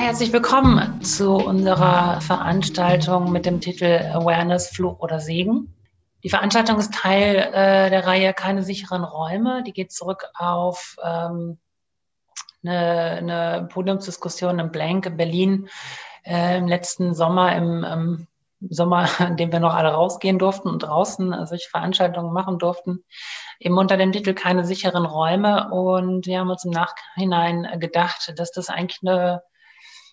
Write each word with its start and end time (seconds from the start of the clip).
Herzlich 0.00 0.32
willkommen 0.32 1.02
zu 1.04 1.34
unserer 1.34 2.22
Veranstaltung 2.22 3.30
mit 3.30 3.44
dem 3.44 3.60
Titel 3.60 4.10
Awareness, 4.14 4.68
Fluch 4.68 4.98
oder 5.00 5.20
Segen. 5.20 5.74
Die 6.24 6.30
Veranstaltung 6.30 6.78
ist 6.78 6.94
Teil 6.94 7.36
äh, 7.36 7.90
der 7.90 8.06
Reihe 8.06 8.32
Keine 8.32 8.62
sicheren 8.62 9.04
Räume. 9.04 9.62
Die 9.62 9.74
geht 9.74 9.92
zurück 9.92 10.24
auf 10.34 10.96
ähm, 11.04 11.58
eine, 12.64 12.78
eine 12.78 13.68
Podiumsdiskussion 13.70 14.58
im 14.58 14.72
Blank 14.72 15.04
in 15.04 15.18
Berlin 15.18 15.68
äh, 16.24 16.56
im 16.56 16.66
letzten 16.66 17.12
Sommer, 17.14 17.54
im, 17.54 17.84
im 17.84 18.26
Sommer, 18.70 19.06
in 19.20 19.36
dem 19.36 19.52
wir 19.52 19.60
noch 19.60 19.74
alle 19.74 19.90
rausgehen 19.90 20.38
durften 20.38 20.70
und 20.70 20.78
draußen 20.78 21.30
äh, 21.34 21.46
solche 21.46 21.68
Veranstaltungen 21.68 22.32
machen 22.32 22.58
durften, 22.58 23.04
eben 23.60 23.76
unter 23.76 23.98
dem 23.98 24.12
Titel 24.12 24.32
Keine 24.32 24.64
sicheren 24.64 25.04
Räume. 25.04 25.70
Und 25.70 26.26
wir 26.26 26.40
haben 26.40 26.50
uns 26.50 26.64
im 26.64 26.70
Nachhinein 26.70 27.78
gedacht, 27.78 28.32
dass 28.38 28.50
das 28.50 28.70
eigentlich 28.70 29.00
eine 29.02 29.42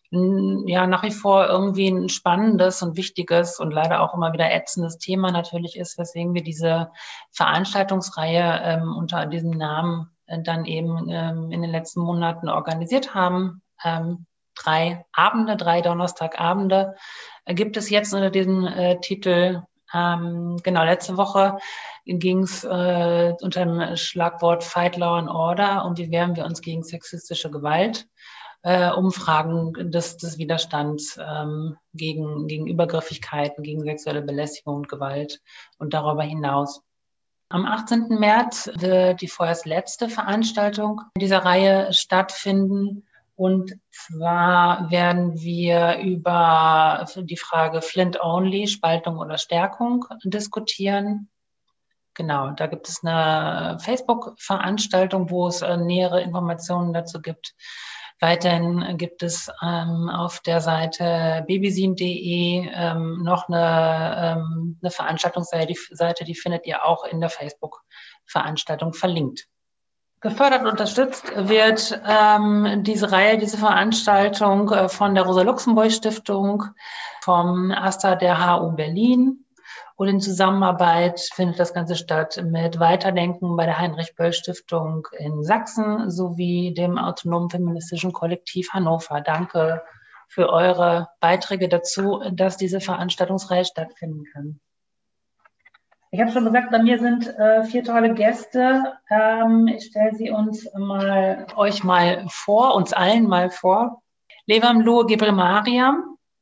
ja 0.10 0.88
nach 0.88 1.04
wie 1.04 1.12
vor 1.12 1.48
irgendwie 1.48 1.90
ein 1.90 2.10
spannendes 2.10 2.82
und 2.82 2.96
wichtiges 2.96 3.60
und 3.60 3.72
leider 3.72 4.02
auch 4.02 4.14
immer 4.14 4.32
wieder 4.32 4.52
ätzendes 4.52 4.98
Thema 4.98 5.32
natürlich 5.32 5.78
ist, 5.78 5.98
weswegen 5.98 6.34
wir 6.34 6.44
diese 6.44 6.92
Veranstaltungsreihe 7.32 8.62
ähm, 8.64 8.96
unter 8.96 9.26
diesem 9.26 9.52
Namen 9.52 10.10
äh, 10.28 10.42
dann 10.42 10.66
eben 10.66 11.10
ähm, 11.10 11.52
in 11.52 11.62
den 11.62 11.72
letzten 11.72 12.02
Monaten 12.02 12.48
organisiert 12.48 13.14
haben. 13.14 13.62
Ähm, 13.84 14.26
drei 14.56 15.06
Abende, 15.12 15.58
drei 15.58 15.82
Donnerstagabende 15.82 16.96
äh, 17.46 17.54
gibt 17.54 17.76
es 17.76 17.90
jetzt 17.90 18.14
unter 18.14 18.30
diesem 18.30 18.66
äh, 18.66 19.00
Titel. 19.02 19.64
Ähm, 19.94 20.58
genau, 20.64 20.84
letzte 20.84 21.18
Woche 21.18 21.58
ging 22.06 22.44
es 22.44 22.64
äh, 22.64 23.34
unter 23.42 23.66
dem 23.66 23.98
Schlagwort 23.98 24.64
Fight 24.64 24.96
Law 24.96 25.18
and 25.18 25.30
Order 25.30 25.84
und 25.86 25.98
wie 25.98 26.12
wehren 26.12 26.38
wir 26.38 26.46
uns 26.46 26.62
gegen 26.62 26.84
sexistische 26.84 27.52
Gewalt 27.52 28.08
äh, 28.64 28.92
Umfragen 28.92 29.92
des, 29.92 30.18
des 30.18 30.38
Widerstands 30.38 31.20
ähm, 31.22 31.78
gegen, 31.94 32.48
gegen 32.48 32.68
Übergriffigkeiten, 32.68 33.64
gegen 33.64 33.84
sexuelle 33.84 34.22
Belästigung 34.22 34.78
und 34.78 34.90
Gewalt 34.90 35.42
und 35.78 35.94
darüber 35.94 36.24
hinaus. 36.24 36.82
Am 37.50 37.66
18. 37.66 38.10
März 38.10 38.70
wird 38.76 39.22
die 39.22 39.30
vorerst 39.30 39.66
letzte 39.66 40.10
Veranstaltung 40.10 41.02
dieser 41.18 41.46
Reihe 41.46 41.94
stattfinden. 41.94 43.08
Und 43.36 43.74
zwar 43.90 44.92
werden 44.92 45.40
wir 45.40 46.00
über 46.00 47.06
die 47.16 47.38
Frage 47.38 47.82
Flint 47.82 48.20
Only, 48.20 48.68
Spaltung 48.68 49.18
oder 49.18 49.38
Stärkung 49.38 50.06
diskutieren. 50.24 51.30
Genau, 52.16 52.50
da 52.50 52.66
gibt 52.66 52.90
es 52.90 53.04
eine 53.04 53.78
Facebook-Veranstaltung, 53.80 55.30
wo 55.30 55.48
es 55.48 55.62
äh, 55.62 55.78
nähere 55.78 56.22
Informationen 56.24 56.92
dazu 56.92 57.22
gibt. 57.22 57.54
Weiterhin 58.20 58.98
gibt 58.98 59.22
es 59.22 59.52
ähm, 59.62 60.10
auf 60.10 60.40
der 60.40 60.60
Seite 60.60 61.44
babysin.de 61.48 62.68
ähm, 62.74 63.22
noch 63.24 63.48
eine, 63.48 64.38
ähm, 64.40 64.80
eine 64.82 64.92
Veranstaltungsseite, 64.92 65.68
die, 65.68 65.80
Seite, 65.92 66.24
die 66.24 66.34
findet 66.34 66.66
ihr 66.66 66.84
auch 66.84 67.06
in 67.06 67.20
der 67.20 67.30
Facebook-Veranstaltung 67.30 68.94
verlinkt. 68.94 69.48
Gefördert 70.20 70.62
und 70.62 70.70
unterstützt 70.70 71.32
wird 71.36 72.02
ähm, 72.08 72.84
diese 72.84 73.12
Reihe, 73.12 73.38
diese 73.38 73.60
Veranstaltung 73.60 74.72
äh, 74.72 74.90
von 74.90 75.14
der 75.14 75.24
Rosa-Luxemburg-Stiftung, 75.24 76.64
vom 77.22 77.72
AStA 77.72 78.16
der 78.16 78.60
HU 78.60 78.72
Berlin, 78.72 79.46
und 79.98 80.08
in 80.08 80.22
Zusammenarbeit 80.22 81.20
findet 81.20 81.60
das 81.60 81.74
Ganze 81.74 81.96
statt 81.96 82.42
mit 82.46 82.80
Weiterdenken 82.80 83.58
bei 83.58 83.66
der 83.66 83.80
Heinrich-Böll-Stiftung 83.80 85.08
in 85.18 85.44
Sachsen 85.44 86.12
sowie 86.12 86.72
dem 86.74 87.00
Autonomen 87.00 87.50
Feministischen 87.50 88.14
Kollektiv 88.14 88.70
Hannover. 88.74 89.22
Danke 89.22 89.82
für 90.28 90.50
eure 90.50 91.10
Beiträge 91.20 91.68
dazu, 91.68 92.22
dass 92.32 92.58
diese 92.58 92.80
Veranstaltungsreihe 92.80 93.66
stattfinden 93.66 94.26
kann. 94.32 94.60
Ich 96.12 96.22
habe 96.22 96.32
schon 96.32 96.46
gesagt, 96.46 96.70
bei 96.70 96.80
mir 96.82 97.00
sind 97.00 97.28
äh, 97.28 97.64
vier 97.64 97.84
tolle 97.84 98.14
Gäste. 98.14 98.94
Ähm, 99.10 99.68
ich 99.68 99.86
stelle 99.86 100.14
sie 100.16 100.30
uns 100.30 100.70
mal, 100.76 101.48
euch 101.56 101.84
mal 101.84 102.24
vor, 102.30 102.76
uns 102.76 102.94
allen 102.94 103.28
mal 103.28 103.50
vor. 103.50 104.04
Levam 104.46 104.80
Lohe 104.80 105.08
Gebre 105.08 105.34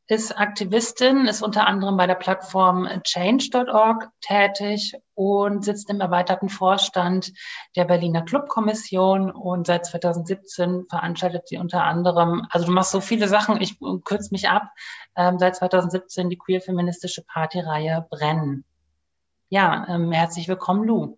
ist 0.08 0.38
Aktivistin, 0.38 1.26
ist 1.26 1.42
unter 1.42 1.66
anderem 1.66 1.98
bei 1.98 2.06
der 2.06 2.16
Plattform 2.16 2.88
change.org 3.04 4.10
tätig 4.22 4.94
und 5.16 5.66
sitzt 5.66 5.90
im 5.90 6.00
erweiterten 6.00 6.50
Vorstand 6.50 7.34
der 7.76 7.86
Berliner 7.86 8.24
Clubkommission 8.24 9.32
und 9.32 9.66
seit 9.66 9.86
2017 9.86 10.86
veranstaltet 10.90 11.48
sie 11.48 11.58
unter 11.58 11.84
anderem, 11.84 12.46
also 12.52 12.68
du 12.68 12.72
machst 12.72 12.92
so 12.92 13.02
viele 13.02 13.28
Sachen, 13.28 13.60
ich 13.60 13.80
kürze 14.04 14.30
mich 14.32 14.48
ab, 14.48 14.70
ähm, 15.16 15.40
seit 15.40 15.56
2017 15.56 16.30
die 16.30 16.38
queer-feministische 16.38 17.24
Partyreihe 17.24 18.06
Brennen. 18.10 18.64
Ja, 19.50 19.88
ähm, 19.90 20.12
herzlich 20.12 20.48
willkommen, 20.48 20.84
Lou. 20.84 21.18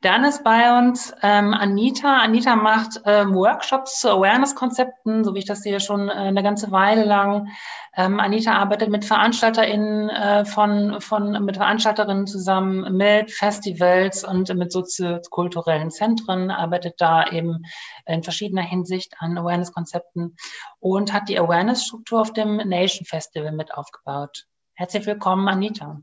Dann 0.00 0.22
ist 0.22 0.44
bei 0.44 0.78
uns 0.78 1.12
ähm, 1.22 1.52
Anita. 1.52 2.18
Anita 2.18 2.54
macht 2.54 3.00
ähm, 3.04 3.34
Workshops 3.34 3.98
zu 3.98 4.10
Awareness-Konzepten, 4.10 5.24
so 5.24 5.34
wie 5.34 5.40
ich 5.40 5.44
das 5.44 5.62
sehe, 5.62 5.80
schon 5.80 6.08
äh, 6.08 6.12
eine 6.12 6.44
ganze 6.44 6.70
Weile 6.70 7.04
lang. 7.04 7.48
Ähm, 7.96 8.20
Anita 8.20 8.52
arbeitet 8.52 8.90
mit 8.90 9.04
VeranstalterInnen 9.04 10.08
äh, 10.08 10.44
von, 10.44 11.00
von, 11.00 11.44
mit 11.44 11.56
Veranstalterinnen 11.56 12.28
zusammen, 12.28 12.96
mit 12.96 13.32
Festivals 13.32 14.22
und 14.22 14.54
mit 14.54 14.70
soziokulturellen 14.70 15.90
Zentren, 15.90 16.52
arbeitet 16.52 16.94
da 16.98 17.32
eben 17.32 17.64
in 18.06 18.22
verschiedener 18.22 18.62
Hinsicht 18.62 19.14
an 19.18 19.36
Awareness-Konzepten 19.36 20.36
und 20.78 21.12
hat 21.12 21.28
die 21.28 21.40
Awareness-Struktur 21.40 22.20
auf 22.20 22.32
dem 22.32 22.58
Nation 22.58 23.04
Festival 23.04 23.50
mit 23.50 23.74
aufgebaut. 23.74 24.44
Herzlich 24.74 25.06
willkommen, 25.06 25.48
Anita. 25.48 26.00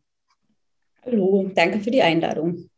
Hallo, 1.05 1.49
danke 1.55 1.79
für 1.79 1.91
die 1.91 2.01
Einladung. 2.01 2.69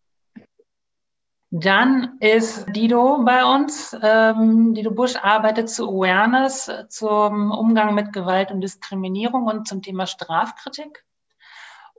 Dann 1.49 2.17
ist 2.19 2.65
Dido 2.75 3.23
bei 3.23 3.45
uns. 3.45 3.95
Ähm, 4.01 4.73
Dido 4.73 4.91
Busch 4.91 5.15
arbeitet 5.15 5.69
zu 5.69 5.87
Awareness, 5.87 6.69
zum 6.89 7.51
Umgang 7.51 7.95
mit 7.95 8.11
Gewalt 8.11 8.51
und 8.51 8.59
Diskriminierung 8.59 9.45
und 9.45 9.65
zum 9.65 9.81
Thema 9.81 10.07
Strafkritik 10.07 11.05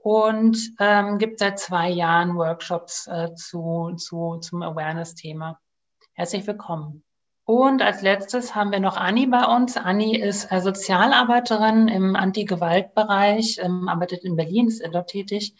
und 0.03 0.57
ähm, 0.79 1.17
gibt 1.17 1.39
seit 1.39 1.57
zwei 1.57 1.89
Jahren 1.89 2.35
Workshops 2.35 3.07
äh, 3.07 3.33
zu, 3.33 3.93
zu, 3.97 4.37
zum 4.37 4.61
Awareness-Thema. 4.61 5.59
Herzlich 6.13 6.45
willkommen. 6.45 7.03
Und 7.43 7.81
als 7.81 8.03
letztes 8.03 8.53
haben 8.53 8.71
wir 8.71 8.79
noch 8.79 8.97
Anni 8.97 9.25
bei 9.25 9.43
uns. 9.45 9.77
Anni 9.77 10.15
ist 10.15 10.47
Sozialarbeiterin 10.49 11.87
im 11.87 12.15
Anti-Gewalt-Bereich, 12.15 13.57
ähm, 13.63 13.89
arbeitet 13.89 14.23
in 14.23 14.35
Berlin, 14.35 14.67
ist 14.67 14.87
dort 14.91 15.09
tätig 15.09 15.55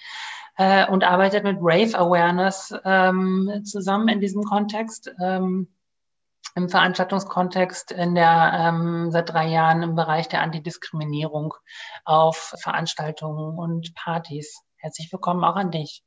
äh, 0.59 0.85
und 0.87 1.05
arbeitet 1.05 1.45
mit 1.45 1.57
Rave 1.61 1.97
Awareness 1.97 2.75
ähm, 2.83 3.61
zusammen 3.63 4.09
in 4.09 4.19
diesem 4.19 4.43
Kontext, 4.43 5.09
ähm, 5.23 5.69
im 6.55 6.67
Veranstaltungskontext 6.67 7.93
in 7.93 8.13
der 8.13 8.51
ähm, 8.53 9.09
seit 9.09 9.29
drei 9.29 9.47
Jahren 9.47 9.83
im 9.83 9.95
Bereich 9.95 10.27
der 10.27 10.41
Antidiskriminierung 10.41 11.53
auf 12.03 12.55
Veranstaltungen 12.61 13.57
und 13.57 13.95
Partys. 13.95 14.61
Herzlich 14.75 15.09
willkommen 15.13 15.45
auch 15.45 15.55
an 15.55 15.71
dich. 15.71 16.03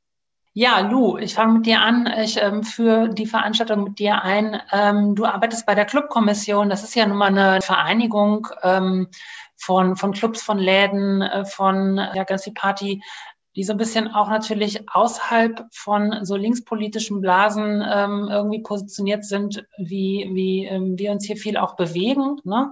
Ja, 0.55 0.81
Lu, 0.81 1.17
ich 1.17 1.33
fange 1.33 1.53
mit 1.53 1.65
dir 1.65 1.81
an. 1.81 2.05
Ich 2.21 2.39
ähm, 2.39 2.61
führe 2.61 3.09
die 3.09 3.25
Veranstaltung 3.25 3.83
mit 3.83 3.97
dir 3.97 4.21
ein. 4.21 4.61
Ähm, 4.71 5.15
du 5.15 5.25
arbeitest 5.25 5.65
bei 5.65 5.73
der 5.73 5.85
Clubkommission. 5.85 6.69
Das 6.69 6.83
ist 6.83 6.93
ja 6.93 7.07
nun 7.07 7.17
mal 7.17 7.35
eine 7.35 7.59
Vereinigung 7.63 8.47
ähm, 8.61 9.07
von, 9.57 9.95
von 9.95 10.11
Clubs, 10.11 10.43
von 10.43 10.59
Läden, 10.59 11.23
äh, 11.23 11.43
von 11.45 11.97
ja, 11.97 12.23
ganz 12.23 12.43
viel 12.43 12.53
Party, 12.53 13.01
die 13.55 13.63
so 13.63 13.73
ein 13.73 13.77
bisschen 13.77 14.07
auch 14.07 14.29
natürlich 14.29 14.89
außerhalb 14.89 15.65
von 15.71 16.25
so 16.25 16.35
linkspolitischen 16.35 17.21
Blasen 17.21 17.83
ähm, 17.85 18.27
irgendwie 18.29 18.61
positioniert 18.61 19.25
sind, 19.25 19.65
wie, 19.77 20.29
wie 20.33 20.65
ähm, 20.65 20.97
wir 20.97 21.11
uns 21.11 21.25
hier 21.25 21.37
viel 21.37 21.57
auch 21.57 21.75
bewegen. 21.75 22.39
Ne? 22.43 22.71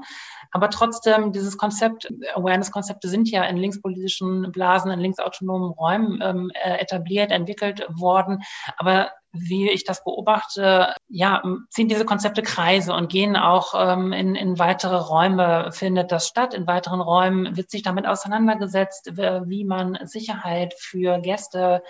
Aber 0.52 0.70
trotzdem, 0.70 1.32
dieses 1.32 1.58
Konzept, 1.58 2.12
Awareness-Konzepte 2.34 3.08
sind 3.08 3.30
ja 3.30 3.44
in 3.44 3.58
linkspolitischen 3.58 4.52
Blasen, 4.52 4.92
in 4.92 5.00
linksautonomen 5.00 5.72
Räumen 5.72 6.20
ähm, 6.22 6.52
äh, 6.54 6.80
etabliert, 6.80 7.32
entwickelt 7.32 7.86
worden. 7.90 8.42
Aber 8.78 9.12
wie 9.34 9.70
ich 9.70 9.84
das 9.84 10.04
beobachte, 10.04 10.94
ja, 11.08 11.42
ziehen 11.70 11.88
diese 11.88 12.06
Konzepte 12.06 12.42
Kreise 12.42 12.94
und 12.94 13.10
gehen 13.10 13.36
auch 13.36 13.74
ähm, 13.76 14.14
in, 14.14 14.36
in 14.36 14.60
weitere 14.60 14.98
Räume, 14.98 15.72
findet 15.72 16.12
das 16.12 16.28
statt. 16.28 16.54
In 16.54 16.68
weiteren 16.68 17.02
Räumen 17.02 17.56
wird 17.56 17.70
sich 17.72 17.82
damit 17.82 18.06
auseinandergesetzt, 18.08 19.12
wie 19.16 19.64
man 19.64 19.98
Sicherheit 20.04 20.74
für 20.78 21.20
Gäste, 21.20 21.82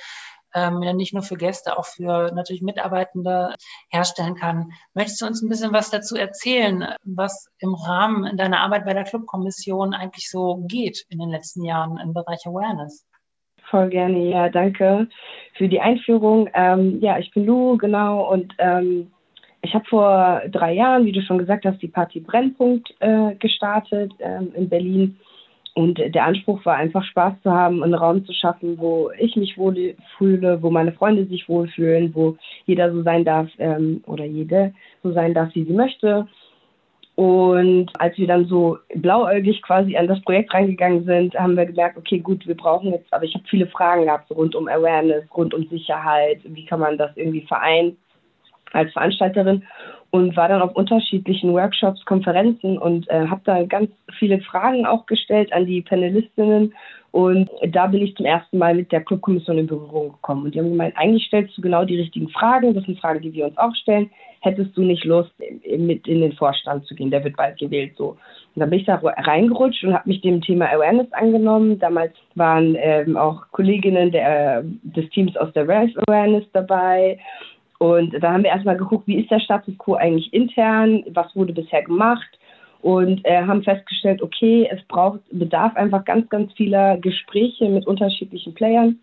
ähm, 0.53 0.79
nicht 0.79 1.13
nur 1.13 1.23
für 1.23 1.37
Gäste, 1.37 1.77
auch 1.77 1.85
für 1.85 2.31
natürlich 2.33 2.61
Mitarbeitende 2.61 3.55
herstellen 3.89 4.35
kann. 4.35 4.71
Möchtest 4.93 5.21
du 5.21 5.25
uns 5.25 5.41
ein 5.41 5.49
bisschen 5.49 5.73
was 5.73 5.89
dazu 5.89 6.15
erzählen, 6.15 6.95
was 7.03 7.49
im 7.59 7.73
Rahmen 7.73 8.37
deiner 8.37 8.59
Arbeit 8.59 8.85
bei 8.85 8.93
der 8.93 9.03
Clubkommission 9.03 9.93
eigentlich 9.93 10.29
so 10.29 10.63
geht 10.67 11.05
in 11.09 11.19
den 11.19 11.29
letzten 11.29 11.63
Jahren 11.63 11.97
im 11.97 12.13
Bereich 12.13 12.45
Awareness? 12.45 13.05
Voll 13.71 13.87
gerne, 13.87 14.29
ja, 14.29 14.49
danke 14.49 15.07
für 15.53 15.69
die 15.69 15.79
Einführung. 15.79 16.49
Ähm, 16.53 16.99
ja, 16.99 17.17
ich 17.19 17.31
bin 17.31 17.45
Lu, 17.45 17.77
genau, 17.77 18.29
und 18.29 18.53
ähm, 18.57 19.07
ich 19.61 19.73
habe 19.73 19.85
vor 19.85 20.41
drei 20.51 20.73
Jahren, 20.73 21.05
wie 21.05 21.13
du 21.13 21.21
schon 21.21 21.37
gesagt 21.37 21.63
hast, 21.63 21.81
die 21.81 21.87
Party 21.87 22.19
Brennpunkt 22.19 22.93
äh, 22.99 23.33
gestartet 23.35 24.11
ähm, 24.19 24.51
in 24.55 24.67
Berlin. 24.67 25.17
Und 25.73 25.99
der 25.99 26.25
Anspruch 26.25 26.65
war 26.65 26.75
einfach 26.75 27.01
Spaß 27.05 27.35
zu 27.43 27.51
haben, 27.51 27.81
einen 27.81 27.93
Raum 27.93 28.25
zu 28.25 28.33
schaffen, 28.33 28.77
wo 28.77 29.09
ich 29.17 29.37
mich 29.37 29.57
wohl 29.57 29.95
fühle, 30.17 30.61
wo 30.61 30.69
meine 30.69 30.91
Freunde 30.91 31.25
sich 31.27 31.47
wohlfühlen, 31.47 32.13
wo 32.13 32.35
jeder 32.65 32.91
so 32.91 33.03
sein 33.03 33.23
darf 33.23 33.47
ähm, 33.57 34.03
oder 34.05 34.25
jede 34.25 34.73
so 35.01 35.13
sein 35.13 35.33
darf, 35.33 35.55
wie 35.55 35.63
sie 35.63 35.73
möchte. 35.73 36.27
Und 37.21 37.91
als 37.99 38.17
wir 38.17 38.25
dann 38.25 38.45
so 38.45 38.79
blauäugig 38.95 39.61
quasi 39.61 39.95
an 39.95 40.07
das 40.07 40.19
Projekt 40.23 40.55
reingegangen 40.55 41.05
sind, 41.05 41.35
haben 41.35 41.55
wir 41.55 41.67
gemerkt, 41.67 41.95
okay, 41.95 42.17
gut, 42.17 42.47
wir 42.47 42.57
brauchen 42.57 42.93
jetzt, 42.93 43.13
aber 43.13 43.25
ich 43.25 43.35
habe 43.35 43.43
viele 43.47 43.67
Fragen 43.67 44.05
gehabt 44.05 44.31
rund 44.31 44.55
um 44.55 44.67
Awareness, 44.67 45.25
rund 45.37 45.53
um 45.53 45.67
Sicherheit, 45.67 46.39
wie 46.45 46.65
kann 46.65 46.79
man 46.79 46.97
das 46.97 47.15
irgendwie 47.15 47.41
vereinen 47.41 47.95
als 48.71 48.91
Veranstalterin 48.93 49.61
und 50.09 50.35
war 50.35 50.49
dann 50.49 50.63
auf 50.63 50.75
unterschiedlichen 50.75 51.53
Workshops, 51.53 52.03
Konferenzen 52.05 52.79
und 52.79 53.07
äh, 53.11 53.27
habe 53.27 53.41
da 53.43 53.65
ganz 53.65 53.91
viele 54.17 54.41
Fragen 54.41 54.87
auch 54.87 55.05
gestellt 55.05 55.53
an 55.53 55.67
die 55.67 55.83
Panelistinnen. 55.83 56.73
Und 57.11 57.51
da 57.67 57.85
bin 57.85 58.01
ich 58.01 58.15
zum 58.15 58.25
ersten 58.25 58.57
Mal 58.57 58.73
mit 58.73 58.91
der 58.91 59.03
Clubkommission 59.03 59.59
in 59.59 59.67
Berührung 59.67 60.13
gekommen. 60.13 60.45
Und 60.45 60.55
die 60.55 60.59
haben 60.59 60.71
gemeint, 60.71 60.97
eigentlich 60.97 61.25
stellst 61.25 61.55
du 61.55 61.61
genau 61.61 61.85
die 61.85 61.99
richtigen 61.99 62.29
Fragen. 62.29 62.73
Das 62.73 62.85
sind 62.85 62.99
Fragen, 62.99 63.21
die 63.21 63.33
wir 63.33 63.45
uns 63.45 63.57
auch 63.59 63.75
stellen. 63.75 64.09
Hättest 64.41 64.75
du 64.75 64.81
nicht 64.81 65.05
Lust, 65.05 65.31
mit 65.77 66.07
in 66.07 66.21
den 66.21 66.33
Vorstand 66.33 66.85
zu 66.85 66.95
gehen? 66.95 67.11
Der 67.11 67.23
wird 67.23 67.37
bald 67.37 67.59
gewählt. 67.59 67.93
So. 67.95 68.09
Und 68.09 68.59
dann 68.59 68.69
bin 68.69 68.79
ich 68.79 68.85
da 68.85 68.95
reingerutscht 68.95 69.83
und 69.83 69.93
habe 69.93 70.09
mich 70.09 70.21
dem 70.21 70.41
Thema 70.41 70.65
Awareness 70.69 71.11
angenommen. 71.13 71.79
Damals 71.79 72.13
waren 72.35 72.75
ähm, 72.79 73.17
auch 73.17 73.43
Kolleginnen 73.51 74.11
der, 74.11 74.63
des 74.63 75.09
Teams 75.11 75.37
aus 75.37 75.53
der 75.53 75.67
Race 75.67 75.91
Awareness 76.07 76.45
dabei. 76.53 77.19
Und 77.77 78.13
da 78.21 78.33
haben 78.33 78.43
wir 78.43 78.51
erstmal 78.51 78.77
geguckt, 78.77 79.07
wie 79.07 79.21
ist 79.21 79.31
der 79.31 79.39
Status 79.39 79.75
quo 79.77 79.95
eigentlich 79.95 80.33
intern, 80.33 81.03
was 81.13 81.35
wurde 81.35 81.53
bisher 81.53 81.83
gemacht 81.83 82.29
und 82.81 83.25
äh, 83.25 83.41
haben 83.41 83.63
festgestellt, 83.63 84.21
okay, 84.21 84.67
es 84.71 84.81
braucht, 84.87 85.19
bedarf 85.31 85.75
einfach 85.75 86.03
ganz, 86.05 86.29
ganz 86.29 86.51
vieler 86.53 86.97
Gespräche 86.97 87.69
mit 87.69 87.87
unterschiedlichen 87.87 88.53
Playern, 88.53 88.99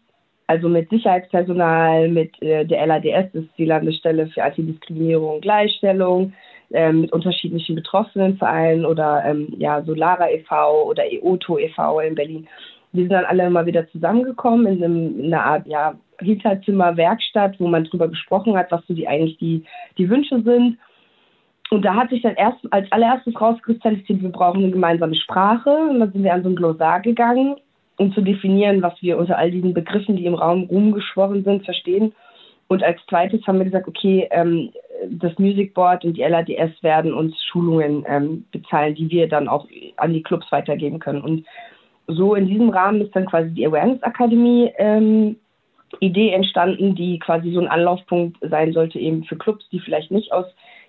also 0.49 0.69
mit 0.69 0.89
Sicherheitspersonal, 0.89 2.09
mit 2.09 2.41
äh, 2.43 2.65
der 2.65 2.87
LADS, 2.87 3.33
das 3.33 3.45
ist 3.45 3.59
die 3.59 3.67
Landesstelle 3.67 4.27
für 4.29 4.43
Antidiskriminierung 4.43 5.37
und 5.37 5.43
Gleichstellung, 5.43 6.33
äh, 6.71 6.91
mit 6.91 7.13
unterschiedlichen 7.13 7.77
Betroffenenvereinen 7.77 8.87
oder 8.87 9.23
ähm, 9.27 9.55
ja, 9.59 9.83
Solara 9.83 10.31
e.V. 10.31 10.85
oder 10.85 11.05
EOTO 11.05 11.59
e.V. 11.59 12.01
in 12.01 12.15
Berlin. 12.15 12.49
Wir 12.93 13.05
sind 13.05 13.13
dann 13.13 13.27
alle 13.27 13.51
mal 13.51 13.67
wieder 13.67 13.87
zusammengekommen 13.91 14.67
in, 14.67 14.83
einem, 14.83 15.21
in 15.21 15.35
einer 15.35 15.45
Art 15.45 15.67
ja, 15.67 15.95
Hinterzimmer, 16.19 16.97
wo 16.97 17.69
man 17.69 17.85
drüber 17.85 18.09
gesprochen 18.09 18.57
hat, 18.57 18.73
was 18.73 18.81
so 18.89 18.95
die 18.95 19.07
eigentlich 19.07 19.37
die, 19.37 19.65
die 19.99 20.09
Wünsche 20.09 20.41
sind. 20.41 20.79
Und 21.71 21.85
da 21.85 21.95
hat 21.95 22.09
sich 22.09 22.23
dann 22.23 22.37
erst 22.37 22.57
als 22.71 22.91
allererstes 22.91 23.39
rauskristallisiert, 23.39 24.23
wir 24.23 24.33
brauchen 24.33 24.63
eine 24.63 24.73
gemeinsame 24.73 25.15
Sprache. 25.15 25.69
Und 25.91 26.01
dann 26.01 26.11
sind 26.13 26.25
wir 26.25 26.33
an 26.33 26.43
so 26.43 26.49
ein 26.49 26.57
Glossar 26.57 27.01
gegangen, 27.01 27.57
um 27.99 28.13
zu 28.13 28.23
definieren, 28.23 28.83
was 28.83 28.95
wir 29.03 29.19
unter 29.19 29.37
all 29.37 29.51
diesen 29.51 29.75
Begriffen, 29.75 30.17
die 30.17 30.25
im 30.25 30.35
Raum 30.35 30.65
rumgeschworen 30.65 31.45
sind, 31.45 31.65
verstehen. 31.65 32.15
Und 32.69 32.83
als 32.83 33.01
zweites 33.09 33.47
haben 33.47 33.59
wir 33.59 33.65
gesagt, 33.65 33.89
okay, 33.89 34.29
ähm, 34.31 34.71
das 35.11 35.39
Music 35.39 35.75
Board 35.75 36.05
und 36.05 36.17
die 36.17 36.23
LADS 36.23 36.83
werden 36.83 37.13
uns 37.13 37.35
Schulungen 37.45 38.05
ähm, 38.09 38.45
bezahlen, 38.53 38.95
die 38.95 39.11
wir 39.11 39.29
dann 39.29 39.49
auch 39.49 39.67
an 39.97 40.13
die 40.13 40.23
Clubs 40.23 40.51
weitergeben 40.51 40.99
können. 40.99 41.23
Und 41.23 41.47
so 42.07 42.35
in 42.35 42.47
diesem 42.47 42.71
Rahmen 42.71 43.01
ist 43.01 43.15
dann 43.15 43.27
quasi 43.27 43.51
die 43.51 43.67
Awareness 43.67 44.03
Akademie 44.03 44.73
ähm, 44.79 45.37
Idee 46.01 46.31
entstanden, 46.31 46.95
die 46.95 47.19
quasi 47.19 47.53
so 47.53 47.61
ein 47.61 47.69
Anlaufpunkt 47.69 48.37
sein 48.43 48.73
sollte 48.73 48.99
eben 48.99 49.25
für 49.25 49.37
Clubs, 49.37 49.67
die 49.71 49.81
vielleicht 49.81 50.11
nicht 50.11 50.33
aus 50.33 50.47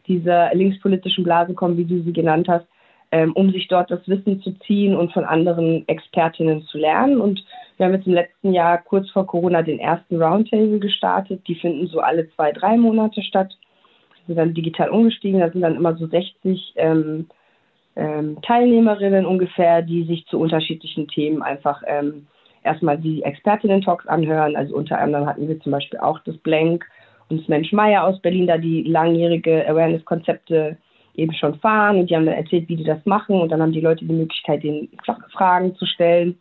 dieser 0.07 0.53
linkspolitischen 0.53 1.23
Blase 1.23 1.53
kommen, 1.53 1.77
wie 1.77 1.85
du 1.85 2.01
sie 2.01 2.13
genannt 2.13 2.47
hast, 2.49 2.65
ähm, 3.11 3.33
um 3.33 3.51
sich 3.51 3.67
dort 3.67 3.89
das 3.89 4.07
Wissen 4.07 4.41
zu 4.41 4.51
ziehen 4.59 4.95
und 4.95 5.11
von 5.13 5.25
anderen 5.25 5.87
Expertinnen 5.87 6.63
zu 6.63 6.77
lernen. 6.77 7.19
Und 7.19 7.43
wir 7.77 7.85
haben 7.85 7.93
jetzt 7.93 8.07
im 8.07 8.13
letzten 8.13 8.53
Jahr 8.53 8.77
kurz 8.77 9.09
vor 9.09 9.25
Corona 9.25 9.61
den 9.61 9.79
ersten 9.79 10.21
Roundtable 10.21 10.79
gestartet. 10.79 11.47
Die 11.47 11.55
finden 11.55 11.87
so 11.87 11.99
alle 11.99 12.29
zwei, 12.31 12.51
drei 12.51 12.77
Monate 12.77 13.21
statt. 13.23 13.57
Wir 14.25 14.35
sind 14.35 14.37
dann 14.37 14.53
digital 14.53 14.89
umgestiegen. 14.89 15.39
Da 15.39 15.49
sind 15.49 15.61
dann 15.61 15.75
immer 15.75 15.95
so 15.95 16.05
60 16.05 16.73
ähm, 16.75 17.27
ähm, 17.95 18.37
Teilnehmerinnen 18.43 19.25
ungefähr, 19.25 19.81
die 19.81 20.03
sich 20.03 20.25
zu 20.27 20.39
unterschiedlichen 20.39 21.07
Themen 21.07 21.41
einfach 21.41 21.81
ähm, 21.87 22.27
erstmal 22.63 22.97
die 22.97 23.23
Expertinnen-Talks 23.23 24.07
anhören. 24.07 24.55
Also 24.55 24.75
unter 24.75 24.99
anderem 24.99 25.25
hatten 25.25 25.47
wir 25.47 25.59
zum 25.61 25.71
Beispiel 25.71 25.99
auch 25.99 26.19
das 26.19 26.37
Blank 26.37 26.85
und 27.29 27.41
das 27.41 27.47
Mensch 27.47 27.71
Meier 27.71 28.03
aus 28.03 28.19
Berlin, 28.21 28.47
da 28.47 28.57
die 28.57 28.83
langjährige 28.83 29.67
Awareness-Konzepte 29.67 30.77
eben 31.19 31.33
schon 31.33 31.59
fahren 31.59 31.99
und 31.99 32.09
die 32.09 32.15
haben 32.15 32.25
dann 32.25 32.35
erzählt, 32.35 32.69
wie 32.69 32.75
die 32.75 32.83
das 32.83 33.05
machen 33.05 33.39
und 33.39 33.49
dann 33.49 33.61
haben 33.61 33.71
die 33.71 33.81
Leute 33.81 34.05
die 34.05 34.13
Möglichkeit, 34.13 34.63
den 34.63 34.89
Fragen 35.31 35.75
zu 35.75 35.85
stellen. 35.85 36.37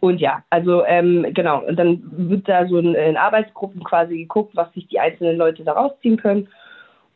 Und 0.00 0.20
ja, 0.20 0.42
also 0.50 0.84
ähm, 0.84 1.26
genau, 1.32 1.64
und 1.64 1.78
dann 1.78 2.02
wird 2.10 2.48
da 2.48 2.66
so 2.66 2.76
in, 2.78 2.94
in, 2.94 3.16
Arbeitsgruppen 3.16 3.84
quasi 3.84 4.18
geguckt, 4.18 4.56
was 4.56 4.72
sich 4.72 4.88
die 4.88 4.98
einzelnen 4.98 5.36
Leute 5.36 5.62
da 5.62 5.74
rausziehen 5.74 6.16
können. 6.16 6.48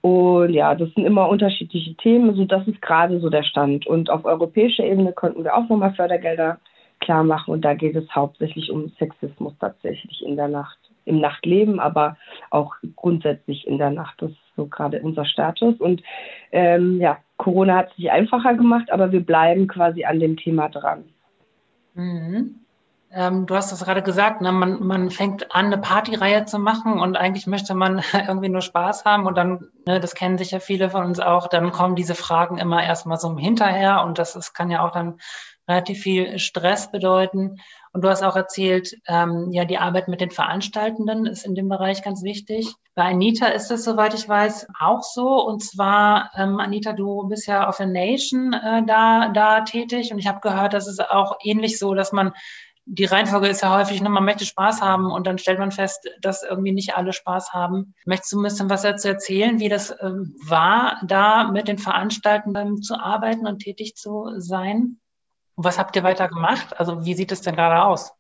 Und 0.03 0.51
ja, 0.51 0.73
das 0.77 0.89
sind 0.95 1.05
immer 1.05 1.29
unterschiedliche 1.29 1.97
Themen. 1.97 2.31
Also 2.31 2.45
das 2.45 2.65
ist 2.69 2.81
gerade 2.81 3.19
so 3.19 3.29
der 3.29 3.43
Stand. 3.43 3.89
Und 3.89 4.09
auf 4.09 4.25
europäischer 4.25 4.85
Ebene 4.85 5.13
konnten 5.13 5.43
wir 5.43 5.57
auch 5.57 5.69
nochmal 5.69 5.95
Fördergelder 5.95 6.61
klar 7.01 7.25
machen. 7.25 7.55
Und 7.55 7.65
da 7.65 7.75
geht 7.75 7.97
es 7.97 8.09
hauptsächlich 8.15 8.71
um 8.71 8.89
Sexismus 9.01 9.55
tatsächlich 9.59 10.25
in 10.25 10.37
der 10.37 10.47
Nacht, 10.47 10.79
im 11.07 11.21
Nachtleben, 11.21 11.81
aber 11.81 12.17
auch 12.51 12.75
grundsätzlich 12.95 13.67
in 13.67 13.79
der 13.79 13.91
Nacht. 13.91 14.21
Das 14.21 14.31
ist 14.31 14.39
so 14.57 14.67
gerade 14.67 15.01
unser 15.01 15.25
Status. 15.25 15.77
Und 15.79 16.03
ähm, 16.53 17.01
ja, 17.01 17.19
Corona 17.37 17.77
hat 17.77 17.95
sich 17.95 18.11
einfacher 18.11 18.55
gemacht, 18.55 18.91
aber 18.91 19.13
wir 19.13 19.25
bleiben 19.25 19.69
quasi 19.69 20.05
an 20.05 20.21
dem 20.21 20.37
Thema 20.37 20.69
dran. 20.69 21.05
Mhm. 21.95 22.57
Ähm, 23.13 23.47
du 23.47 23.55
hast 23.55 23.73
das 23.73 23.85
gerade 23.85 24.03
gesagt, 24.03 24.41
ne? 24.41 24.53
man, 24.53 24.85
man 24.85 25.11
fängt 25.11 25.55
an, 25.55 25.67
eine 25.67 25.79
Partyreihe 25.79 26.45
zu 26.45 26.59
machen 26.59 27.01
und 27.01 27.17
eigentlich 27.17 27.47
möchte 27.47 27.75
man 27.75 28.03
irgendwie 28.13 28.49
nur 28.49 28.63
Spaß 28.63 29.05
haben 29.05 29.27
und 29.27 29.37
dann, 29.37 29.69
ne, 29.87 30.01
das 30.01 30.15
kennen 30.15 30.39
sicher 30.39 30.61
viele 30.61 30.91
von 30.91 31.05
uns 31.05 31.21
auch, 31.21 31.47
dann 31.47 31.71
kommen 31.71 31.95
diese 31.95 32.15
Fragen 32.15 32.59
immer 32.59 32.83
erstmal 32.83 33.19
so 33.19 33.37
hinterher 33.39 34.03
und 34.05 34.19
das 34.19 34.37
ist, 34.37 34.55
kann 34.55 34.71
ja 34.71 34.85
auch 34.85 34.93
dann 34.93 35.19
relativ 35.69 36.01
viel 36.01 36.39
Stress 36.39 36.91
bedeuten. 36.91 37.61
Und 37.97 38.03
du 38.03 38.11
hast 38.11 38.23
auch 38.23 38.37
erzählt, 38.37 38.95
ähm, 39.09 39.49
ja, 39.53 39.65
die 39.65 39.79
Arbeit 39.79 40.07
mit 40.07 40.21
den 40.21 40.31
Veranstaltenden 40.31 41.25
ist 41.25 41.47
in 41.47 41.55
dem 41.55 41.71
Bereich 41.71 42.03
ganz 42.03 42.23
wichtig. 42.23 42.75
Bei 42.95 43.05
Anita 43.05 43.47
ist 43.47 43.71
es, 43.71 43.85
soweit 43.85 44.13
ich 44.13 44.29
weiß, 44.29 44.67
auch 44.79 45.03
so. 45.03 45.43
Und 45.43 45.65
zwar, 45.65 46.31
ähm, 46.37 46.61
Anita, 46.61 46.93
du 46.93 47.27
bist 47.27 47.47
ja 47.47 47.67
auf 47.67 47.79
der 47.79 47.87
Nation 47.87 48.53
äh, 48.53 48.85
da, 48.85 49.31
da 49.31 49.63
tätig. 49.63 50.13
Und 50.13 50.19
ich 50.19 50.27
habe 50.27 50.41
gehört, 50.41 50.75
das 50.75 50.87
ist 50.89 51.01
auch 51.01 51.39
ähnlich 51.43 51.79
so, 51.79 51.95
dass 51.95 52.13
man 52.13 52.35
die 52.85 53.07
Reihenfolge 53.07 53.49
ist 53.49 53.63
ja 53.63 53.75
häufig, 53.75 54.03
ne, 54.03 54.11
man 54.11 54.27
möchte 54.27 54.45
Spaß 54.45 54.83
haben 54.83 55.11
und 55.11 55.27
dann 55.27 55.39
stellt 55.39 55.59
man 55.59 55.73
fest, 55.73 56.07
dass 56.21 56.43
irgendwie 56.43 56.73
nicht 56.73 56.99
alle 56.99 57.15
Spaß 57.15 57.55
haben. 57.55 57.95
Möchtest 58.05 58.35
du 58.35 58.41
ein 58.41 58.43
bisschen 58.43 58.69
was 58.69 58.83
dazu 58.83 59.09
erzählen, 59.09 59.59
wie 59.59 59.71
das 59.71 59.97
ähm, 60.03 60.37
war, 60.47 61.01
da 61.07 61.51
mit 61.51 61.67
den 61.67 61.79
Veranstaltenden 61.79 62.83
zu 62.83 63.01
arbeiten 63.01 63.47
und 63.47 63.61
tätig 63.61 63.95
zu 63.97 64.35
sein? 64.37 64.99
Was 65.57 65.79
habt 65.79 65.97
ihr 65.97 66.03
weiter 66.03 66.29
gemacht? 66.29 66.79
Also 66.79 67.05
wie 67.05 67.15
sieht 67.15 67.33
es 67.33 67.41
denn 67.41 67.57
gerade 67.57 67.83
aus? 67.83 68.13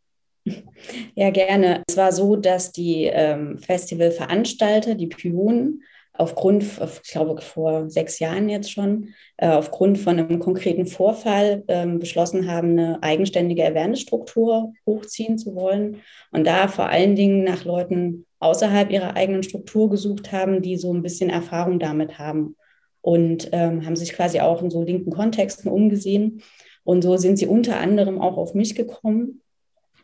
Ja, 1.14 1.30
gerne. 1.30 1.82
Es 1.88 1.96
war 1.96 2.12
so, 2.12 2.36
dass 2.36 2.72
die 2.72 3.04
ähm, 3.04 3.58
Festivalveranstalter, 3.58 4.94
die 4.94 5.08
Pionen, 5.08 5.82
aufgrund, 6.12 6.62
ich 6.62 7.12
glaube 7.12 7.40
vor 7.42 7.90
sechs 7.90 8.18
Jahren 8.20 8.48
jetzt 8.48 8.70
schon, 8.70 9.14
äh, 9.36 9.48
aufgrund 9.48 9.98
von 9.98 10.18
einem 10.18 10.38
konkreten 10.38 10.86
Vorfall 10.86 11.64
ähm, 11.68 11.98
beschlossen 11.98 12.50
haben, 12.50 12.70
eine 12.70 13.02
eigenständige 13.02 13.66
Awareness-Struktur 13.66 14.72
hochziehen 14.86 15.36
zu 15.36 15.54
wollen 15.54 16.00
und 16.30 16.46
da 16.46 16.68
vor 16.68 16.88
allen 16.88 17.16
Dingen 17.16 17.44
nach 17.44 17.64
Leuten 17.64 18.24
außerhalb 18.38 18.90
ihrer 18.90 19.16
eigenen 19.16 19.42
Struktur 19.42 19.90
gesucht 19.90 20.32
haben, 20.32 20.62
die 20.62 20.76
so 20.76 20.92
ein 20.92 21.02
bisschen 21.02 21.28
Erfahrung 21.28 21.78
damit 21.78 22.18
haben 22.18 22.56
und 23.00 23.50
ähm, 23.52 23.84
haben 23.84 23.96
sich 23.96 24.12
quasi 24.12 24.40
auch 24.40 24.62
in 24.62 24.70
so 24.70 24.82
linken 24.82 25.10
Kontexten 25.10 25.70
umgesehen 25.70 26.42
und 26.86 27.02
so 27.02 27.16
sind 27.16 27.36
sie 27.36 27.48
unter 27.48 27.78
anderem 27.78 28.20
auch 28.20 28.36
auf 28.36 28.54
mich 28.54 28.76
gekommen. 28.76 29.42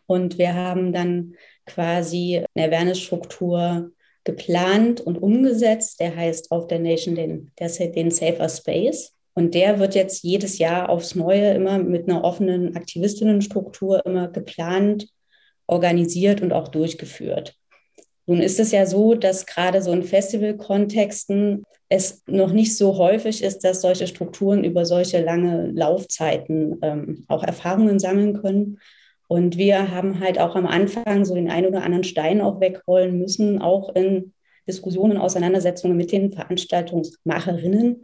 Und 0.05 0.37
wir 0.37 0.53
haben 0.53 0.91
dann 0.91 1.35
quasi 1.65 2.43
eine 2.53 2.67
Awareness-Struktur 2.67 3.91
geplant 4.25 4.99
und 4.99 5.17
umgesetzt. 5.17 6.01
Der 6.01 6.13
heißt 6.13 6.51
auf 6.51 6.67
der 6.67 6.79
Nation 6.79 7.15
den, 7.15 7.51
den 7.57 8.11
Safer 8.11 8.49
Space. 8.49 9.13
Und 9.33 9.55
der 9.55 9.79
wird 9.79 9.95
jetzt 9.95 10.23
jedes 10.23 10.57
Jahr 10.57 10.89
aufs 10.89 11.15
Neue 11.15 11.53
immer 11.53 11.79
mit 11.79 12.09
einer 12.09 12.25
offenen 12.25 12.75
Aktivistinnenstruktur 12.75 14.05
immer 14.05 14.27
geplant, 14.27 15.07
organisiert 15.67 16.41
und 16.41 16.51
auch 16.51 16.67
durchgeführt. 16.67 17.55
Nun 18.25 18.39
ist 18.39 18.59
es 18.59 18.71
ja 18.71 18.85
so, 18.85 19.15
dass 19.15 19.45
gerade 19.45 19.81
so 19.81 19.91
in 19.91 20.03
Festivalkontexten 20.03 21.63
es 21.89 22.23
noch 22.25 22.51
nicht 22.51 22.75
so 22.75 22.97
häufig 22.97 23.43
ist, 23.43 23.59
dass 23.63 23.81
solche 23.81 24.07
Strukturen 24.07 24.63
über 24.63 24.85
solche 24.85 25.21
lange 25.21 25.71
Laufzeiten 25.71 26.79
ähm, 26.81 27.25
auch 27.27 27.43
Erfahrungen 27.43 27.99
sammeln 27.99 28.41
können. 28.41 28.79
Und 29.27 29.57
wir 29.57 29.91
haben 29.91 30.19
halt 30.19 30.39
auch 30.39 30.55
am 30.55 30.65
Anfang 30.65 31.25
so 31.25 31.35
den 31.35 31.49
einen 31.49 31.67
oder 31.67 31.83
anderen 31.83 32.03
Stein 32.03 32.41
auch 32.41 32.59
wegrollen 32.59 33.17
müssen, 33.17 33.61
auch 33.61 33.93
in 33.95 34.33
Diskussionen, 34.67 35.17
Auseinandersetzungen 35.17 35.97
mit 35.97 36.11
den 36.11 36.31
Veranstaltungsmacherinnen. 36.31 38.01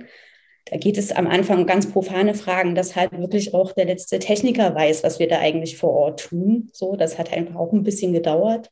Da 0.66 0.78
geht 0.78 0.98
es 0.98 1.12
am 1.12 1.28
Anfang 1.28 1.60
um 1.60 1.66
ganz 1.66 1.90
profane 1.90 2.36
Fragen, 2.36 2.76
dass 2.76 2.96
halt 2.96 3.12
wirklich 3.18 3.54
auch 3.54 3.72
der 3.72 3.86
letzte 3.86 4.20
Techniker 4.20 4.76
weiß, 4.76 5.04
was 5.04 5.20
wir 5.20 5.28
da 5.28 5.40
eigentlich 5.40 5.78
vor 5.78 5.92
Ort 5.92 6.20
tun. 6.22 6.70
So, 6.74 6.96
das 6.96 7.18
hat 7.18 7.34
einfach 7.34 7.56
auch 7.56 7.74
ein 7.74 7.84
bisschen 7.84 8.14
gedauert. 8.14 8.70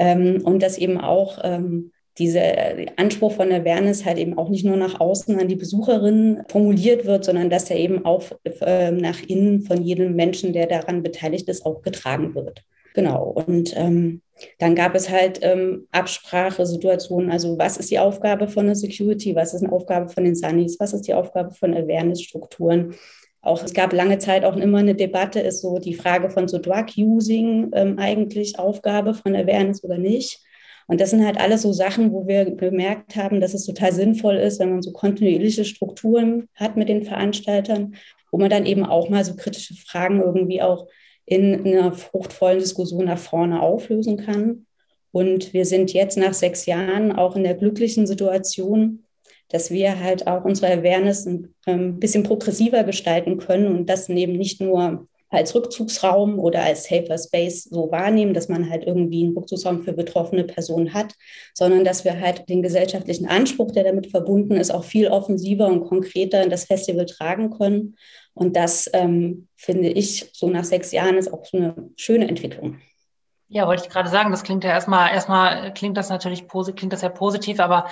Ähm, 0.00 0.40
und 0.44 0.62
dass 0.62 0.78
eben 0.78 0.98
auch 0.98 1.38
ähm, 1.44 1.92
dieser 2.18 2.42
Anspruch 2.96 3.32
von 3.32 3.52
Awareness 3.52 4.06
halt 4.06 4.16
eben 4.16 4.38
auch 4.38 4.48
nicht 4.48 4.64
nur 4.64 4.78
nach 4.78 4.98
außen 4.98 5.38
an 5.38 5.46
die 5.46 5.56
Besucherinnen 5.56 6.42
formuliert 6.48 7.04
wird, 7.04 7.24
sondern 7.24 7.50
dass 7.50 7.70
er 7.70 7.76
eben 7.76 8.06
auch 8.06 8.24
äh, 8.62 8.90
nach 8.90 9.22
innen 9.22 9.60
von 9.60 9.82
jedem 9.82 10.16
Menschen, 10.16 10.54
der 10.54 10.66
daran 10.66 11.02
beteiligt 11.02 11.48
ist, 11.50 11.66
auch 11.66 11.82
getragen 11.82 12.34
wird. 12.34 12.64
Genau. 12.94 13.24
Und 13.46 13.74
ähm, 13.76 14.22
dann 14.58 14.74
gab 14.74 14.94
es 14.94 15.10
halt 15.10 15.40
ähm, 15.42 15.86
Absprachesituationen. 15.92 17.30
Also 17.30 17.58
was 17.58 17.76
ist 17.76 17.90
die 17.90 17.98
Aufgabe 17.98 18.48
von 18.48 18.66
der 18.66 18.76
Security? 18.76 19.36
Was 19.36 19.52
ist 19.52 19.62
eine 19.62 19.72
Aufgabe 19.72 20.08
von 20.08 20.24
den 20.24 20.34
Sunnies? 20.34 20.80
Was 20.80 20.94
ist 20.94 21.06
die 21.06 21.14
Aufgabe 21.14 21.52
von 21.52 21.74
Awareness-Strukturen? 21.74 22.94
Auch 23.42 23.62
es 23.62 23.72
gab 23.72 23.92
lange 23.92 24.18
Zeit 24.18 24.44
auch 24.44 24.56
immer 24.56 24.78
eine 24.78 24.94
Debatte, 24.94 25.40
ist 25.40 25.62
so 25.62 25.78
die 25.78 25.94
Frage 25.94 26.30
von 26.30 26.46
so 26.46 26.58
Drug-Using 26.58 27.70
ähm, 27.72 27.98
eigentlich 27.98 28.58
Aufgabe 28.58 29.14
von 29.14 29.34
Awareness 29.34 29.82
oder 29.82 29.98
nicht? 29.98 30.40
Und 30.86 31.00
das 31.00 31.10
sind 31.10 31.24
halt 31.24 31.38
alles 31.38 31.62
so 31.62 31.72
Sachen, 31.72 32.12
wo 32.12 32.26
wir 32.26 32.44
bemerkt 32.50 33.16
haben, 33.16 33.40
dass 33.40 33.54
es 33.54 33.64
total 33.64 33.92
sinnvoll 33.92 34.36
ist, 34.36 34.58
wenn 34.58 34.70
man 34.70 34.82
so 34.82 34.92
kontinuierliche 34.92 35.64
Strukturen 35.64 36.48
hat 36.54 36.76
mit 36.76 36.88
den 36.88 37.04
Veranstaltern, 37.04 37.94
wo 38.32 38.38
man 38.38 38.50
dann 38.50 38.66
eben 38.66 38.84
auch 38.84 39.08
mal 39.08 39.24
so 39.24 39.36
kritische 39.36 39.74
Fragen 39.74 40.20
irgendwie 40.20 40.60
auch 40.60 40.88
in 41.26 41.64
einer 41.64 41.92
fruchtvollen 41.92 42.58
Diskussion 42.58 43.04
nach 43.04 43.18
vorne 43.18 43.62
auflösen 43.62 44.16
kann. 44.16 44.66
Und 45.12 45.52
wir 45.52 45.64
sind 45.64 45.92
jetzt 45.92 46.18
nach 46.18 46.34
sechs 46.34 46.66
Jahren 46.66 47.12
auch 47.12 47.36
in 47.36 47.44
der 47.44 47.54
glücklichen 47.54 48.06
Situation, 48.06 49.04
dass 49.50 49.70
wir 49.70 50.00
halt 50.00 50.26
auch 50.26 50.44
unsere 50.44 50.72
Awareness 50.72 51.26
ein, 51.26 51.54
ähm, 51.66 51.98
bisschen 52.00 52.22
progressiver 52.22 52.84
gestalten 52.84 53.38
können 53.38 53.66
und 53.66 53.86
das 53.86 54.08
eben 54.08 54.32
nicht 54.32 54.60
nur 54.60 55.06
als 55.30 55.54
Rückzugsraum 55.54 56.38
oder 56.38 56.62
als 56.62 56.84
Safer 56.84 57.16
Space 57.16 57.64
so 57.64 57.90
wahrnehmen, 57.90 58.34
dass 58.34 58.48
man 58.48 58.68
halt 58.68 58.84
irgendwie 58.84 59.22
einen 59.22 59.36
Rückzugsraum 59.36 59.82
für 59.82 59.92
betroffene 59.92 60.44
Personen 60.44 60.92
hat, 60.92 61.14
sondern 61.54 61.84
dass 61.84 62.04
wir 62.04 62.20
halt 62.20 62.48
den 62.48 62.62
gesellschaftlichen 62.62 63.26
Anspruch, 63.26 63.70
der 63.70 63.84
damit 63.84 64.08
verbunden 64.08 64.56
ist, 64.56 64.72
auch 64.72 64.84
viel 64.84 65.06
offensiver 65.08 65.68
und 65.68 65.86
konkreter 65.86 66.42
in 66.42 66.50
das 66.50 66.64
Festival 66.64 67.06
tragen 67.06 67.50
können. 67.50 67.96
Und 68.34 68.56
das 68.56 68.90
ähm, 68.92 69.46
finde 69.56 69.88
ich 69.88 70.30
so 70.32 70.48
nach 70.48 70.64
sechs 70.64 70.90
Jahren 70.90 71.16
ist 71.16 71.32
auch 71.32 71.44
eine 71.52 71.74
schöne 71.96 72.28
Entwicklung. 72.28 72.78
Ja, 73.48 73.66
wollte 73.66 73.84
ich 73.84 73.90
gerade 73.90 74.08
sagen, 74.08 74.30
das 74.30 74.44
klingt 74.44 74.64
ja 74.64 74.70
erstmal, 74.70 75.12
erstmal 75.12 75.74
klingt 75.74 75.96
das 75.96 76.08
natürlich 76.08 76.46
klingt 76.48 76.92
das 76.92 77.02
ja 77.02 77.08
positiv, 77.08 77.58
aber 77.58 77.86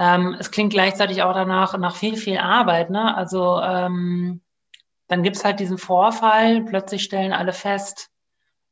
ähm, 0.00 0.34
es 0.38 0.50
klingt 0.50 0.72
gleichzeitig 0.72 1.22
auch 1.22 1.34
danach 1.34 1.76
nach 1.76 1.94
viel, 1.94 2.16
viel 2.16 2.38
Arbeit. 2.38 2.88
Ne? 2.88 3.14
Also 3.14 3.60
ähm, 3.60 4.40
dann 5.08 5.22
gibt 5.22 5.36
es 5.36 5.44
halt 5.44 5.60
diesen 5.60 5.76
Vorfall, 5.76 6.62
plötzlich 6.62 7.02
stellen 7.02 7.34
alle 7.34 7.52
fest, 7.52 8.08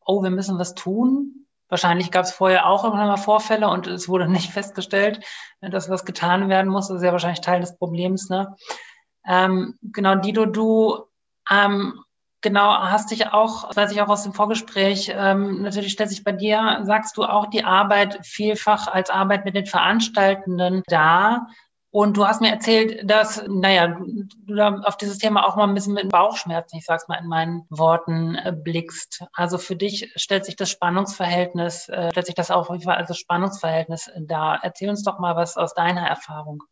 oh, 0.07 0.23
wir 0.23 0.31
müssen 0.31 0.59
was 0.59 0.75
tun. 0.75 1.47
Wahrscheinlich 1.69 2.11
gab 2.11 2.25
es 2.25 2.33
vorher 2.33 2.67
auch 2.67 2.83
irgendwann 2.83 3.09
mal 3.09 3.19
Vorfälle 3.19 3.69
und 3.69 3.87
es 3.87 4.09
wurde 4.09 4.27
nicht 4.31 4.53
festgestellt, 4.53 5.23
dass 5.61 5.91
was 5.91 6.07
getan 6.07 6.49
werden 6.49 6.71
muss. 6.71 6.89
Das 6.89 6.97
ist 6.97 7.05
ja 7.05 7.13
wahrscheinlich 7.13 7.43
Teil 7.43 7.61
des 7.61 7.77
Problems. 7.77 8.31
Ne? 8.31 8.57
Ähm, 9.27 9.79
genau, 9.83 10.15
Dido, 10.15 10.47
du 10.47 11.05
ähm, 11.51 12.03
genau 12.41 12.73
hast 12.79 13.11
dich 13.11 13.27
auch, 13.29 13.69
das 13.69 13.77
weiß 13.77 13.93
ich 13.93 14.01
auch 14.01 14.09
aus 14.09 14.23
dem 14.23 14.33
Vorgespräch, 14.33 15.13
ähm, 15.15 15.63
natürlich 15.63 15.93
stellt 15.93 16.11
sich 16.11 16.25
bei 16.25 16.33
dir, 16.33 16.81
sagst 16.85 17.17
du 17.17 17.25
auch 17.25 17.47
die 17.47 17.65
Arbeit 17.65 18.19
vielfach 18.23 18.89
als 18.89 19.11
Arbeit 19.11 19.45
mit 19.45 19.55
den 19.55 19.67
Veranstaltenden 19.67 20.83
dar. 20.87 21.49
Und 21.91 22.19
du 22.19 22.27
hast 22.27 22.43
mir 22.43 22.51
erzählt, 22.51 23.11
dass, 23.11 23.43
naja, 23.49 23.99
du 24.47 24.55
da 24.55 24.75
auf 24.85 24.99
dieses 24.99 25.17
Thema 25.17 25.47
auch 25.47 25.57
mal 25.57 25.67
ein 25.67 25.75
bisschen 25.75 25.95
mit 25.95 26.11
Bauchschmerzen, 26.11 26.77
ich 26.77 26.85
sag's 26.85 27.09
mal 27.09 27.17
in 27.17 27.27
meinen 27.27 27.65
Worten, 27.71 28.35
äh, 28.35 28.53
blickst. 28.53 29.25
Also 29.33 29.57
für 29.57 29.75
dich 29.75 30.13
stellt 30.17 30.45
sich 30.45 30.55
das 30.55 30.71
Spannungsverhältnis, 30.71 31.89
äh, 31.89 32.11
stellt 32.11 32.27
sich 32.27 32.35
das 32.35 32.51
auch 32.51 32.69
als 32.69 33.19
Spannungsverhältnis 33.19 34.11
dar. 34.21 34.61
Erzähl 34.63 34.91
uns 34.91 35.03
doch 35.03 35.19
mal 35.19 35.35
was 35.35 35.57
aus 35.57 35.73
deiner 35.73 36.07
Erfahrung. 36.07 36.63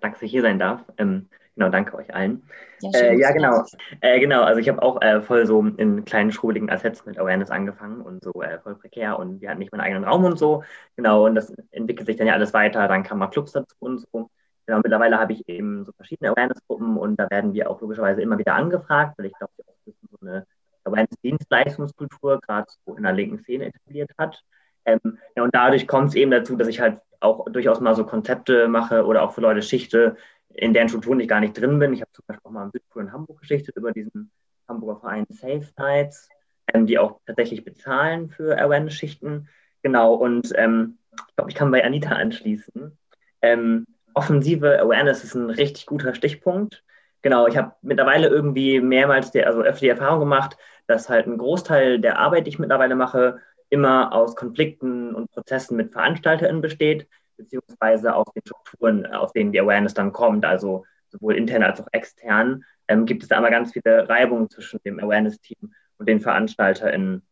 Danke, 0.00 0.16
dass 0.16 0.22
ich 0.22 0.32
hier 0.32 0.42
sein 0.42 0.58
darf. 0.58 0.80
Ähm, 0.98 1.28
genau, 1.54 1.68
danke 1.68 1.96
euch 1.96 2.14
allen. 2.14 2.42
Ja, 2.80 2.90
äh, 3.00 3.18
ja 3.18 3.32
genau. 3.32 3.64
Äh, 4.00 4.20
genau, 4.20 4.42
also 4.42 4.60
ich 4.60 4.68
habe 4.68 4.82
auch 4.82 5.00
äh, 5.02 5.20
voll 5.20 5.46
so 5.46 5.64
in 5.76 6.04
kleinen 6.04 6.32
schrubbeligen 6.32 6.70
Assets 6.70 7.04
mit 7.06 7.18
Awareness 7.18 7.50
angefangen 7.50 8.00
und 8.00 8.22
so 8.22 8.32
äh, 8.42 8.58
voll 8.60 8.74
prekär 8.74 9.18
und 9.18 9.40
wir 9.40 9.50
hatten 9.50 9.58
nicht 9.58 9.72
meinen 9.72 9.82
eigenen 9.82 10.04
Raum 10.04 10.24
und 10.24 10.38
so. 10.38 10.62
Genau, 10.96 11.26
und 11.26 11.34
das 11.34 11.52
entwickelt 11.70 12.06
sich 12.06 12.16
dann 12.16 12.26
ja 12.26 12.34
alles 12.34 12.52
weiter. 12.52 12.86
Dann 12.88 13.02
kamen 13.02 13.20
mal 13.20 13.28
Clubs 13.28 13.52
dazu 13.52 13.74
und 13.80 14.00
so. 14.00 14.30
Genau, 14.66 14.78
mittlerweile 14.78 15.18
habe 15.18 15.32
ich 15.32 15.48
eben 15.48 15.84
so 15.84 15.92
verschiedene 15.92 16.30
Awareness-Gruppen 16.30 16.96
und 16.96 17.16
da 17.16 17.28
werden 17.30 17.52
wir 17.52 17.68
auch 17.68 17.80
logischerweise 17.80 18.22
immer 18.22 18.38
wieder 18.38 18.54
angefragt, 18.54 19.18
weil 19.18 19.26
ich 19.26 19.34
glaube, 19.34 19.52
wir 19.56 19.64
auch 19.66 20.08
so 20.10 20.26
eine 20.26 20.46
Awareness-Dienstleistungskultur 20.84 22.40
gerade 22.40 22.66
so 22.86 22.96
in 22.96 23.02
der 23.02 23.12
linken 23.12 23.38
Szene 23.38 23.66
etabliert 23.66 24.10
hat. 24.18 24.42
Ähm, 24.84 25.18
ja, 25.36 25.42
und 25.42 25.54
dadurch 25.54 25.86
kommt 25.86 26.08
es 26.08 26.14
eben 26.14 26.30
dazu, 26.30 26.56
dass 26.56 26.68
ich 26.68 26.80
halt 26.80 27.00
auch 27.20 27.44
durchaus 27.50 27.80
mal 27.80 27.94
so 27.94 28.04
Konzepte 28.04 28.68
mache 28.68 29.04
oder 29.04 29.22
auch 29.22 29.32
für 29.32 29.40
Leute 29.40 29.62
schichte, 29.62 30.16
in 30.54 30.74
deren 30.74 30.88
Strukturen 30.88 31.20
ich 31.20 31.28
gar 31.28 31.40
nicht 31.40 31.54
drin 31.54 31.78
bin. 31.78 31.92
Ich 31.92 32.00
habe 32.00 32.12
zum 32.12 32.24
Beispiel 32.26 32.48
auch 32.48 32.52
mal 32.52 32.64
im 32.64 32.70
Südpol 32.70 33.02
in 33.02 33.12
Hamburg 33.12 33.40
geschichtet 33.40 33.76
über 33.76 33.92
diesen 33.92 34.30
Hamburger 34.68 35.00
Verein 35.00 35.26
Safe 35.28 35.66
Nights, 35.78 36.28
ähm, 36.72 36.86
die 36.86 36.98
auch 36.98 37.20
tatsächlich 37.26 37.64
bezahlen 37.64 38.30
für 38.30 38.58
Awareness-Schichten. 38.58 39.48
Genau, 39.82 40.14
und 40.14 40.52
ähm, 40.56 40.98
ich 41.28 41.36
glaube, 41.36 41.50
ich 41.50 41.56
kann 41.56 41.70
bei 41.70 41.84
Anita 41.84 42.14
anschließen. 42.14 42.96
Ähm, 43.42 43.86
offensive 44.14 44.80
Awareness 44.80 45.24
ist 45.24 45.34
ein 45.34 45.50
richtig 45.50 45.86
guter 45.86 46.14
Stichpunkt. 46.14 46.84
Genau, 47.22 47.46
ich 47.46 47.56
habe 47.56 47.74
mittlerweile 47.82 48.28
irgendwie 48.28 48.80
mehrmals, 48.80 49.30
der, 49.30 49.46
also 49.46 49.62
öfter 49.62 49.80
die 49.80 49.88
Erfahrung 49.88 50.20
gemacht, 50.20 50.56
dass 50.86 51.08
halt 51.08 51.26
ein 51.26 51.38
Großteil 51.38 52.00
der 52.00 52.18
Arbeit, 52.18 52.46
die 52.46 52.50
ich 52.50 52.58
mittlerweile 52.58 52.96
mache, 52.96 53.38
immer 53.70 54.12
aus 54.12 54.36
Konflikten 54.36 55.14
und 55.14 55.30
Prozessen 55.30 55.76
mit 55.76 55.92
VeranstalterInnen 55.92 56.60
besteht, 56.60 57.08
beziehungsweise 57.36 58.14
aus 58.14 58.26
den 58.34 58.42
Strukturen, 58.44 59.06
aus 59.06 59.32
denen 59.32 59.52
die 59.52 59.60
Awareness 59.60 59.94
dann 59.94 60.12
kommt, 60.12 60.44
also 60.44 60.84
sowohl 61.08 61.36
intern 61.36 61.62
als 61.62 61.80
auch 61.80 61.88
extern, 61.92 62.64
ähm, 62.88 63.06
gibt 63.06 63.22
es 63.22 63.28
da 63.28 63.38
immer 63.38 63.50
ganz 63.50 63.72
viele 63.72 64.08
Reibungen 64.08 64.48
zwischen 64.48 64.80
dem 64.84 64.98
Awareness-Team 64.98 65.72
und 65.98 66.08
den 66.08 66.20
VeranstalterInnen. 66.20 67.22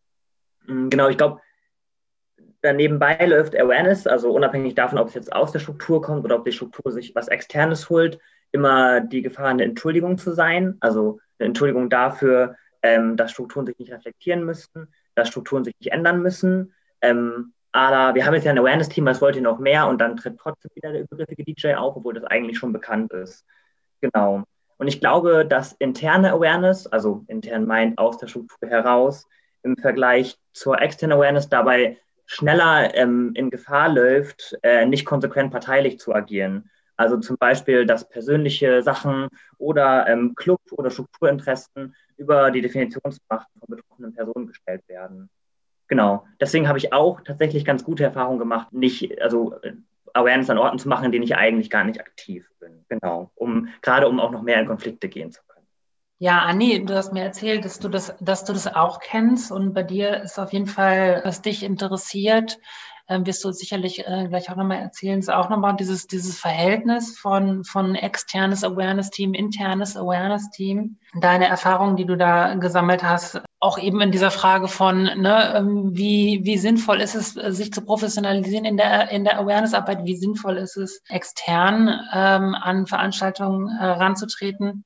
Hm, 0.67 0.91
genau, 0.91 1.09
ich 1.09 1.17
glaube, 1.17 1.41
nebenbei 2.63 3.25
läuft 3.27 3.57
Awareness, 3.57 4.07
also 4.07 4.31
unabhängig 4.33 4.75
davon, 4.75 4.99
ob 4.99 5.09
es 5.09 5.15
jetzt 5.15 5.33
aus 5.33 5.53
der 5.53 5.61
Struktur 5.61 6.03
kommt 6.03 6.25
oder 6.25 6.37
ob 6.37 6.45
die 6.45 6.53
Struktur 6.53 6.93
sich 6.93 7.15
was 7.15 7.29
Externes 7.29 7.89
holt, 7.89 8.19
immer 8.53 9.01
die 9.01 9.23
Gefahr, 9.23 9.49
eine 9.49 9.65
Entschuldigung 9.65 10.19
zu 10.19 10.33
sein. 10.33 10.77
Also 10.81 11.21
eine 11.39 11.49
Entschuldigung 11.49 11.89
dafür, 11.89 12.57
ähm, 12.83 13.17
dass 13.17 13.31
Strukturen 13.31 13.67
sich 13.67 13.79
nicht 13.79 13.93
reflektieren 13.93 14.45
müssten, 14.45 14.89
dass 15.15 15.29
Strukturen 15.29 15.65
sich 15.65 15.75
nicht 15.81 15.93
ändern 15.93 16.23
müssen. 16.23 16.75
Ähm, 17.01 17.53
aber 17.73 18.15
wir 18.15 18.27
haben 18.27 18.35
jetzt 18.35 18.45
ja 18.45 18.51
ein 18.51 18.59
Awareness-Team, 18.59 19.07
was 19.07 19.21
wollte 19.21 19.41
noch 19.41 19.59
mehr 19.59 19.87
und 19.87 20.01
dann 20.01 20.17
tritt 20.17 20.39
trotzdem 20.39 20.71
wieder 20.75 20.93
der 20.93 21.03
übergriffige 21.03 21.45
DJ 21.45 21.75
auf, 21.75 21.97
obwohl 21.97 22.15
das 22.15 22.25
eigentlich 22.25 22.59
schon 22.59 22.73
bekannt 22.73 23.13
ist. 23.13 23.45
Genau. 24.01 24.45
Und 24.79 24.89
ich 24.89 25.01
glaube, 25.01 25.45
dass 25.47 25.73
interne 25.75 26.33
Awareness, 26.33 26.87
also 26.87 27.25
intern 27.29 27.67
meint 27.67 27.99
aus 27.99 28.19
der 28.19 28.29
Struktur 28.29 28.69
heraus, 28.69 29.29
im 29.63 29.77
Vergleich 29.77 30.39
zur 30.53 30.81
externen 30.81 31.19
Awareness 31.19 31.49
dabei 31.49 31.99
schneller 32.27 32.95
ähm, 32.95 33.33
in 33.35 33.51
Gefahr 33.51 33.89
läuft, 33.93 34.57
äh, 34.63 34.87
nicht 34.87 35.05
konsequent 35.05 35.51
parteilich 35.51 35.99
zu 35.99 36.15
agieren. 36.15 36.71
Also 36.97 37.19
zum 37.19 37.37
Beispiel, 37.39 37.87
dass 37.87 38.09
persönliche 38.09 38.83
Sachen 38.83 39.29
oder 39.59 40.07
ähm, 40.07 40.35
Club- 40.35 40.73
oder 40.73 40.91
Strukturinteressen 40.91 41.95
über 42.17 42.51
die 42.51 42.61
Definitionsmacht 42.61 43.49
von 43.59 43.69
betroffenen 43.69 44.15
Personen 44.15 44.47
gestellt 44.47 44.83
werden. 44.87 45.29
Genau. 45.91 46.25
Deswegen 46.41 46.69
habe 46.69 46.79
ich 46.79 46.93
auch 46.93 47.21
tatsächlich 47.21 47.65
ganz 47.65 47.83
gute 47.83 48.05
Erfahrungen 48.05 48.39
gemacht, 48.39 48.73
nicht, 48.73 49.21
also 49.21 49.55
äh, 49.63 49.73
Awareness 50.15 50.49
an 50.49 50.57
Orten 50.57 50.79
zu 50.79 50.89
machen, 50.89 51.07
in 51.07 51.13
denen 51.13 51.25
ich 51.25 51.35
eigentlich 51.35 51.69
gar 51.69 51.83
nicht 51.83 52.01
aktiv 52.01 52.49
bin. 52.61 52.85
Genau. 52.89 53.33
Um, 53.35 53.69
gerade 53.83 54.09
um 54.09 54.21
auch 54.21 54.31
noch 54.31 54.43
mehr 54.43 54.61
in 54.61 54.69
Konflikte 54.69 55.09
gehen 55.09 55.33
zu 55.33 55.41
können. 55.49 55.67
Ja, 56.19 56.43
Anni, 56.43 56.85
du 56.85 56.95
hast 56.95 57.13
mir 57.13 57.25
erzählt, 57.25 57.65
dass 57.65 57.81
du 57.81 57.89
das, 57.89 58.15
dass 58.21 58.45
du 58.45 58.53
das 58.53 58.73
auch 58.73 59.01
kennst 59.01 59.51
und 59.51 59.75
bei 59.75 59.83
dir 59.83 60.23
ist 60.23 60.39
auf 60.39 60.53
jeden 60.53 60.69
Fall, 60.69 61.23
was 61.25 61.43
dich 61.43 61.65
interessiert, 61.65 62.61
ähm, 63.09 63.27
wirst 63.27 63.43
du 63.45 63.51
sicherlich 63.51 64.07
äh, 64.07 64.29
gleich 64.29 64.49
auch 64.49 64.57
nochmal 64.57 64.79
erzählen, 64.79 65.19
ist 65.19 65.29
auch 65.29 65.49
nochmal 65.49 65.75
dieses, 65.75 66.07
dieses 66.07 66.39
Verhältnis 66.39 67.19
von, 67.19 67.65
von 67.65 67.97
externes 67.97 68.63
Awareness-Team, 68.63 69.35
internes 69.35 69.97
Awareness-Team. 69.97 70.99
Deine 71.21 71.49
Erfahrungen, 71.49 71.97
die 71.97 72.07
du 72.07 72.17
da 72.17 72.55
gesammelt 72.55 73.03
hast, 73.03 73.43
auch 73.61 73.79
eben 73.79 74.01
in 74.01 74.11
dieser 74.11 74.31
Frage 74.31 74.69
von, 74.69 75.03
ne, 75.03 75.55
ähm, 75.55 75.95
wie, 75.95 76.41
wie 76.45 76.57
sinnvoll 76.57 77.01
ist 77.01 77.15
es, 77.15 77.35
sich 77.35 77.73
zu 77.73 77.83
professionalisieren 77.83 78.65
in 78.65 78.77
der, 78.77 79.11
in 79.11 79.25
der 79.25 79.39
Awareness-Arbeit, 79.39 80.05
wie 80.05 80.17
sinnvoll 80.17 80.57
ist 80.57 80.77
es, 80.77 81.03
extern 81.09 81.89
ähm, 82.13 82.55
an 82.55 82.87
Veranstaltungen 82.87 83.69
äh, 83.69 83.85
ranzutreten 83.85 84.85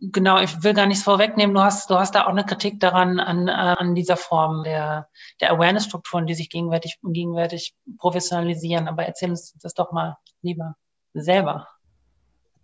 Genau, 0.00 0.40
ich 0.40 0.62
will 0.62 0.74
gar 0.74 0.86
nichts 0.86 1.04
vorwegnehmen. 1.04 1.54
Du 1.54 1.62
hast, 1.62 1.90
du 1.90 1.96
hast 1.96 2.14
da 2.14 2.24
auch 2.24 2.30
eine 2.30 2.44
Kritik 2.44 2.80
daran, 2.80 3.20
an, 3.20 3.48
an 3.48 3.94
dieser 3.94 4.16
Form 4.16 4.64
der, 4.64 5.08
der 5.40 5.52
Awareness-Strukturen, 5.52 6.26
die 6.26 6.34
sich 6.34 6.50
gegenwärtig, 6.50 6.98
gegenwärtig 7.02 7.74
professionalisieren. 7.98 8.88
Aber 8.88 9.04
erzähl 9.06 9.30
uns 9.30 9.54
das 9.60 9.74
doch 9.74 9.92
mal 9.92 10.16
lieber 10.42 10.74
selber. 11.14 11.68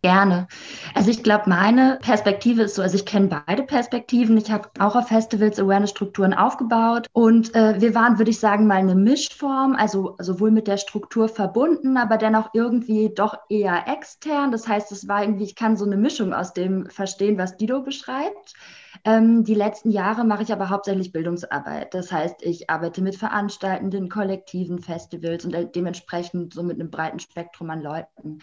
Gerne. 0.04 0.48
Also 0.94 1.12
ich 1.12 1.22
glaube, 1.22 1.48
meine 1.48 1.96
Perspektive 2.02 2.62
ist 2.62 2.74
so, 2.74 2.82
also 2.82 2.96
ich 2.96 3.06
kenne 3.06 3.40
beide 3.46 3.62
Perspektiven. 3.62 4.36
Ich 4.36 4.50
habe 4.50 4.68
auch 4.80 4.96
auf 4.96 5.06
Festivals 5.06 5.60
Awareness-Strukturen 5.60 6.34
aufgebaut 6.34 7.06
und 7.12 7.54
äh, 7.54 7.80
wir 7.80 7.94
waren, 7.94 8.18
würde 8.18 8.32
ich 8.32 8.40
sagen, 8.40 8.66
mal 8.66 8.78
eine 8.78 8.96
Mischform, 8.96 9.76
also 9.76 10.16
sowohl 10.18 10.50
mit 10.50 10.66
der 10.66 10.78
Struktur 10.78 11.28
verbunden, 11.28 11.96
aber 11.96 12.16
dennoch 12.16 12.50
irgendwie 12.52 13.12
doch 13.14 13.36
eher 13.48 13.84
extern. 13.86 14.50
Das 14.50 14.66
heißt, 14.66 14.90
es 14.90 15.06
war 15.06 15.22
irgendwie, 15.22 15.44
ich 15.44 15.54
kann 15.54 15.76
so 15.76 15.84
eine 15.84 15.96
Mischung 15.96 16.34
aus 16.34 16.52
dem 16.52 16.86
verstehen, 16.90 17.38
was 17.38 17.56
Dido 17.56 17.82
beschreibt. 17.82 18.54
Ähm, 19.04 19.44
die 19.44 19.54
letzten 19.54 19.92
Jahre 19.92 20.24
mache 20.24 20.42
ich 20.42 20.52
aber 20.52 20.68
hauptsächlich 20.68 21.12
Bildungsarbeit. 21.12 21.94
Das 21.94 22.10
heißt, 22.10 22.42
ich 22.42 22.68
arbeite 22.68 23.02
mit 23.02 23.14
Veranstaltenden, 23.14 24.08
Kollektiven, 24.08 24.80
Festivals 24.80 25.44
und 25.44 25.54
dementsprechend 25.76 26.54
so 26.54 26.64
mit 26.64 26.80
einem 26.80 26.90
breiten 26.90 27.20
Spektrum 27.20 27.70
an 27.70 27.80
Leuten. 27.80 28.40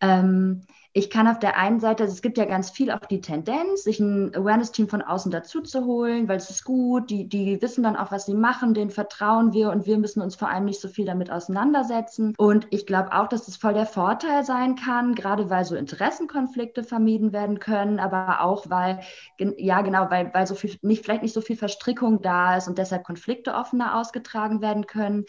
Ähm, 0.00 0.62
ich 0.96 1.10
kann 1.10 1.26
auf 1.26 1.40
der 1.40 1.58
einen 1.58 1.80
Seite, 1.80 2.04
also 2.04 2.14
es 2.14 2.22
gibt 2.22 2.38
ja 2.38 2.44
ganz 2.44 2.70
viel 2.70 2.92
auch 2.92 3.00
die 3.00 3.20
Tendenz, 3.20 3.82
sich 3.82 3.98
ein 3.98 4.32
Awareness-Team 4.32 4.88
von 4.88 5.02
außen 5.02 5.32
dazu 5.32 5.60
zu 5.60 5.84
holen, 5.84 6.28
weil 6.28 6.36
es 6.36 6.50
ist 6.50 6.62
gut, 6.62 7.10
die, 7.10 7.28
die 7.28 7.60
wissen 7.60 7.82
dann 7.82 7.96
auch, 7.96 8.12
was 8.12 8.26
sie 8.26 8.34
machen, 8.34 8.74
denen 8.74 8.90
vertrauen 8.90 9.52
wir 9.52 9.70
und 9.70 9.86
wir 9.86 9.98
müssen 9.98 10.22
uns 10.22 10.36
vor 10.36 10.48
allem 10.48 10.66
nicht 10.66 10.80
so 10.80 10.86
viel 10.86 11.04
damit 11.04 11.32
auseinandersetzen. 11.32 12.32
Und 12.38 12.68
ich 12.70 12.86
glaube 12.86 13.12
auch, 13.12 13.26
dass 13.26 13.44
das 13.44 13.56
voll 13.56 13.74
der 13.74 13.86
Vorteil 13.86 14.44
sein 14.44 14.76
kann, 14.76 15.16
gerade 15.16 15.50
weil 15.50 15.64
so 15.64 15.74
Interessenkonflikte 15.74 16.84
vermieden 16.84 17.32
werden 17.32 17.58
können, 17.58 17.98
aber 17.98 18.42
auch 18.42 18.70
weil, 18.70 19.00
ja 19.38 19.82
genau, 19.82 20.10
weil, 20.10 20.32
weil 20.32 20.46
so 20.46 20.54
viel, 20.54 20.78
nicht, 20.82 21.04
vielleicht 21.04 21.22
nicht 21.22 21.34
so 21.34 21.40
viel 21.40 21.56
Verstrickung 21.56 22.22
da 22.22 22.56
ist 22.56 22.68
und 22.68 22.78
deshalb 22.78 23.02
Konflikte 23.02 23.54
offener 23.54 23.98
ausgetragen 23.98 24.60
werden 24.60 24.86
können. 24.86 25.24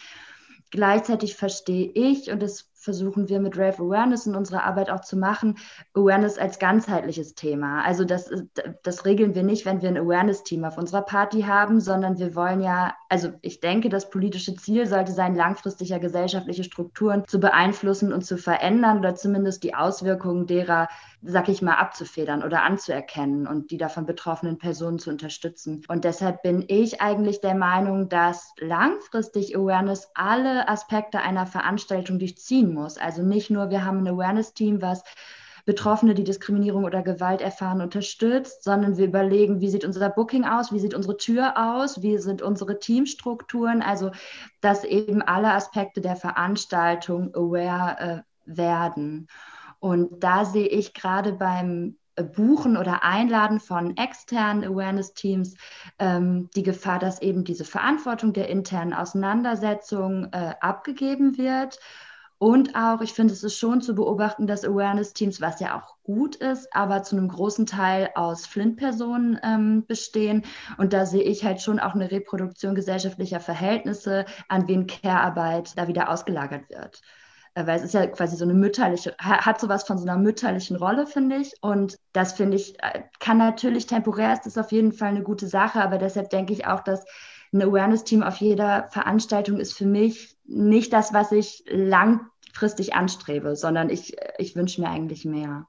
Gleichzeitig 0.70 1.36
verstehe 1.36 1.90
ich, 1.94 2.32
und 2.32 2.42
das 2.42 2.70
versuchen 2.86 3.28
wir 3.28 3.42
mit 3.42 3.58
Rave 3.58 3.84
Awareness 3.84 4.28
in 4.28 4.36
unserer 4.36 4.64
Arbeit 4.64 4.90
auch 4.90 5.02
zu 5.02 5.18
machen, 5.18 5.58
Awareness 5.94 6.38
als 6.38 6.60
ganzheitliches 6.60 7.36
Thema. 7.36 7.84
Also 7.84 8.06
das, 8.06 8.30
das 8.84 9.06
regeln 9.06 9.36
wir 9.36 9.44
nicht, 9.44 9.66
wenn 9.66 9.82
wir 9.82 9.90
ein 9.90 9.98
Awareness-Team 9.98 10.64
auf 10.64 10.78
unserer 10.78 11.02
Party 11.02 11.42
haben, 11.42 11.82
sondern 11.82 12.20
wir 12.20 12.36
wollen 12.36 12.62
ja, 12.62 12.94
also 13.10 13.32
ich 13.42 13.60
denke, 13.60 13.90
das 13.90 14.10
politische 14.10 14.56
Ziel 14.56 14.86
sollte 14.86 15.12
sein, 15.12 15.36
langfristiger 15.36 16.00
gesellschaftliche 16.00 16.64
Strukturen 16.64 17.24
zu 17.28 17.40
beeinflussen 17.40 18.14
und 18.14 18.24
zu 18.24 18.38
verändern 18.38 19.00
oder 19.00 19.16
zumindest 19.16 19.64
die 19.64 19.74
Auswirkungen 19.74 20.46
derer, 20.46 20.88
sag 21.24 21.50
ich 21.50 21.64
mal, 21.64 21.76
abzufedern 21.76 22.44
oder 22.44 22.62
anzuerkennen 22.62 23.48
und 23.48 23.72
die 23.72 23.78
davon 23.78 24.06
betroffenen 24.06 24.60
Personen 24.60 25.00
zu 25.00 25.10
unterstützen. 25.10 25.82
Und 25.88 26.04
deshalb 26.04 26.44
bin 26.44 26.64
ich 26.68 27.02
eigentlich 27.02 27.42
der 27.42 27.56
Meinung, 27.56 28.10
dass 28.10 28.54
langfristig 28.60 29.58
Awareness 29.58 30.12
alle 30.14 30.70
Aspekte 30.70 31.20
einer 31.20 31.48
Veranstaltung 31.48 32.20
durchziehen 32.20 32.75
muss. 32.76 32.98
Also 32.98 33.24
nicht 33.24 33.50
nur, 33.50 33.72
wir 33.72 33.84
haben 33.84 34.00
ein 34.00 34.08
Awareness-Team, 34.08 34.82
was 34.82 35.04
Betroffene, 35.66 36.14
die 36.14 36.24
Diskriminierung 36.24 36.84
oder 36.84 37.02
Gewalt 37.02 37.42
erfahren, 37.42 37.82
unterstützt, 37.82 38.64
sondern 38.64 38.98
wir 38.98 39.08
überlegen, 39.08 39.62
wie 39.62 39.70
sieht 39.70 39.84
unser 39.84 40.10
Booking 40.10 40.46
aus, 40.46 40.72
wie 40.72 40.80
sieht 40.80 40.94
unsere 40.94 41.18
Tür 41.18 41.54
aus, 41.58 42.04
wie 42.04 42.20
sind 42.20 42.44
unsere 42.44 42.78
Teamstrukturen, 42.78 43.82
also 43.82 44.12
dass 44.62 44.84
eben 44.84 45.24
alle 45.24 45.52
Aspekte 45.54 46.02
der 46.02 46.16
Veranstaltung 46.16 47.34
aware 47.34 47.98
äh, 48.00 48.22
werden. 48.46 49.28
Und 49.80 50.24
da 50.24 50.46
sehe 50.46 50.68
ich 50.68 50.94
gerade 50.94 51.34
beim 51.34 51.98
Buchen 52.36 52.78
oder 52.78 53.04
Einladen 53.04 53.60
von 53.60 53.98
externen 53.98 54.64
Awareness-Teams 54.64 55.56
ähm, 56.00 56.50
die 56.56 56.64
Gefahr, 56.64 57.00
dass 57.00 57.22
eben 57.22 57.44
diese 57.44 57.66
Verantwortung 57.66 58.34
der 58.34 58.50
internen 58.50 58.94
Auseinandersetzung 58.94 60.26
äh, 60.32 60.54
abgegeben 60.62 61.38
wird 61.38 61.80
und 62.38 62.76
auch, 62.76 63.02
ich 63.02 63.14
finde, 63.14 63.34
es 63.34 63.44
ist 63.44 63.58
schon 63.58 63.82
zu 63.82 63.96
beobachten, 63.96 64.46
dass 64.46 64.66
Awareness-Teams, 64.66 65.40
was 65.40 65.60
ja 65.62 65.80
auch 65.80 65.96
gut 66.04 66.36
ist, 66.36 66.68
aber 66.76 67.04
zu 67.04 67.16
einem 67.16 67.30
großen 67.30 67.66
Teil 67.66 68.10
aus 68.16 68.46
Flint-Personen 68.46 69.40
ähm, 69.42 69.86
bestehen. 69.88 70.44
Und 70.78 70.92
da 70.92 71.06
sehe 71.06 71.24
ich 71.24 71.46
halt 71.46 71.62
schon 71.62 71.80
auch 71.80 71.96
eine 71.96 72.12
Reproduktion 72.12 72.76
gesellschaftlicher 72.76 73.40
Verhältnisse, 73.40 74.26
an 74.50 74.68
wen 74.68 74.86
Care-Arbeit 74.86 75.78
da 75.78 75.88
wieder 75.88 76.10
ausgelagert 76.10 76.70
wird. 76.70 77.02
Äh, 77.56 77.66
weil 77.68 77.78
es 77.78 77.86
ist 77.86 77.94
ja 77.94 78.06
quasi 78.08 78.36
so 78.36 78.44
eine 78.44 78.54
mütterliche, 78.54 79.16
hat 79.18 79.60
sowas 79.60 79.86
von 79.86 79.98
so 79.98 80.04
einer 80.04 80.18
mütterlichen 80.18 80.76
Rolle, 80.76 81.08
finde 81.08 81.38
ich. 81.38 81.54
Und 81.62 81.98
das 82.12 82.34
finde 82.34 82.58
ich, 82.58 82.78
äh, 82.84 83.04
kann 83.20 83.38
natürlich 83.38 83.88
temporär, 83.88 84.34
ist 84.34 84.46
das 84.46 84.58
auf 84.58 84.72
jeden 84.74 84.92
Fall 84.92 85.10
eine 85.10 85.24
gute 85.24 85.48
Sache, 85.48 85.82
aber 85.82 85.98
deshalb 85.98 86.30
denke 86.30 86.52
ich 86.52 86.68
auch, 86.68 86.82
dass 86.82 87.06
ein 87.56 87.62
Awareness-Team 87.62 88.22
auf 88.22 88.38
jeder 88.38 88.90
Veranstaltung 88.90 89.60
ist 89.60 89.74
für 89.74 89.86
mich 89.86 90.38
nicht 90.44 90.94
das, 90.94 91.14
was 91.14 91.32
ich 91.32 91.64
langfristig 91.68 92.94
anstrebe, 92.94 93.56
sondern 93.56 93.90
ich, 93.90 94.16
ich 94.38 94.56
wünsche 94.56 94.82
mir 94.82 94.90
eigentlich 94.90 95.26
mehr. 95.26 95.68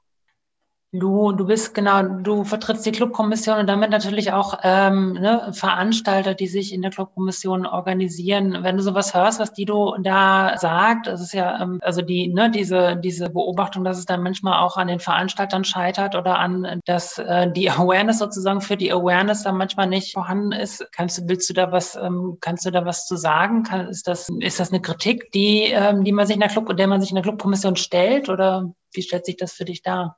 Du, 0.92 1.32
du 1.32 1.46
bist 1.46 1.74
genau, 1.74 2.02
du 2.02 2.44
vertrittst 2.44 2.86
die 2.86 2.92
Clubkommission 2.92 3.58
und 3.58 3.66
damit 3.66 3.90
natürlich 3.90 4.32
auch 4.32 4.60
ähm, 4.62 5.14
ne, 5.14 5.50
Veranstalter, 5.52 6.34
die 6.34 6.46
sich 6.46 6.72
in 6.72 6.80
der 6.80 6.92
Clubkommission 6.92 7.66
organisieren. 7.66 8.62
Wenn 8.62 8.76
du 8.76 8.82
sowas 8.84 9.12
hörst, 9.12 9.40
was 9.40 9.52
Dido 9.52 9.96
da 10.00 10.56
sagt, 10.58 11.08
es 11.08 11.20
ist 11.20 11.34
ja 11.34 11.60
ähm, 11.60 11.80
also 11.82 12.02
die 12.02 12.28
ne, 12.28 12.50
diese 12.50 12.96
diese 12.96 13.28
Beobachtung, 13.28 13.82
dass 13.82 13.98
es 13.98 14.06
dann 14.06 14.22
manchmal 14.22 14.62
auch 14.62 14.76
an 14.76 14.86
den 14.86 15.00
Veranstaltern 15.00 15.64
scheitert 15.64 16.14
oder 16.14 16.38
an, 16.38 16.80
dass 16.86 17.18
äh, 17.18 17.50
die 17.50 17.68
Awareness 17.70 18.20
sozusagen 18.20 18.60
für 18.60 18.76
die 18.76 18.92
Awareness 18.92 19.42
dann 19.42 19.58
manchmal 19.58 19.88
nicht 19.88 20.14
vorhanden 20.14 20.52
ist. 20.52 20.86
Kannst 20.92 21.18
du 21.18 21.28
willst 21.28 21.50
du 21.50 21.54
da 21.54 21.72
was 21.72 21.96
ähm, 21.96 22.38
kannst 22.40 22.64
du 22.64 22.70
da 22.70 22.84
was 22.84 23.06
zu 23.06 23.16
sagen? 23.16 23.64
Kann, 23.64 23.88
ist 23.88 24.06
das 24.06 24.28
ist 24.40 24.60
das 24.60 24.72
eine 24.72 24.80
Kritik, 24.80 25.32
die 25.32 25.64
ähm, 25.64 26.04
die 26.04 26.12
man 26.12 26.26
sich 26.26 26.36
in 26.36 26.40
der 26.40 26.48
Club, 26.48 26.74
der 26.76 26.86
man 26.86 27.00
sich 27.00 27.10
in 27.10 27.16
der 27.16 27.24
Clubkommission 27.24 27.74
stellt 27.74 28.28
oder 28.28 28.72
wie 28.92 29.02
stellt 29.02 29.26
sich 29.26 29.36
das 29.36 29.52
für 29.52 29.64
dich 29.64 29.82
dar? 29.82 30.16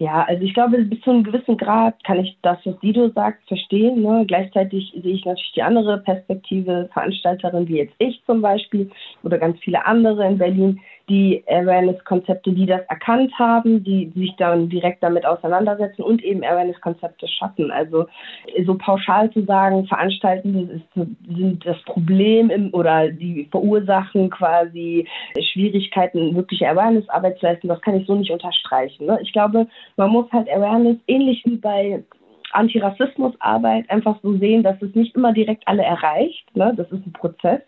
Ja, 0.00 0.22
also 0.28 0.44
ich 0.44 0.54
glaube, 0.54 0.78
bis 0.84 1.00
zu 1.00 1.10
einem 1.10 1.24
gewissen 1.24 1.56
Grad 1.56 2.04
kann 2.04 2.20
ich 2.20 2.38
das, 2.42 2.58
was 2.64 2.78
Dido 2.78 3.08
sagt, 3.10 3.46
verstehen. 3.48 4.02
Ne? 4.02 4.24
Gleichzeitig 4.28 4.92
sehe 4.92 5.14
ich 5.14 5.24
natürlich 5.24 5.52
die 5.56 5.62
andere 5.62 5.98
Perspektive, 5.98 6.88
Veranstalterin 6.92 7.66
wie 7.66 7.78
jetzt 7.78 7.94
ich 7.98 8.22
zum 8.24 8.40
Beispiel 8.40 8.88
oder 9.24 9.38
ganz 9.38 9.58
viele 9.58 9.84
andere 9.86 10.24
in 10.24 10.38
Berlin, 10.38 10.80
die 11.08 11.42
Awareness-Konzepte, 11.46 12.52
die 12.52 12.66
das 12.66 12.82
erkannt 12.88 13.32
haben, 13.38 13.82
die 13.82 14.12
sich 14.14 14.34
dann 14.36 14.68
direkt 14.68 15.02
damit 15.02 15.24
auseinandersetzen 15.24 16.02
und 16.02 16.22
eben 16.22 16.44
Awareness-Konzepte 16.44 17.26
schaffen. 17.28 17.70
Also 17.70 18.06
so 18.66 18.74
pauschal 18.74 19.30
zu 19.30 19.44
sagen, 19.44 19.86
Veranstaltende 19.86 20.80
sind 20.94 21.64
das 21.64 21.80
Problem 21.82 22.50
im, 22.50 22.72
oder 22.74 23.08
die 23.08 23.48
verursachen 23.50 24.30
quasi 24.30 25.06
Schwierigkeiten, 25.40 26.34
wirkliche 26.34 26.68
Awareness-Arbeit 26.68 27.38
zu 27.38 27.46
leisten, 27.46 27.68
das 27.68 27.80
kann 27.80 27.96
ich 27.96 28.06
so 28.06 28.14
nicht 28.14 28.30
unterstreichen. 28.30 29.06
Ne? 29.06 29.18
Ich 29.22 29.32
glaube, 29.32 29.66
man 29.96 30.10
muss 30.10 30.30
halt 30.32 30.48
Awareness 30.50 30.96
ähnlich 31.06 31.42
wie 31.44 31.56
bei 31.56 32.02
Antirassismusarbeit 32.52 33.88
einfach 33.90 34.18
so 34.22 34.36
sehen, 34.38 34.62
dass 34.62 34.80
es 34.80 34.94
nicht 34.94 35.14
immer 35.14 35.32
direkt 35.32 35.66
alle 35.66 35.82
erreicht. 35.82 36.44
Ne? 36.56 36.72
Das 36.76 36.90
ist 36.90 37.06
ein 37.06 37.12
Prozess. 37.12 37.60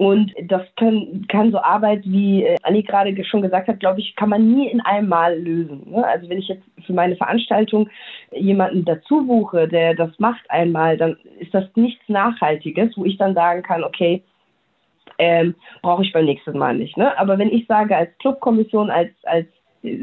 Und 0.00 0.32
das 0.44 0.62
können, 0.78 1.26
kann 1.28 1.52
so 1.52 1.58
Arbeit, 1.58 2.00
wie 2.04 2.42
äh, 2.42 2.56
Anni 2.62 2.82
gerade 2.82 3.22
schon 3.22 3.42
gesagt 3.42 3.68
hat, 3.68 3.80
glaube 3.80 4.00
ich, 4.00 4.16
kann 4.16 4.30
man 4.30 4.50
nie 4.50 4.66
in 4.66 4.80
einem 4.80 5.10
Mal 5.10 5.38
lösen. 5.38 5.90
Ne? 5.90 6.02
Also 6.06 6.26
wenn 6.30 6.38
ich 6.38 6.48
jetzt 6.48 6.62
für 6.86 6.94
meine 6.94 7.16
Veranstaltung 7.16 7.86
jemanden 8.32 8.86
dazu 8.86 9.26
buche, 9.26 9.68
der 9.68 9.94
das 9.94 10.18
macht 10.18 10.50
einmal, 10.50 10.96
dann 10.96 11.18
ist 11.38 11.52
das 11.52 11.64
nichts 11.74 12.02
Nachhaltiges, 12.08 12.96
wo 12.96 13.04
ich 13.04 13.18
dann 13.18 13.34
sagen 13.34 13.62
kann, 13.62 13.84
okay, 13.84 14.22
ähm, 15.18 15.54
brauche 15.82 16.02
ich 16.02 16.14
beim 16.14 16.24
nächsten 16.24 16.56
Mal 16.56 16.76
nicht. 16.76 16.96
Ne? 16.96 17.18
Aber 17.18 17.36
wenn 17.36 17.52
ich 17.52 17.66
sage, 17.66 17.94
als 17.94 18.08
Clubkommission, 18.20 18.88
als, 18.88 19.10
als 19.24 19.48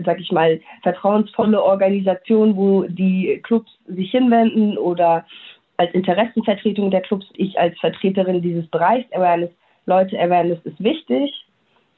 sag 0.05 0.19
ich 0.19 0.31
mal, 0.31 0.61
vertrauensvolle 0.83 1.59
Organisation, 1.59 2.55
wo 2.55 2.83
die 2.83 3.41
Clubs 3.41 3.71
sich 3.87 4.11
hinwenden 4.11 4.77
oder 4.77 5.25
als 5.77 5.91
Interessenvertretung 5.95 6.91
der 6.91 7.01
Clubs, 7.01 7.25
ich 7.33 7.59
als 7.59 7.75
Vertreterin 7.79 8.43
dieses 8.43 8.67
Bereichs 8.67 9.11
Awareness 9.11 9.49
Leute, 9.87 10.19
Awareness 10.19 10.59
ist 10.65 10.83
wichtig. 10.83 11.33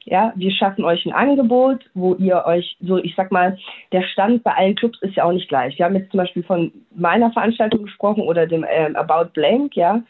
Ja, 0.04 0.32
wir 0.34 0.50
schaffen 0.50 0.84
euch 0.84 1.04
ein 1.04 1.12
Angebot, 1.12 1.84
wo 1.92 2.14
ihr 2.14 2.44
euch, 2.46 2.76
so 2.80 2.96
ich 2.96 3.14
sag 3.16 3.30
mal, 3.30 3.58
der 3.92 4.02
Stand 4.02 4.42
bei 4.42 4.52
allen 4.52 4.74
Clubs 4.74 4.98
ist 5.02 5.16
ja 5.16 5.24
auch 5.24 5.32
nicht 5.32 5.48
gleich. 5.48 5.76
Wir 5.76 5.84
haben 5.84 5.94
jetzt 5.94 6.10
zum 6.10 6.18
Beispiel 6.18 6.42
von 6.42 6.72
meiner 6.94 7.30
Veranstaltung 7.32 7.82
gesprochen 7.82 8.22
oder 8.22 8.46
dem 8.46 8.64
ähm, 8.68 8.96
About 8.96 9.32
Blank, 9.34 9.76
ja. 9.76 10.02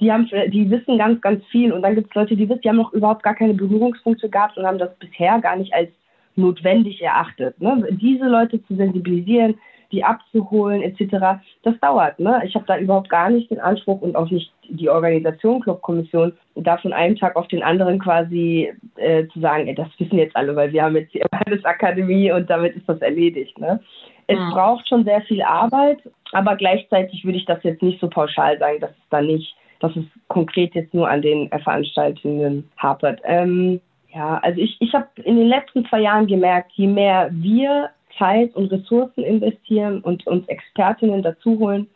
Die 0.00 0.10
haben, 0.10 0.28
die 0.48 0.70
wissen 0.70 0.98
ganz, 0.98 1.20
ganz 1.20 1.44
viel 1.46 1.72
und 1.72 1.82
dann 1.82 1.94
gibt 1.94 2.08
es 2.08 2.14
Leute, 2.14 2.34
die 2.34 2.48
wissen, 2.48 2.62
die 2.62 2.68
haben 2.68 2.78
noch 2.78 2.92
überhaupt 2.92 3.22
gar 3.22 3.34
keine 3.34 3.54
Berührungspunkte 3.54 4.28
gehabt 4.28 4.56
und 4.56 4.66
haben 4.66 4.78
das 4.78 4.92
bisher 4.96 5.38
gar 5.40 5.56
nicht 5.56 5.72
als 5.72 5.90
notwendig 6.34 7.00
erachtet. 7.00 7.60
Ne? 7.60 7.86
Diese 7.90 8.24
Leute 8.26 8.64
zu 8.66 8.74
sensibilisieren, 8.74 9.54
die 9.94 10.04
abzuholen 10.04 10.82
etc. 10.82 11.40
Das 11.62 11.78
dauert. 11.80 12.18
Ne? 12.18 12.42
Ich 12.44 12.54
habe 12.54 12.64
da 12.66 12.78
überhaupt 12.78 13.08
gar 13.08 13.30
nicht 13.30 13.50
den 13.50 13.60
Anspruch 13.60 14.00
und 14.02 14.16
auch 14.16 14.30
nicht 14.30 14.52
die 14.68 14.88
Organisation 14.88 15.60
Clubkommission, 15.60 16.32
da 16.56 16.76
von 16.78 16.92
einem 16.92 17.16
Tag 17.16 17.36
auf 17.36 17.48
den 17.48 17.62
anderen 17.62 17.98
quasi 17.98 18.72
äh, 18.96 19.26
zu 19.28 19.40
sagen, 19.40 19.68
ey, 19.68 19.74
das 19.74 19.88
wissen 19.98 20.18
jetzt 20.18 20.36
alle, 20.36 20.56
weil 20.56 20.72
wir 20.72 20.82
haben 20.82 20.96
jetzt 20.96 21.14
die 21.14 21.22
Akademie 21.64 22.32
und 22.32 22.50
damit 22.50 22.76
ist 22.76 22.88
das 22.88 23.00
erledigt. 23.00 23.58
Ne? 23.58 23.80
es 24.26 24.38
mhm. 24.38 24.50
braucht 24.50 24.88
schon 24.88 25.04
sehr 25.04 25.22
viel 25.22 25.42
Arbeit, 25.42 25.98
aber 26.32 26.56
gleichzeitig 26.56 27.24
würde 27.24 27.38
ich 27.38 27.44
das 27.44 27.62
jetzt 27.62 27.82
nicht 27.82 28.00
so 28.00 28.08
pauschal 28.08 28.58
sagen, 28.58 28.80
dass 28.80 28.90
es 28.90 29.08
da 29.10 29.20
nicht, 29.20 29.54
dass 29.80 29.94
es 29.96 30.04
konkret 30.28 30.74
jetzt 30.74 30.94
nur 30.94 31.08
an 31.08 31.22
den 31.22 31.48
Veranstaltungen 31.48 32.70
hapert. 32.76 33.20
Ähm, 33.24 33.80
ja, 34.14 34.38
also 34.38 34.60
ich, 34.60 34.76
ich 34.80 34.94
habe 34.94 35.08
in 35.24 35.36
den 35.36 35.48
letzten 35.48 35.84
zwei 35.86 36.00
Jahren 36.00 36.26
gemerkt, 36.26 36.72
je 36.74 36.86
mehr 36.86 37.28
wir 37.32 37.90
Zeit 38.18 38.54
und 38.54 38.70
Ressourcen 38.70 39.22
investieren 39.24 40.00
und 40.00 40.26
uns 40.26 40.46
Expertinnen 40.48 41.22
dazu 41.22 41.58
holen, 41.58 41.88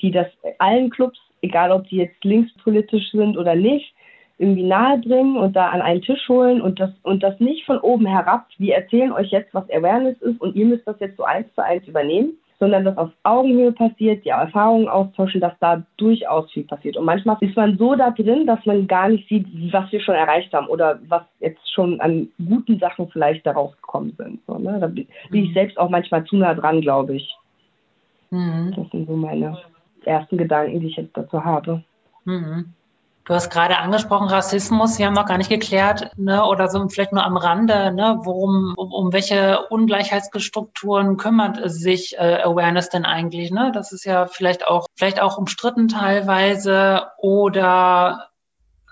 die 0.00 0.10
das 0.10 0.26
allen 0.58 0.90
Clubs, 0.90 1.18
egal 1.42 1.72
ob 1.72 1.88
die 1.88 1.96
jetzt 1.96 2.22
linkspolitisch 2.24 3.10
sind 3.10 3.36
oder 3.36 3.54
nicht, 3.54 3.94
irgendwie 4.38 4.64
nahebringen 4.64 5.36
und 5.36 5.54
da 5.54 5.68
an 5.68 5.80
einen 5.80 6.02
Tisch 6.02 6.28
holen 6.28 6.60
und 6.60 6.80
das, 6.80 6.90
und 7.02 7.22
das 7.22 7.38
nicht 7.38 7.64
von 7.64 7.78
oben 7.78 8.06
herab, 8.06 8.46
wir 8.58 8.74
erzählen 8.74 9.12
euch 9.12 9.30
jetzt, 9.30 9.54
was 9.54 9.70
Awareness 9.70 10.20
ist 10.22 10.40
und 10.40 10.56
ihr 10.56 10.66
müsst 10.66 10.86
das 10.86 10.98
jetzt 10.98 11.16
so 11.16 11.24
eins 11.24 11.46
zu 11.54 11.62
eins 11.62 11.86
übernehmen, 11.86 12.36
sondern 12.58 12.84
dass 12.84 12.96
auf 12.96 13.10
Augenhöhe 13.22 13.72
passiert, 13.72 14.24
die 14.24 14.30
Erfahrungen 14.30 14.88
austauschen, 14.88 15.40
dass 15.40 15.52
da 15.60 15.82
durchaus 15.96 16.50
viel 16.52 16.64
passiert. 16.64 16.96
Und 16.96 17.04
manchmal 17.04 17.36
ist 17.40 17.56
man 17.56 17.76
so 17.78 17.94
da 17.94 18.10
drin, 18.10 18.46
dass 18.46 18.64
man 18.64 18.86
gar 18.86 19.08
nicht 19.08 19.28
sieht, 19.28 19.46
was 19.72 19.90
wir 19.92 20.00
schon 20.00 20.14
erreicht 20.14 20.52
haben 20.52 20.68
oder 20.68 20.98
was 21.08 21.22
jetzt 21.40 21.72
schon 21.72 22.00
an 22.00 22.28
guten 22.38 22.78
Sachen 22.78 23.08
vielleicht 23.08 23.44
daraus 23.44 23.74
gekommen 23.76 24.14
sind. 24.16 24.40
So, 24.46 24.58
ne? 24.58 24.78
Da 24.80 24.86
bin 24.86 25.06
ich 25.32 25.48
mhm. 25.50 25.54
selbst 25.54 25.78
auch 25.78 25.90
manchmal 25.90 26.24
zu 26.24 26.36
nah 26.36 26.54
dran, 26.54 26.80
glaube 26.80 27.16
ich. 27.16 27.36
Mhm. 28.30 28.72
Das 28.76 28.90
sind 28.90 29.06
so 29.06 29.16
meine 29.16 29.58
ersten 30.04 30.38
Gedanken, 30.38 30.80
die 30.80 30.88
ich 30.88 30.96
jetzt 30.96 31.16
dazu 31.16 31.44
habe. 31.44 31.82
Mhm. 32.24 32.72
Du 33.26 33.32
hast 33.32 33.48
gerade 33.48 33.78
angesprochen, 33.78 34.28
Rassismus, 34.28 34.98
wir 34.98 35.06
haben 35.06 35.14
noch 35.14 35.24
gar 35.24 35.38
nicht 35.38 35.48
geklärt, 35.48 36.10
ne, 36.18 36.44
oder 36.44 36.68
so 36.68 36.86
vielleicht 36.88 37.12
nur 37.12 37.24
am 37.24 37.38
Rande, 37.38 37.90
ne, 37.90 38.20
worum, 38.22 38.74
um, 38.76 38.92
um 38.92 39.12
welche 39.14 39.66
Ungleichheitsstrukturen 39.70 41.16
kümmert 41.16 41.58
sich 41.64 42.18
äh, 42.18 42.42
Awareness 42.42 42.90
denn 42.90 43.06
eigentlich, 43.06 43.50
ne? 43.50 43.72
Das 43.72 43.92
ist 43.92 44.04
ja 44.04 44.26
vielleicht 44.26 44.66
auch, 44.66 44.86
vielleicht 44.94 45.20
auch 45.22 45.38
umstritten 45.38 45.88
teilweise 45.88 47.06
oder 47.16 48.28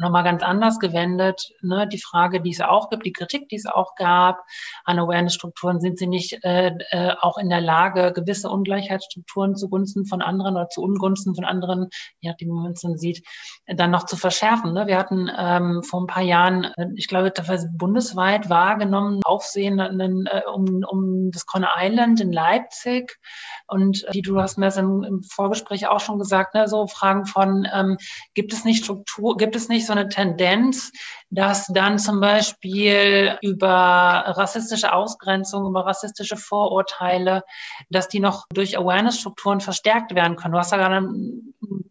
nochmal 0.02 0.24
ganz 0.24 0.42
anders 0.42 0.78
gewendet. 0.78 1.50
Ne? 1.62 1.88
Die 1.88 2.00
Frage, 2.00 2.40
die 2.40 2.50
es 2.50 2.60
auch 2.60 2.90
gibt, 2.90 3.06
die 3.06 3.12
Kritik, 3.12 3.48
die 3.48 3.56
es 3.56 3.66
auch 3.66 3.94
gab 3.94 4.44
an 4.84 4.98
Awareness-Strukturen, 4.98 5.80
sind 5.80 5.98
sie 5.98 6.06
nicht 6.06 6.44
äh, 6.44 6.72
äh, 6.90 7.14
auch 7.20 7.38
in 7.38 7.48
der 7.48 7.60
Lage, 7.60 8.12
gewisse 8.12 8.50
Ungleichheitsstrukturen 8.50 9.56
zugunsten 9.56 10.04
von 10.04 10.20
anderen 10.20 10.56
oder 10.56 10.68
zu 10.68 10.82
Ungunsten 10.82 11.34
von 11.34 11.44
anderen, 11.44 11.88
je 12.20 12.30
nachdem, 12.30 12.48
wie 12.48 12.62
man 12.62 12.72
es 12.72 12.80
dann 12.80 12.98
sieht, 12.98 13.24
dann 13.66 13.90
noch 13.90 14.04
zu 14.04 14.16
verschärfen. 14.16 14.72
Ne? 14.72 14.86
Wir 14.86 14.98
hatten 14.98 15.30
ähm, 15.36 15.82
vor 15.82 16.02
ein 16.02 16.06
paar 16.06 16.22
Jahren, 16.22 16.64
äh, 16.76 16.86
ich 16.96 17.08
glaube, 17.08 17.32
bundesweit 17.72 18.50
wahrgenommen, 18.50 19.20
Aufsehen 19.24 19.78
äh, 19.78 20.42
um, 20.52 20.84
um 20.84 21.30
das 21.30 21.46
Conner 21.46 21.70
Island 21.78 22.20
in 22.20 22.32
Leipzig. 22.32 23.18
Und 23.66 24.04
die 24.12 24.22
du 24.22 24.40
hast 24.40 24.58
mir 24.58 24.66
das 24.66 24.76
im 24.76 25.22
Vorgespräch 25.22 25.86
auch 25.86 26.00
schon 26.00 26.18
gesagt, 26.18 26.54
ne? 26.54 26.68
so 26.68 26.86
Fragen 26.86 27.26
von, 27.26 27.66
ähm, 27.72 27.96
gibt 28.34 28.52
es 28.52 28.64
nicht 28.64 28.84
Struktur, 28.84 29.36
gibt 29.36 29.56
es 29.56 29.68
nicht 29.68 29.86
so 29.86 29.91
eine 29.92 30.08
Tendenz, 30.08 30.92
dass 31.30 31.66
dann 31.68 31.98
zum 31.98 32.20
Beispiel 32.20 33.38
über 33.40 33.64
rassistische 33.66 34.92
Ausgrenzung, 34.92 35.66
über 35.66 35.86
rassistische 35.86 36.36
Vorurteile, 36.36 37.44
dass 37.88 38.08
die 38.08 38.20
noch 38.20 38.46
durch 38.52 38.76
Awareness-Strukturen 38.76 39.60
verstärkt 39.60 40.14
werden 40.14 40.36
können. 40.36 40.52
Du 40.52 40.58
hast 40.58 40.72
ja 40.72 40.78
gerade 40.78 41.08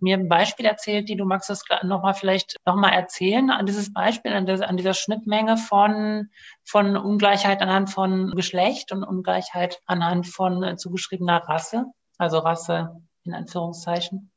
mir 0.01 0.17
ein 0.17 0.29
Beispiel 0.29 0.65
erzählt, 0.65 1.09
die 1.09 1.15
du 1.15 1.25
magst 1.25 1.49
das 1.49 1.63
nochmal 1.83 2.13
vielleicht 2.13 2.57
nochmal 2.65 2.93
erzählen, 2.93 3.49
an 3.49 3.65
dieses 3.65 3.93
Beispiel, 3.93 4.33
an, 4.33 4.45
der, 4.45 4.67
an 4.67 4.77
dieser 4.77 4.93
Schnittmenge 4.93 5.57
von, 5.57 6.29
von 6.63 6.97
Ungleichheit 6.97 7.61
anhand 7.61 7.89
von 7.89 8.31
Geschlecht 8.35 8.91
und 8.91 9.03
Ungleichheit 9.03 9.79
anhand 9.85 10.27
von 10.27 10.63
äh, 10.63 10.75
zugeschriebener 10.75 11.37
Rasse, 11.47 11.85
also 12.17 12.39
Rasse 12.39 13.01
in 13.23 13.33
Anführungszeichen. 13.33 14.31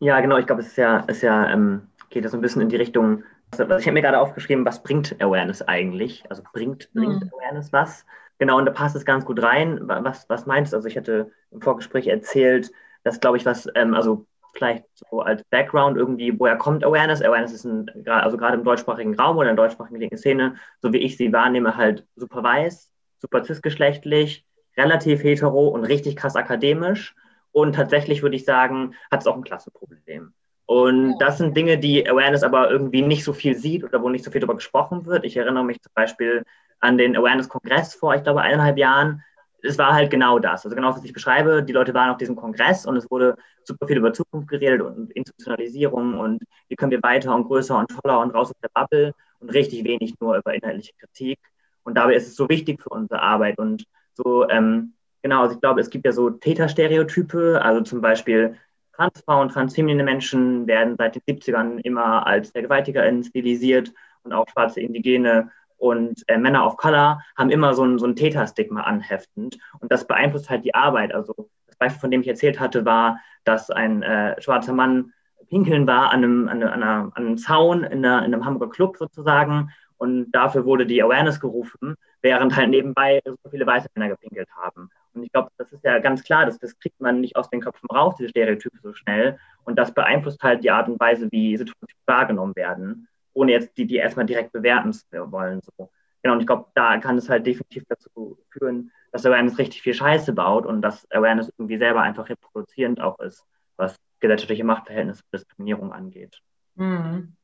Ja, 0.00 0.20
genau, 0.20 0.36
ich 0.36 0.46
glaube, 0.46 0.62
es 0.62 0.68
ist 0.68 0.76
ja, 0.76 0.98
ist 1.00 1.22
ja 1.22 1.48
ähm, 1.50 1.88
geht 2.10 2.24
das 2.24 2.32
so 2.32 2.38
ein 2.38 2.40
bisschen 2.40 2.62
in 2.62 2.68
die 2.68 2.76
Richtung, 2.76 3.24
also 3.50 3.64
ich 3.76 3.86
habe 3.86 3.92
mir 3.92 4.02
gerade 4.02 4.18
aufgeschrieben, 4.18 4.64
was 4.64 4.82
bringt 4.82 5.20
Awareness 5.20 5.62
eigentlich? 5.62 6.24
Also 6.28 6.42
bringt, 6.52 6.92
bringt 6.94 7.24
mhm. 7.24 7.30
Awareness 7.32 7.72
was? 7.72 8.04
Genau, 8.38 8.58
und 8.58 8.66
da 8.66 8.72
passt 8.72 8.96
es 8.96 9.04
ganz 9.04 9.24
gut 9.24 9.42
rein. 9.42 9.80
Was, 9.82 10.28
was 10.28 10.46
meinst 10.46 10.72
du? 10.72 10.76
Also 10.76 10.88
ich 10.88 10.96
hatte 10.96 11.30
im 11.50 11.60
Vorgespräch 11.60 12.06
erzählt, 12.06 12.70
dass, 13.04 13.20
glaube 13.20 13.36
ich, 13.36 13.46
was, 13.46 13.68
ähm, 13.74 13.94
also 13.94 14.26
vielleicht 14.52 14.84
so 14.94 15.20
als 15.20 15.42
Background 15.44 15.96
irgendwie, 15.96 16.38
woher 16.38 16.56
kommt 16.56 16.84
Awareness? 16.84 17.22
Awareness 17.22 17.52
ist 17.52 17.64
ein, 17.64 17.90
also 18.06 18.36
gerade 18.36 18.56
im 18.56 18.64
deutschsprachigen 18.64 19.14
Raum 19.14 19.36
oder 19.36 19.50
in 19.50 19.56
der 19.56 19.64
deutschsprachigen 19.64 20.00
linken 20.00 20.18
Szene, 20.18 20.56
so 20.80 20.92
wie 20.92 20.98
ich 20.98 21.16
sie 21.16 21.32
wahrnehme, 21.32 21.76
halt 21.76 22.06
super 22.16 22.42
weiß, 22.42 22.90
super 23.18 23.44
cisgeschlechtlich, 23.44 24.46
relativ 24.76 25.22
hetero 25.22 25.68
und 25.68 25.84
richtig 25.84 26.16
krass 26.16 26.36
akademisch. 26.36 27.14
Und 27.52 27.74
tatsächlich 27.74 28.22
würde 28.22 28.36
ich 28.36 28.44
sagen, 28.44 28.94
hat 29.10 29.20
es 29.20 29.26
auch 29.26 29.36
ein 29.36 29.44
Klassenproblem. 29.44 30.34
Und 30.66 31.18
das 31.18 31.38
sind 31.38 31.56
Dinge, 31.56 31.78
die 31.78 32.08
Awareness 32.08 32.42
aber 32.42 32.70
irgendwie 32.70 33.02
nicht 33.02 33.24
so 33.24 33.32
viel 33.32 33.56
sieht 33.56 33.84
oder 33.84 34.02
wo 34.02 34.08
nicht 34.08 34.24
so 34.24 34.30
viel 34.30 34.40
darüber 34.40 34.56
gesprochen 34.56 35.06
wird. 35.06 35.24
Ich 35.24 35.36
erinnere 35.36 35.64
mich 35.64 35.80
zum 35.80 35.92
Beispiel 35.94 36.44
an 36.80 36.98
den 36.98 37.16
Awareness-Kongress 37.16 37.94
vor, 37.94 38.14
ich 38.14 38.24
glaube, 38.24 38.42
eineinhalb 38.42 38.76
Jahren. 38.76 39.22
Es 39.62 39.78
war 39.78 39.94
halt 39.94 40.10
genau 40.10 40.38
das. 40.38 40.64
Also 40.64 40.74
genau, 40.74 40.90
was 40.90 41.04
ich 41.04 41.12
beschreibe. 41.12 41.62
Die 41.62 41.72
Leute 41.72 41.94
waren 41.94 42.10
auf 42.10 42.18
diesem 42.18 42.36
Kongress 42.36 42.84
und 42.84 42.96
es 42.96 43.10
wurde 43.10 43.36
super 43.64 43.86
viel 43.86 43.96
über 43.96 44.12
Zukunft 44.12 44.48
geredet 44.48 44.82
und 44.82 45.12
Institutionalisierung 45.12 46.18
und 46.18 46.42
wie 46.68 46.76
können 46.76 46.90
wir 46.90 47.02
weiter 47.02 47.34
und 47.34 47.44
größer 47.44 47.78
und 47.78 47.88
toller 47.88 48.20
und 48.20 48.32
raus 48.32 48.50
aus 48.50 48.60
der 48.62 48.70
Bubble 48.74 49.14
und 49.40 49.50
richtig 49.50 49.84
wenig 49.84 50.14
nur 50.20 50.36
über 50.36 50.54
inhaltliche 50.54 50.92
Kritik. 50.98 51.38
Und 51.84 51.96
dabei 51.96 52.14
ist 52.14 52.26
es 52.26 52.36
so 52.36 52.48
wichtig 52.48 52.82
für 52.82 52.90
unsere 52.90 53.22
Arbeit 53.22 53.58
und 53.58 53.84
so, 54.14 54.48
ähm, 54.48 54.94
genau, 55.22 55.42
also 55.42 55.54
ich 55.54 55.60
glaube, 55.60 55.80
es 55.80 55.90
gibt 55.90 56.04
ja 56.04 56.12
so 56.12 56.30
Täterstereotype, 56.30 57.60
also 57.62 57.82
zum 57.82 58.00
Beispiel 58.00 58.56
Transfrauen, 58.96 59.50
transfeminine 59.50 60.02
Menschen 60.02 60.66
werden 60.66 60.96
seit 60.96 61.14
den 61.14 61.22
70ern 61.22 61.78
immer 61.82 62.26
als 62.26 62.50
VergewaltigerInnen 62.50 63.24
stilisiert 63.24 63.92
und 64.22 64.32
auch 64.32 64.48
schwarze 64.48 64.80
Indigene 64.80 65.50
und 65.76 66.22
äh, 66.28 66.38
Männer 66.38 66.66
of 66.66 66.78
Color 66.78 67.20
haben 67.36 67.50
immer 67.50 67.74
so 67.74 67.84
ein, 67.84 67.98
so 67.98 68.06
ein 68.06 68.16
Täterstigma 68.16 68.80
anheftend 68.82 69.58
und 69.80 69.92
das 69.92 70.06
beeinflusst 70.06 70.48
halt 70.48 70.64
die 70.64 70.74
Arbeit. 70.74 71.14
Also 71.14 71.50
das 71.66 71.76
Beispiel, 71.76 72.00
von 72.00 72.10
dem 72.10 72.22
ich 72.22 72.28
erzählt 72.28 72.58
hatte, 72.58 72.86
war, 72.86 73.20
dass 73.44 73.70
ein 73.70 74.02
äh, 74.02 74.40
schwarzer 74.40 74.72
Mann 74.72 75.12
pinkeln 75.50 75.86
war 75.86 76.10
an 76.10 76.24
einem, 76.24 76.48
an, 76.48 76.62
einer, 76.62 77.12
an 77.12 77.12
einem 77.14 77.36
Zaun 77.36 77.84
in, 77.84 78.04
einer, 78.04 78.24
in 78.24 78.32
einem 78.32 78.44
Hamburger 78.46 78.72
Club 78.72 78.96
sozusagen 78.96 79.70
und 79.98 80.30
dafür 80.32 80.64
wurde 80.64 80.86
die 80.86 81.02
Awareness 81.02 81.38
gerufen, 81.38 81.96
während 82.22 82.56
halt 82.56 82.70
nebenbei 82.70 83.20
so 83.24 83.36
viele 83.50 83.66
weiße 83.66 83.88
Männer 83.94 84.08
gepinkelt 84.08 84.48
haben. 84.56 84.90
Und 85.16 85.24
ich 85.24 85.32
glaube, 85.32 85.50
das 85.56 85.72
ist 85.72 85.82
ja 85.84 85.98
ganz 85.98 86.22
klar, 86.22 86.46
dass 86.46 86.58
das 86.58 86.78
kriegt 86.78 87.00
man 87.00 87.20
nicht 87.20 87.36
aus 87.36 87.48
den 87.50 87.60
Köpfen 87.60 87.88
raus, 87.90 88.16
diese 88.18 88.28
Stereotype 88.28 88.76
so 88.82 88.92
schnell. 88.92 89.38
Und 89.64 89.78
das 89.78 89.92
beeinflusst 89.92 90.42
halt 90.42 90.62
die 90.62 90.70
Art 90.70 90.88
und 90.88 91.00
Weise, 91.00 91.28
wie 91.32 91.56
Situationen 91.56 91.96
wahrgenommen 92.06 92.54
werden, 92.54 93.08
ohne 93.32 93.52
jetzt 93.52 93.76
die, 93.76 93.86
die 93.86 93.96
erstmal 93.96 94.26
direkt 94.26 94.52
bewerten 94.52 94.92
zu 94.92 95.06
wollen. 95.32 95.60
So. 95.62 95.90
Genau, 96.22 96.34
und 96.34 96.40
ich 96.40 96.46
glaube, 96.46 96.66
da 96.74 96.98
kann 96.98 97.16
es 97.16 97.28
halt 97.28 97.46
definitiv 97.46 97.84
dazu 97.88 98.38
führen, 98.50 98.92
dass 99.12 99.24
Awareness 99.24 99.58
richtig 99.58 99.82
viel 99.82 99.94
Scheiße 99.94 100.32
baut 100.32 100.66
und 100.66 100.82
dass 100.82 101.10
Awareness 101.10 101.50
irgendwie 101.56 101.78
selber 101.78 102.02
einfach 102.02 102.28
reproduzierend 102.28 103.00
auch 103.00 103.18
ist, 103.20 103.46
was 103.76 103.96
gesellschaftliche 104.20 104.64
Machtverhältnisse 104.64 105.22
und 105.24 105.38
Diskriminierung 105.38 105.92
angeht. 105.92 106.38
Mhm. 106.74 107.34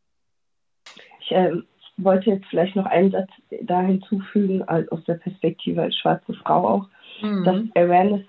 Ich 1.20 1.32
äh, 1.32 1.52
wollte 1.96 2.30
jetzt 2.30 2.46
vielleicht 2.46 2.76
noch 2.76 2.86
einen 2.86 3.10
Satz 3.10 3.30
da 3.62 3.80
hinzufügen, 3.80 4.62
aus 4.62 5.04
der 5.04 5.14
Perspektive 5.14 5.82
als 5.82 5.96
schwarze 5.96 6.34
Frau 6.34 6.66
auch 6.66 6.88
mhm. 7.22 7.44
dass 7.44 7.56
Awareness 7.74 8.22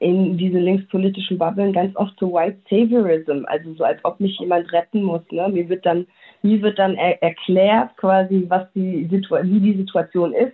in 0.00 0.36
diese 0.36 0.58
linkspolitischen 0.58 1.38
Bubbeln 1.38 1.72
ganz 1.72 1.96
oft 1.96 2.18
so 2.18 2.32
White 2.32 2.58
Saviorism, 2.68 3.44
also 3.46 3.72
so 3.74 3.84
als 3.84 4.04
ob 4.04 4.20
mich 4.20 4.38
jemand 4.38 4.70
retten 4.72 5.02
muss. 5.02 5.22
Ne? 5.30 5.48
Mir 5.48 5.68
wird 5.68 5.86
dann, 5.86 6.06
mir 6.42 6.60
wird 6.60 6.78
dann 6.78 6.94
er 6.96 7.22
erklärt 7.22 7.96
quasi, 7.96 8.44
was 8.48 8.70
die 8.74 9.08
wie 9.10 9.60
die 9.60 9.76
Situation 9.76 10.34
ist 10.34 10.52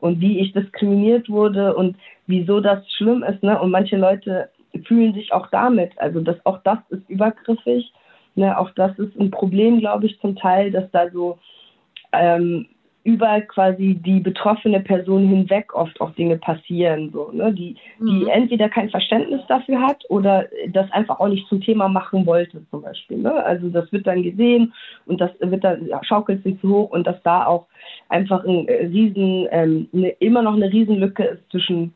und 0.00 0.20
wie 0.20 0.40
ich 0.40 0.52
diskriminiert 0.52 1.30
wurde 1.30 1.74
und 1.74 1.96
wieso 2.26 2.60
das 2.60 2.80
schlimm 2.92 3.22
ist. 3.22 3.42
Ne? 3.42 3.58
Und 3.60 3.70
manche 3.70 3.96
Leute 3.96 4.50
fühlen 4.84 5.14
sich 5.14 5.32
auch 5.32 5.48
damit. 5.50 5.92
Also 5.98 6.20
das, 6.20 6.36
auch 6.44 6.58
das 6.64 6.78
ist 6.90 7.08
übergriffig. 7.08 7.92
Ne? 8.34 8.58
Auch 8.58 8.70
das 8.70 8.98
ist 8.98 9.18
ein 9.18 9.30
Problem, 9.30 9.78
glaube 9.78 10.06
ich, 10.06 10.20
zum 10.20 10.36
Teil, 10.36 10.70
dass 10.70 10.90
da 10.90 11.08
so 11.10 11.38
ähm, 12.12 12.66
über 13.04 13.40
quasi 13.42 13.94
die 13.94 14.20
betroffene 14.20 14.80
Person 14.80 15.26
hinweg 15.28 15.74
oft 15.74 16.00
auch 16.00 16.12
Dinge 16.12 16.36
passieren, 16.36 17.10
so, 17.12 17.30
ne? 17.32 17.52
die, 17.52 17.76
die 17.98 18.04
mhm. 18.04 18.28
entweder 18.28 18.68
kein 18.68 18.90
Verständnis 18.90 19.40
dafür 19.48 19.80
hat 19.80 20.04
oder 20.08 20.46
das 20.68 20.90
einfach 20.92 21.18
auch 21.18 21.28
nicht 21.28 21.48
zum 21.48 21.60
Thema 21.60 21.88
machen 21.88 22.26
wollte, 22.26 22.62
zum 22.70 22.82
Beispiel. 22.82 23.18
Ne? 23.18 23.32
Also 23.44 23.70
das 23.70 23.90
wird 23.92 24.06
dann 24.06 24.22
gesehen 24.22 24.72
und 25.06 25.20
das 25.20 25.30
wird 25.40 25.64
dann 25.64 25.86
ja, 25.86 26.00
schaukelt 26.04 26.44
sich 26.44 26.60
zu 26.60 26.68
hoch 26.68 26.90
und 26.90 27.06
dass 27.06 27.20
da 27.24 27.46
auch 27.46 27.66
einfach 28.08 28.44
ein 28.44 28.68
äh, 28.68 28.86
riesen, 28.86 29.48
ähm, 29.50 29.88
ne, 29.90 30.10
immer 30.20 30.42
noch 30.42 30.54
eine 30.54 30.72
Riesenlücke 30.72 31.24
ist 31.24 31.50
zwischen 31.50 31.94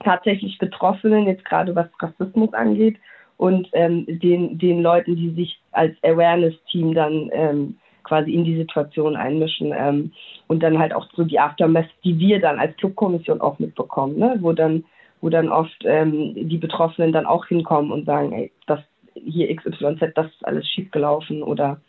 tatsächlich 0.00 0.58
Betroffenen, 0.58 1.26
jetzt 1.26 1.44
gerade 1.46 1.74
was 1.74 1.86
Rassismus 2.00 2.52
angeht, 2.52 2.98
und 3.36 3.68
ähm, 3.72 4.04
den, 4.06 4.58
den 4.58 4.82
Leuten, 4.82 5.16
die 5.16 5.30
sich 5.30 5.58
als 5.72 5.96
Awareness-Team 6.04 6.94
dann 6.94 7.30
ähm, 7.32 7.76
quasi 8.04 8.32
in 8.32 8.44
die 8.44 8.56
Situation 8.56 9.16
einmischen 9.16 9.72
ähm, 9.76 10.12
und 10.46 10.62
dann 10.62 10.78
halt 10.78 10.94
auch 10.94 11.06
so 11.14 11.24
die 11.24 11.40
Aftermath, 11.40 11.88
die 12.04 12.18
wir 12.18 12.40
dann 12.40 12.58
als 12.58 12.76
Clubkommission 12.76 13.40
auch 13.40 13.58
mitbekommen, 13.58 14.18
ne? 14.18 14.36
wo 14.40 14.52
dann 14.52 14.84
wo 15.20 15.30
dann 15.30 15.48
oft 15.48 15.82
ähm, 15.84 16.34
die 16.34 16.58
Betroffenen 16.58 17.10
dann 17.10 17.24
auch 17.24 17.46
hinkommen 17.46 17.90
und 17.90 18.04
sagen, 18.04 18.32
ey, 18.32 18.52
das 18.66 18.80
hier 19.14 19.54
XYZ, 19.56 20.12
das 20.14 20.26
ist 20.26 20.46
alles 20.46 20.68
schiefgelaufen 20.68 21.42
oder 21.42 21.80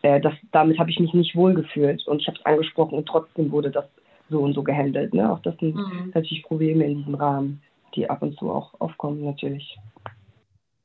äh, 0.00 0.18
das, 0.18 0.32
damit 0.50 0.78
habe 0.78 0.90
ich 0.90 0.98
mich 0.98 1.12
nicht 1.12 1.36
wohlgefühlt 1.36 2.06
und 2.06 2.22
ich 2.22 2.26
habe 2.26 2.38
es 2.38 2.46
angesprochen 2.46 2.96
und 2.96 3.06
trotzdem 3.06 3.52
wurde 3.52 3.70
das 3.70 3.84
so 4.30 4.40
und 4.40 4.54
so 4.54 4.62
gehandelt. 4.62 5.12
Ne? 5.12 5.30
Auch 5.30 5.40
das 5.40 5.56
sind 5.58 5.74
mhm. 5.74 6.12
natürlich 6.14 6.42
Probleme 6.42 6.84
in 6.84 6.98
diesem 6.98 7.16
Rahmen, 7.16 7.60
die 7.94 8.08
ab 8.08 8.22
und 8.22 8.38
zu 8.38 8.50
auch 8.50 8.72
aufkommen 8.80 9.24
natürlich. 9.24 9.76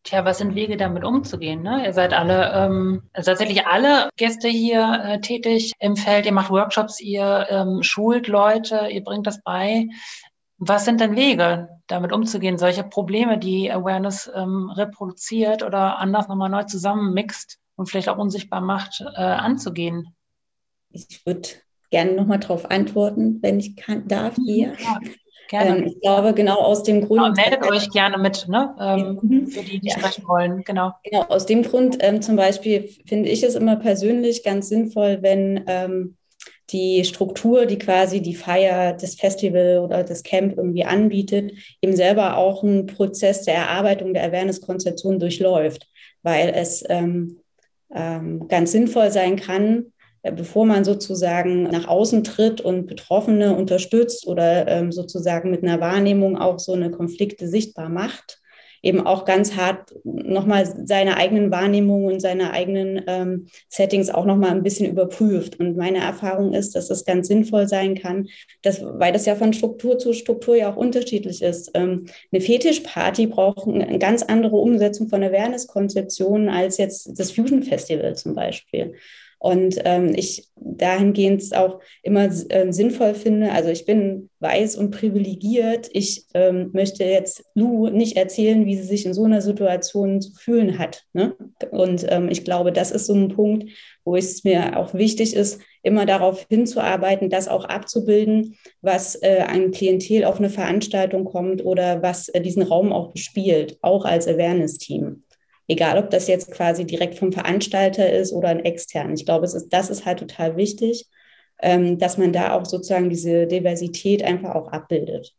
Tja, 0.05 0.23
was 0.23 0.37
sind 0.37 0.53
Wege, 0.53 0.77
damit 0.77 1.03
umzugehen? 1.03 1.63
Ne? 1.63 1.83
Ihr 1.83 1.93
seid 1.93 2.13
alle, 2.13 2.53
ähm, 2.53 3.09
also 3.11 3.31
tatsächlich 3.31 3.65
alle 3.65 4.09
Gäste 4.17 4.47
hier 4.47 5.01
äh, 5.03 5.19
tätig 5.19 5.73
im 5.79 5.95
Feld. 5.95 6.27
Ihr 6.27 6.31
macht 6.31 6.51
Workshops, 6.51 7.01
ihr 7.01 7.47
ähm, 7.49 7.81
schult 7.81 8.27
Leute, 8.27 8.87
ihr 8.91 9.03
bringt 9.03 9.25
das 9.25 9.41
bei. 9.41 9.87
Was 10.59 10.85
sind 10.85 11.01
denn 11.01 11.15
Wege, 11.15 11.69
damit 11.87 12.13
umzugehen, 12.13 12.59
solche 12.59 12.83
Probleme, 12.83 13.39
die 13.39 13.71
Awareness 13.71 14.31
ähm, 14.33 14.69
reproduziert 14.69 15.63
oder 15.63 15.97
anders 15.97 16.27
nochmal 16.27 16.49
neu 16.49 16.63
zusammenmixt 16.63 17.57
und 17.75 17.89
vielleicht 17.89 18.07
auch 18.07 18.19
unsichtbar 18.19 18.61
macht, 18.61 19.01
äh, 19.01 19.21
anzugehen? 19.21 20.15
Ich 20.91 21.25
würde 21.25 21.49
gerne 21.89 22.13
nochmal 22.13 22.39
darauf 22.39 22.69
antworten, 22.69 23.39
wenn 23.41 23.59
ich 23.59 23.75
kann, 23.75 24.07
darf 24.07 24.35
hier. 24.35 24.75
Ja, 24.79 24.99
gerne. 25.47 25.77
Ähm, 25.77 25.87
ich 25.87 26.01
glaube, 26.01 26.33
genau 26.33 26.55
aus 26.55 26.83
dem 26.83 27.05
Grund. 27.05 27.35
Genau, 27.35 27.49
meldet 27.49 27.69
euch 27.69 27.89
gerne 27.91 28.17
mit, 28.17 28.47
ne? 28.47 28.75
Ähm, 28.79 29.19
mhm. 29.21 29.47
für 29.47 29.61
die, 29.61 29.79
die 29.79 29.89
ja. 29.89 29.97
sprechen 29.97 30.27
wollen. 30.27 30.63
Genau. 30.63 30.93
Genau, 31.03 31.23
aus 31.23 31.45
dem 31.45 31.63
Grund 31.63 31.97
ähm, 32.01 32.21
zum 32.21 32.35
Beispiel 32.35 32.89
finde 33.05 33.29
ich 33.29 33.43
es 33.43 33.55
immer 33.55 33.75
persönlich 33.75 34.43
ganz 34.43 34.69
sinnvoll, 34.69 35.19
wenn 35.21 35.63
ähm, 35.67 36.17
die 36.71 37.03
Struktur, 37.05 37.65
die 37.65 37.77
quasi 37.77 38.21
die 38.21 38.35
Feier, 38.35 38.93
das 38.93 39.15
Festival 39.15 39.79
oder 39.79 40.03
das 40.03 40.23
Camp 40.23 40.57
irgendwie 40.57 40.83
anbietet, 40.83 41.51
eben 41.81 41.95
selber 41.95 42.37
auch 42.37 42.63
einen 42.63 42.87
Prozess 42.87 43.43
der 43.43 43.55
Erarbeitung 43.55 44.13
der 44.13 44.23
Awareness-Konzeption 44.23 45.19
durchläuft, 45.19 45.87
weil 46.23 46.49
es 46.49 46.83
ähm, 46.89 47.39
ähm, 47.93 48.47
ganz 48.47 48.71
sinnvoll 48.71 49.11
sein 49.11 49.35
kann, 49.35 49.93
bevor 50.31 50.65
man 50.65 50.83
sozusagen 50.83 51.63
nach 51.63 51.87
außen 51.87 52.23
tritt 52.23 52.61
und 52.61 52.87
Betroffene 52.87 53.55
unterstützt 53.55 54.27
oder 54.27 54.67
ähm, 54.67 54.91
sozusagen 54.91 55.51
mit 55.51 55.63
einer 55.63 55.79
Wahrnehmung 55.79 56.37
auch 56.37 56.59
so 56.59 56.73
eine 56.73 56.91
Konflikte 56.91 57.47
sichtbar 57.47 57.89
macht, 57.89 58.39
eben 58.85 59.05
auch 59.05 59.25
ganz 59.25 59.55
hart 59.55 59.95
nochmal 60.03 60.65
seine 60.85 61.17
eigenen 61.17 61.49
Wahrnehmungen 61.49 62.13
und 62.13 62.19
seine 62.19 62.51
eigenen 62.51 63.01
ähm, 63.07 63.47
Settings 63.67 64.11
auch 64.11 64.25
nochmal 64.25 64.51
ein 64.51 64.61
bisschen 64.61 64.89
überprüft. 64.89 65.59
Und 65.59 65.75
meine 65.75 65.97
Erfahrung 65.97 66.53
ist, 66.53 66.75
dass 66.75 66.89
das 66.89 67.03
ganz 67.03 67.27
sinnvoll 67.27 67.67
sein 67.67 67.95
kann, 67.95 68.27
dass, 68.61 68.83
weil 68.83 69.11
das 69.11 69.25
ja 69.25 69.35
von 69.35 69.53
Struktur 69.53 69.97
zu 69.97 70.13
Struktur 70.13 70.55
ja 70.55 70.71
auch 70.71 70.77
unterschiedlich 70.77 71.41
ist. 71.41 71.71
Ähm, 71.73 72.05
eine 72.31 72.41
Fetischparty 72.41 73.25
braucht 73.25 73.67
eine 73.67 73.97
ganz 73.97 74.21
andere 74.21 74.57
Umsetzung 74.57 75.09
von 75.09 75.23
Awareness-Konzeptionen 75.23 76.49
als 76.49 76.77
jetzt 76.77 77.19
das 77.19 77.31
Fusion 77.31 77.63
Festival 77.63 78.15
zum 78.15 78.35
Beispiel. 78.35 78.93
Und 79.45 79.79
ähm, 79.85 80.13
ich 80.15 80.47
dahingehend 80.55 81.55
auch 81.55 81.79
immer 82.01 82.29
äh, 82.49 82.71
sinnvoll 82.73 83.13
finde, 83.13 83.51
also 83.51 83.69
ich 83.69 83.85
bin 83.85 84.31
weiß 84.39 84.75
und 84.75 84.89
privilegiert. 84.89 85.87
Ich 85.93 86.25
ähm, 86.33 86.71
möchte 86.73 87.03
jetzt 87.03 87.45
Lou 87.53 87.89
nicht 87.89 88.17
erzählen, 88.17 88.65
wie 88.65 88.75
sie 88.75 88.87
sich 88.87 89.05
in 89.05 89.13
so 89.13 89.23
einer 89.23 89.41
Situation 89.41 90.19
zu 90.19 90.33
fühlen 90.33 90.79
hat. 90.79 91.03
Ne? 91.13 91.35
Und 91.69 92.07
ähm, 92.09 92.27
ich 92.29 92.43
glaube, 92.43 92.71
das 92.71 92.89
ist 92.89 93.05
so 93.05 93.13
ein 93.13 93.29
Punkt, 93.29 93.69
wo 94.03 94.15
es 94.15 94.43
mir 94.43 94.79
auch 94.79 94.95
wichtig 94.95 95.35
ist, 95.35 95.61
immer 95.83 96.07
darauf 96.07 96.47
hinzuarbeiten, 96.49 97.29
das 97.29 97.47
auch 97.47 97.65
abzubilden, 97.65 98.55
was 98.81 99.13
äh, 99.21 99.43
ein 99.45 99.69
Klientel 99.69 100.25
auf 100.25 100.39
eine 100.39 100.49
Veranstaltung 100.49 101.23
kommt 101.23 101.63
oder 101.63 102.01
was 102.01 102.29
äh, 102.29 102.41
diesen 102.41 102.63
Raum 102.63 102.91
auch 102.91 103.11
bespielt, 103.11 103.77
auch 103.83 104.05
als 104.05 104.27
Awareness-Team. 104.27 105.21
Egal, 105.67 105.97
ob 105.97 106.11
das 106.11 106.27
jetzt 106.27 106.51
quasi 106.51 106.85
direkt 106.85 107.15
vom 107.17 107.31
Veranstalter 107.31 108.11
ist 108.11 108.31
oder 108.33 108.49
ein 108.49 108.59
extern. 108.59 109.13
Ich 109.13 109.25
glaube, 109.25 109.45
es 109.45 109.53
ist, 109.53 109.69
das 109.69 109.89
ist 109.89 110.05
halt 110.05 110.19
total 110.19 110.57
wichtig, 110.57 111.07
ähm, 111.59 111.97
dass 111.97 112.17
man 112.17 112.33
da 112.33 112.53
auch 112.53 112.65
sozusagen 112.65 113.09
diese 113.09 113.47
Diversität 113.47 114.23
einfach 114.23 114.53
auch 114.55 114.71
abbildet. 114.71 115.33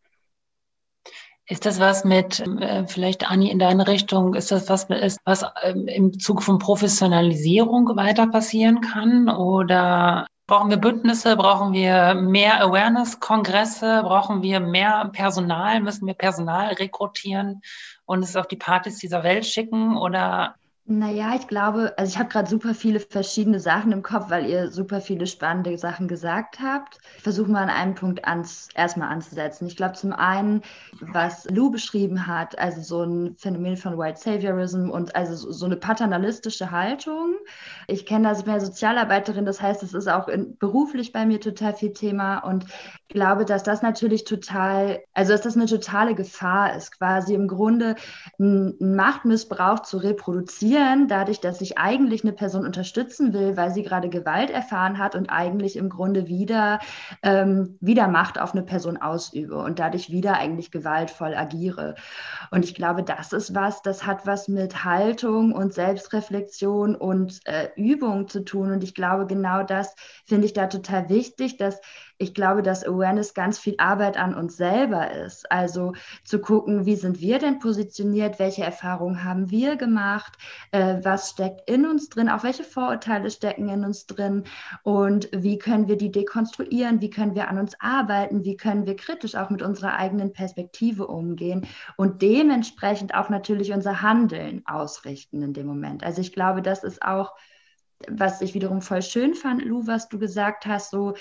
Ist 1.49 1.65
das 1.65 1.79
was 1.79 2.05
mit, 2.05 2.41
äh, 2.41 2.87
vielleicht 2.89 3.31
Anni 3.31 3.51
in 3.51 3.61
deine 3.61 3.87
Richtung, 3.87 4.35
ist 4.35 4.51
das 4.51 4.69
was, 4.69 4.85
ist, 4.91 5.21
was 5.25 5.45
ähm, 5.63 5.87
im 5.87 6.19
Zug 6.19 6.43
von 6.43 6.59
Professionalisierung 6.59 7.97
weiter 7.97 8.27
passieren 8.27 8.81
kann? 8.81 9.29
Oder 9.29 10.27
brauchen 10.49 10.71
wir 10.71 10.77
Bündnisse, 10.77 11.37
brauchen 11.37 11.73
wir 11.73 12.15
mehr 12.15 12.61
Awareness-Kongresse, 12.61 14.03
brauchen 14.03 14.43
wir 14.43 14.59
mehr 14.59 15.09
Personal, 15.13 15.81
müssen 15.81 16.09
wir 16.09 16.15
Personal 16.15 16.75
rekrutieren? 16.75 17.61
Und 18.07 18.23
es 18.23 18.37
auf 18.37 18.49
die 18.49 18.57
Partys 18.57 18.99
dieser 18.99 19.23
Welt 19.23 19.45
schicken 19.45 19.97
oder 19.97 20.55
naja, 20.89 21.35
ich 21.35 21.49
glaube, 21.49 21.95
also 21.97 22.09
ich 22.13 22.17
habe 22.17 22.29
gerade 22.29 22.49
super 22.49 22.73
viele 22.73 23.01
verschiedene 23.01 23.59
Sachen 23.59 23.91
im 23.91 24.05
Kopf, 24.05 24.31
weil 24.31 24.47
ihr 24.47 24.71
super 24.71 25.01
viele 25.01 25.27
spannende 25.27 25.77
Sachen 25.79 26.07
gesagt 26.07 26.61
habt. 26.63 26.99
Ich 27.17 27.25
versuche 27.25 27.51
mal 27.51 27.65
an 27.65 27.71
einem 27.71 27.97
Punkt 27.97 28.25
ans, 28.25 28.69
erstmal 28.73 29.09
anzusetzen. 29.09 29.67
Ich 29.67 29.75
glaube 29.75 29.95
zum 29.95 30.13
einen, 30.13 30.63
was 31.01 31.45
Lou 31.51 31.73
beschrieben 31.73 32.29
hat, 32.29 32.57
also 32.61 32.83
so 32.83 33.03
ein 33.03 33.35
Phänomen 33.37 33.77
von 33.77 33.99
White 33.99 34.21
Saviorism 34.21 34.89
und 34.89 35.17
also 35.17 35.51
so, 35.51 35.67
eine 35.67 35.77
paternalistische 35.77 36.71
Haltung. 36.71 37.35
Ich 37.89 38.07
kenne 38.07 38.29
das 38.29 38.47
mehr 38.47 38.61
Sozialarbeiterin, 38.61 39.45
das 39.45 39.61
heißt, 39.61 39.83
es 39.83 39.93
ist 39.93 40.07
auch 40.07 40.29
in, 40.29 40.57
beruflich 40.57 41.11
bei 41.11 41.27
mir 41.27 41.41
total 41.41 41.75
viel 41.75 41.95
Thema 41.95 42.39
und 42.39 42.65
glaube, 43.09 43.45
dass 43.45 43.63
das 43.63 43.83
natürlich 43.83 44.25
total, 44.25 45.01
also 45.15 45.33
dass 45.33 45.43
das 45.43 45.57
eine 45.57 45.67
totale 45.67 46.15
Gefahr 46.15 46.75
ist, 46.77 46.99
quasi 46.99 47.35
im 47.35 47.49
Grunde 47.49 47.95
einen 48.39 48.97
Machtmissbrauch 48.97 49.81
zu 49.81 49.99
reproduzieren 49.99 51.09
dadurch, 51.09 51.41
dass 51.41 51.61
ich 51.61 51.79
eigentlich 51.79 52.25
eine 52.25 52.33
Person 52.33 52.65
unterstützen 52.67 53.33
will, 53.33 53.57
weil 53.57 53.71
sie 53.71 53.83
gerade 53.83 54.09
Gewalt 54.09 54.51
erfahren 54.51 54.99
hat 54.99 55.15
und 55.15 55.31
eigentlich 55.31 55.77
im 55.77 55.89
Grunde 55.89 56.27
wieder, 56.27 56.81
ähm, 57.23 57.79
wieder 57.81 58.09
Macht 58.09 58.41
auf 58.41 58.53
eine 58.53 58.63
Person 58.63 58.97
ausübe 58.97 59.57
und 59.57 59.79
dadurch 59.79 60.11
wieder 60.11 60.35
eigentlich 60.35 60.71
gewaltvoll 60.71 61.35
agiere. 61.35 61.95
Und 62.51 62.65
ich 62.65 62.75
glaube, 62.75 63.03
das 63.03 63.33
ist 63.33 63.55
was, 63.55 63.83
das 63.83 64.07
hat 64.07 64.27
was 64.27 64.49
mit 64.49 64.85
Haltung 64.85 65.53
und 65.53 65.75
Selbstreflexion 65.75 66.97
und 66.97 67.41
äh, 67.45 67.69
Übung 67.77 68.29
zu 68.29 68.45
tun. 68.45 68.73
Und 68.73 68.83
ich 68.83 68.95
glaube, 68.95 69.27
genau 69.27 69.63
das 69.63 69.95
finde 70.25 70.47
ich 70.47 70.53
da 70.53 70.67
total 70.67 71.09
wichtig, 71.09 71.57
dass 71.57 71.81
ich 72.19 72.35
glaube, 72.35 72.63
dass 72.63 72.85
Awareness 72.85 73.35
ganz 73.35 73.59
viel 73.59 73.75
Arbeit 73.79 74.17
an 74.17 74.35
uns 74.35 74.57
selber 74.57 75.11
ist. 75.11 75.51
Also 75.51 75.93
zu 76.25 76.41
gucken, 76.41 76.87
wie 76.87 76.97
sind 76.97 77.21
wir 77.21 77.39
denn 77.39 77.59
positioniert, 77.59 78.39
welche 78.39 78.65
Erfahrungen 78.65 79.25
haben 79.25 79.51
wir 79.51 79.77
gemacht, 79.77 80.39
äh, 80.73 80.97
was 81.03 81.31
steckt 81.31 81.69
in 81.69 81.87
uns 81.87 82.09
drin, 82.09 82.29
auch 82.29 82.43
welche 82.43 82.65
Vorurteile 82.65 83.31
stecken 83.31 83.69
in 83.69 83.85
uns 83.85 84.07
drin 84.07 84.45
und 84.83 85.29
wie 85.33 85.59
können 85.59 85.89
wir 85.89 85.97
die 85.97 86.11
dekonstruieren, 86.11 87.01
wie 87.01 87.11
können 87.11 87.35
wir 87.35 87.49
an 87.49 87.59
uns 87.59 87.79
arbeiten, 87.81 88.45
wie 88.45 88.57
können 88.57 88.87
wir 88.87 88.97
kritisch 88.97 89.35
auch 89.35 89.51
mit 89.51 89.63
unserer 89.63 89.95
eigenen 89.95 90.33
Perspektive 90.33 91.07
umgehen 91.07 91.67
und 91.97 92.23
dementsprechend 92.23 93.15
auch 93.15 93.29
natürlich 93.29 93.73
unser 93.73 94.03
Handeln 94.03 94.63
ausrichten 94.67 95.43
in 95.43 95.53
dem 95.53 95.67
Moment. 95.67 96.03
Also 96.05 96.21
ich 96.21 96.33
glaube, 96.33 96.63
das 96.63 96.83
ist 96.85 97.03
auch 97.03 97.35
was 98.09 98.43
ich 98.43 98.55
wiederum 98.55 98.83
voll 98.83 99.03
schön 99.03 99.35
fand, 99.35 99.65
Lou, 99.65 99.87
was 99.87 100.09
du 100.09 100.19
gesagt 100.19 100.67
hast, 100.67 100.91
so 100.91 101.15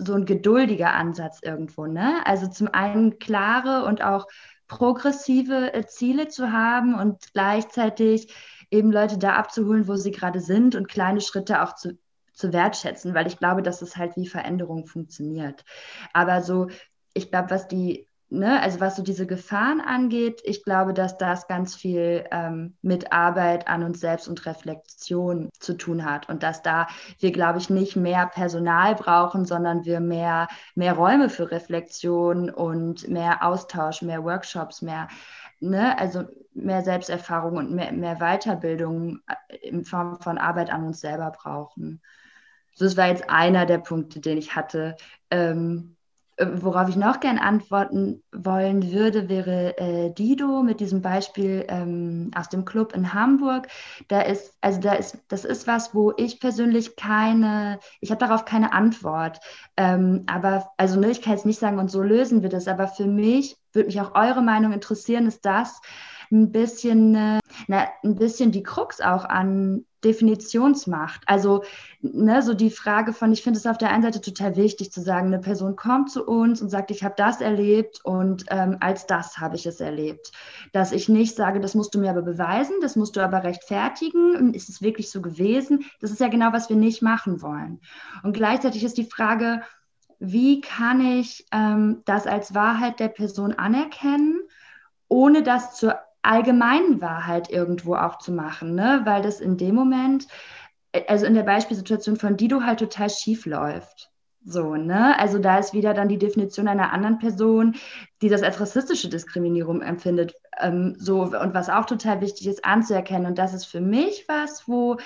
so 0.00 0.14
ein 0.14 0.24
geduldiger 0.24 0.94
Ansatz 0.94 1.40
irgendwo. 1.42 1.86
Ne? 1.86 2.20
Also 2.24 2.48
zum 2.48 2.68
einen 2.68 3.18
klare 3.18 3.84
und 3.84 4.02
auch 4.02 4.26
progressive 4.68 5.74
äh, 5.74 5.86
Ziele 5.86 6.28
zu 6.28 6.52
haben 6.52 6.94
und 6.94 7.32
gleichzeitig 7.32 8.32
eben 8.70 8.92
Leute 8.92 9.18
da 9.18 9.34
abzuholen, 9.34 9.88
wo 9.88 9.96
sie 9.96 10.12
gerade 10.12 10.40
sind 10.40 10.76
und 10.76 10.88
kleine 10.88 11.20
Schritte 11.20 11.62
auch 11.62 11.74
zu, 11.74 11.98
zu 12.32 12.52
wertschätzen, 12.52 13.14
weil 13.14 13.26
ich 13.26 13.38
glaube, 13.38 13.62
dass 13.62 13.82
es 13.82 13.96
halt 13.96 14.16
wie 14.16 14.28
Veränderung 14.28 14.86
funktioniert. 14.86 15.64
Aber 16.12 16.42
so, 16.42 16.68
ich 17.14 17.30
glaube, 17.30 17.50
was 17.50 17.66
die 17.66 18.06
ne, 18.30 18.62
also 18.62 18.80
was 18.80 18.96
so 18.96 19.02
diese 19.02 19.26
Gefahren 19.26 19.80
angeht, 19.80 20.40
ich 20.44 20.64
glaube, 20.64 20.94
dass 20.94 21.18
das 21.18 21.48
ganz 21.48 21.74
viel 21.74 22.24
ähm, 22.30 22.76
mit 22.80 23.12
Arbeit 23.12 23.68
an 23.68 23.82
uns 23.82 24.00
selbst 24.00 24.28
und 24.28 24.46
Reflexion 24.46 25.50
zu 25.58 25.74
tun 25.76 26.04
hat 26.04 26.28
und 26.28 26.42
dass 26.42 26.62
da 26.62 26.86
wir, 27.18 27.32
glaube 27.32 27.58
ich, 27.58 27.70
nicht 27.70 27.96
mehr 27.96 28.26
Personal 28.26 28.94
brauchen, 28.94 29.44
sondern 29.44 29.84
wir 29.84 30.00
mehr, 30.00 30.48
mehr 30.74 30.94
Räume 30.94 31.28
für 31.28 31.50
Reflexion 31.50 32.50
und 32.50 33.08
mehr 33.08 33.44
Austausch, 33.44 34.02
mehr 34.02 34.24
Workshops, 34.24 34.80
mehr, 34.80 35.08
ne, 35.58 35.98
also 35.98 36.24
mehr 36.54 36.82
Selbsterfahrung 36.82 37.56
und 37.56 37.72
mehr, 37.72 37.92
mehr 37.92 38.16
Weiterbildung 38.16 39.20
äh, 39.26 39.56
in 39.68 39.84
Form 39.84 40.20
von 40.20 40.38
Arbeit 40.38 40.70
an 40.70 40.84
uns 40.86 41.00
selber 41.00 41.30
brauchen. 41.30 42.00
das 42.78 42.96
war 42.96 43.08
jetzt 43.08 43.28
einer 43.28 43.66
der 43.66 43.78
Punkte, 43.78 44.20
den 44.20 44.38
ich 44.38 44.54
hatte. 44.56 44.96
Ähm, 45.30 45.96
worauf 46.40 46.88
ich 46.88 46.96
noch 46.96 47.20
gern 47.20 47.38
antworten 47.38 48.22
wollen 48.32 48.92
würde, 48.92 49.28
wäre 49.28 49.76
äh, 49.78 50.10
Dido 50.12 50.62
mit 50.62 50.80
diesem 50.80 51.02
Beispiel 51.02 51.64
ähm, 51.68 52.30
aus 52.34 52.48
dem 52.48 52.64
Club 52.64 52.94
in 52.94 53.12
Hamburg. 53.12 53.68
Da 54.08 54.22
ist, 54.22 54.56
also 54.60 54.80
da 54.80 54.94
ist, 54.94 55.18
das 55.28 55.44
ist 55.44 55.66
was, 55.66 55.94
wo 55.94 56.12
ich 56.16 56.40
persönlich 56.40 56.96
keine, 56.96 57.78
ich 58.00 58.10
habe 58.10 58.24
darauf 58.24 58.44
keine 58.44 58.72
Antwort. 58.72 59.40
Ähm, 59.76 60.24
aber, 60.26 60.70
also 60.76 60.98
ne, 60.98 61.10
ich 61.10 61.22
kann 61.22 61.34
jetzt 61.34 61.46
nicht 61.46 61.60
sagen, 61.60 61.78
und 61.78 61.90
so 61.90 62.02
lösen 62.02 62.42
wir 62.42 62.48
das, 62.48 62.68
aber 62.68 62.88
für 62.88 63.06
mich 63.06 63.56
würde 63.72 63.86
mich 63.86 64.00
auch 64.00 64.14
eure 64.14 64.42
Meinung 64.42 64.72
interessieren, 64.72 65.26
ist 65.26 65.44
das 65.44 65.80
ein 66.30 66.52
bisschen, 66.52 67.14
äh, 67.14 67.39
na, 67.68 67.88
ein 68.02 68.16
bisschen 68.16 68.52
die 68.52 68.62
Krux 68.62 69.00
auch 69.00 69.24
an 69.24 69.84
Definitionsmacht. 70.04 71.22
Also 71.26 71.62
ne, 72.00 72.42
so 72.42 72.54
die 72.54 72.70
Frage 72.70 73.12
von, 73.12 73.32
ich 73.32 73.42
finde 73.42 73.58
es 73.58 73.66
auf 73.66 73.78
der 73.78 73.90
einen 73.90 74.02
Seite 74.02 74.20
total 74.20 74.56
wichtig 74.56 74.92
zu 74.92 75.02
sagen, 75.02 75.26
eine 75.26 75.40
Person 75.40 75.76
kommt 75.76 76.10
zu 76.10 76.24
uns 76.24 76.62
und 76.62 76.70
sagt, 76.70 76.90
ich 76.90 77.04
habe 77.04 77.14
das 77.16 77.40
erlebt 77.40 78.00
und 78.04 78.44
ähm, 78.48 78.78
als 78.80 79.06
das 79.06 79.38
habe 79.38 79.56
ich 79.56 79.66
es 79.66 79.80
erlebt. 79.80 80.32
Dass 80.72 80.92
ich 80.92 81.08
nicht 81.08 81.36
sage, 81.36 81.60
das 81.60 81.74
musst 81.74 81.94
du 81.94 81.98
mir 81.98 82.10
aber 82.10 82.22
beweisen, 82.22 82.76
das 82.80 82.96
musst 82.96 83.16
du 83.16 83.20
aber 83.20 83.44
rechtfertigen, 83.44 84.54
ist 84.54 84.68
es 84.68 84.80
wirklich 84.80 85.10
so 85.10 85.20
gewesen? 85.20 85.84
Das 86.00 86.10
ist 86.10 86.20
ja 86.20 86.28
genau, 86.28 86.52
was 86.52 86.70
wir 86.70 86.76
nicht 86.76 87.02
machen 87.02 87.42
wollen. 87.42 87.80
Und 88.22 88.32
gleichzeitig 88.32 88.84
ist 88.84 88.96
die 88.96 89.04
Frage, 89.04 89.62
wie 90.18 90.60
kann 90.60 91.00
ich 91.00 91.46
ähm, 91.52 92.02
das 92.04 92.26
als 92.26 92.54
Wahrheit 92.54 93.00
der 93.00 93.08
Person 93.08 93.52
anerkennen, 93.52 94.40
ohne 95.08 95.42
das 95.42 95.74
zur 95.74 95.98
allgemeinen 96.22 97.00
Wahrheit 97.00 97.50
irgendwo 97.50 97.94
auch 97.94 98.18
zu 98.18 98.32
machen, 98.32 98.74
ne? 98.74 99.02
weil 99.04 99.22
das 99.22 99.40
in 99.40 99.56
dem 99.56 99.74
Moment, 99.74 100.26
äh, 100.92 101.02
also 101.08 101.26
in 101.26 101.34
der 101.34 101.42
Beispielsituation 101.42 102.16
von 102.16 102.36
Dido 102.36 102.62
halt 102.62 102.80
total 102.80 103.10
schief 103.10 103.46
läuft. 103.46 104.10
So, 104.42 104.74
ne? 104.74 105.18
Also 105.18 105.38
da 105.38 105.58
ist 105.58 105.74
wieder 105.74 105.92
dann 105.92 106.08
die 106.08 106.18
Definition 106.18 106.66
einer 106.66 106.92
anderen 106.92 107.18
Person, 107.18 107.76
die 108.22 108.30
das 108.30 108.42
als 108.42 108.58
rassistische 108.58 109.10
Diskriminierung 109.10 109.82
empfindet. 109.82 110.34
Ähm, 110.58 110.96
so, 110.98 111.22
und 111.22 111.52
was 111.54 111.68
auch 111.68 111.84
total 111.84 112.22
wichtig 112.22 112.46
ist, 112.46 112.64
anzuerkennen. 112.64 113.26
Und 113.26 113.38
das 113.38 113.52
ist 113.52 113.66
für 113.66 113.82
mich 113.82 114.24
was, 114.28 114.66
wo 114.66 114.96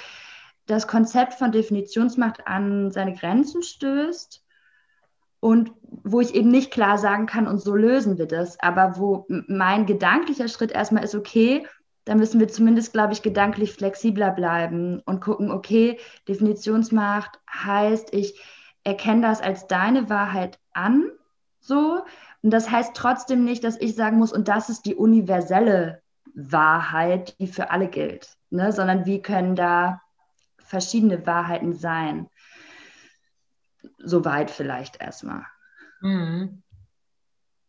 das 0.66 0.86
Konzept 0.86 1.34
von 1.34 1.50
Definitionsmacht 1.50 2.46
an 2.46 2.92
seine 2.92 3.14
Grenzen 3.14 3.62
stößt 3.62 4.43
und 5.44 5.72
wo 5.90 6.22
ich 6.22 6.34
eben 6.34 6.50
nicht 6.50 6.70
klar 6.70 6.96
sagen 6.96 7.26
kann, 7.26 7.46
und 7.46 7.58
so 7.60 7.76
lösen 7.76 8.16
wir 8.16 8.24
das, 8.24 8.58
aber 8.60 8.96
wo 8.96 9.26
mein 9.28 9.84
gedanklicher 9.84 10.48
Schritt 10.48 10.72
erstmal 10.72 11.04
ist, 11.04 11.14
okay, 11.14 11.66
da 12.06 12.14
müssen 12.14 12.40
wir 12.40 12.48
zumindest, 12.48 12.94
glaube 12.94 13.12
ich, 13.12 13.20
gedanklich 13.20 13.74
flexibler 13.74 14.30
bleiben 14.30 15.02
und 15.04 15.20
gucken, 15.20 15.50
okay, 15.50 15.98
Definitionsmacht 16.28 17.38
heißt, 17.52 18.14
ich 18.14 18.40
erkenne 18.84 19.20
das 19.20 19.42
als 19.42 19.66
deine 19.66 20.08
Wahrheit 20.08 20.58
an, 20.72 21.10
so. 21.60 22.00
Und 22.42 22.50
das 22.50 22.70
heißt 22.70 22.92
trotzdem 22.94 23.44
nicht, 23.44 23.64
dass 23.64 23.78
ich 23.78 23.94
sagen 23.94 24.16
muss, 24.16 24.32
und 24.32 24.48
das 24.48 24.70
ist 24.70 24.86
die 24.86 24.94
universelle 24.94 26.00
Wahrheit, 26.34 27.38
die 27.38 27.48
für 27.48 27.70
alle 27.70 27.88
gilt, 27.88 28.38
ne? 28.48 28.72
sondern 28.72 29.04
wie 29.04 29.20
können 29.20 29.56
da 29.56 30.00
verschiedene 30.56 31.26
Wahrheiten 31.26 31.74
sein. 31.74 32.30
Soweit 33.98 34.50
vielleicht 34.50 35.00
erstmal. 35.00 35.44
Mhm. 36.00 36.62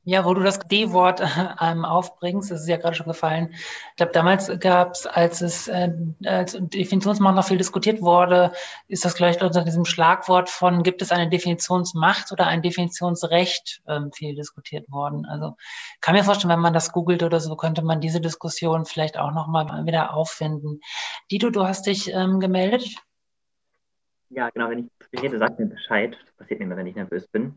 Ja, 0.08 0.24
wo 0.24 0.36
du 0.36 0.44
das 0.44 0.60
D-Wort 0.60 1.20
ähm, 1.62 1.84
aufbringst, 1.84 2.52
das 2.52 2.62
ist 2.62 2.68
ja 2.68 2.78
gerade 2.78 2.96
schon 2.96 3.08
gefallen. 3.08 3.50
Ich 3.54 3.96
glaube, 3.96 4.12
damals 4.12 4.52
gab 4.60 4.92
es, 4.92 5.08
als 5.08 5.42
es 5.42 5.68
äh, 5.68 5.92
als 6.24 6.56
Definitionsmacht 6.60 7.36
noch 7.36 7.48
viel 7.48 7.58
diskutiert 7.58 8.04
wurde, 8.04 8.52
ist 8.88 9.04
das 9.04 9.16
gleich 9.16 9.42
unter 9.42 9.64
diesem 9.64 9.84
Schlagwort 9.84 10.52
von 10.52 10.84
gibt 10.84 11.02
es 11.02 11.12
eine 11.12 11.28
Definitionsmacht 11.28 12.32
oder 12.32 12.46
ein 12.46 12.62
Definitionsrecht 12.62 13.82
ähm, 13.88 14.12
viel 14.12 14.36
diskutiert 14.36 14.92
worden. 14.92 15.26
Also 15.26 15.56
kann 16.02 16.14
mir 16.14 16.24
vorstellen, 16.24 16.54
wenn 16.54 16.60
man 16.60 16.74
das 16.74 16.92
googelt 16.92 17.24
oder 17.24 17.40
so, 17.40 17.56
könnte 17.56 17.82
man 17.82 18.00
diese 18.00 18.22
Diskussion 18.22 18.86
vielleicht 18.86 19.18
auch 19.18 19.32
nochmal 19.32 19.88
wieder 19.88 20.14
auffinden. 20.14 20.82
Dido, 21.32 21.50
du 21.50 21.64
hast 21.66 21.88
dich 21.88 22.14
ähm, 22.14 22.40
gemeldet. 22.40 22.96
Ja, 24.30 24.52
genau, 24.52 24.70
wenn 24.70 24.80
ich 24.80 24.95
rede, 25.14 25.38
sag 25.38 25.60
mir 25.60 25.68
Bescheid. 25.68 26.18
Das 26.22 26.34
passiert 26.34 26.60
mir 26.60 26.66
immer, 26.66 26.78
wenn 26.78 26.88
ich 26.88 26.96
nervös 26.96 27.28
bin. 27.28 27.56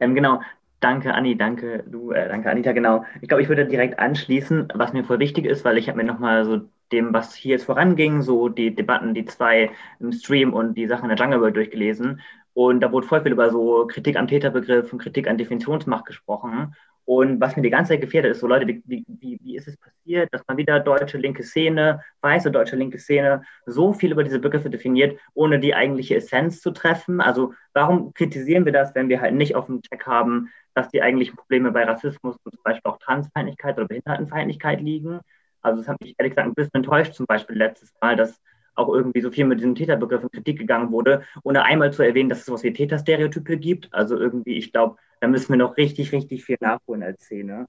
Ähm, 0.00 0.14
genau, 0.14 0.40
danke 0.80 1.14
Anni, 1.14 1.36
danke 1.36 1.84
du, 1.86 2.12
äh, 2.12 2.28
danke 2.28 2.50
Anita, 2.50 2.72
genau. 2.72 3.04
Ich 3.20 3.28
glaube, 3.28 3.42
ich 3.42 3.48
würde 3.48 3.66
direkt 3.66 3.98
anschließen, 3.98 4.68
was 4.74 4.92
mir 4.92 5.04
voll 5.04 5.18
wichtig 5.18 5.46
ist, 5.46 5.64
weil 5.64 5.78
ich 5.78 5.88
habe 5.88 5.98
mir 5.98 6.04
nochmal 6.04 6.44
so 6.44 6.60
dem, 6.92 7.12
was 7.12 7.34
hier 7.34 7.52
jetzt 7.52 7.64
voranging, 7.64 8.22
so 8.22 8.48
die 8.48 8.74
Debatten, 8.74 9.14
die 9.14 9.24
zwei 9.24 9.70
im 10.00 10.12
Stream 10.12 10.52
und 10.54 10.74
die 10.74 10.86
Sachen 10.86 11.10
in 11.10 11.16
der 11.16 11.18
Jungle 11.18 11.40
World 11.40 11.56
durchgelesen. 11.56 12.20
Und 12.54 12.80
da 12.80 12.90
wurde 12.90 13.06
voll 13.06 13.22
viel 13.22 13.32
über 13.32 13.50
so 13.50 13.86
Kritik 13.86 14.16
am 14.16 14.26
Täterbegriff 14.26 14.92
und 14.92 14.98
Kritik 15.00 15.28
an 15.28 15.38
Definitionsmacht 15.38 16.06
gesprochen. 16.06 16.74
Und 17.08 17.40
was 17.40 17.56
mir 17.56 17.62
die 17.62 17.70
ganze 17.70 17.94
Zeit 17.94 18.02
gefährdet 18.02 18.32
ist, 18.32 18.40
so 18.40 18.46
Leute, 18.46 18.66
wie, 18.66 18.82
wie, 18.84 19.40
wie 19.42 19.56
ist 19.56 19.66
es 19.66 19.78
passiert, 19.78 20.28
dass 20.30 20.42
man 20.46 20.58
wieder 20.58 20.78
deutsche 20.78 21.16
linke 21.16 21.42
Szene, 21.42 22.02
weiße 22.20 22.50
deutsche 22.50 22.76
linke 22.76 22.98
Szene, 22.98 23.44
so 23.64 23.94
viel 23.94 24.12
über 24.12 24.24
diese 24.24 24.38
Begriffe 24.38 24.68
definiert, 24.68 25.18
ohne 25.32 25.58
die 25.58 25.74
eigentliche 25.74 26.16
Essenz 26.16 26.60
zu 26.60 26.70
treffen? 26.70 27.22
Also 27.22 27.54
warum 27.72 28.12
kritisieren 28.12 28.66
wir 28.66 28.74
das, 28.74 28.94
wenn 28.94 29.08
wir 29.08 29.22
halt 29.22 29.32
nicht 29.32 29.56
auf 29.56 29.64
dem 29.66 29.80
Check 29.80 30.04
haben, 30.04 30.50
dass 30.74 30.90
die 30.90 31.00
eigentlichen 31.00 31.34
Probleme 31.34 31.72
bei 31.72 31.84
Rassismus 31.84 32.36
und 32.44 32.52
zum 32.52 32.62
Beispiel 32.62 32.90
auch 32.90 32.98
Transfeindlichkeit 32.98 33.78
oder 33.78 33.88
Behindertenfeindlichkeit 33.88 34.82
liegen? 34.82 35.20
Also 35.62 35.78
das 35.78 35.88
hat 35.88 36.02
mich 36.02 36.14
ehrlich 36.18 36.32
gesagt 36.32 36.48
ein 36.48 36.54
bisschen 36.54 36.74
enttäuscht, 36.74 37.14
zum 37.14 37.24
Beispiel 37.24 37.56
letztes 37.56 37.90
Mal, 38.02 38.16
dass 38.16 38.38
auch 38.74 38.92
irgendwie 38.92 39.22
so 39.22 39.30
viel 39.30 39.46
mit 39.46 39.60
diesem 39.60 39.74
Täterbegriff 39.74 40.24
in 40.24 40.30
Kritik 40.30 40.58
gegangen 40.58 40.92
wurde, 40.92 41.22
ohne 41.42 41.62
einmal 41.62 41.90
zu 41.90 42.02
erwähnen, 42.02 42.28
dass 42.28 42.40
es 42.40 42.44
sowas 42.44 42.64
wie 42.64 42.72
Täterstereotype 42.74 43.56
gibt. 43.56 43.88
Also 43.94 44.18
irgendwie, 44.18 44.58
ich 44.58 44.72
glaube, 44.72 44.98
da 45.20 45.28
müssen 45.28 45.50
wir 45.50 45.56
noch 45.56 45.76
richtig, 45.76 46.12
richtig 46.12 46.44
viel 46.44 46.56
nachholen 46.60 47.02
als 47.02 47.24
Szene. 47.24 47.66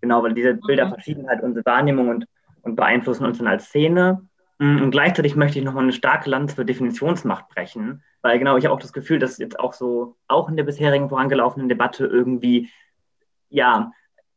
Genau, 0.00 0.22
weil 0.22 0.34
diese 0.34 0.54
Bilder 0.54 0.86
mhm. 0.86 0.90
verschieben 0.90 1.28
halt 1.28 1.42
unsere 1.42 1.64
Wahrnehmung 1.64 2.08
und, 2.08 2.26
und 2.62 2.76
beeinflussen 2.76 3.24
uns 3.24 3.38
dann 3.38 3.46
als 3.46 3.66
Szene. 3.66 4.26
Mm, 4.58 4.82
und 4.82 4.90
gleichzeitig 4.90 5.36
möchte 5.36 5.58
ich 5.58 5.64
nochmal 5.64 5.84
eine 5.84 5.92
starke 5.92 6.28
Lanze 6.28 6.56
für 6.56 6.64
Definitionsmacht 6.64 7.48
brechen, 7.48 8.02
weil 8.20 8.38
genau, 8.38 8.56
ich 8.56 8.64
habe 8.64 8.74
auch 8.74 8.80
das 8.80 8.92
Gefühl, 8.92 9.18
dass 9.18 9.38
jetzt 9.38 9.58
auch 9.58 9.72
so, 9.72 10.16
auch 10.28 10.48
in 10.48 10.56
der 10.56 10.64
bisherigen 10.64 11.08
vorangelaufenen 11.08 11.68
Debatte 11.68 12.06
irgendwie, 12.06 12.68
ja, 13.48 13.92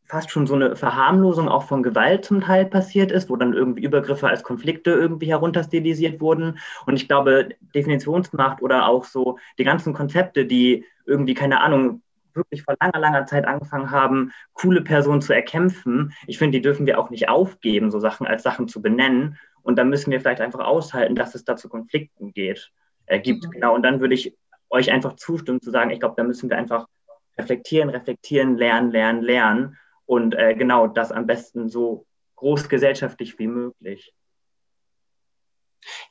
fast 0.07 0.29
schon 0.29 0.45
so 0.45 0.53
eine 0.53 0.75
Verharmlosung 0.75 1.49
auch 1.49 1.63
von 1.63 1.83
Gewalt 1.83 2.25
zum 2.25 2.41
Teil 2.41 2.65
passiert 2.65 3.11
ist, 3.11 3.29
wo 3.29 3.35
dann 3.35 3.53
irgendwie 3.53 3.83
Übergriffe 3.83 4.27
als 4.27 4.43
Konflikte 4.43 4.91
irgendwie 4.91 5.27
herunterstilisiert 5.27 6.21
wurden. 6.21 6.59
Und 6.85 6.95
ich 6.95 7.07
glaube, 7.07 7.49
Definitionsmacht 7.73 8.61
oder 8.61 8.87
auch 8.87 9.03
so 9.05 9.39
die 9.57 9.63
ganzen 9.63 9.93
Konzepte, 9.93 10.45
die 10.45 10.85
irgendwie, 11.05 11.33
keine 11.33 11.61
Ahnung, 11.61 12.01
wirklich 12.35 12.63
vor 12.63 12.75
langer, 12.79 12.99
langer 12.99 13.25
Zeit 13.25 13.45
angefangen 13.45 13.91
haben, 13.91 14.31
coole 14.53 14.81
Personen 14.81 15.21
zu 15.21 15.33
erkämpfen. 15.33 16.13
Ich 16.27 16.37
finde, 16.37 16.57
die 16.57 16.61
dürfen 16.61 16.85
wir 16.85 16.99
auch 16.99 17.09
nicht 17.09 17.29
aufgeben, 17.29 17.91
so 17.91 17.99
Sachen 17.99 18.27
als 18.27 18.43
Sachen 18.43 18.67
zu 18.67 18.81
benennen. 18.81 19.37
Und 19.61 19.77
dann 19.77 19.89
müssen 19.89 20.11
wir 20.11 20.19
vielleicht 20.19 20.41
einfach 20.41 20.59
aushalten, 20.59 21.15
dass 21.15 21.35
es 21.35 21.43
da 21.43 21.55
zu 21.55 21.69
Konflikten 21.69 22.33
geht, 22.33 22.71
äh, 23.07 23.19
gibt. 23.19 23.45
Mhm. 23.45 23.51
Genau. 23.51 23.75
Und 23.75 23.83
dann 23.83 23.99
würde 23.99 24.13
ich 24.13 24.35
euch 24.69 24.91
einfach 24.91 25.15
zustimmen 25.15 25.61
zu 25.61 25.71
sagen, 25.71 25.89
ich 25.89 25.99
glaube, 25.99 26.15
da 26.17 26.23
müssen 26.23 26.49
wir 26.49 26.57
einfach 26.57 26.87
reflektieren, 27.37 27.89
reflektieren, 27.89 28.57
lernen, 28.57 28.91
lernen, 28.91 29.21
lernen 29.21 29.77
und 30.05 30.35
äh, 30.35 30.55
genau 30.55 30.87
das 30.87 31.11
am 31.11 31.25
besten 31.25 31.69
so 31.69 32.05
großgesellschaftlich 32.35 33.39
wie 33.39 33.47
möglich. 33.47 34.13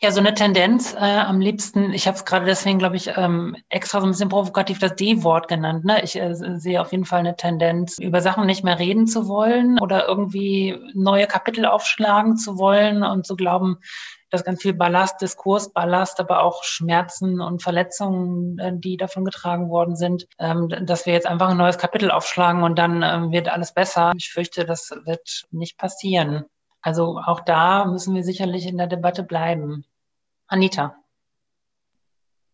Ja, 0.00 0.12
so 0.12 0.20
eine 0.20 0.34
Tendenz 0.34 0.94
äh, 0.94 0.98
am 0.98 1.40
liebsten, 1.40 1.92
ich 1.92 2.06
habe 2.06 2.16
es 2.16 2.24
gerade 2.24 2.46
deswegen, 2.46 2.78
glaube 2.78 2.96
ich, 2.96 3.10
ähm, 3.16 3.56
extra 3.68 4.00
so 4.00 4.06
ein 4.06 4.10
bisschen 4.10 4.28
provokativ 4.28 4.78
das 4.78 4.94
D-Wort 4.96 5.48
genannt. 5.48 5.84
Ne? 5.84 6.02
Ich 6.02 6.16
äh, 6.16 6.34
sehe 6.34 6.80
auf 6.80 6.92
jeden 6.92 7.04
Fall 7.04 7.20
eine 7.20 7.36
Tendenz, 7.36 7.98
über 7.98 8.20
Sachen 8.20 8.46
nicht 8.46 8.64
mehr 8.64 8.78
reden 8.78 9.06
zu 9.06 9.28
wollen 9.28 9.78
oder 9.80 10.06
irgendwie 10.06 10.78
neue 10.94 11.26
Kapitel 11.26 11.66
aufschlagen 11.66 12.36
zu 12.36 12.58
wollen 12.58 13.02
und 13.02 13.26
zu 13.26 13.36
glauben, 13.36 13.78
dass 14.30 14.44
ganz 14.44 14.62
viel 14.62 14.74
Ballast, 14.74 15.20
Diskursballast, 15.20 16.18
aber 16.18 16.42
auch 16.42 16.64
Schmerzen 16.64 17.40
und 17.40 17.62
Verletzungen, 17.62 18.58
äh, 18.58 18.72
die 18.74 18.96
davon 18.96 19.24
getragen 19.24 19.70
worden 19.70 19.96
sind, 19.96 20.26
ähm, 20.38 20.68
dass 20.82 21.06
wir 21.06 21.12
jetzt 21.12 21.26
einfach 21.26 21.50
ein 21.50 21.56
neues 21.56 21.78
Kapitel 21.78 22.10
aufschlagen 22.10 22.62
und 22.62 22.78
dann 22.78 23.02
ähm, 23.02 23.32
wird 23.32 23.48
alles 23.48 23.72
besser. 23.72 24.12
Ich 24.16 24.30
fürchte, 24.30 24.64
das 24.64 24.90
wird 25.04 25.44
nicht 25.50 25.78
passieren. 25.78 26.44
Also 26.84 27.18
auch 27.24 27.40
da 27.40 27.86
müssen 27.86 28.14
wir 28.14 28.22
sicherlich 28.22 28.66
in 28.66 28.76
der 28.76 28.86
Debatte 28.86 29.22
bleiben. 29.22 29.86
Anita. 30.46 30.94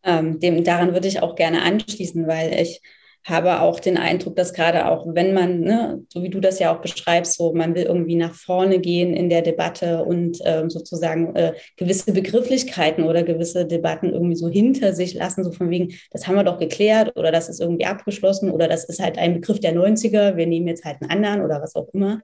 Ähm, 0.05 0.39
dem, 0.39 0.62
daran 0.62 0.93
würde 0.93 1.09
ich 1.09 1.20
auch 1.20 1.35
gerne 1.35 1.62
anschließen, 1.62 2.28
weil 2.28 2.55
ich 2.55 2.81
habe 3.24 3.61
auch 3.61 3.81
den 3.81 3.99
Eindruck, 3.99 4.37
dass 4.37 4.55
gerade 4.55 4.87
auch, 4.87 5.05
wenn 5.09 5.35
man, 5.35 5.61
ne, 5.62 6.07
so 6.09 6.22
wie 6.22 6.31
du 6.31 6.39
das 6.39 6.61
ja 6.61 6.72
auch 6.72 6.81
beschreibst, 6.81 7.35
so 7.35 7.53
man 7.53 7.74
will 7.74 7.83
irgendwie 7.83 8.14
nach 8.14 8.33
vorne 8.33 8.78
gehen 8.78 9.14
in 9.14 9.31
der 9.31 9.43
Debatte 9.43 10.05
und 10.05 10.39
ähm, 10.45 10.70
sozusagen 10.70 11.35
äh, 11.35 11.55
gewisse 11.76 12.12
Begrifflichkeiten 12.12 13.03
oder 13.03 13.24
gewisse 13.24 13.66
Debatten 13.66 14.11
irgendwie 14.11 14.37
so 14.37 14.49
hinter 14.49 14.93
sich 14.93 15.12
lassen, 15.12 15.43
so 15.43 15.51
von 15.51 15.70
wegen, 15.70 15.93
das 16.12 16.28
haben 16.28 16.37
wir 16.37 16.45
doch 16.45 16.59
geklärt 16.59 17.16
oder 17.16 17.33
das 17.33 17.49
ist 17.49 17.61
irgendwie 17.61 17.87
abgeschlossen 17.87 18.49
oder 18.49 18.68
das 18.68 18.85
ist 18.85 19.01
halt 19.01 19.18
ein 19.18 19.35
Begriff 19.35 19.59
der 19.59 19.74
90er, 19.74 20.37
wir 20.37 20.47
nehmen 20.47 20.68
jetzt 20.68 20.85
halt 20.85 20.99
einen 21.03 21.11
anderen 21.11 21.43
oder 21.43 21.61
was 21.61 21.74
auch 21.74 21.89
immer. 21.93 22.22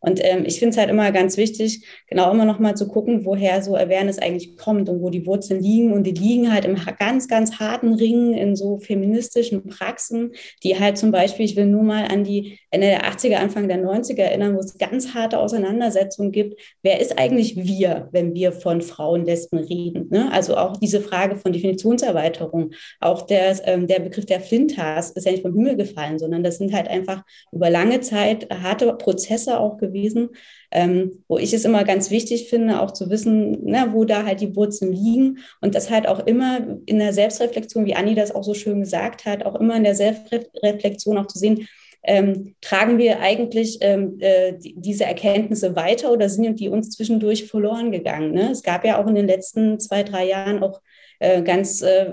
Und 0.00 0.20
ähm, 0.22 0.44
ich 0.46 0.58
finde 0.58 0.70
es 0.70 0.78
halt 0.78 0.90
immer 0.90 1.10
ganz 1.12 1.36
wichtig, 1.36 1.84
genau 2.06 2.30
immer 2.30 2.44
noch 2.44 2.58
mal 2.58 2.76
zu 2.76 2.88
gucken, 2.88 3.24
woher 3.24 3.62
so 3.62 3.76
Awareness 3.76 4.18
eigentlich 4.18 4.56
kommt 4.56 4.88
und 4.88 5.02
wo 5.02 5.10
die 5.10 5.26
Wurzeln 5.26 5.60
liegen. 5.60 5.92
Und 5.92 6.04
die 6.04 6.12
liegen 6.12 6.52
halt 6.52 6.64
im 6.64 6.76
ganz, 6.98 7.28
ganz 7.28 7.58
harten 7.58 7.94
Ringen 7.94 8.34
in 8.34 8.56
so 8.56 8.78
feministischen 8.78 9.66
Praxen, 9.66 10.32
die 10.62 10.78
halt 10.78 10.98
zum 10.98 11.10
Beispiel, 11.10 11.44
ich 11.44 11.56
will 11.56 11.66
nur 11.66 11.82
mal 11.82 12.04
an 12.06 12.24
die 12.24 12.58
Ende 12.70 12.88
der 12.88 13.04
80er, 13.04 13.36
Anfang 13.36 13.68
der 13.68 13.82
90er 13.82 14.22
erinnern, 14.22 14.54
wo 14.54 14.60
es 14.60 14.76
ganz 14.76 15.14
harte 15.14 15.38
Auseinandersetzungen 15.38 16.32
gibt. 16.32 16.60
Wer 16.82 17.00
ist 17.00 17.18
eigentlich 17.18 17.56
wir, 17.56 18.08
wenn 18.12 18.34
wir 18.34 18.52
von 18.52 18.82
Frauen, 18.82 19.24
Lesben 19.24 19.58
reden? 19.58 20.08
Ne? 20.10 20.30
Also 20.32 20.56
auch 20.56 20.76
diese 20.76 21.00
Frage 21.00 21.36
von 21.36 21.52
Definitionserweiterung, 21.52 22.72
auch 23.00 23.22
der, 23.22 23.56
ähm, 23.66 23.86
der 23.86 24.00
Begriff 24.00 24.26
der 24.26 24.40
Flintas 24.40 25.10
ist 25.10 25.24
ja 25.24 25.32
nicht 25.32 25.42
vom 25.42 25.54
Himmel 25.54 25.76
gefallen, 25.76 26.18
sondern 26.18 26.42
das 26.42 26.58
sind 26.58 26.72
halt 26.72 26.88
einfach 26.88 27.22
über 27.52 27.70
lange 27.70 28.00
Zeit 28.00 28.48
harte 28.50 28.92
Prozesse 28.94 29.58
auch 29.58 29.78
gewesen, 29.78 30.30
ähm, 30.70 31.24
wo 31.28 31.38
ich 31.38 31.54
es 31.54 31.64
immer 31.64 31.84
ganz 31.84 32.10
wichtig 32.10 32.48
finde, 32.48 32.82
auch 32.82 32.90
zu 32.90 33.08
wissen, 33.08 33.58
na, 33.62 33.92
wo 33.94 34.04
da 34.04 34.24
halt 34.24 34.40
die 34.40 34.54
Wurzeln 34.54 34.92
liegen 34.92 35.38
und 35.60 35.74
das 35.74 35.90
halt 35.90 36.06
auch 36.06 36.26
immer 36.26 36.60
in 36.84 36.98
der 36.98 37.12
Selbstreflexion, 37.12 37.86
wie 37.86 37.94
Anni 37.94 38.14
das 38.14 38.34
auch 38.34 38.44
so 38.44 38.54
schön 38.54 38.80
gesagt 38.80 39.24
hat, 39.24 39.46
auch 39.46 39.54
immer 39.54 39.76
in 39.76 39.84
der 39.84 39.94
Selbstreflexion 39.94 41.16
auch 41.16 41.26
zu 41.26 41.38
sehen, 41.38 41.66
ähm, 42.08 42.54
tragen 42.62 42.96
wir 42.96 43.20
eigentlich 43.20 43.78
ähm, 43.82 44.16
äh, 44.20 44.54
diese 44.58 45.04
Erkenntnisse 45.04 45.76
weiter 45.76 46.10
oder 46.10 46.30
sind 46.30 46.58
die 46.58 46.70
uns 46.70 46.90
zwischendurch 46.90 47.44
verloren 47.46 47.92
gegangen? 47.92 48.32
Ne? 48.32 48.50
Es 48.50 48.62
gab 48.62 48.84
ja 48.86 49.00
auch 49.00 49.06
in 49.06 49.14
den 49.14 49.26
letzten 49.26 49.78
zwei, 49.78 50.02
drei 50.02 50.26
Jahren 50.26 50.62
auch 50.62 50.80
äh, 51.18 51.42
ganz, 51.42 51.82
äh, 51.82 52.12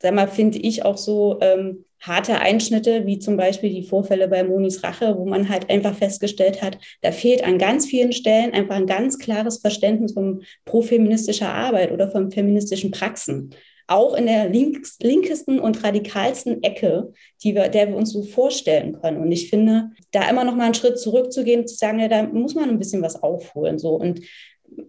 sag 0.00 0.14
mal, 0.14 0.28
finde 0.28 0.58
ich 0.58 0.84
auch 0.84 0.96
so 0.96 1.38
ähm, 1.40 1.84
harte 2.00 2.38
Einschnitte, 2.38 3.04
wie 3.04 3.18
zum 3.18 3.36
Beispiel 3.36 3.70
die 3.70 3.82
Vorfälle 3.82 4.28
bei 4.28 4.44
Monis 4.44 4.84
Rache, 4.84 5.16
wo 5.18 5.26
man 5.26 5.48
halt 5.48 5.70
einfach 5.70 5.96
festgestellt 5.96 6.62
hat, 6.62 6.78
da 7.02 7.10
fehlt 7.10 7.42
an 7.42 7.58
ganz 7.58 7.86
vielen 7.86 8.12
Stellen 8.12 8.52
einfach 8.52 8.76
ein 8.76 8.86
ganz 8.86 9.18
klares 9.18 9.58
Verständnis 9.58 10.12
von 10.12 10.44
profeministischer 10.64 11.52
Arbeit 11.52 11.90
oder 11.90 12.08
von 12.08 12.30
feministischen 12.30 12.92
Praxen. 12.92 13.50
Auch 13.88 14.14
in 14.14 14.26
der 14.26 14.48
links, 14.48 14.98
linkesten 15.00 15.60
und 15.60 15.84
radikalsten 15.84 16.62
Ecke, 16.62 17.12
die 17.42 17.54
wir, 17.54 17.68
der 17.68 17.88
wir 17.88 17.96
uns 17.96 18.12
so 18.12 18.22
vorstellen 18.22 19.00
können. 19.00 19.18
Und 19.18 19.30
ich 19.30 19.48
finde, 19.48 19.90
da 20.10 20.28
immer 20.28 20.44
noch 20.44 20.56
mal 20.56 20.64
einen 20.64 20.74
Schritt 20.74 20.98
zurückzugehen, 20.98 21.66
zu 21.66 21.76
sagen, 21.76 22.00
ja, 22.00 22.08
da 22.08 22.24
muss 22.24 22.54
man 22.54 22.68
ein 22.68 22.78
bisschen 22.78 23.02
was 23.02 23.22
aufholen. 23.22 23.78
So. 23.78 23.90
Und 23.90 24.22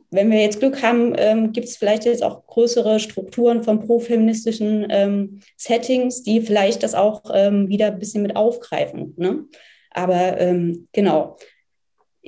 wenn 0.09 0.31
wir 0.31 0.41
jetzt 0.41 0.59
Glück 0.59 0.81
haben, 0.81 1.13
ähm, 1.17 1.51
gibt 1.51 1.67
es 1.67 1.77
vielleicht 1.77 2.05
jetzt 2.05 2.23
auch 2.23 2.45
größere 2.47 2.99
Strukturen 2.99 3.63
von 3.63 3.79
profeministischen 3.79 4.87
ähm, 4.89 5.41
Settings, 5.55 6.23
die 6.23 6.41
vielleicht 6.41 6.83
das 6.83 6.95
auch 6.95 7.23
ähm, 7.33 7.69
wieder 7.69 7.87
ein 7.87 7.99
bisschen 7.99 8.23
mit 8.23 8.35
aufgreifen. 8.35 9.13
Ne? 9.17 9.45
Aber 9.91 10.39
ähm, 10.39 10.87
genau, 10.91 11.37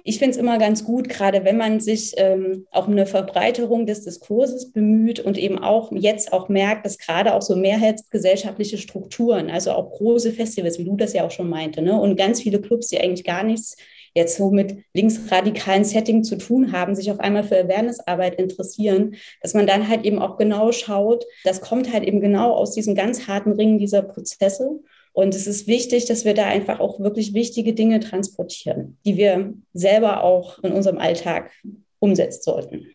ich 0.04 0.20
finde 0.20 0.32
es 0.32 0.38
immer 0.38 0.58
ganz 0.58 0.84
gut, 0.84 1.10
gerade 1.10 1.46
wenn 1.46 1.58
man 1.58 1.80
sich 1.80 2.14
ähm, 2.18 2.66
auch 2.72 2.88
um 2.88 2.94
eine 2.94 3.06
Verbreiterung 3.06 3.86
des 3.86 4.04
Diskurses 4.04 4.72
bemüht 4.72 5.20
und 5.20 5.38
eben 5.38 5.60
auch 5.60 5.92
jetzt 5.92 6.34
auch 6.34 6.50
merkt, 6.50 6.86
dass 6.86 6.98
gerade 6.98 7.34
auch 7.34 7.42
so 7.42 7.56
mehrheitsgesellschaftliche 7.56 8.78
Strukturen, 8.78 9.50
also 9.50 9.72
auch 9.72 9.92
große 9.92 10.32
Festivals, 10.32 10.80
wie 10.80 10.86
du 10.86 10.96
das 10.96 11.14
ja 11.14 11.26
auch 11.26 11.32
schon 11.32 11.50
meinte, 11.50 11.82
ne, 11.82 12.00
und 12.00 12.16
ganz 12.16 12.42
viele 12.42 12.62
Clubs, 12.62 12.88
die 12.88 13.00
eigentlich 13.00 13.24
gar 13.24 13.44
nichts 13.44 13.76
jetzt 14.16 14.38
so 14.38 14.52
mit 14.52 14.84
linksradikalen 14.94 15.84
Setting 15.84 16.24
zu 16.24 16.38
tun 16.38 16.72
haben, 16.72 16.96
sich 16.96 17.12
auf 17.12 17.20
einmal 17.20 17.44
für 17.44 17.60
Awareness-Arbeit 17.60 18.40
interessieren, 18.40 19.16
dass 19.42 19.54
man 19.54 19.68
dann 19.68 19.88
halt 19.88 20.06
eben 20.06 20.20
auch 20.20 20.38
genau 20.38 20.72
schaut, 20.72 21.26
das 21.44 21.62
kommt 21.62 21.92
halt 21.94 22.04
eben 22.04 22.20
genau 22.22 22.54
aus 22.54 22.72
diesen 22.72 22.96
ganz 22.96 23.28
harten 23.28 23.54
Ringen 23.54 23.78
dieser 23.78 24.02
Prozesse. 24.02 24.80
Und 25.14 25.36
es 25.36 25.48
ist 25.48 25.68
wichtig, 25.68 26.06
dass 26.06 26.26
wir 26.26 26.34
da 26.34 26.46
einfach 26.46 26.80
auch 26.80 27.00
wirklich 27.00 27.34
wichtige 27.34 27.74
Dinge 27.74 28.00
transportieren, 28.00 28.98
die 29.06 29.18
wir 29.18 29.54
selber 29.74 30.24
auch 30.24 30.60
in 30.60 30.72
unserem 30.72 30.98
Alltag 30.98 31.52
umsetzen 32.00 32.42
sollten. 32.44 32.88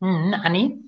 Mhm, 0.00 0.34
Anni? 0.34 0.78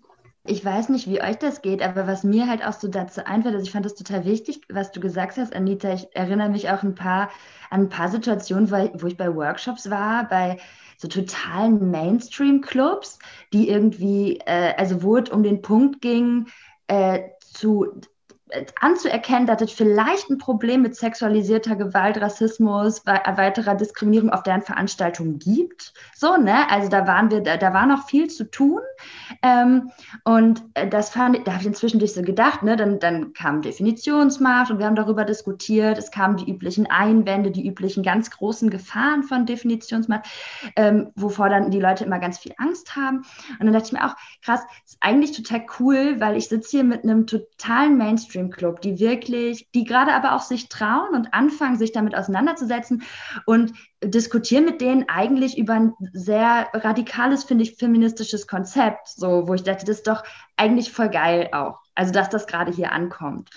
Ich 0.44 0.64
weiß 0.64 0.88
nicht, 0.88 1.08
wie 1.08 1.22
euch 1.22 1.36
das 1.36 1.62
geht, 1.62 1.82
aber 1.82 2.08
was 2.08 2.24
mir 2.24 2.48
halt 2.48 2.66
auch 2.66 2.72
so 2.72 2.88
dazu 2.88 3.24
einfällt, 3.24 3.54
also 3.54 3.64
ich 3.64 3.70
fand 3.70 3.86
das 3.86 3.94
total 3.94 4.24
wichtig, 4.24 4.60
was 4.68 4.90
du 4.90 4.98
gesagt 4.98 5.36
hast, 5.36 5.54
Anita. 5.54 5.92
Ich 5.94 6.08
erinnere 6.16 6.48
mich 6.48 6.68
auch 6.68 6.82
ein 6.82 6.96
paar, 6.96 7.30
an 7.70 7.82
ein 7.82 7.88
paar 7.88 8.08
Situationen, 8.08 8.68
wo 8.70 9.06
ich 9.06 9.16
bei 9.16 9.32
Workshops 9.32 9.88
war, 9.88 10.28
bei 10.28 10.58
so 10.96 11.06
totalen 11.06 11.90
Mainstream-Clubs, 11.92 13.20
die 13.52 13.68
irgendwie, 13.68 14.38
äh, 14.38 14.74
also 14.76 15.04
wo 15.04 15.16
es 15.16 15.30
um 15.30 15.44
den 15.44 15.62
Punkt 15.62 16.00
ging, 16.00 16.46
äh, 16.88 17.20
zu 17.38 18.00
anzuerkennen, 18.80 19.46
dass 19.46 19.62
es 19.62 19.72
vielleicht 19.72 20.30
ein 20.30 20.38
Problem 20.38 20.82
mit 20.82 20.96
sexualisierter 20.96 21.76
Gewalt, 21.76 22.20
Rassismus, 22.20 23.04
weiterer 23.06 23.74
Diskriminierung 23.74 24.30
auf 24.30 24.42
deren 24.42 24.62
Veranstaltungen 24.62 25.38
gibt. 25.38 25.94
So, 26.14 26.36
ne? 26.36 26.70
Also 26.70 26.88
da 26.88 27.06
waren 27.06 27.30
wir, 27.30 27.40
da, 27.40 27.56
da 27.56 27.72
war 27.72 27.86
noch 27.86 28.06
viel 28.06 28.28
zu 28.28 28.50
tun. 28.50 28.80
Ähm, 29.42 29.90
und 30.24 30.62
äh, 30.74 30.88
das 30.88 31.10
fand 31.10 31.36
ich, 31.36 31.44
da 31.44 31.52
habe 31.52 31.62
ich 31.62 31.66
inzwischen 31.66 31.98
durch 31.98 32.12
so 32.12 32.22
gedacht, 32.22 32.62
ne? 32.62 32.76
Dann, 32.76 32.98
dann 32.98 33.32
kam 33.32 33.62
Definitionsmarkt 33.62 34.70
und 34.70 34.78
wir 34.78 34.86
haben 34.86 34.96
darüber 34.96 35.24
diskutiert. 35.24 35.98
Es 35.98 36.10
kamen 36.10 36.36
die 36.36 36.50
üblichen 36.50 36.90
Einwände, 36.90 37.50
die 37.50 37.66
üblichen 37.66 38.02
ganz 38.02 38.30
großen 38.30 38.70
Gefahren 38.70 39.22
von 39.22 39.46
Definitionsmarkt, 39.46 40.26
ähm, 40.76 41.10
wovor 41.14 41.48
dann 41.48 41.70
die 41.70 41.80
Leute 41.80 42.04
immer 42.04 42.18
ganz 42.18 42.38
viel 42.38 42.52
Angst 42.58 42.96
haben. 42.96 43.24
Und 43.58 43.66
dann 43.66 43.72
dachte 43.72 43.86
ich 43.86 43.92
mir 43.92 44.06
auch, 44.06 44.16
krass, 44.42 44.60
ist 44.84 44.98
eigentlich 45.00 45.32
total 45.32 45.64
cool, 45.80 46.20
weil 46.20 46.36
ich 46.36 46.48
sitze 46.48 46.70
hier 46.70 46.84
mit 46.84 47.04
einem 47.04 47.26
totalen 47.26 47.96
Mainstream 47.96 48.41
Mainstream 48.42 48.50
Club, 48.50 48.80
die 48.80 48.98
wirklich, 48.98 49.70
die 49.72 49.84
gerade 49.84 50.12
aber 50.12 50.34
auch 50.34 50.40
sich 50.40 50.68
trauen 50.68 51.14
und 51.14 51.32
anfangen, 51.34 51.76
sich 51.76 51.92
damit 51.92 52.14
auseinanderzusetzen 52.14 53.02
und 53.46 53.72
diskutieren 54.02 54.64
mit 54.64 54.80
denen 54.80 55.08
eigentlich 55.08 55.58
über 55.58 55.74
ein 55.74 55.92
sehr 56.12 56.68
radikales, 56.72 57.44
finde 57.44 57.64
ich, 57.64 57.76
feministisches 57.76 58.46
Konzept, 58.46 59.08
so, 59.08 59.48
wo 59.48 59.54
ich 59.54 59.62
dachte, 59.62 59.86
das 59.86 59.98
ist 59.98 60.06
doch 60.06 60.24
eigentlich 60.56 60.92
voll 60.92 61.08
geil 61.08 61.48
auch. 61.52 61.80
Also, 61.94 62.12
dass 62.12 62.30
das 62.30 62.46
gerade 62.46 62.72
hier 62.72 62.92
ankommt. 62.92 63.50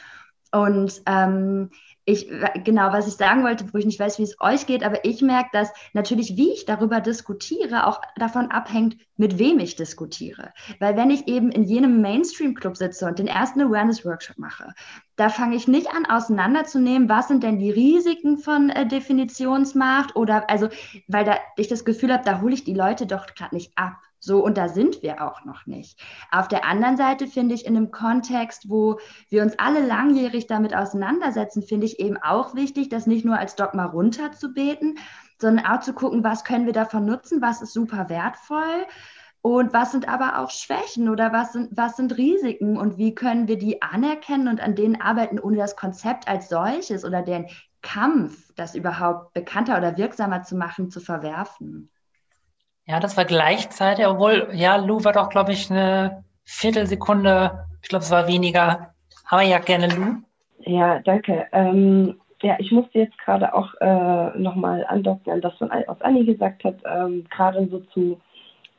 Und 0.52 1.02
ähm, 1.06 1.72
ich, 2.06 2.30
genau, 2.64 2.94
was 2.94 3.08
ich 3.08 3.16
sagen 3.16 3.44
wollte, 3.44 3.66
wo 3.74 3.80
ich 3.80 3.86
nicht 3.86 4.00
weiß, 4.00 4.20
wie 4.20 4.24
es 4.24 4.40
euch 4.40 4.68
geht, 4.68 4.84
aber 4.84 5.04
ich 5.06 5.22
merke, 5.24 5.50
dass 5.54 5.72
natürlich, 5.94 6.38
wie 6.38 6.52
ich 6.52 6.66
darüber 6.66 7.02
diskutiere, 7.02 7.88
auch 7.88 8.00
davon 8.16 8.52
abhängt, 8.52 8.98
mit 9.18 9.40
wem 9.40 9.58
ich 9.58 9.76
diskutiere. 9.76 10.54
Weil 10.80 10.96
wenn 10.96 11.10
ich 11.10 11.28
eben 11.28 11.52
in 11.52 11.64
jenem 11.64 12.02
Mainstream-Club 12.02 12.78
sitze 12.78 13.08
und 13.08 13.18
den 13.18 13.28
ersten 13.28 13.62
Awareness-Workshop 13.62 14.38
mache, 14.38 14.74
da 15.16 15.30
fange 15.30 15.56
ich 15.56 15.68
nicht 15.68 15.88
an, 15.88 16.06
auseinanderzunehmen, 16.06 17.10
was 17.10 17.28
sind 17.28 17.42
denn 17.42 17.58
die 17.58 17.72
Risiken 17.72 18.38
von 18.38 18.70
äh, 18.70 18.88
Definitionsmacht 18.88 20.16
oder, 20.16 20.50
also, 20.50 20.70
weil 21.08 21.26
da 21.26 21.38
ich 21.58 21.68
das 21.68 21.86
Gefühl 21.86 22.14
habe, 22.14 22.24
da 22.24 22.42
hole 22.42 22.54
ich 22.54 22.64
die 22.64 22.76
Leute 22.76 23.08
doch 23.08 23.26
gerade 23.26 23.56
nicht 23.56 23.72
ab. 23.76 23.94
So, 24.26 24.44
und 24.44 24.58
da 24.58 24.68
sind 24.68 25.04
wir 25.04 25.22
auch 25.22 25.46
noch 25.46 25.68
nicht. 25.68 26.02
Auf 26.32 26.48
der 26.48 26.66
anderen 26.66 26.98
Seite 26.98 27.28
finde 27.28 27.54
ich 27.54 27.66
in 27.66 27.78
einem 27.78 27.92
Kontext, 27.92 28.70
wo 28.70 29.00
wir 29.30 29.44
uns 29.44 29.58
alle 29.60 29.86
langjährig 29.86 30.48
damit 30.48 30.76
auseinandersetzen, 30.76 31.62
finde 31.62 31.86
ich 31.86 32.00
eben 32.00 32.18
auch 32.18 32.56
wichtig, 32.56 32.90
das 32.90 33.06
nicht 33.06 33.24
nur 33.24 33.38
als 33.38 33.56
Dogma 33.56 33.86
runterzubeten, 33.86 34.98
sondern 35.40 35.68
auch 35.68 35.82
zu 35.82 35.94
gucken, 35.94 36.24
was 36.24 36.44
können 36.44 36.66
wir 36.66 36.74
davon 36.74 37.06
nutzen, 37.06 37.40
was 37.42 37.62
ist 37.62 37.74
super 37.74 38.10
wertvoll 38.10 38.88
und 39.42 39.74
was 39.74 39.92
sind 39.92 40.10
aber 40.10 40.40
auch 40.40 40.50
Schwächen 40.50 41.08
oder 41.08 41.32
was 41.32 41.54
sind, 41.54 41.70
was 41.78 41.96
sind 41.96 42.18
Risiken 42.18 42.78
und 42.78 42.98
wie 42.98 43.14
können 43.14 43.48
wir 43.48 43.60
die 43.60 43.84
anerkennen 43.84 44.48
und 44.48 44.60
an 44.60 44.74
denen 44.74 45.00
arbeiten, 45.00 45.40
ohne 45.40 45.58
das 45.58 45.76
Konzept 45.76 46.28
als 46.28 46.50
solches 46.50 47.06
oder 47.06 47.22
den 47.22 47.46
Kampf, 47.84 48.52
das 48.56 48.74
überhaupt 48.74 49.34
bekannter 49.34 49.78
oder 49.78 49.98
wirksamer 49.98 50.42
zu 50.42 50.56
machen, 50.56 50.90
zu 50.90 51.00
verwerfen. 51.00 51.92
Ja, 52.88 53.00
das 53.00 53.18
war 53.18 53.26
gleichzeitig, 53.26 54.06
obwohl, 54.06 54.50
ja, 54.54 54.76
Lou 54.76 55.04
war 55.04 55.14
doch, 55.14 55.30
glaube 55.30 55.52
ich, 55.54 55.72
eine 55.72 56.24
Viertelsekunde, 56.44 57.66
ich 57.82 57.90
glaube, 57.90 58.04
es 58.04 58.12
war 58.12 58.28
weniger. 58.28 58.94
Aber 59.28 59.42
ja, 59.42 59.58
gerne 59.58 59.88
Lou. 59.88 60.18
Ja, 60.60 61.00
danke. 61.00 61.48
Ähm, 61.52 62.20
ja, 62.42 62.56
ich 62.60 62.72
musste 62.72 63.00
jetzt 63.00 63.18
gerade 63.18 63.54
auch 63.56 63.74
äh, 63.82 64.38
nochmal 64.38 64.86
andocken 64.88 65.34
an 65.34 65.42
das, 65.42 65.54
was 65.60 66.02
Anni 66.02 66.26
gesagt 66.26 66.64
hat, 66.64 66.76
ähm, 66.86 67.26
gerade 67.30 67.68
so 67.68 67.80
zu 67.94 68.20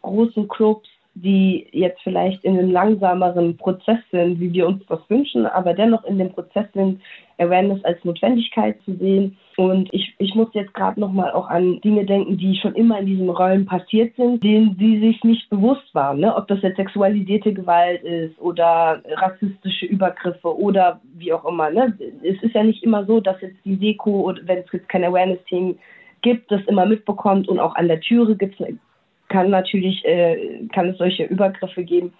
großen 0.02 0.46
Clubs, 0.46 0.88
die 1.14 1.66
jetzt 1.72 2.00
vielleicht 2.02 2.44
in 2.44 2.58
einem 2.58 2.70
langsameren 2.70 3.56
Prozess 3.56 3.98
sind, 4.12 4.38
wie 4.38 4.52
wir 4.52 4.66
uns 4.66 4.84
das 4.86 5.00
wünschen, 5.08 5.46
aber 5.46 5.74
dennoch 5.74 6.04
in 6.04 6.18
dem 6.18 6.30
Prozess 6.32 6.66
sind, 6.74 7.00
Awareness 7.38 7.82
als 7.84 8.04
Notwendigkeit 8.04 8.76
zu 8.84 8.94
sehen. 8.96 9.36
Und 9.56 9.88
ich, 9.92 10.14
ich 10.18 10.34
muss 10.34 10.48
jetzt 10.52 10.74
gerade 10.74 11.00
nochmal 11.00 11.32
auch 11.32 11.48
an 11.48 11.80
Dinge 11.80 12.04
denken, 12.04 12.36
die 12.36 12.56
schon 12.56 12.74
immer 12.74 12.98
in 12.98 13.06
diesen 13.06 13.30
Räumen 13.30 13.64
passiert 13.64 14.14
sind, 14.16 14.44
denen 14.44 14.76
sie 14.78 15.00
sich 15.00 15.24
nicht 15.24 15.48
bewusst 15.48 15.94
waren. 15.94 16.20
Ne? 16.20 16.34
Ob 16.34 16.46
das 16.48 16.60
jetzt 16.60 16.76
sexualisierte 16.76 17.54
Gewalt 17.54 18.02
ist 18.02 18.38
oder 18.38 19.02
rassistische 19.12 19.86
Übergriffe 19.86 20.54
oder 20.54 21.00
wie 21.14 21.32
auch 21.32 21.46
immer. 21.46 21.70
Ne? 21.70 21.96
Es 22.22 22.42
ist 22.42 22.54
ja 22.54 22.62
nicht 22.62 22.82
immer 22.82 23.06
so, 23.06 23.20
dass 23.20 23.40
jetzt 23.40 23.56
die 23.64 23.76
Deko, 23.76 24.34
wenn 24.42 24.58
es 24.58 24.72
jetzt 24.72 24.90
kein 24.90 25.04
Awareness-Team 25.04 25.78
gibt, 26.20 26.50
das 26.50 26.60
immer 26.66 26.84
mitbekommt 26.84 27.48
und 27.48 27.58
auch 27.58 27.74
an 27.76 27.88
der 27.88 28.00
Türe 28.00 28.36
gibt 28.36 28.60
es 28.60 28.66
kann 29.28 29.50
natürlich, 29.50 30.04
äh, 30.04 30.66
kann 30.72 30.88
es 30.90 30.98
solche 30.98 31.24
Übergriffe 31.24 31.82
geben. 31.84 32.12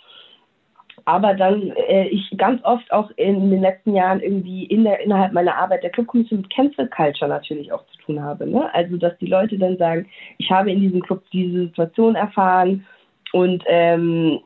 Aber 1.07 1.34
dann 1.34 1.70
äh, 1.88 2.09
ich 2.09 2.28
ganz 2.36 2.62
oft 2.64 2.92
auch 2.92 3.11
in 3.16 3.50
den 3.50 3.61
letzten 3.61 3.94
Jahren 3.94 4.20
irgendwie 4.20 4.64
in 4.64 4.82
der, 4.82 5.00
innerhalb 5.00 5.32
meiner 5.32 5.57
Arbeit 5.57 5.84
der 5.84 5.90
Clubkommission 5.90 6.40
mit 6.40 6.50
Cancel 6.50 6.88
Culture 6.88 7.30
natürlich 7.30 7.72
auch 7.72 7.86
zu 7.86 7.98
tun 7.98 8.22
habe. 8.22 8.46
Ne? 8.46 8.68
Also 8.74 8.96
dass 8.96 9.16
die 9.18 9.26
Leute 9.26 9.57
dann 9.57 9.78
sagen, 9.78 10.07
ich 10.38 10.50
habe 10.50 10.70
in 10.70 10.80
diesem 10.80 11.00
Club 11.00 11.22
diese 11.32 11.66
Situation 11.66 12.16
erfahren 12.16 12.84
und 13.32 13.62
ähm, 13.66 14.40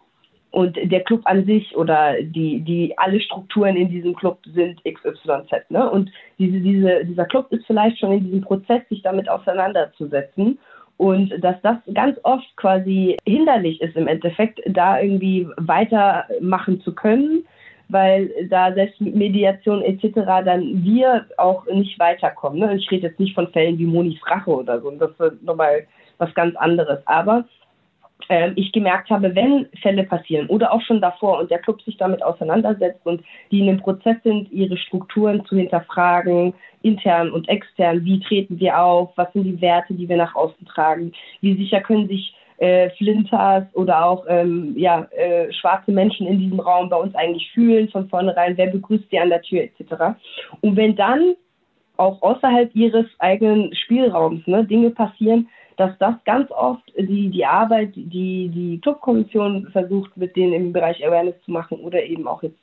und 0.53 0.77
der 0.83 1.03
Club 1.03 1.21
an 1.25 1.47
sich 1.47 1.77
oder 1.77 2.21
die, 2.21 2.61
die 2.61 2.93
alle 2.99 3.21
Strukturen 3.21 3.77
in 3.77 3.89
diesem 3.89 4.17
Club 4.17 4.41
sind 4.53 4.83
XYZ. 4.85 5.71
Ne? 5.71 5.89
Und 5.89 6.11
diese, 6.39 6.61
diese, 6.61 7.05
dieser 7.05 7.25
Club 7.25 7.47
ist 7.53 7.65
vielleicht 7.67 7.99
schon 7.99 8.13
in 8.13 8.25
diesem 8.25 8.41
Prozess, 8.41 8.83
sich 8.89 9.01
damit 9.03 9.29
auseinanderzusetzen. 9.29 10.59
Und 11.01 11.33
dass 11.43 11.57
das 11.63 11.79
ganz 11.95 12.21
oft 12.25 12.45
quasi 12.57 13.17
hinderlich 13.27 13.81
ist, 13.81 13.97
im 13.97 14.07
Endeffekt 14.07 14.61
da 14.67 15.01
irgendwie 15.01 15.49
weitermachen 15.57 16.83
zu 16.83 16.95
können, 16.95 17.47
weil 17.89 18.31
da 18.51 18.75
selbst 18.75 19.01
mit 19.01 19.17
Mediation 19.17 19.81
etc. 19.81 20.13
dann 20.45 20.85
wir 20.85 21.25
auch 21.39 21.65
nicht 21.65 21.99
weiterkommen. 21.99 22.59
Ne? 22.59 22.77
Ich 22.77 22.91
rede 22.91 23.07
jetzt 23.07 23.19
nicht 23.19 23.35
von 23.35 23.49
Fällen 23.49 23.79
wie 23.79 23.87
Monis 23.87 24.21
Rache 24.27 24.51
oder 24.51 24.79
so, 24.83 24.91
das 24.91 25.13
ist 25.19 25.43
nochmal 25.43 25.87
was 26.19 26.35
ganz 26.35 26.55
anderes. 26.57 26.99
Aber 27.07 27.47
äh, 28.29 28.53
ich 28.57 28.73
gemerkt 28.73 29.11
habe, 29.11 29.35
wenn 29.35 29.69
Fälle 29.83 30.05
passieren 30.05 30.47
oder 30.49 30.73
auch 30.73 30.83
schon 30.83 31.01
davor 31.01 31.39
und 31.39 31.51
der 31.51 31.59
Club 31.59 31.81
sich 31.83 31.97
damit 31.97 32.23
auseinandersetzt 32.23 33.01
und 33.05 33.23
die 33.51 33.61
in 33.61 33.67
dem 33.67 33.81
Prozess 33.81 34.17
sind, 34.25 34.51
ihre 34.53 34.77
Strukturen 34.77 35.45
zu 35.47 35.57
hinterfragen, 35.57 36.55
intern 36.83 37.31
und 37.31 37.49
extern, 37.49 38.05
wie 38.05 38.21
treten 38.21 38.59
wir 38.59 38.81
auf, 38.81 39.11
was 39.17 39.33
sind 39.33 39.45
die 39.45 39.61
Werte, 39.61 39.95
die 39.95 40.09
wir 40.09 40.17
nach 40.17 40.35
außen 40.35 40.67
tragen, 40.67 41.13
wie 41.41 41.57
sicher 41.57 41.81
können 41.81 42.09
sich 42.09 42.35
äh, 42.59 42.91
Flinters 42.91 43.65
oder 43.75 44.05
auch 44.05 44.25
ähm, 44.29 44.75
ja, 44.77 45.09
äh, 45.17 45.53
schwarze 45.53 45.93
Menschen 45.93 46.27
in 46.27 46.39
diesem 46.39 46.61
Raum 46.61 46.91
bei 46.91 46.97
uns 46.97 47.15
eigentlich 47.15 47.51
fühlen 47.53 47.89
von 47.89 48.09
vornherein, 48.09 48.57
wer 48.57 48.67
begrüßt 48.67 49.09
sie 49.11 49.19
an 49.19 49.31
der 49.31 49.43
Tür 49.43 49.63
etc. 49.63 50.19
Und 50.61 50.77
wenn 50.77 50.95
dann 50.95 51.35
auch 51.97 52.21
außerhalb 52.23 52.75
ihres 52.75 53.07
eigenen 53.19 53.75
Spielraums 53.75 54.47
ne, 54.47 54.65
Dinge 54.65 54.91
passieren, 54.91 55.49
dass 55.81 55.97
das 55.99 56.15
ganz 56.27 56.51
oft 56.51 56.83
die, 56.99 57.31
die 57.31 57.47
Arbeit, 57.47 57.93
die 57.95 58.51
die 58.51 58.79
Clubkommission 58.83 59.67
versucht, 59.73 60.15
mit 60.15 60.37
denen 60.37 60.53
im 60.53 60.73
Bereich 60.75 61.03
Awareness 61.07 61.37
zu 61.47 61.53
machen 61.53 61.81
oder 61.81 62.03
eben 62.03 62.29
auch 62.29 62.43
jetzt 62.43 62.59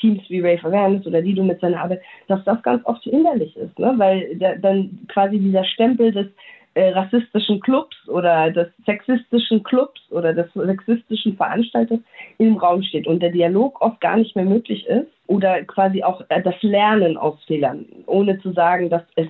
Teams 0.00 0.22
wie 0.30 0.40
Rave 0.40 0.64
Awareness 0.64 1.06
oder 1.06 1.20
du 1.20 1.44
mit 1.44 1.60
seiner 1.60 1.82
Arbeit, 1.82 2.00
dass 2.28 2.42
das 2.44 2.62
ganz 2.62 2.82
oft 2.86 3.02
hinderlich 3.02 3.54
ist, 3.58 3.78
ne? 3.78 3.92
weil 3.98 4.36
da, 4.36 4.54
dann 4.54 5.00
quasi 5.08 5.38
dieser 5.38 5.64
Stempel 5.64 6.12
des 6.12 6.28
äh, 6.72 6.88
rassistischen 6.92 7.60
Clubs 7.60 7.94
oder 8.08 8.50
des 8.50 8.68
sexistischen 8.86 9.62
Clubs 9.62 10.00
oder 10.10 10.32
des 10.32 10.46
sexistischen 10.54 11.36
Veranstalters 11.36 12.00
im 12.38 12.56
Raum 12.56 12.82
steht 12.82 13.06
und 13.06 13.20
der 13.20 13.32
Dialog 13.32 13.82
oft 13.82 14.00
gar 14.00 14.16
nicht 14.16 14.34
mehr 14.34 14.46
möglich 14.46 14.86
ist 14.86 15.10
oder 15.26 15.62
quasi 15.64 16.02
auch 16.02 16.22
äh, 16.30 16.40
das 16.40 16.54
Lernen 16.62 17.18
aus 17.18 17.34
Fehlern, 17.46 17.84
ohne 18.06 18.40
zu 18.40 18.52
sagen, 18.52 18.88
dass 18.88 19.02
es 19.16 19.28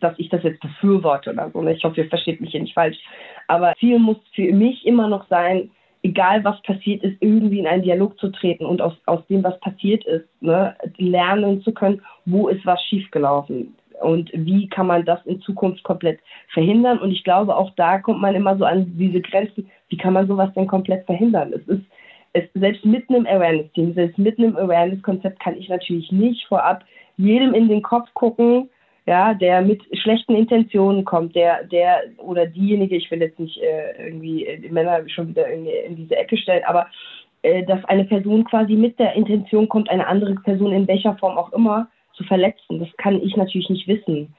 dass 0.00 0.18
ich 0.18 0.28
das 0.28 0.42
jetzt 0.42 0.60
befürworte 0.60 1.32
oder 1.32 1.50
so. 1.50 1.60
Ne? 1.60 1.74
Ich 1.74 1.84
hoffe, 1.84 2.00
ihr 2.00 2.08
versteht 2.08 2.40
mich 2.40 2.52
hier 2.52 2.60
nicht 2.60 2.74
falsch. 2.74 2.96
Aber 3.48 3.74
Ziel 3.78 3.98
muss 3.98 4.16
für 4.34 4.52
mich 4.52 4.86
immer 4.86 5.08
noch 5.08 5.26
sein, 5.28 5.70
egal 6.02 6.44
was 6.44 6.60
passiert 6.62 7.02
ist, 7.02 7.16
irgendwie 7.20 7.58
in 7.58 7.66
einen 7.66 7.82
Dialog 7.82 8.18
zu 8.18 8.28
treten 8.30 8.66
und 8.66 8.80
aus, 8.80 8.94
aus 9.06 9.26
dem, 9.28 9.42
was 9.42 9.58
passiert 9.60 10.04
ist, 10.04 10.28
ne, 10.40 10.76
lernen 10.98 11.62
zu 11.62 11.72
können, 11.72 12.02
wo 12.26 12.48
ist 12.48 12.64
was 12.66 12.82
schiefgelaufen 12.84 13.74
und 14.00 14.30
wie 14.34 14.68
kann 14.68 14.86
man 14.86 15.04
das 15.04 15.24
in 15.24 15.40
Zukunft 15.40 15.82
komplett 15.82 16.20
verhindern. 16.52 16.98
Und 16.98 17.12
ich 17.12 17.24
glaube, 17.24 17.56
auch 17.56 17.70
da 17.76 17.98
kommt 17.98 18.20
man 18.20 18.34
immer 18.34 18.56
so 18.56 18.64
an 18.64 18.92
diese 18.98 19.20
Grenzen, 19.20 19.70
wie 19.88 19.96
kann 19.96 20.12
man 20.12 20.26
sowas 20.26 20.50
denn 20.54 20.66
komplett 20.66 21.06
verhindern? 21.06 21.52
Es 21.52 21.66
ist 21.68 21.84
es, 22.34 22.44
selbst 22.54 22.84
mit 22.84 23.08
einem 23.08 23.26
Awareness-Team, 23.26 23.94
selbst 23.94 24.18
mit 24.18 24.38
einem 24.38 24.56
Awareness-Konzept 24.56 25.40
kann 25.40 25.56
ich 25.56 25.68
natürlich 25.68 26.10
nicht 26.12 26.44
vorab 26.48 26.84
jedem 27.16 27.54
in 27.54 27.68
den 27.68 27.80
Kopf 27.80 28.12
gucken, 28.14 28.68
ja, 29.06 29.34
der 29.34 29.60
mit 29.60 29.82
schlechten 29.98 30.34
Intentionen 30.34 31.04
kommt, 31.04 31.34
der, 31.34 31.64
der 31.64 32.02
oder 32.18 32.46
diejenige, 32.46 32.96
ich 32.96 33.10
will 33.10 33.20
jetzt 33.20 33.38
nicht 33.38 33.58
äh, 33.58 34.06
irgendwie 34.06 34.46
die 34.62 34.70
Männer 34.70 35.06
schon 35.08 35.28
wieder 35.28 35.46
in, 35.46 35.66
in 35.66 35.96
diese 35.96 36.16
Ecke 36.16 36.36
stellen, 36.38 36.64
aber 36.66 36.86
äh, 37.42 37.64
dass 37.64 37.84
eine 37.84 38.04
Person 38.04 38.44
quasi 38.44 38.74
mit 38.74 38.98
der 38.98 39.12
Intention 39.14 39.68
kommt, 39.68 39.90
eine 39.90 40.06
andere 40.06 40.34
Person 40.36 40.72
in 40.72 40.88
welcher 40.88 41.16
Form 41.16 41.36
auch 41.36 41.52
immer 41.52 41.88
zu 42.14 42.24
verletzen, 42.24 42.78
das 42.80 42.88
kann 42.96 43.20
ich 43.20 43.36
natürlich 43.36 43.68
nicht 43.68 43.86
wissen. 43.86 44.34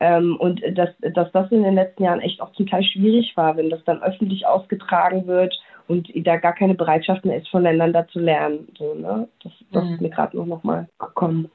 Ähm, 0.00 0.36
und 0.36 0.62
dass, 0.76 0.90
dass 1.14 1.30
das 1.32 1.52
in 1.52 1.62
den 1.62 1.74
letzten 1.74 2.04
Jahren 2.04 2.20
echt 2.20 2.40
auch 2.40 2.52
zum 2.52 2.66
Teil 2.66 2.82
schwierig 2.82 3.32
war, 3.36 3.56
wenn 3.56 3.70
das 3.70 3.84
dann 3.84 4.02
öffentlich 4.02 4.46
ausgetragen 4.46 5.26
wird 5.26 5.54
und 5.88 6.08
da 6.14 6.36
gar 6.36 6.54
keine 6.54 6.74
Bereitschaft 6.74 7.24
mehr 7.24 7.36
ist, 7.36 7.48
voneinander 7.48 8.06
zu 8.08 8.18
lernen. 8.18 8.68
So, 8.78 8.94
ne? 8.94 9.28
Das, 9.42 9.52
das 9.72 9.84
mhm. 9.84 9.94
ist 9.94 10.00
mir 10.00 10.10
gerade 10.10 10.36
noch 10.36 10.62
mal 10.62 10.88
gekommen. 10.98 11.50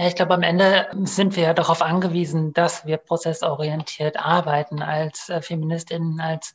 Ja, 0.00 0.06
ich 0.06 0.14
glaube, 0.14 0.34
am 0.34 0.44
Ende 0.44 0.86
sind 1.02 1.34
wir 1.34 1.42
ja 1.42 1.54
darauf 1.54 1.82
angewiesen, 1.82 2.52
dass 2.52 2.86
wir 2.86 2.98
prozessorientiert 2.98 4.16
arbeiten 4.16 4.80
als 4.80 5.28
äh, 5.28 5.42
Feministinnen, 5.42 6.20
als 6.20 6.54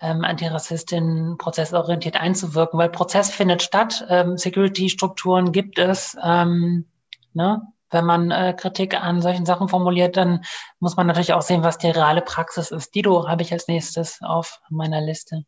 ähm, 0.00 0.24
Antirassistinnen, 0.24 1.38
prozessorientiert 1.38 2.20
einzuwirken, 2.20 2.80
weil 2.80 2.88
Prozess 2.88 3.30
findet 3.30 3.62
statt, 3.62 4.04
ähm, 4.08 4.36
Security-Strukturen 4.36 5.52
gibt 5.52 5.78
es. 5.78 6.16
Ähm, 6.24 6.86
ne? 7.34 7.62
Wenn 7.90 8.04
man 8.04 8.32
äh, 8.32 8.52
Kritik 8.52 9.00
an 9.00 9.22
solchen 9.22 9.46
Sachen 9.46 9.68
formuliert, 9.68 10.16
dann 10.16 10.42
muss 10.80 10.96
man 10.96 11.06
natürlich 11.06 11.34
auch 11.34 11.42
sehen, 11.42 11.62
was 11.62 11.78
die 11.78 11.90
reale 11.90 12.20
Praxis 12.20 12.72
ist. 12.72 12.96
Dido 12.96 13.28
habe 13.28 13.42
ich 13.42 13.52
als 13.52 13.68
nächstes 13.68 14.18
auf 14.22 14.60
meiner 14.70 15.00
Liste. 15.00 15.44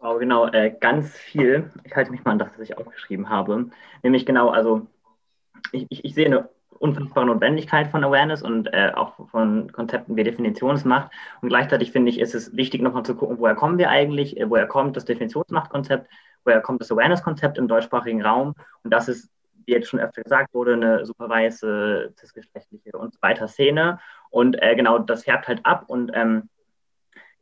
Oh, 0.00 0.18
genau, 0.18 0.48
äh, 0.48 0.74
ganz 0.80 1.12
viel. 1.12 1.70
Ich 1.84 1.94
halte 1.94 2.10
mich 2.10 2.24
mal 2.24 2.32
an 2.32 2.40
das, 2.40 2.48
was 2.56 2.68
ich 2.68 2.76
aufgeschrieben 2.76 3.28
habe. 3.28 3.70
Nämlich 4.02 4.26
genau, 4.26 4.50
also 4.50 4.88
ich, 5.72 5.86
ich, 5.88 6.04
ich 6.04 6.14
sehe 6.14 6.26
eine 6.26 6.48
unfassbare 6.78 7.26
Notwendigkeit 7.26 7.88
von 7.88 8.04
Awareness 8.04 8.42
und 8.42 8.66
äh, 8.72 8.92
auch 8.94 9.28
von 9.30 9.72
Konzepten 9.72 10.16
wie 10.16 10.24
Definitionsmacht. 10.24 11.10
Und 11.40 11.48
gleichzeitig 11.48 11.92
finde 11.92 12.10
ich, 12.10 12.20
ist 12.20 12.34
es 12.34 12.56
wichtig, 12.56 12.82
nochmal 12.82 13.04
zu 13.04 13.14
gucken, 13.14 13.38
woher 13.38 13.54
kommen 13.54 13.78
wir 13.78 13.90
eigentlich, 13.90 14.38
äh, 14.38 14.48
woher 14.48 14.66
kommt 14.66 14.96
das 14.96 15.04
Definitionsmachtkonzept, 15.04 16.08
woher 16.44 16.60
kommt 16.60 16.80
das 16.80 16.92
Awareness-Konzept 16.92 17.58
im 17.58 17.68
deutschsprachigen 17.68 18.22
Raum. 18.22 18.54
Und 18.82 18.90
das 18.90 19.08
ist, 19.08 19.30
wie 19.64 19.72
jetzt 19.72 19.88
schon 19.88 20.00
öfter 20.00 20.22
gesagt 20.22 20.54
wurde, 20.54 20.74
eine 20.74 21.04
super 21.04 21.28
weiße, 21.28 22.12
cisgeschlechtliche 22.16 22.92
und 22.92 23.14
so 23.14 23.22
weiter 23.22 23.48
Szene. 23.48 23.98
Und 24.30 24.60
äh, 24.62 24.74
genau, 24.76 24.98
das 24.98 25.24
färbt 25.24 25.48
halt 25.48 25.64
ab 25.64 25.84
und 25.88 26.10
ähm, 26.14 26.48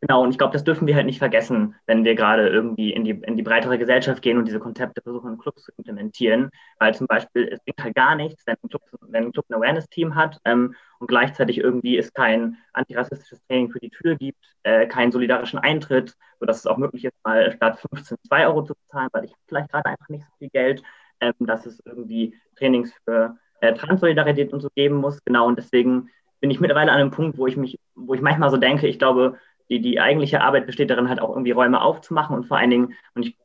Genau, 0.07 0.23
und 0.23 0.31
ich 0.33 0.37
glaube, 0.37 0.53
das 0.53 0.65
dürfen 0.65 0.87
wir 0.87 0.97
halt 0.97 1.07
nicht 1.07 1.19
vergessen, 1.19 1.77
wenn 1.87 2.05
wir 2.05 2.15
gerade 2.15 2.47
irgendwie 2.47 2.93
in 2.93 3.05
die, 3.05 3.13
in 3.13 3.39
die 3.39 3.43
breitere 3.43 3.79
Gesellschaft 3.79 4.21
gehen 4.21 4.37
und 4.37 4.45
diese 4.47 4.59
Konzepte 4.61 5.01
versuchen, 5.01 5.33
in 5.33 5.39
Clubs 5.39 5.63
zu 5.63 5.73
implementieren. 5.79 6.51
Weil 6.79 6.95
zum 6.95 7.07
Beispiel, 7.07 7.49
es 7.51 7.59
bringt 7.65 7.83
halt 7.83 7.95
gar 7.95 8.15
nichts, 8.15 8.47
wenn 8.47 8.57
ein 8.63 8.69
Club, 8.69 8.83
wenn 9.01 9.25
ein, 9.25 9.33
Club 9.33 9.47
ein 9.49 9.55
Awareness-Team 9.55 10.15
hat 10.15 10.39
ähm, 10.45 10.75
und 10.99 11.07
gleichzeitig 11.07 11.57
irgendwie 11.57 11.97
es 11.97 12.13
kein 12.13 12.59
antirassistisches 12.75 13.41
Training 13.47 13.71
für 13.71 13.79
die 13.81 13.89
Tür 13.89 14.17
gibt, 14.17 14.45
äh, 14.65 14.87
keinen 14.87 15.11
solidarischen 15.11 15.59
Eintritt, 15.59 16.15
sodass 16.39 16.59
es 16.59 16.67
auch 16.67 16.77
möglich 16.77 17.07
ist, 17.07 17.15
mal 17.25 17.51
statt 17.53 17.81
15 17.81 18.19
2 18.29 18.47
Euro 18.47 18.63
zu 18.63 18.75
bezahlen, 18.75 19.09
weil 19.13 19.25
ich 19.25 19.33
vielleicht 19.49 19.71
gerade 19.73 19.87
einfach 19.89 20.11
nicht 20.11 20.25
so 20.27 20.33
viel 20.39 20.51
Geld, 20.51 20.83
ähm, 21.21 21.33
dass 21.41 21.65
es 21.65 21.81
irgendwie 21.87 22.35
Trainings 22.57 22.93
für 23.07 23.39
äh, 23.63 23.73
Transsolidarität 23.73 24.53
und 24.53 24.61
so 24.61 24.69
geben 24.75 24.97
muss. 24.97 25.25
Genau, 25.25 25.47
und 25.47 25.57
deswegen 25.57 26.11
bin 26.41 26.51
ich 26.51 26.61
mittlerweile 26.61 26.93
an 26.93 27.01
einem 27.01 27.11
Punkt, 27.11 27.39
wo 27.39 27.47
ich 27.47 27.57
mich, 27.57 27.79
wo 27.95 28.13
ich 28.13 28.21
manchmal 28.21 28.51
so 28.51 28.59
denke, 28.59 28.87
ich 28.87 28.99
glaube, 28.99 29.39
die, 29.69 29.81
die 29.81 30.01
eigentliche 30.01 30.41
Arbeit 30.41 30.67
besteht 30.67 30.91
darin, 30.91 31.09
halt 31.09 31.21
auch 31.21 31.31
irgendwie 31.31 31.53
Räume 31.53 31.81
aufzumachen 31.81 32.37
und 32.37 32.47
vor 32.47 32.59
allen 32.59 32.71
Dingen, 32.71 32.95
und 33.15 33.27
ich, 33.27 33.39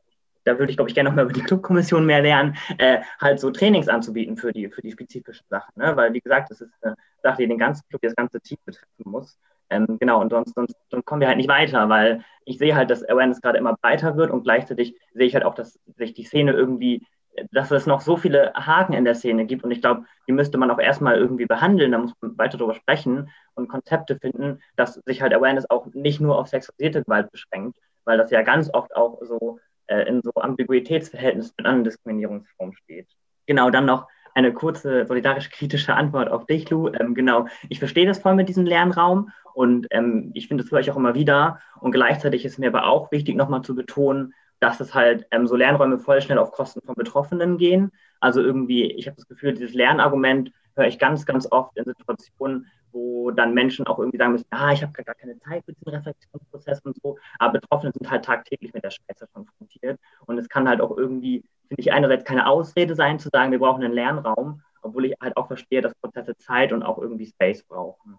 da 0.44 0.58
würde 0.58 0.70
ich, 0.70 0.76
glaube 0.76 0.88
ich, 0.88 0.94
gerne 0.94 1.10
noch 1.10 1.16
mal 1.16 1.24
über 1.24 1.32
die 1.32 1.42
Clubkommission 1.42 2.06
mehr 2.06 2.22
lernen, 2.22 2.56
äh, 2.78 3.00
halt 3.20 3.40
so 3.40 3.50
Trainings 3.50 3.88
anzubieten 3.88 4.36
für 4.36 4.52
die, 4.52 4.68
für 4.68 4.80
die 4.80 4.92
spezifischen 4.92 5.46
Sachen. 5.50 5.72
Ne? 5.76 5.96
Weil, 5.96 6.12
wie 6.12 6.20
gesagt, 6.20 6.50
das 6.50 6.60
ist 6.60 6.72
eine 6.82 6.96
Sache, 7.22 7.42
die 7.42 7.48
den 7.48 7.58
ganzen 7.58 7.86
Club, 7.88 8.02
das 8.02 8.16
ganze 8.16 8.40
Team 8.40 8.58
betreffen 8.64 9.04
muss. 9.04 9.38
Ähm, 9.68 9.98
genau, 10.00 10.20
und 10.20 10.30
sonst, 10.30 10.54
sonst, 10.54 10.74
sonst 10.90 11.04
kommen 11.04 11.20
wir 11.20 11.28
halt 11.28 11.36
nicht 11.36 11.48
weiter, 11.48 11.88
weil 11.88 12.24
ich 12.44 12.58
sehe 12.58 12.74
halt, 12.74 12.90
dass 12.90 13.08
Awareness 13.08 13.40
gerade 13.40 13.58
immer 13.58 13.76
breiter 13.76 14.16
wird 14.16 14.30
und 14.30 14.42
gleichzeitig 14.42 14.96
sehe 15.12 15.26
ich 15.26 15.34
halt 15.34 15.44
auch, 15.44 15.54
dass 15.54 15.78
sich 15.96 16.12
die 16.14 16.24
Szene 16.24 16.52
irgendwie 16.52 17.06
dass 17.52 17.70
es 17.70 17.86
noch 17.86 18.00
so 18.00 18.16
viele 18.16 18.52
Haken 18.54 18.92
in 18.92 19.04
der 19.04 19.14
Szene 19.14 19.46
gibt 19.46 19.64
und 19.64 19.70
ich 19.70 19.80
glaube, 19.80 20.04
die 20.26 20.32
müsste 20.32 20.58
man 20.58 20.70
auch 20.70 20.78
erstmal 20.78 21.16
irgendwie 21.16 21.46
behandeln, 21.46 21.92
da 21.92 21.98
muss 21.98 22.12
man 22.20 22.36
weiter 22.38 22.58
darüber 22.58 22.74
sprechen 22.74 23.30
und 23.54 23.68
Konzepte 23.68 24.16
finden, 24.16 24.60
dass 24.76 24.94
sich 24.94 25.22
halt 25.22 25.34
Awareness 25.34 25.68
auch 25.70 25.86
nicht 25.92 26.20
nur 26.20 26.38
auf 26.38 26.48
sexualisierte 26.48 27.04
Gewalt 27.04 27.30
beschränkt, 27.30 27.78
weil 28.04 28.18
das 28.18 28.30
ja 28.30 28.42
ganz 28.42 28.72
oft 28.72 28.94
auch 28.94 29.18
so 29.22 29.58
äh, 29.86 30.02
in 30.08 30.22
so 30.22 30.32
Ambiguitätsverhältnissen 30.34 31.54
mit 31.56 31.66
anderen 31.66 31.84
Diskriminierungsformen 31.84 32.74
steht. 32.76 33.08
Genau, 33.46 33.70
dann 33.70 33.86
noch 33.86 34.06
eine 34.34 34.52
kurze 34.52 35.06
solidarisch-kritische 35.06 35.94
Antwort 35.94 36.30
auf 36.30 36.46
dich, 36.46 36.70
Lu. 36.70 36.88
Ähm, 36.88 37.14
genau, 37.14 37.46
ich 37.68 37.78
verstehe 37.78 38.06
das 38.06 38.18
voll 38.18 38.34
mit 38.34 38.48
diesem 38.48 38.64
Lernraum 38.64 39.30
und 39.54 39.88
ähm, 39.90 40.30
ich 40.34 40.48
finde, 40.48 40.62
das 40.62 40.70
höre 40.70 40.80
ich 40.80 40.90
auch 40.90 40.96
immer 40.96 41.14
wieder 41.14 41.60
und 41.80 41.92
gleichzeitig 41.92 42.44
ist 42.44 42.58
mir 42.58 42.68
aber 42.68 42.86
auch 42.86 43.10
wichtig, 43.10 43.36
nochmal 43.36 43.62
zu 43.62 43.74
betonen, 43.74 44.34
dass 44.60 44.80
es 44.80 44.94
halt 44.94 45.26
ähm, 45.30 45.46
so 45.46 45.56
Lernräume 45.56 45.98
voll 45.98 46.20
schnell 46.20 46.38
auf 46.38 46.52
Kosten 46.52 46.80
von 46.82 46.94
Betroffenen 46.94 47.58
gehen. 47.58 47.90
Also 48.20 48.40
irgendwie, 48.42 48.92
ich 48.92 49.06
habe 49.06 49.16
das 49.16 49.26
Gefühl, 49.26 49.54
dieses 49.54 49.74
Lernargument 49.74 50.52
höre 50.76 50.86
ich 50.86 50.98
ganz, 50.98 51.26
ganz 51.26 51.48
oft 51.50 51.76
in 51.76 51.84
Situationen, 51.84 52.66
wo 52.92 53.30
dann 53.30 53.54
Menschen 53.54 53.86
auch 53.86 53.98
irgendwie 53.98 54.18
sagen 54.18 54.32
müssen, 54.32 54.46
ah, 54.50 54.72
ich 54.72 54.82
habe 54.82 54.92
gar 54.92 55.14
keine 55.14 55.38
Zeit 55.38 55.64
für 55.64 55.72
diesen 55.72 55.88
Reflexionsprozess 55.88 56.80
und 56.80 56.96
so, 57.02 57.18
aber 57.38 57.54
Betroffene 57.54 57.92
sind 57.92 58.10
halt 58.10 58.24
tagtäglich 58.24 58.74
mit 58.74 58.84
der 58.84 58.90
Scheiße 58.90 59.28
konfrontiert 59.32 59.98
und 60.26 60.38
es 60.38 60.48
kann 60.48 60.68
halt 60.68 60.80
auch 60.80 60.96
irgendwie, 60.96 61.44
finde 61.68 61.80
ich, 61.80 61.92
einerseits 61.92 62.24
keine 62.24 62.46
Ausrede 62.46 62.94
sein, 62.94 63.18
zu 63.18 63.28
sagen, 63.30 63.52
wir 63.52 63.60
brauchen 63.60 63.84
einen 63.84 63.94
Lernraum, 63.94 64.62
obwohl 64.82 65.06
ich 65.06 65.14
halt 65.20 65.36
auch 65.36 65.46
verstehe, 65.46 65.82
dass 65.82 65.94
Prozesse 65.94 66.36
Zeit 66.36 66.72
und 66.72 66.82
auch 66.82 66.98
irgendwie 66.98 67.26
Space 67.26 67.62
brauchen. 67.62 68.18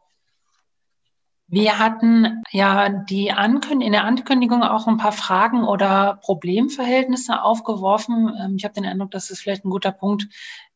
Wir 1.51 1.79
hatten 1.79 2.41
ja 2.51 2.87
die 2.87 3.33
Ankünd 3.33 3.83
in 3.83 3.91
der 3.91 4.05
Ankündigung 4.05 4.63
auch 4.63 4.87
ein 4.87 4.95
paar 4.95 5.11
Fragen 5.11 5.65
oder 5.65 6.17
Problemverhältnisse 6.21 7.41
aufgeworfen. 7.43 8.33
Ähm, 8.39 8.55
ich 8.55 8.63
habe 8.63 8.73
den 8.73 8.85
Eindruck, 8.85 9.11
das 9.11 9.29
ist 9.29 9.41
vielleicht 9.41 9.65
ein 9.65 9.69
guter 9.69 9.91
Punkt, 9.91 10.29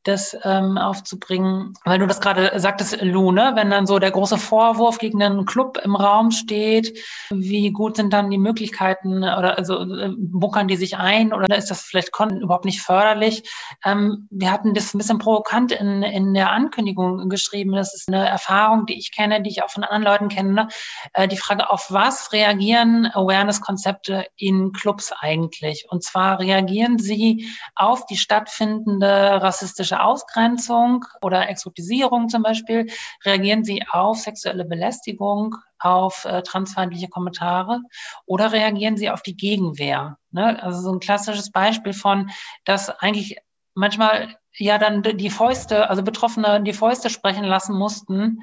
das 0.06 0.38
ähm, 0.44 0.78
aufzubringen, 0.78 1.74
weil 1.84 1.98
du 2.00 2.06
das 2.06 2.22
gerade 2.22 2.52
sagtest, 2.60 3.02
Lu, 3.02 3.32
ne? 3.32 3.54
wenn 3.56 3.72
dann 3.72 3.88
so 3.88 3.98
der 3.98 4.12
große 4.12 4.38
Vorwurf 4.38 5.00
gegen 5.00 5.22
einen 5.22 5.46
Club 5.46 5.80
im 5.84 5.96
Raum 5.96 6.30
steht, 6.32 7.00
wie 7.32 7.72
gut 7.72 7.98
sind 7.98 8.14
dann 8.14 8.30
die 8.30 8.38
Möglichkeiten 8.38 9.24
oder 9.24 9.58
also 9.58 9.82
äh, 9.82 10.12
bunkern 10.16 10.68
die 10.68 10.78
sich 10.78 10.98
ein 10.98 11.34
oder 11.34 11.58
ist 11.58 11.72
das 11.72 11.82
vielleicht 11.82 12.12
überhaupt 12.20 12.66
nicht 12.66 12.82
förderlich? 12.82 13.50
Ähm, 13.84 14.28
wir 14.30 14.52
hatten 14.52 14.76
das 14.76 14.94
ein 14.94 15.00
bisschen 15.00 15.18
provokant 15.18 15.72
in, 15.72 16.04
in 16.04 16.34
der 16.36 16.52
Ankündigung 16.52 17.28
geschrieben. 17.28 17.74
Das 17.74 17.96
ist 17.96 18.08
eine 18.08 18.28
Erfahrung, 18.28 18.86
die 18.86 19.00
ich 19.00 19.12
kenne, 19.12 19.42
die 19.42 19.50
ich 19.50 19.64
auch 19.64 19.72
von 19.72 19.84
anderen 19.84 20.04
Leuten 20.04 20.30
kenne. 20.30 20.54
Ne? 20.54 20.68
Äh, 21.14 21.28
die 21.28 21.38
Frage, 21.38 21.72
auf 21.72 21.88
was 21.90 22.32
reagieren 22.32 23.08
Awareness-Konzepte 23.12 24.28
in 24.38 24.72
Clubs 24.72 25.12
eigentlich? 25.20 25.88
Und 25.90 26.04
zwar 26.04 26.40
reagieren 26.40 27.00
sie 27.00 27.48
auf 27.74 28.06
die 28.06 28.18
stattfindende 28.18 29.42
rassistische 29.42 29.95
rassistische 29.96 30.02
Ausgrenzung 30.04 31.06
oder 31.22 31.50
Exotisierung 31.50 32.30
zum 32.30 32.44
Beispiel? 32.44 32.88
Reagieren 33.24 33.64
Sie 33.64 33.84
auf 33.90 34.18
sexuelle 34.18 34.66
Belästigung, 34.66 35.56
auf 35.80 36.26
äh, 36.26 36.42
transfeindliche 36.42 37.10
Kommentare 37.10 37.82
oder 38.26 38.52
reagieren 38.52 38.98
Sie 38.98 39.10
auf 39.10 39.22
die 39.22 39.36
Gegenwehr? 39.36 40.18
Ne? 40.32 40.62
Also 40.62 40.82
so 40.82 40.92
ein 40.92 41.00
klassisches 41.00 41.52
Beispiel 41.52 41.94
von, 41.94 42.30
dass 42.66 42.90
eigentlich 42.90 43.38
manchmal 43.74 44.38
ja 44.58 44.78
dann 44.78 45.04
die 45.04 45.30
Fäuste, 45.30 45.90
also 45.90 46.02
Betroffene 46.02 46.64
die 46.64 46.74
Fäuste 46.74 47.10
sprechen 47.10 47.44
lassen 47.44 47.78
mussten, 47.78 48.40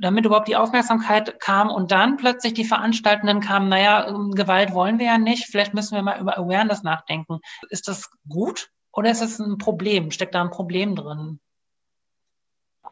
damit 0.00 0.24
überhaupt 0.24 0.48
die 0.48 0.56
Aufmerksamkeit 0.56 1.38
kam 1.40 1.70
und 1.70 1.92
dann 1.92 2.16
plötzlich 2.16 2.54
die 2.54 2.64
Veranstaltenden 2.64 3.40
kamen, 3.40 3.68
naja, 3.68 4.10
Gewalt 4.34 4.74
wollen 4.74 4.98
wir 4.98 5.06
ja 5.06 5.18
nicht, 5.18 5.46
vielleicht 5.46 5.74
müssen 5.74 5.94
wir 5.94 6.02
mal 6.02 6.20
über 6.20 6.36
Awareness 6.36 6.82
nachdenken. 6.82 7.38
Ist 7.70 7.86
das 7.86 8.10
gut? 8.28 8.70
Oder 8.94 9.10
ist 9.10 9.22
es 9.22 9.38
ein 9.38 9.58
Problem? 9.58 10.10
Steckt 10.10 10.34
da 10.34 10.42
ein 10.42 10.50
Problem 10.50 10.94
drin? 10.94 11.38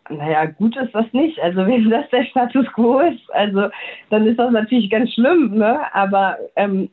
Naja, 0.08 0.46
gut 0.46 0.76
ist 0.76 0.94
das 0.94 1.06
nicht. 1.12 1.38
Also 1.40 1.58
wenn 1.66 1.90
das 1.90 2.08
der 2.10 2.24
Status 2.24 2.66
quo 2.74 3.00
ist, 3.00 3.32
also 3.32 3.68
dann 4.10 4.26
ist 4.26 4.38
das 4.38 4.50
natürlich 4.50 4.90
ganz 4.90 5.12
schlimm, 5.12 5.56
ne? 5.56 5.80
Aber 5.94 6.38
ähm, 6.56 6.90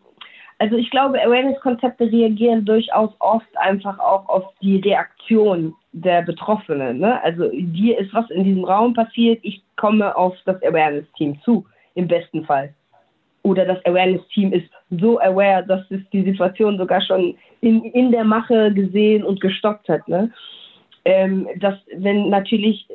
also 0.60 0.76
ich 0.76 0.89
glaube, 0.91 1.22
Awareness-Konzepte 1.22 2.12
reagieren 2.12 2.66
durchaus 2.66 3.12
oft 3.20 3.57
einfach 3.57 3.97
auch 3.97 4.28
auf 4.28 4.43
die 4.62 4.78
Reaktion 4.82 5.74
der 5.93 6.22
Betroffenen. 6.22 6.99
Ne? 6.99 7.24
Also 7.24 7.49
dir 7.53 7.97
ist 7.97 8.14
was 8.14 8.30
in 8.30 8.43
diesem 8.43 8.66
Raum 8.66 8.93
passiert, 8.93 9.39
ich 9.41 9.64
komme 9.78 10.16
auf 10.16 10.36
das 10.43 10.62
Awareness-Team 10.62 11.39
zu, 11.43 11.66
im 11.95 12.10
besten 12.10 12.43
Fall 12.43 12.74
oder 13.43 13.66
das 13.66 13.84
Awareness-Team 13.86 14.53
ist 14.53 14.70
so 14.89 15.20
aware, 15.20 15.66
dass 15.66 15.82
es 15.89 16.01
die 16.12 16.24
Situation 16.24 16.78
sogar 16.78 17.01
schon 17.01 17.38
in, 17.62 17.84
in 17.84 18.12
der 18.12 18.24
Mache 18.24 18.74
gesehen 18.74 19.24
und 19.24 19.41
gestoppt 19.41 19.89
hat. 19.89 20.07
Ne? 20.07 20.32
Ähm, 21.05 21.47
dass 21.57 21.76
wenn 21.95 22.30
natürlich 22.30 22.88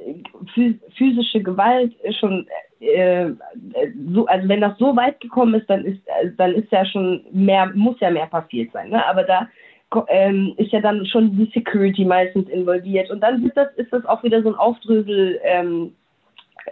physische 0.97 1.43
Gewalt 1.43 1.93
schon 2.21 2.47
äh, 2.81 3.31
so, 4.13 4.27
also 4.27 4.49
wenn 4.49 4.61
das 4.61 4.79
so 4.79 4.95
weit 4.95 5.21
gekommen 5.21 5.55
ist, 5.55 5.69
dann 5.71 5.85
ist 5.85 6.01
dann 6.37 6.53
ist 6.53 6.71
ja 6.71 6.85
schon 6.85 7.23
mehr, 7.33 7.71
muss 7.75 7.99
ja 8.01 8.11
mehr 8.11 8.27
passiert 8.27 8.73
sein. 8.73 8.91
Ne? 8.91 9.05
Aber 9.07 9.25
da 9.25 9.49
ähm, 10.09 10.55
ist 10.57 10.73
ja 10.73 10.81
dann 10.81 11.07
schon 11.07 11.37
die 11.37 11.51
Security 11.55 12.05
meistens 12.05 12.49
involviert 12.49 13.11
und 13.11 13.21
dann 13.21 13.45
ist 13.45 13.57
das, 13.57 13.73
ist 13.77 13.93
das 13.93 14.05
auch 14.07 14.23
wieder 14.23 14.43
so 14.43 14.51
ein 14.51 14.55
Aufdrösel 14.55 15.41
ähm, 15.45 15.95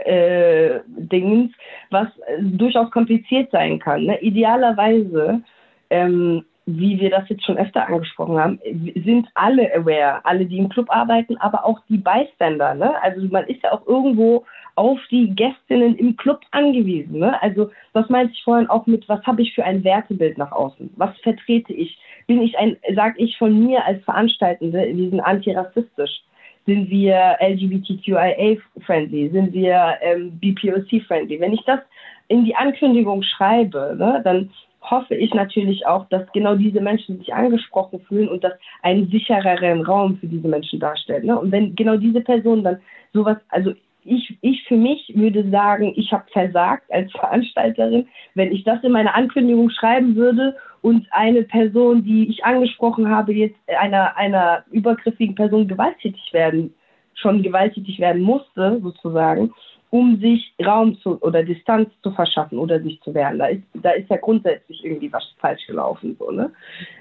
äh, 0.05 0.80
Dingens, 0.86 1.53
was 1.90 2.09
äh, 2.26 2.43
durchaus 2.43 2.90
kompliziert 2.90 3.51
sein 3.51 3.78
kann. 3.78 4.05
Ne? 4.05 4.20
Idealerweise, 4.20 5.43
ähm, 5.90 6.45
wie 6.67 7.01
wir 7.01 7.11
das 7.11 7.29
jetzt 7.29 7.45
schon 7.45 7.59
öfter 7.59 7.87
angesprochen 7.89 8.39
haben, 8.39 8.61
sind 9.05 9.29
alle 9.35 9.75
aware, 9.75 10.25
alle, 10.25 10.47
die 10.47 10.59
im 10.59 10.69
Club 10.69 10.87
arbeiten, 10.91 11.37
aber 11.39 11.65
auch 11.65 11.81
die 11.89 11.99
Bystander. 11.99 12.75
Ne? 12.75 12.95
Also 13.03 13.27
man 13.27 13.47
ist 13.47 13.63
ja 13.63 13.73
auch 13.73 13.87
irgendwo 13.87 14.45
auf 14.77 14.99
die 15.11 15.35
Gästinnen 15.35 15.97
im 15.97 16.17
Club 16.17 16.41
angewiesen. 16.53 17.19
Ne? 17.19 17.41
Also 17.43 17.71
was 17.93 18.09
meinte 18.09 18.33
ich 18.33 18.43
vorhin 18.45 18.69
auch 18.69 18.87
mit, 18.87 19.09
was 19.09 19.23
habe 19.27 19.43
ich 19.43 19.55
für 19.55 19.65
ein 19.65 19.83
Wertebild 19.85 20.39
nach 20.39 20.53
außen? 20.53 20.91
Was 20.97 21.17
vertrete 21.19 21.73
ich? 21.73 21.99
Bin 22.27 22.41
ich 22.41 22.57
ein, 22.57 22.77
sage 22.95 23.21
ich 23.21 23.37
von 23.37 23.67
mir 23.67 23.85
als 23.85 24.03
Veranstaltende, 24.05 24.87
wir 24.93 25.11
sind 25.11 25.21
antirassistisch 25.21 26.23
sind 26.65 26.91
wir 26.91 27.39
LGBTQIA-friendly? 27.41 29.31
Sind 29.31 29.53
wir 29.53 29.99
ähm, 30.01 30.39
BPOC-friendly? 30.39 31.41
Wenn 31.41 31.55
ich 31.55 31.65
das 31.65 31.81
in 32.29 32.45
die 32.45 32.55
Ankündigung 32.55 33.23
schreibe, 33.23 33.97
ne, 33.99 34.21
dann 34.23 34.51
hoffe 34.83 35.14
ich 35.14 35.33
natürlich 35.35 35.87
auch, 35.87 36.07
dass 36.09 36.30
genau 36.33 36.55
diese 36.55 36.80
Menschen 36.80 37.18
sich 37.18 37.33
angesprochen 37.33 38.01
fühlen 38.01 38.28
und 38.28 38.43
das 38.45 38.53
einen 38.83 39.09
sichereren 39.09 39.83
Raum 39.83 40.16
für 40.18 40.26
diese 40.26 40.49
Menschen 40.49 40.80
darstellt. 40.80 41.24
Ne? 41.24 41.39
Und 41.39 41.53
wenn 41.53 41.74
genau 41.74 41.97
diese 41.97 42.20
Person 42.20 42.64
dann 42.64 42.80
sowas, 43.12 43.37
also 43.49 43.72
ich, 44.05 44.37
ich 44.41 44.64
für 44.64 44.76
mich 44.76 45.12
würde 45.14 45.49
sagen, 45.51 45.93
ich 45.97 46.12
habe 46.12 46.24
versagt 46.33 46.91
als 46.93 47.11
Veranstalterin, 47.18 48.09
wenn 48.35 48.53
ich 48.53 48.64
das 48.64 48.83
in 48.83 48.93
meine 48.93 49.14
Ankündigung 49.14 49.70
schreiben 49.70 50.16
würde 50.16 50.57
und 50.80 51.07
eine 51.12 51.45
Person, 51.45 52.03
die 52.03 52.28
ich 52.28 52.45
angesprochen 52.45 53.09
habe, 53.09 53.33
jetzt 53.33 53.57
einer, 53.68 54.16
einer 54.16 54.64
übergriffigen 54.72 55.37
Person 55.37 55.68
gewalttätig 55.68 56.33
werden, 56.33 56.74
schon 57.14 57.43
gewalttätig 57.43 58.01
werden 58.01 58.22
musste, 58.22 58.80
sozusagen, 58.83 59.53
um 59.93 60.18
sich 60.20 60.55
Raum 60.64 60.97
zu, 61.01 61.20
oder 61.20 61.43
Distanz 61.43 61.90
zu 62.03 62.12
verschaffen 62.12 62.59
oder 62.59 62.80
sich 62.80 62.99
zu 63.03 63.12
wehren. 63.12 63.38
Da 63.38 63.49
ist, 63.49 63.62
da 63.74 63.90
ist 63.90 64.09
ja 64.09 64.16
grundsätzlich 64.16 64.82
irgendwie 64.82 65.12
was 65.12 65.22
falsch 65.38 65.66
gelaufen. 65.66 66.16
So, 66.18 66.30
ne? 66.30 66.51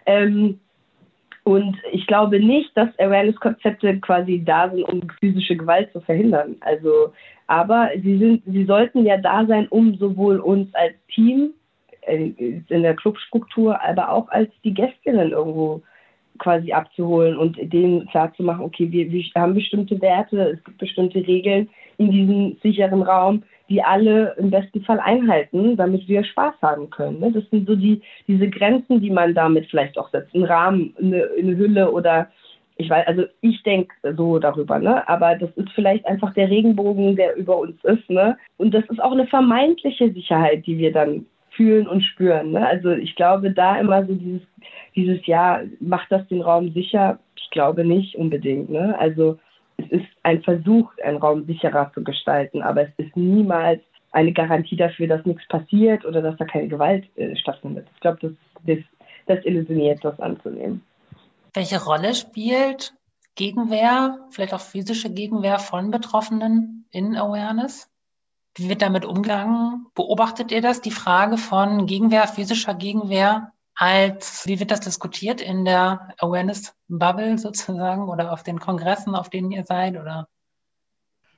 Ähm, 0.06 0.60
und 1.44 1.78
ich 1.94 2.06
glaube 2.06 2.42
nicht, 2.42 2.76
dass 2.76 2.90
Awareness-Konzepte 3.00 3.98
quasi 4.02 4.44
da 4.46 4.70
sind, 4.70 4.84
um 4.84 5.08
physische 5.22 5.56
Gewalt 5.56 5.90
zu 5.94 6.02
verhindern. 6.02 6.58
Also, 6.60 7.14
aber 7.48 7.92
sie 7.96 8.18
sind, 8.18 8.44
sie 8.46 8.66
sollten 8.66 9.06
ja 9.06 9.16
da 9.16 9.46
sein, 9.46 9.70
um 9.70 9.96
sowohl 9.96 10.40
uns 10.42 10.68
als 10.76 10.94
Team 11.16 11.52
äh, 12.02 12.34
in 12.68 12.84
der 12.84 12.96
Clubstruktur, 12.98 13.82
aber 13.82 14.12
auch 14.12 14.28
als 14.32 14.52
die 14.66 14.74
Gästinnen 14.74 15.32
irgendwo 15.32 15.82
quasi 16.42 16.74
abzuholen 16.74 17.38
und 17.38 17.56
denen 17.72 18.08
klarzumachen, 18.08 18.66
okay, 18.66 18.92
wir, 18.92 19.12
wir 19.12 19.24
haben 19.36 19.54
bestimmte 19.54 20.02
Werte, 20.02 20.54
es 20.54 20.64
gibt 20.64 20.80
bestimmte 20.80 21.26
Regeln 21.26 21.70
in 21.98 22.12
diesem 22.12 22.58
sicheren 22.64 23.04
Raum, 23.04 23.44
die 23.70 23.82
alle 23.82 24.36
im 24.38 24.50
besten 24.50 24.82
Fall 24.84 25.00
einhalten, 25.00 25.78
damit 25.78 26.08
wir 26.08 26.24
Spaß 26.24 26.56
haben 26.62 26.90
können. 26.90 27.20
Ne? 27.20 27.32
Das 27.32 27.44
sind 27.52 27.68
so 27.68 27.76
die, 27.76 28.02
diese 28.28 28.50
Grenzen, 28.50 29.02
die 29.02 29.12
man 29.12 29.34
damit 29.34 29.68
vielleicht 29.70 29.98
auch 29.98 30.10
setzt. 30.10 30.34
Ein 30.34 30.44
Rahmen, 30.44 30.94
eine, 31.00 31.30
eine 31.38 31.56
Hülle 31.56 31.92
oder 31.92 32.28
ich 32.78 32.90
weiß, 32.90 33.06
also 33.06 33.26
ich 33.42 33.62
denke 33.62 33.94
so 34.18 34.40
darüber, 34.40 34.80
ne? 34.80 35.08
Aber 35.08 35.36
das 35.36 35.52
ist 35.56 35.70
vielleicht 35.76 36.04
einfach 36.08 36.34
der 36.34 36.50
Regenbogen, 36.50 37.16
der 37.16 37.36
über 37.36 37.60
uns 37.60 37.76
ist, 37.84 38.10
ne? 38.10 38.38
Und 38.58 38.74
das 38.74 38.84
ist 38.90 39.02
auch 39.02 39.12
eine 39.12 39.28
vermeintliche 39.28 40.12
Sicherheit, 40.12 40.66
die 40.66 40.80
wir 40.80 40.92
dann 40.92 41.28
fühlen 41.52 41.88
und 41.88 42.02
spüren. 42.02 42.52
Ne? 42.52 42.66
Also 42.66 42.92
ich 42.92 43.16
glaube, 43.16 43.52
da 43.52 43.80
immer 43.80 44.06
so 44.06 44.14
dieses, 44.14 44.42
dieses 44.96 45.26
Ja, 45.26 45.62
macht 45.80 46.12
das 46.12 46.28
den 46.28 46.42
Raum 46.42 46.72
sicher? 46.74 47.20
Ich 47.36 47.50
glaube 47.52 47.86
nicht 47.86 48.16
unbedingt. 48.16 48.70
Ne? 48.70 48.98
Also 48.98 49.38
es 49.78 49.90
ist 49.92 50.08
ein 50.24 50.42
Versuch, 50.44 50.92
einen 51.04 51.18
Raum 51.18 51.46
sicherer 51.46 51.92
zu 51.94 52.04
gestalten, 52.04 52.62
aber 52.62 52.84
es 52.84 52.92
ist 52.98 53.16
niemals 53.16 53.82
eine 54.12 54.34
Garantie 54.34 54.76
dafür, 54.76 55.08
dass 55.08 55.26
nichts 55.26 55.48
passiert 55.48 56.06
oder 56.06 56.22
dass 56.22 56.38
da 56.38 56.46
keine 56.46 56.68
Gewalt 56.68 57.06
äh, 57.18 57.36
stattfindet. 57.36 57.88
Ich 57.94 58.00
glaube, 58.02 58.20
das, 58.22 58.32
das, 58.66 58.78
das 59.28 59.46
illusioniert, 59.46 60.04
das 60.04 60.20
anzunehmen. 60.20 60.84
Welche 61.54 61.84
Rolle 61.84 62.14
spielt 62.14 62.94
Gegenwehr, 63.36 64.18
vielleicht 64.30 64.54
auch 64.54 64.62
physische 64.62 65.10
Gegenwehr 65.10 65.60
von 65.60 65.92
Betroffenen 65.92 66.86
in 66.92 67.16
Awareness? 67.16 67.91
Wie 68.56 68.70
wird 68.70 68.82
damit 68.82 69.06
umgegangen? 69.06 69.88
Beobachtet 69.96 70.52
ihr 70.52 70.62
das, 70.62 70.82
die 70.82 70.92
Frage 70.92 71.38
von 71.38 71.86
Gegenwehr, 71.86 72.28
physischer 72.28 72.74
Gegenwehr 72.74 73.54
als, 73.76 74.46
wie 74.46 74.60
wird 74.60 74.72
das 74.72 74.82
diskutiert 74.82 75.42
in 75.42 75.66
der 75.66 76.14
Awareness 76.20 76.76
Bubble 76.88 77.38
sozusagen 77.38 78.10
oder 78.10 78.34
auf 78.34 78.44
den 78.44 78.60
Kongressen, 78.60 79.16
auf 79.16 79.30
denen 79.30 79.52
ihr 79.52 79.64
seid 79.64 79.98
oder? 79.98 80.28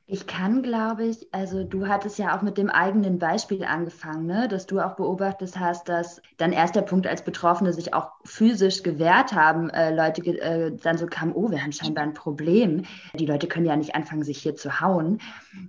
Ich 0.06 0.28
kann, 0.28 0.64
glaube 0.64 1.06
ich, 1.06 1.34
also 1.34 1.64
du 1.64 1.88
hattest 1.88 2.20
ja 2.20 2.38
auch 2.38 2.42
mit 2.42 2.58
dem 2.58 2.70
eigenen 2.70 3.20
Beispiel 3.20 3.64
angefangen, 3.64 4.26
ne? 4.26 4.50
dass 4.50 4.66
du 4.66 4.82
auch 4.82 4.98
beobachtet 4.98 5.58
hast, 5.58 5.88
dass 5.88 6.22
dann 6.36 6.52
erst 6.52 6.76
der 6.76 6.82
Punkt, 6.82 7.08
als 7.08 7.24
Betroffene 7.24 7.72
sich 7.72 7.94
auch 7.94 8.12
physisch 8.26 8.84
gewehrt 8.84 9.32
haben, 9.32 9.70
äh, 9.70 9.96
Leute 9.96 10.22
äh, 10.22 10.76
dann 10.76 10.98
so 10.98 11.06
kamen, 11.06 11.32
oh, 11.34 11.50
wir 11.50 11.64
haben 11.64 11.72
scheinbar 11.72 12.04
ein 12.04 12.14
Problem. 12.14 12.84
Die 13.16 13.26
Leute 13.26 13.48
können 13.48 13.66
ja 13.66 13.78
nicht 13.78 13.96
anfangen, 13.96 14.24
sich 14.24 14.40
hier 14.40 14.58
zu 14.58 14.82
hauen. 14.82 15.22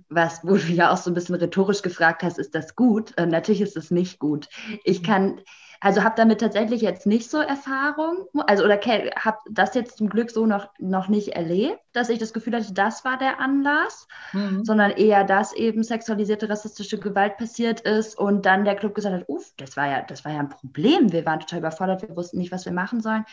Was, 0.09 0.41
wo 0.43 0.55
du 0.55 0.67
ja 0.67 0.91
auch 0.91 0.97
so 0.97 1.11
ein 1.11 1.13
bisschen 1.13 1.35
rhetorisch 1.35 1.81
gefragt 1.81 2.21
hast, 2.21 2.37
ist 2.37 2.55
das 2.55 2.75
gut? 2.75 3.13
Äh, 3.17 3.27
natürlich 3.27 3.61
ist 3.61 3.77
es 3.77 3.89
nicht 3.89 4.19
gut. 4.19 4.49
Ich 4.83 5.01
kann 5.01 5.39
also 5.85 6.03
habe 6.03 6.15
damit 6.17 6.41
tatsächlich 6.41 6.81
jetzt 6.81 7.05
nicht 7.05 7.29
so 7.29 7.37
Erfahrung, 7.37 8.27
also 8.47 8.63
oder 8.63 8.77
habe 8.77 9.37
das 9.47 9.75
jetzt 9.75 9.99
zum 9.99 10.09
Glück 10.09 10.31
so 10.31 10.47
noch, 10.47 10.69
noch 10.79 11.09
nicht 11.09 11.35
erlebt, 11.35 11.79
dass 11.93 12.09
ich 12.09 12.17
das 12.17 12.33
Gefühl 12.33 12.55
hatte, 12.55 12.73
das 12.73 13.05
war 13.05 13.19
der 13.19 13.39
Anlass, 13.39 14.07
mhm. 14.33 14.65
sondern 14.65 14.89
eher, 14.89 15.23
dass 15.23 15.53
eben 15.53 15.83
sexualisierte 15.83 16.49
rassistische 16.49 16.97
Gewalt 16.97 17.37
passiert 17.37 17.81
ist 17.81 18.17
und 18.17 18.47
dann 18.47 18.65
der 18.65 18.75
Club 18.75 18.95
gesagt 18.95 19.13
hat, 19.13 19.29
uff, 19.29 19.53
das 19.57 19.77
war 19.77 19.87
ja, 19.87 20.01
das 20.01 20.25
war 20.25 20.31
ja 20.31 20.39
ein 20.39 20.49
Problem, 20.49 21.11
wir 21.11 21.23
waren 21.27 21.39
total 21.39 21.59
überfordert, 21.59 22.01
wir 22.01 22.15
wussten 22.15 22.39
nicht, 22.39 22.51
was 22.51 22.65
wir 22.65 22.73
machen 22.73 22.99
sollen. 22.99 23.23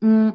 Mhm 0.00 0.34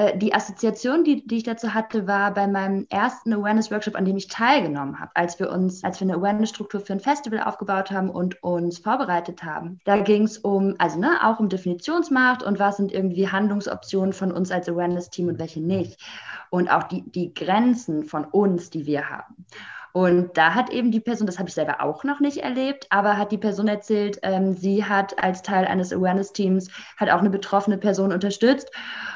äh, 0.00 0.16
die 0.16 0.32
Assoziation, 0.32 1.04
die, 1.04 1.26
die 1.26 1.38
ich 1.38 1.42
dazu 1.42 1.74
hatte, 1.74 2.06
war 2.06 2.32
bei 2.32 2.46
meinem 2.46 2.86
ersten 2.88 3.32
Awareness-Workshop, 3.34 3.94
an 3.94 4.04
dem 4.04 4.16
ich 4.16 4.28
teilgenommen 4.28 4.98
habe, 4.98 5.10
als 5.14 5.38
wir 5.38 5.50
uns, 5.50 5.84
als 5.84 6.00
wir 6.00 6.06
eine 6.06 6.16
Awareness-Struktur 6.16 6.80
für 6.80 6.94
ein 6.94 7.00
Festival 7.00 7.40
aufgebaut 7.40 7.90
haben 7.90 8.08
und 8.08 8.42
uns 8.42 8.78
vorbereitet 8.78 9.44
haben. 9.44 9.78
Da 9.84 9.98
ging 9.98 10.22
es 10.22 10.38
um, 10.38 10.74
also 10.78 10.98
ne, 10.98 11.18
auch 11.22 11.38
um 11.38 11.48
Definitionsmacht 11.48 12.42
und 12.42 12.58
was 12.58 12.78
sind 12.78 12.92
irgendwie 12.92 13.28
Handlungsoptionen 13.28 14.12
von 14.12 14.32
uns 14.32 14.50
als 14.50 14.68
Awareness-Team 14.68 15.28
und 15.28 15.38
welche 15.38 15.60
nicht. 15.60 16.00
Und 16.48 16.70
auch 16.70 16.84
die, 16.84 17.02
die 17.10 17.34
Grenzen 17.34 18.04
von 18.04 18.24
uns, 18.24 18.70
die 18.70 18.86
wir 18.86 19.08
haben. 19.10 19.46
Und 19.92 20.36
da 20.36 20.54
hat 20.54 20.70
eben 20.70 20.90
die 20.90 21.00
Person, 21.00 21.26
das 21.26 21.38
habe 21.38 21.48
ich 21.48 21.54
selber 21.54 21.80
auch 21.82 22.04
noch 22.04 22.20
nicht 22.20 22.38
erlebt, 22.38 22.86
aber 22.90 23.16
hat 23.16 23.32
die 23.32 23.38
Person 23.38 23.68
erzählt, 23.68 24.18
ähm, 24.22 24.54
sie 24.54 24.84
hat 24.84 25.22
als 25.22 25.42
Teil 25.42 25.66
eines 25.66 25.92
Awareness-Teams 25.92 26.70
hat 26.96 27.10
auch 27.10 27.18
eine 27.20 27.30
betroffene 27.30 27.78
Person 27.78 28.12
unterstützt. 28.12 28.70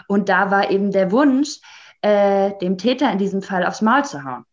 Und 0.08 0.28
da 0.28 0.50
war 0.50 0.70
eben 0.70 0.90
der 0.90 1.12
Wunsch, 1.12 1.60
äh, 2.02 2.52
dem 2.60 2.76
Täter 2.78 3.10
in 3.10 3.18
diesem 3.18 3.42
Fall 3.42 3.64
aufs 3.64 3.82
Maul 3.82 4.04
zu 4.04 4.24
hauen. 4.24 4.44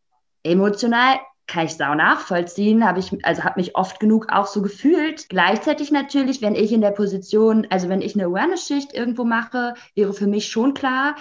Emotional 0.43 1.19
kann 1.47 1.65
ich 1.65 1.75
sau 1.75 1.93
nachvollziehen, 1.95 2.87
habe 2.87 2.99
ich, 2.99 3.25
also 3.25 3.43
habe 3.43 3.59
mich 3.59 3.75
oft 3.75 3.99
genug 3.99 4.31
auch 4.31 4.47
so 4.47 4.61
gefühlt. 4.61 5.27
Gleichzeitig 5.27 5.91
natürlich, 5.91 6.41
wenn 6.41 6.55
ich 6.55 6.71
in 6.71 6.81
der 6.81 6.91
Position, 6.91 7.67
also 7.69 7.89
wenn 7.89 8.01
ich 8.01 8.15
eine 8.15 8.25
Awareness-Schicht 8.25 8.93
irgendwo 8.93 9.25
mache, 9.25 9.73
wäre 9.93 10.13
für 10.13 10.27
mich 10.27 10.49
schon 10.49 10.73
klar, 10.73 11.15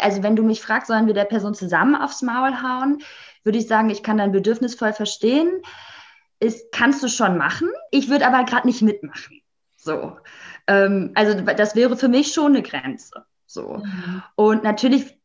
also 0.00 0.22
wenn 0.22 0.36
du 0.36 0.42
mich 0.42 0.62
fragst, 0.62 0.88
sollen 0.88 1.06
wir 1.06 1.14
der 1.14 1.24
Person 1.24 1.54
zusammen 1.54 1.96
aufs 1.96 2.22
Maul 2.22 2.62
hauen, 2.62 3.02
würde 3.44 3.58
ich 3.58 3.68
sagen, 3.68 3.90
ich 3.90 4.02
kann 4.02 4.18
dein 4.18 4.32
Bedürfnis 4.32 4.74
voll 4.74 4.92
verstehen. 4.92 5.62
Ist, 6.40 6.72
kannst 6.72 7.02
du 7.02 7.08
schon 7.08 7.38
machen. 7.38 7.68
Ich 7.90 8.08
würde 8.08 8.26
aber 8.26 8.44
gerade 8.44 8.66
nicht 8.66 8.82
mitmachen. 8.82 9.40
So. 9.76 10.16
Ähm, 10.66 11.12
also 11.14 11.40
das 11.40 11.76
wäre 11.76 11.96
für 11.96 12.08
mich 12.08 12.32
schon 12.32 12.56
eine 12.56 12.62
Grenze. 12.62 13.24
So. 13.46 13.82
Mhm. 13.84 14.22
Und 14.34 14.64
natürlich 14.64 15.16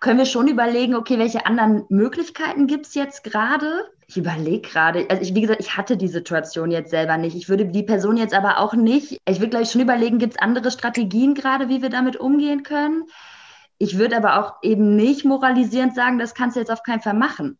können 0.00 0.18
wir 0.18 0.26
schon 0.26 0.46
überlegen, 0.48 0.94
okay, 0.94 1.18
welche 1.18 1.46
anderen 1.46 1.84
Möglichkeiten 1.88 2.66
gibt 2.66 2.86
es 2.86 2.94
jetzt 2.94 3.24
gerade? 3.24 3.66
Ich 4.06 4.16
überlege 4.16 4.68
gerade, 4.68 5.06
also 5.10 5.22
ich, 5.22 5.34
wie 5.34 5.40
gesagt, 5.40 5.60
ich 5.60 5.76
hatte 5.76 5.96
die 5.96 6.08
Situation 6.08 6.70
jetzt 6.70 6.90
selber 6.90 7.16
nicht. 7.16 7.34
Ich 7.34 7.48
würde 7.48 7.66
die 7.66 7.82
Person 7.82 8.16
jetzt 8.16 8.34
aber 8.34 8.58
auch 8.58 8.74
nicht, 8.74 9.18
ich 9.26 9.40
würde 9.40 9.50
gleich 9.50 9.70
schon 9.70 9.80
überlegen, 9.80 10.18
gibt 10.18 10.34
es 10.34 10.38
andere 10.38 10.70
Strategien 10.70 11.34
gerade, 11.34 11.68
wie 11.68 11.82
wir 11.82 11.90
damit 11.90 12.16
umgehen 12.16 12.62
können? 12.62 13.04
Ich 13.78 13.98
würde 13.98 14.16
aber 14.16 14.38
auch 14.38 14.54
eben 14.62 14.94
nicht 14.94 15.24
moralisierend 15.24 15.94
sagen, 15.94 16.18
das 16.18 16.34
kannst 16.34 16.56
du 16.56 16.60
jetzt 16.60 16.70
auf 16.70 16.82
keinen 16.84 17.00
Fall 17.00 17.14
machen 17.14 17.58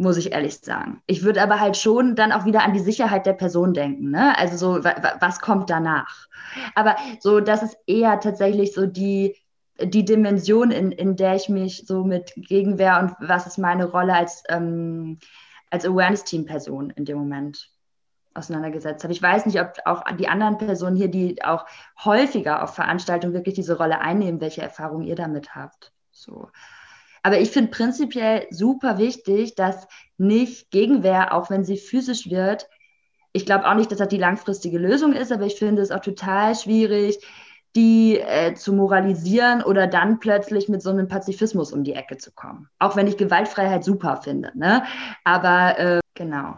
muss 0.00 0.16
ich 0.16 0.32
ehrlich 0.32 0.58
sagen. 0.58 1.02
Ich 1.06 1.22
würde 1.22 1.42
aber 1.42 1.60
halt 1.60 1.76
schon 1.76 2.16
dann 2.16 2.32
auch 2.32 2.46
wieder 2.46 2.64
an 2.64 2.72
die 2.72 2.80
Sicherheit 2.80 3.26
der 3.26 3.34
Person 3.34 3.74
denken. 3.74 4.10
Ne? 4.10 4.36
Also 4.38 4.56
so, 4.56 4.82
was 4.82 5.40
kommt 5.40 5.68
danach? 5.68 6.26
Aber 6.74 6.96
so, 7.20 7.40
das 7.40 7.62
ist 7.62 7.76
eher 7.86 8.18
tatsächlich 8.18 8.72
so 8.72 8.86
die, 8.86 9.36
die 9.80 10.04
Dimension, 10.06 10.70
in, 10.70 10.90
in 10.90 11.16
der 11.16 11.34
ich 11.34 11.50
mich 11.50 11.84
so 11.86 12.02
mit 12.02 12.32
Gegenwehr 12.34 12.98
und 13.00 13.28
was 13.28 13.46
ist 13.46 13.58
meine 13.58 13.84
Rolle 13.84 14.14
als, 14.14 14.42
ähm, 14.48 15.18
als 15.70 15.84
Awareness-Team-Person 15.84 16.90
in 16.96 17.04
dem 17.04 17.18
Moment 17.18 17.68
auseinandergesetzt 18.32 19.04
habe. 19.04 19.12
Ich 19.12 19.22
weiß 19.22 19.44
nicht, 19.44 19.60
ob 19.60 19.74
auch 19.84 20.02
die 20.16 20.28
anderen 20.28 20.56
Personen 20.56 20.96
hier, 20.96 21.08
die 21.08 21.44
auch 21.44 21.66
häufiger 22.04 22.62
auf 22.62 22.74
Veranstaltungen 22.74 23.34
wirklich 23.34 23.54
diese 23.54 23.76
Rolle 23.76 24.00
einnehmen, 24.00 24.40
welche 24.40 24.62
Erfahrungen 24.62 25.06
ihr 25.06 25.16
damit 25.16 25.54
habt. 25.54 25.92
So. 26.10 26.48
Aber 27.22 27.40
ich 27.40 27.50
finde 27.50 27.70
prinzipiell 27.70 28.46
super 28.50 28.98
wichtig, 28.98 29.54
dass 29.54 29.86
nicht 30.16 30.70
Gegenwehr, 30.70 31.34
auch 31.34 31.50
wenn 31.50 31.64
sie 31.64 31.76
physisch 31.76 32.30
wird, 32.30 32.68
ich 33.32 33.46
glaube 33.46 33.68
auch 33.68 33.74
nicht, 33.74 33.90
dass 33.90 33.98
das 33.98 34.08
die 34.08 34.18
langfristige 34.18 34.78
Lösung 34.78 35.12
ist, 35.12 35.30
aber 35.30 35.46
ich 35.46 35.56
finde 35.56 35.82
es 35.82 35.90
auch 35.90 36.00
total 36.00 36.54
schwierig, 36.54 37.18
die 37.76 38.18
äh, 38.18 38.54
zu 38.54 38.72
moralisieren 38.72 39.62
oder 39.62 39.86
dann 39.86 40.18
plötzlich 40.18 40.68
mit 40.68 40.82
so 40.82 40.90
einem 40.90 41.06
Pazifismus 41.06 41.72
um 41.72 41.84
die 41.84 41.92
Ecke 41.92 42.16
zu 42.16 42.32
kommen. 42.32 42.68
Auch 42.80 42.96
wenn 42.96 43.06
ich 43.06 43.16
Gewaltfreiheit 43.16 43.84
super 43.84 44.16
finde. 44.16 44.50
Ne? 44.56 44.82
Aber 45.22 45.78
äh, 45.78 46.00
genau. 46.14 46.56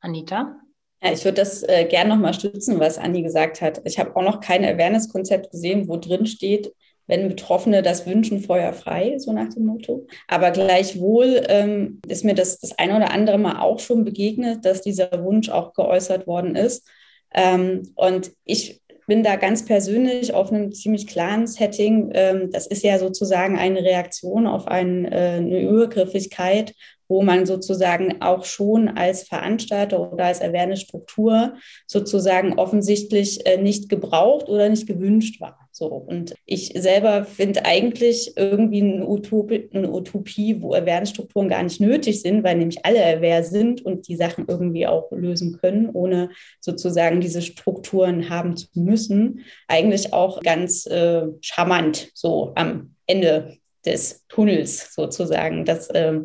Anita? 0.00 0.56
Ja, 1.02 1.12
ich 1.12 1.24
würde 1.24 1.36
das 1.36 1.62
äh, 1.64 1.84
gerne 1.84 2.10
nochmal 2.10 2.32
stützen, 2.32 2.80
was 2.80 2.96
Anni 2.96 3.22
gesagt 3.22 3.60
hat. 3.60 3.82
Ich 3.84 3.98
habe 3.98 4.16
auch 4.16 4.22
noch 4.22 4.40
kein 4.40 4.64
Awareness-Konzept 4.64 5.50
gesehen, 5.50 5.88
wo 5.88 5.96
drin 5.98 6.26
steht, 6.26 6.72
wenn 7.06 7.28
Betroffene 7.28 7.82
das 7.82 8.06
wünschen, 8.06 8.40
feuerfrei, 8.40 9.18
so 9.18 9.32
nach 9.32 9.48
dem 9.52 9.66
Motto. 9.66 10.06
Aber 10.28 10.50
gleichwohl 10.50 11.42
ähm, 11.48 12.00
ist 12.08 12.24
mir 12.24 12.34
das 12.34 12.58
das 12.58 12.78
eine 12.78 12.96
oder 12.96 13.12
andere 13.12 13.38
Mal 13.38 13.60
auch 13.60 13.80
schon 13.80 14.04
begegnet, 14.04 14.64
dass 14.64 14.82
dieser 14.82 15.10
Wunsch 15.24 15.48
auch 15.48 15.74
geäußert 15.74 16.26
worden 16.26 16.56
ist. 16.56 16.88
Ähm, 17.34 17.92
und 17.94 18.32
ich 18.44 18.82
bin 19.06 19.22
da 19.22 19.36
ganz 19.36 19.64
persönlich 19.64 20.32
auf 20.32 20.52
einem 20.52 20.72
ziemlich 20.72 21.06
klaren 21.06 21.46
Setting. 21.46 22.10
Ähm, 22.14 22.50
das 22.50 22.66
ist 22.66 22.84
ja 22.84 22.98
sozusagen 22.98 23.58
eine 23.58 23.82
Reaktion 23.82 24.46
auf 24.46 24.68
ein, 24.68 25.04
äh, 25.04 25.36
eine 25.38 25.60
Übergriffigkeit, 25.60 26.74
wo 27.12 27.20
man 27.20 27.44
sozusagen 27.44 28.22
auch 28.22 28.46
schon 28.46 28.88
als 28.88 29.24
Veranstalter 29.24 30.10
oder 30.10 30.24
als 30.24 30.40
Awareness-Struktur 30.40 31.56
sozusagen 31.86 32.58
offensichtlich 32.58 33.44
äh, 33.44 33.58
nicht 33.58 33.90
gebraucht 33.90 34.48
oder 34.48 34.70
nicht 34.70 34.86
gewünscht 34.86 35.38
war. 35.38 35.68
So. 35.72 35.88
Und 35.88 36.34
ich 36.46 36.72
selber 36.74 37.26
finde 37.26 37.66
eigentlich 37.66 38.32
irgendwie 38.36 38.80
eine 38.80 39.06
Utopie, 39.06 39.68
eine 39.74 39.92
Utopie, 39.92 40.62
wo 40.62 40.72
Awareness-Strukturen 40.72 41.50
gar 41.50 41.62
nicht 41.62 41.82
nötig 41.82 42.22
sind, 42.22 42.44
weil 42.44 42.56
nämlich 42.56 42.82
alle 42.86 43.04
aware 43.04 43.44
sind 43.44 43.84
und 43.84 44.08
die 44.08 44.16
Sachen 44.16 44.46
irgendwie 44.48 44.86
auch 44.86 45.12
lösen 45.12 45.58
können, 45.60 45.90
ohne 45.92 46.30
sozusagen 46.60 47.20
diese 47.20 47.42
Strukturen 47.42 48.30
haben 48.30 48.56
zu 48.56 48.68
müssen. 48.74 49.40
Eigentlich 49.68 50.14
auch 50.14 50.40
ganz 50.40 50.86
äh, 50.86 51.26
charmant, 51.42 52.08
so 52.14 52.52
am 52.54 52.94
Ende 53.06 53.58
des 53.84 54.24
Tunnels 54.28 54.94
sozusagen, 54.94 55.66
das 55.66 55.90
ähm, 55.92 56.24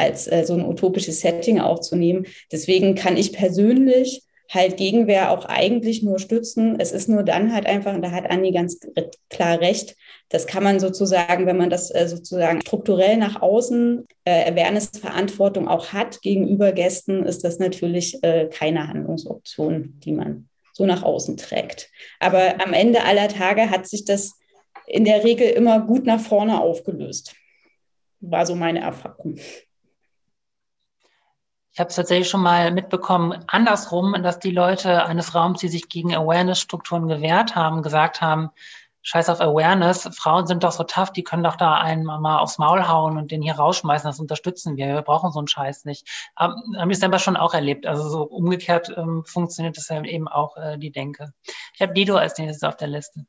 als 0.00 0.26
äh, 0.26 0.44
so 0.44 0.54
ein 0.54 0.64
utopisches 0.64 1.20
Setting 1.20 1.60
aufzunehmen. 1.60 2.26
Deswegen 2.50 2.94
kann 2.94 3.16
ich 3.16 3.32
persönlich 3.32 4.22
halt 4.48 4.76
Gegenwehr 4.76 5.30
auch 5.30 5.44
eigentlich 5.44 6.02
nur 6.02 6.18
stützen. 6.18 6.80
Es 6.80 6.90
ist 6.90 7.08
nur 7.08 7.22
dann 7.22 7.52
halt 7.52 7.66
einfach, 7.66 7.94
und 7.94 8.02
da 8.02 8.10
hat 8.10 8.30
Anni 8.30 8.50
ganz 8.50 8.80
klar 9.28 9.60
recht, 9.60 9.94
das 10.28 10.46
kann 10.46 10.62
man 10.62 10.80
sozusagen, 10.80 11.46
wenn 11.46 11.56
man 11.56 11.70
das 11.70 11.94
äh, 11.94 12.08
sozusagen 12.08 12.60
strukturell 12.60 13.16
nach 13.16 13.42
außen 13.42 14.06
äh, 14.24 14.50
Awareness-Verantwortung 14.50 15.68
auch 15.68 15.92
hat 15.92 16.22
gegenüber 16.22 16.72
Gästen, 16.72 17.24
ist 17.24 17.44
das 17.44 17.58
natürlich 17.58 18.22
äh, 18.22 18.48
keine 18.48 18.88
Handlungsoption, 18.88 20.00
die 20.04 20.12
man 20.12 20.48
so 20.72 20.86
nach 20.86 21.02
außen 21.02 21.36
trägt. 21.36 21.90
Aber 22.18 22.60
am 22.64 22.72
Ende 22.72 23.04
aller 23.04 23.28
Tage 23.28 23.70
hat 23.70 23.86
sich 23.86 24.04
das 24.04 24.38
in 24.86 25.04
der 25.04 25.24
Regel 25.24 25.48
immer 25.48 25.80
gut 25.80 26.06
nach 26.06 26.20
vorne 26.20 26.60
aufgelöst. 26.60 27.34
War 28.20 28.46
so 28.46 28.54
meine 28.54 28.80
Erfahrung. 28.80 29.36
Ich 31.72 31.78
habe 31.78 31.88
es 31.88 31.96
tatsächlich 31.96 32.28
schon 32.28 32.42
mal 32.42 32.72
mitbekommen, 32.72 33.44
andersrum, 33.46 34.20
dass 34.22 34.40
die 34.40 34.50
Leute 34.50 35.04
eines 35.04 35.34
Raums, 35.34 35.60
die 35.60 35.68
sich 35.68 35.88
gegen 35.88 36.14
Awareness-Strukturen 36.14 37.06
gewehrt 37.06 37.54
haben, 37.54 37.82
gesagt 37.82 38.20
haben, 38.20 38.50
scheiß 39.02 39.28
auf 39.28 39.40
Awareness, 39.40 40.08
Frauen 40.12 40.46
sind 40.46 40.64
doch 40.64 40.72
so 40.72 40.84
tough, 40.84 41.12
die 41.12 41.22
können 41.22 41.44
doch 41.44 41.56
da 41.56 41.74
einen 41.74 42.04
mal 42.04 42.38
aufs 42.38 42.58
Maul 42.58 42.86
hauen 42.88 43.16
und 43.16 43.30
den 43.30 43.40
hier 43.40 43.54
rausschmeißen, 43.54 44.08
das 44.08 44.20
unterstützen 44.20 44.76
wir, 44.76 44.88
wir 44.88 45.02
brauchen 45.02 45.30
so 45.30 45.38
einen 45.38 45.48
Scheiß 45.48 45.84
nicht. 45.84 46.30
Haben 46.36 46.90
ich 46.90 46.98
selber 46.98 47.18
schon 47.18 47.36
auch 47.36 47.54
erlebt, 47.54 47.86
also 47.86 48.08
so 48.08 48.22
umgekehrt 48.24 48.92
ähm, 48.96 49.24
funktioniert 49.24 49.76
das 49.76 49.88
ja 49.88 50.02
eben 50.02 50.28
auch 50.28 50.56
äh, 50.56 50.76
die 50.76 50.90
Denke. 50.90 51.32
Ich 51.74 51.80
habe 51.80 51.94
Dido 51.94 52.16
als 52.16 52.36
nächstes 52.36 52.62
auf 52.62 52.76
der 52.76 52.88
Liste. 52.88 53.24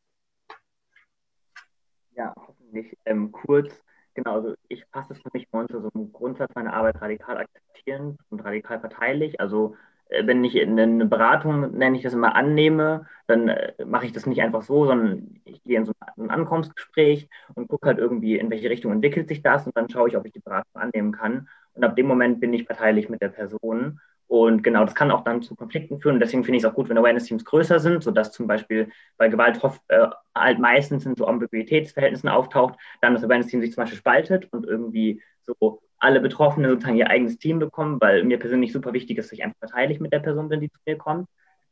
Ja, 2.16 2.34
hoffentlich 2.36 2.98
ähm, 3.06 3.32
kurz. 3.32 3.72
Genau, 4.14 4.36
also 4.36 4.56
ich 4.68 4.90
passe 4.92 5.14
es 5.14 5.20
für 5.22 5.30
mich 5.34 5.48
mal 5.52 5.62
unter 5.62 5.82
so 5.82 5.90
einem 5.94 6.12
Grundsatz 6.12 6.54
meiner 6.56 6.74
Arbeit 6.74 7.02
radikal 7.02 7.38
akzeptieren 7.38 8.18
und 8.30 8.42
radikal 8.44 8.80
verteidig. 8.80 9.40
Also 9.40 9.76
äh, 10.10 10.26
wenn 10.28 10.44
ich 10.44 10.60
eine 10.62 11.06
Beratung, 11.06 11.72
nenne 11.78 11.96
ich 11.98 12.04
das 12.04 12.14
immer, 12.14 12.36
annehme, 12.36 13.08
dann 13.28 13.48
äh, 13.48 13.74
mache 13.86 14.06
ich 14.06 14.12
das 14.12 14.26
nicht 14.26 14.42
einfach 14.42 14.64
so, 14.64 14.86
sondern 14.86 15.40
ich 15.46 15.64
gehe 15.64 15.78
in 15.78 15.86
so 15.86 15.94
ein 16.18 16.30
Ankommensgespräch 16.30 17.30
und 17.56 17.70
gucke 17.70 17.88
halt 17.88 18.00
irgendwie, 18.00 18.38
in 18.38 18.50
welche 18.50 18.70
Richtung 18.70 18.92
entwickelt 18.92 19.30
sich 19.30 19.42
das 19.42 19.66
und 19.66 19.78
dann 19.78 19.90
schaue 19.90 20.10
ich, 20.10 20.18
ob 20.18 20.26
ich 20.26 20.34
die 20.34 20.40
Beratung 20.40 20.82
annehmen 20.82 21.14
kann. 21.14 21.48
Und 21.74 21.84
ab 21.86 21.96
dem 21.96 22.08
Moment 22.08 22.42
bin 22.42 22.54
ich 22.54 22.68
parteilich 22.68 23.08
mit 23.08 23.22
der 23.22 23.30
Person. 23.30 24.00
Und 24.32 24.64
genau, 24.64 24.86
das 24.86 24.96
kann 24.96 25.12
auch 25.12 25.26
dann 25.26 25.42
zu 25.42 25.58
Konflikten 25.58 26.00
führen. 26.00 26.14
Und 26.14 26.22
deswegen 26.22 26.46
finde 26.46 26.56
ich 26.56 26.64
es 26.64 26.70
auch 26.70 26.74
gut, 26.74 26.88
wenn 26.88 26.98
Awareness-Teams 26.98 27.44
größer 27.44 27.82
sind, 27.82 28.02
sodass 28.02 28.32
zum 28.32 28.48
Beispiel 28.48 28.90
bei 29.18 29.28
Gewalt 29.28 29.60
äh, 29.90 30.08
halt 30.34 30.58
meistens 30.58 31.06
in 31.06 31.18
so 31.18 31.28
Ambiguitätsverhältnissen 31.28 32.30
auftaucht, 32.30 32.80
dann 33.02 33.14
das 33.14 33.26
Awareness-Team 33.26 33.60
sich 33.60 33.74
zum 33.74 33.84
Beispiel 33.84 33.98
spaltet 33.98 34.48
und 34.54 34.66
irgendwie 34.66 35.22
so 35.42 35.82
alle 36.00 36.22
Betroffenen 36.22 36.72
sozusagen 36.72 36.96
ihr 36.96 37.10
eigenes 37.10 37.40
Team 37.40 37.60
bekommen, 37.60 38.00
weil 38.00 38.24
mir 38.24 38.40
persönlich 38.40 38.72
super 38.72 38.94
wichtig 38.94 39.18
ist, 39.18 39.26
dass 39.26 39.38
ich 39.38 39.44
einfach 39.44 39.60
verteidig 39.60 40.00
mit 40.00 40.14
der 40.14 40.20
Person 40.20 40.48
bin, 40.48 40.62
die 40.62 40.72
zu 40.72 40.80
mir 40.86 40.98
kommt. 40.98 41.28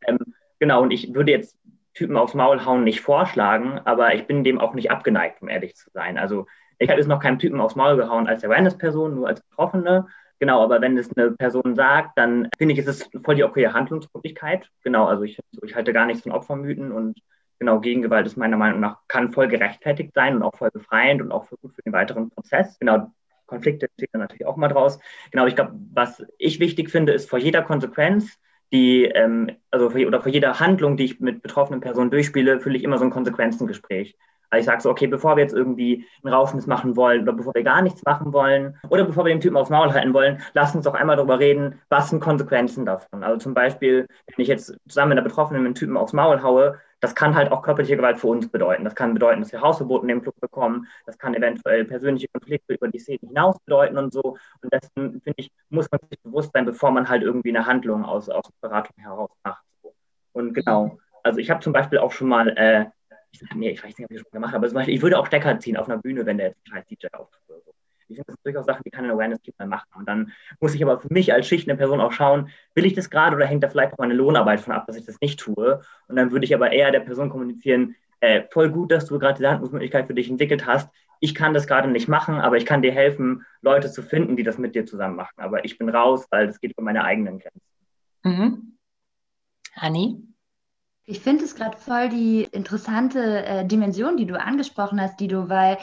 Ähm, 0.05 0.19
genau, 0.59 0.81
und 0.81 0.91
ich 0.91 1.13
würde 1.13 1.31
jetzt 1.31 1.57
Typen 1.93 2.17
aufs 2.17 2.33
Maul 2.33 2.65
hauen 2.65 2.83
nicht 2.83 2.99
vorschlagen, 2.99 3.79
aber 3.85 4.15
ich 4.15 4.27
bin 4.27 4.43
dem 4.43 4.59
auch 4.59 4.73
nicht 4.73 4.91
abgeneigt, 4.91 5.41
um 5.41 5.47
ehrlich 5.47 5.77
zu 5.77 5.91
sein. 5.91 6.17
Also 6.17 6.45
ich 6.77 6.89
habe 6.89 6.99
jetzt 6.99 7.07
noch 7.07 7.21
keinem 7.21 7.39
Typen 7.39 7.61
aufs 7.61 7.77
Maul 7.77 7.95
gehauen 7.95 8.27
als 8.27 8.43
Awareness-Person, 8.43 9.15
nur 9.15 9.29
als 9.29 9.39
Betroffene. 9.43 10.07
Genau, 10.39 10.63
aber 10.63 10.79
wenn 10.81 10.97
es 10.97 11.15
eine 11.15 11.31
Person 11.31 11.75
sagt, 11.75 12.17
dann 12.17 12.47
finde 12.57 12.73
ich, 12.73 12.79
ist 12.79 12.87
es 12.87 13.09
voll 13.23 13.35
die 13.35 13.43
okaye 13.43 13.73
Handlungsmöglichkeit. 13.73 14.69
Genau, 14.83 15.05
also 15.05 15.23
ich, 15.23 15.37
ich 15.61 15.75
halte 15.75 15.91
gar 15.91 16.05
nichts 16.05 16.23
von 16.23 16.31
Opfermythen 16.31 16.91
und 16.93 17.19
genau, 17.59 17.81
Gegengewalt 17.81 18.25
ist 18.25 18.37
meiner 18.37 18.55
Meinung 18.55 18.79
nach, 18.79 18.99
kann 19.09 19.33
voll 19.33 19.49
gerechtfertigt 19.49 20.13
sein 20.13 20.35
und 20.37 20.43
auch 20.43 20.55
voll 20.55 20.71
befreiend 20.71 21.21
und 21.21 21.31
auch 21.33 21.45
voll 21.45 21.57
gut 21.61 21.75
für 21.75 21.81
den 21.81 21.91
weiteren 21.91 22.29
Prozess. 22.29 22.79
Genau, 22.79 23.11
Konflikte 23.47 23.87
entstehen 23.87 24.19
natürlich 24.19 24.45
auch 24.45 24.55
mal 24.55 24.69
draus. 24.69 24.99
Genau, 25.31 25.45
ich 25.45 25.55
glaube, 25.55 25.73
was 25.93 26.23
ich 26.37 26.61
wichtig 26.61 26.89
finde, 26.89 27.11
ist 27.11 27.29
vor 27.29 27.39
jeder 27.39 27.61
Konsequenz, 27.61 28.39
die, 28.71 29.05
ähm, 29.05 29.51
also 29.71 29.89
vor, 29.89 29.99
oder 30.01 30.21
vor 30.21 30.31
jeder 30.31 30.59
Handlung, 30.59 30.95
die 30.95 31.05
ich 31.05 31.19
mit 31.19 31.41
betroffenen 31.41 31.81
Personen 31.81 32.11
durchspiele, 32.11 32.61
fühle 32.61 32.77
ich 32.77 32.83
immer 32.83 32.97
so 32.97 33.03
ein 33.03 33.09
Konsequenzengespräch. 33.09 34.15
Also 34.49 34.61
ich 34.61 34.65
sage 34.65 34.81
so, 34.81 34.89
okay, 34.89 35.07
bevor 35.07 35.35
wir 35.35 35.43
jetzt 35.43 35.53
irgendwie 35.53 36.05
einen 36.23 36.33
Raufmiss 36.33 36.67
machen 36.67 36.95
wollen 36.95 37.23
oder 37.23 37.33
bevor 37.33 37.53
wir 37.53 37.63
gar 37.63 37.81
nichts 37.81 38.03
machen 38.03 38.33
wollen 38.33 38.77
oder 38.89 39.05
bevor 39.05 39.25
wir 39.25 39.33
den 39.33 39.41
Typen 39.41 39.57
aufs 39.57 39.69
Maul 39.69 39.93
halten 39.93 40.13
wollen, 40.13 40.41
lass 40.53 40.75
uns 40.75 40.85
doch 40.85 40.95
einmal 40.95 41.15
darüber 41.15 41.39
reden, 41.39 41.79
was 41.89 42.09
sind 42.09 42.19
Konsequenzen 42.19 42.85
davon. 42.85 43.23
Also 43.23 43.37
zum 43.37 43.53
Beispiel, 43.53 44.07
wenn 44.27 44.43
ich 44.43 44.47
jetzt 44.47 44.75
zusammen 44.87 45.09
mit 45.09 45.17
einer 45.19 45.27
Betroffenen 45.27 45.65
einen 45.65 45.75
Typen 45.75 45.97
aufs 45.97 46.13
Maul 46.13 46.41
haue, 46.41 46.79
das 46.99 47.15
kann 47.15 47.35
halt 47.35 47.51
auch 47.51 47.61
körperliche 47.61 47.95
Gewalt 47.95 48.19
für 48.19 48.27
uns 48.27 48.49
bedeuten. 48.49 48.83
Das 48.83 48.95
kann 48.95 49.13
bedeuten, 49.13 49.41
dass 49.41 49.51
wir 49.51 49.61
Hausverbot 49.61 50.01
in 50.01 50.09
dem 50.09 50.21
Club 50.21 50.35
bekommen. 50.41 50.87
Das 51.05 51.17
kann 51.17 51.33
eventuell 51.33 51.85
persönliche 51.85 52.27
Konflikte 52.27 52.73
über 52.73 52.89
die 52.89 52.99
Szene 52.99 53.19
hinaus 53.21 53.57
bedeuten 53.65 53.97
und 53.97 54.11
so. 54.11 54.37
Und 54.61 54.73
dessen, 54.73 55.21
finde 55.21 55.35
ich, 55.37 55.51
muss 55.69 55.89
man 55.91 56.01
sich 56.09 56.19
bewusst 56.21 56.51
sein, 56.53 56.65
bevor 56.65 56.91
man 56.91 57.07
halt 57.07 57.23
irgendwie 57.23 57.49
eine 57.49 57.65
Handlung 57.65 58.03
aus, 58.03 58.29
aus 58.29 58.51
Beratung 58.59 58.95
heraus 58.97 59.29
macht. 59.43 59.63
Und 60.33 60.53
genau, 60.53 60.97
also 61.23 61.39
ich 61.39 61.49
habe 61.49 61.61
zum 61.61 61.73
Beispiel 61.73 61.99
auch 61.99 62.11
schon 62.11 62.27
mal, 62.27 62.49
äh, 62.49 62.85
ich, 63.31 63.41
nee, 63.55 63.69
ich 63.71 63.83
weiß 63.83 63.97
nicht, 63.97 64.05
ob 64.05 64.11
ich 64.11 64.17
das 64.17 64.21
schon 64.21 64.31
gemacht 64.31 64.53
habe, 64.53 64.67
aber 64.67 64.87
ich 64.87 65.01
würde 65.01 65.19
auch 65.19 65.27
Stecker 65.27 65.59
ziehen 65.59 65.77
auf 65.77 65.87
einer 65.87 66.01
Bühne, 66.01 66.25
wenn 66.25 66.37
der 66.37 66.47
jetzt 66.47 66.67
scheiß 66.67 66.85
DJ 66.87 67.07
auftritt 67.13 67.41
oder 67.47 67.61
so. 67.61 67.71
Ich 67.99 68.05
finde, 68.05 68.23
das 68.25 68.27
sind 68.27 68.45
durchaus 68.45 68.65
Sachen, 68.65 68.81
die 68.83 68.89
kann 68.89 69.05
ein 69.05 69.11
Awareness-Team 69.11 69.53
mal 69.59 69.67
machen. 69.67 69.87
Und 69.95 70.07
dann 70.07 70.31
muss 70.59 70.73
ich 70.73 70.81
aber 70.83 70.99
für 70.99 71.13
mich 71.13 71.31
als 71.31 71.47
schichtende 71.47 71.77
Person 71.77 72.01
auch 72.01 72.11
schauen, 72.11 72.49
will 72.73 72.85
ich 72.85 72.93
das 72.93 73.09
gerade 73.09 73.35
oder 73.35 73.45
hängt 73.45 73.63
da 73.63 73.69
vielleicht 73.69 73.93
auch 73.93 73.99
meine 73.99 74.15
Lohnarbeit 74.15 74.61
von 74.61 74.73
ab, 74.73 74.87
dass 74.87 74.95
ich 74.95 75.05
das 75.05 75.21
nicht 75.21 75.39
tue? 75.39 75.81
Und 76.07 76.15
dann 76.15 76.31
würde 76.31 76.45
ich 76.45 76.55
aber 76.55 76.71
eher 76.71 76.91
der 76.91 77.01
Person 77.01 77.29
kommunizieren, 77.29 77.95
äh, 78.19 78.43
voll 78.49 78.69
gut, 78.69 78.91
dass 78.91 79.05
du 79.05 79.19
gerade 79.19 79.35
diese 79.35 79.49
Handlungsmöglichkeit 79.49 80.07
für 80.07 80.13
dich 80.13 80.29
entwickelt 80.29 80.65
hast. 80.65 80.89
Ich 81.21 81.35
kann 81.35 81.53
das 81.53 81.67
gerade 81.67 81.89
nicht 81.89 82.07
machen, 82.07 82.35
aber 82.35 82.57
ich 82.57 82.65
kann 82.65 82.81
dir 82.81 82.91
helfen, 82.91 83.45
Leute 83.61 83.91
zu 83.91 84.01
finden, 84.01 84.35
die 84.35 84.43
das 84.43 84.57
mit 84.57 84.73
dir 84.73 84.85
zusammen 84.85 85.15
machen. 85.15 85.35
Aber 85.37 85.63
ich 85.65 85.77
bin 85.77 85.89
raus, 85.89 86.25
weil 86.31 86.47
das 86.47 86.59
geht 86.59 86.71
über 86.71 86.81
meine 86.81 87.03
eigenen 87.03 87.39
Grenzen. 87.39 87.61
Mhm. 88.23 88.77
Anni? 89.75 90.28
Ich 91.11 91.21
finde 91.21 91.43
es 91.43 91.55
gerade 91.55 91.75
voll 91.75 92.09
die 92.09 92.43
interessante 92.43 93.43
äh, 93.43 93.65
Dimension, 93.65 94.15
die 94.15 94.27
du 94.27 94.39
angesprochen 94.39 95.01
hast, 95.01 95.19
Dido, 95.19 95.49
weil 95.49 95.79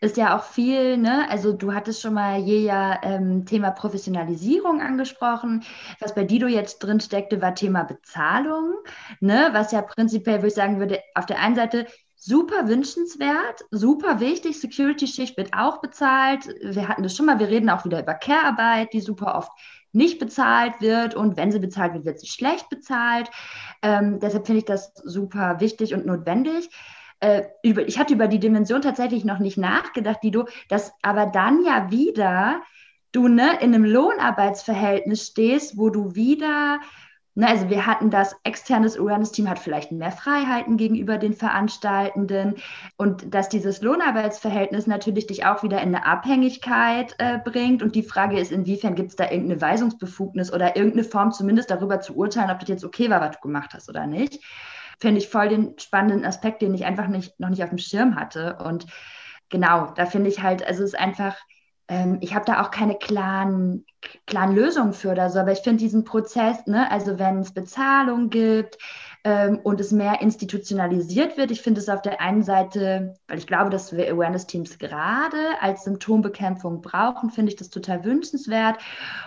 es 0.00 0.16
ja 0.16 0.36
auch 0.36 0.42
viel, 0.42 0.98
ne, 0.98 1.26
also 1.30 1.54
du 1.54 1.72
hattest 1.72 2.02
schon 2.02 2.12
mal 2.12 2.40
je 2.40 2.58
ja 2.58 3.00
ähm, 3.02 3.46
Thema 3.46 3.70
Professionalisierung 3.70 4.82
angesprochen. 4.82 5.64
Was 5.98 6.14
bei 6.14 6.24
Dido 6.24 6.46
jetzt 6.46 6.80
drin 6.80 7.00
steckte, 7.00 7.40
war 7.40 7.54
Thema 7.54 7.84
Bezahlung, 7.84 8.74
ne, 9.20 9.48
was 9.52 9.72
ja 9.72 9.80
prinzipiell, 9.80 10.42
wo 10.42 10.46
ich 10.46 10.52
sagen 10.52 10.78
würde, 10.78 11.00
auf 11.14 11.24
der 11.24 11.40
einen 11.40 11.56
Seite 11.56 11.86
super 12.14 12.68
wünschenswert, 12.68 13.64
super 13.70 14.20
wichtig. 14.20 14.60
Security-Schicht 14.60 15.38
wird 15.38 15.54
auch 15.54 15.80
bezahlt. 15.80 16.48
Wir 16.60 16.86
hatten 16.86 17.02
das 17.02 17.16
schon 17.16 17.24
mal, 17.24 17.38
wir 17.38 17.48
reden 17.48 17.70
auch 17.70 17.86
wieder 17.86 18.02
über 18.02 18.12
Care-Arbeit, 18.12 18.92
die 18.92 19.00
super 19.00 19.36
oft 19.36 19.52
nicht 19.96 20.18
bezahlt 20.18 20.80
wird 20.80 21.14
und 21.14 21.36
wenn 21.36 21.50
sie 21.50 21.58
bezahlt 21.58 21.94
wird, 21.94 22.04
wird 22.04 22.20
sie 22.20 22.28
schlecht 22.28 22.68
bezahlt. 22.68 23.30
Ähm, 23.82 24.20
deshalb 24.20 24.46
finde 24.46 24.60
ich 24.60 24.64
das 24.64 24.94
super 24.94 25.60
wichtig 25.60 25.94
und 25.94 26.06
notwendig. 26.06 26.70
Äh, 27.20 27.44
über, 27.62 27.88
ich 27.88 27.98
hatte 27.98 28.14
über 28.14 28.28
die 28.28 28.38
Dimension 28.38 28.82
tatsächlich 28.82 29.24
noch 29.24 29.38
nicht 29.38 29.56
nachgedacht, 29.56 30.18
die 30.22 30.30
du, 30.30 30.44
dass 30.68 30.92
aber 31.02 31.26
dann 31.26 31.64
ja 31.64 31.90
wieder 31.90 32.60
du 33.12 33.28
ne, 33.28 33.58
in 33.60 33.74
einem 33.74 33.84
Lohnarbeitsverhältnis 33.84 35.28
stehst, 35.28 35.78
wo 35.78 35.88
du 35.88 36.14
wieder 36.14 36.80
Ne, 37.38 37.46
also 37.46 37.68
wir 37.68 37.84
hatten 37.84 38.08
das 38.08 38.34
externes 38.44 38.98
Awareness-Team 38.98 39.50
hat 39.50 39.58
vielleicht 39.58 39.92
mehr 39.92 40.10
Freiheiten 40.10 40.78
gegenüber 40.78 41.18
den 41.18 41.34
Veranstaltenden 41.34 42.54
und 42.96 43.34
dass 43.34 43.50
dieses 43.50 43.82
Lohnarbeitsverhältnis 43.82 44.86
natürlich 44.86 45.26
dich 45.26 45.44
auch 45.44 45.62
wieder 45.62 45.82
in 45.82 45.94
eine 45.94 46.06
Abhängigkeit 46.06 47.14
äh, 47.18 47.38
bringt. 47.38 47.82
Und 47.82 47.94
die 47.94 48.02
Frage 48.02 48.40
ist, 48.40 48.52
inwiefern 48.52 48.94
gibt 48.94 49.10
es 49.10 49.16
da 49.16 49.24
irgendeine 49.24 49.60
Weisungsbefugnis 49.60 50.50
oder 50.50 50.76
irgendeine 50.76 51.04
Form 51.04 51.30
zumindest 51.30 51.70
darüber 51.70 52.00
zu 52.00 52.16
urteilen, 52.16 52.50
ob 52.50 52.60
das 52.60 52.70
jetzt 52.70 52.84
okay 52.86 53.10
war, 53.10 53.20
was 53.20 53.36
du 53.36 53.42
gemacht 53.42 53.74
hast 53.74 53.90
oder 53.90 54.06
nicht. 54.06 54.42
Finde 54.98 55.20
ich 55.20 55.28
voll 55.28 55.50
den 55.50 55.78
spannenden 55.78 56.24
Aspekt, 56.24 56.62
den 56.62 56.72
ich 56.72 56.86
einfach 56.86 57.06
nicht, 57.06 57.38
noch 57.38 57.50
nicht 57.50 57.62
auf 57.62 57.68
dem 57.68 57.76
Schirm 57.76 58.16
hatte. 58.16 58.56
Und 58.64 58.86
genau, 59.50 59.92
da 59.94 60.06
finde 60.06 60.30
ich 60.30 60.42
halt, 60.42 60.66
also 60.66 60.82
es 60.82 60.94
ist 60.94 60.98
einfach 60.98 61.36
ähm, 61.88 62.18
ich 62.20 62.34
habe 62.34 62.44
da 62.44 62.62
auch 62.62 62.70
keine 62.70 62.96
klaren, 62.96 63.84
klaren 64.26 64.54
Lösungen 64.54 64.92
für 64.92 65.10
oder 65.10 65.30
so, 65.30 65.38
aber 65.38 65.52
ich 65.52 65.60
finde 65.60 65.78
diesen 65.78 66.04
Prozess, 66.04 66.66
ne, 66.66 66.90
also 66.90 67.18
wenn 67.18 67.40
es 67.40 67.52
Bezahlung 67.52 68.28
gibt 68.28 68.78
ähm, 69.24 69.60
und 69.62 69.80
es 69.80 69.92
mehr 69.92 70.20
institutionalisiert 70.20 71.36
wird, 71.36 71.50
ich 71.50 71.62
finde 71.62 71.80
es 71.80 71.88
auf 71.88 72.02
der 72.02 72.20
einen 72.20 72.42
Seite, 72.42 73.14
weil 73.28 73.38
ich 73.38 73.46
glaube, 73.46 73.70
dass 73.70 73.96
wir 73.96 74.10
Awareness-Teams 74.12 74.78
gerade 74.78 75.38
als 75.60 75.84
Symptombekämpfung 75.84 76.80
brauchen, 76.80 77.30
finde 77.30 77.52
ich 77.52 77.56
das 77.56 77.70
total 77.70 78.04
wünschenswert. 78.04 78.78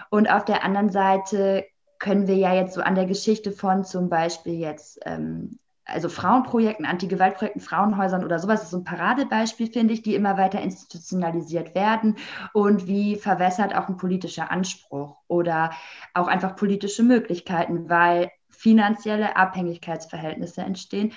Und 0.09 0.29
auf 0.29 0.43
der 0.43 0.63
anderen 0.63 0.89
Seite 0.89 1.65
können 1.97 2.27
wir 2.27 2.35
ja 2.35 2.53
jetzt 2.53 2.73
so 2.73 2.81
an 2.81 2.95
der 2.95 3.05
Geschichte 3.05 3.51
von 3.51 3.83
zum 3.83 4.09
Beispiel 4.09 4.53
jetzt 4.53 4.99
ähm, 5.05 5.59
also 5.91 6.09
Frauenprojekten, 6.09 6.85
Anti-Gewalt-Projekten, 6.85 7.59
Frauenhäusern 7.59 8.23
oder 8.23 8.39
sowas 8.39 8.63
ist 8.63 8.71
so 8.71 8.77
ein 8.77 8.83
Paradebeispiel, 8.83 9.71
finde 9.71 9.93
ich, 9.93 10.01
die 10.01 10.15
immer 10.15 10.37
weiter 10.37 10.61
institutionalisiert 10.61 11.75
werden 11.75 12.17
und 12.53 12.87
wie 12.87 13.15
verwässert 13.15 13.75
auch 13.75 13.89
ein 13.89 13.97
politischer 13.97 14.51
Anspruch 14.51 15.17
oder 15.27 15.71
auch 16.13 16.27
einfach 16.27 16.55
politische 16.55 17.03
Möglichkeiten, 17.03 17.89
weil 17.89 18.31
finanzielle 18.49 19.35
Abhängigkeitsverhältnisse 19.35 20.61
entstehen. 20.61 21.13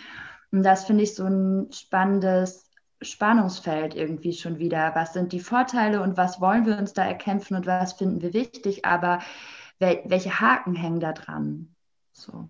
Und 0.51 0.62
das 0.62 0.85
finde 0.85 1.05
ich 1.05 1.14
so 1.14 1.25
ein 1.25 1.73
spannendes 1.73 2.70
Spannungsfeld 3.01 3.95
irgendwie 3.95 4.33
schon 4.33 4.59
wieder. 4.59 4.95
Was 4.95 5.12
sind 5.12 5.33
die 5.33 5.41
Vorteile 5.41 6.03
und 6.03 6.16
was 6.16 6.41
wollen 6.41 6.66
wir 6.66 6.79
uns 6.79 6.93
da 6.93 7.05
erkämpfen 7.05 7.57
und 7.57 7.66
was 7.66 7.95
finden 7.95 8.23
wir 8.23 8.33
wichtig, 8.33 8.85
aber 8.85 9.20
welche 9.79 10.41
Haken 10.41 10.75
hängen 10.77 11.01
da 11.01 11.12
dran? 11.12 11.75
So. 12.12 12.49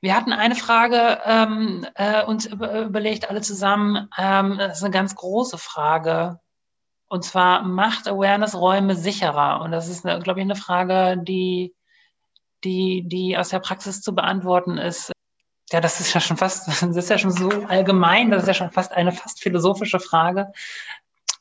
Wir 0.00 0.14
hatten 0.14 0.32
eine 0.32 0.54
Frage 0.54 1.20
ähm, 1.24 1.86
äh, 1.94 2.24
uns 2.24 2.46
über, 2.46 2.82
überlegt, 2.82 3.30
alle 3.30 3.40
zusammen. 3.40 4.08
Ähm, 4.18 4.58
das 4.58 4.78
ist 4.78 4.84
eine 4.84 4.92
ganz 4.92 5.14
große 5.14 5.58
Frage. 5.58 6.40
Und 7.08 7.24
zwar 7.24 7.62
macht 7.62 8.08
Awareness 8.08 8.54
Räume 8.54 8.96
sicherer? 8.96 9.60
Und 9.60 9.70
das 9.70 9.88
ist, 9.88 10.02
glaube 10.02 10.40
ich, 10.40 10.44
eine 10.44 10.56
Frage, 10.56 11.16
die, 11.22 11.74
die, 12.64 13.04
die 13.06 13.38
aus 13.38 13.50
der 13.50 13.60
Praxis 13.60 14.02
zu 14.02 14.14
beantworten 14.14 14.76
ist. 14.78 15.12
Ja, 15.70 15.80
das 15.80 16.00
ist 16.00 16.14
ja 16.14 16.20
schon 16.20 16.36
fast, 16.36 16.68
das 16.82 16.82
ist 16.82 17.10
ja 17.10 17.18
schon 17.18 17.30
so 17.30 17.48
allgemein, 17.68 18.30
das 18.30 18.42
ist 18.42 18.48
ja 18.48 18.54
schon 18.54 18.70
fast 18.70 18.92
eine 18.92 19.12
fast 19.12 19.42
philosophische 19.42 20.00
Frage. 20.00 20.52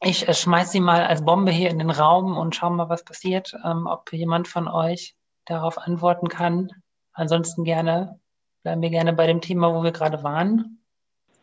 Ich 0.02 0.28
äh, 0.28 0.34
schmeiß 0.34 0.72
sie 0.72 0.80
mal 0.80 1.06
als 1.06 1.24
Bombe 1.24 1.52
hier 1.52 1.70
in 1.70 1.80
den 1.80 1.90
Raum 1.90 2.38
und 2.38 2.56
schau 2.56 2.70
mal, 2.70 2.90
was 2.90 3.04
passiert, 3.04 3.56
ähm, 3.64 3.88
ob 3.88 4.12
jemand 4.14 4.48
von 4.48 4.68
euch 4.68 5.16
darauf 5.46 5.78
antworten 5.78 6.28
kann. 6.28 6.70
Ansonsten 7.14 7.64
gerne 7.64 8.20
bleiben 8.66 8.82
wir 8.82 8.90
gerne 8.90 9.14
bei 9.14 9.28
dem 9.28 9.42
Thema, 9.42 9.76
wo 9.76 9.84
wir 9.84 9.92
gerade 9.92 10.24
waren. 10.24 10.80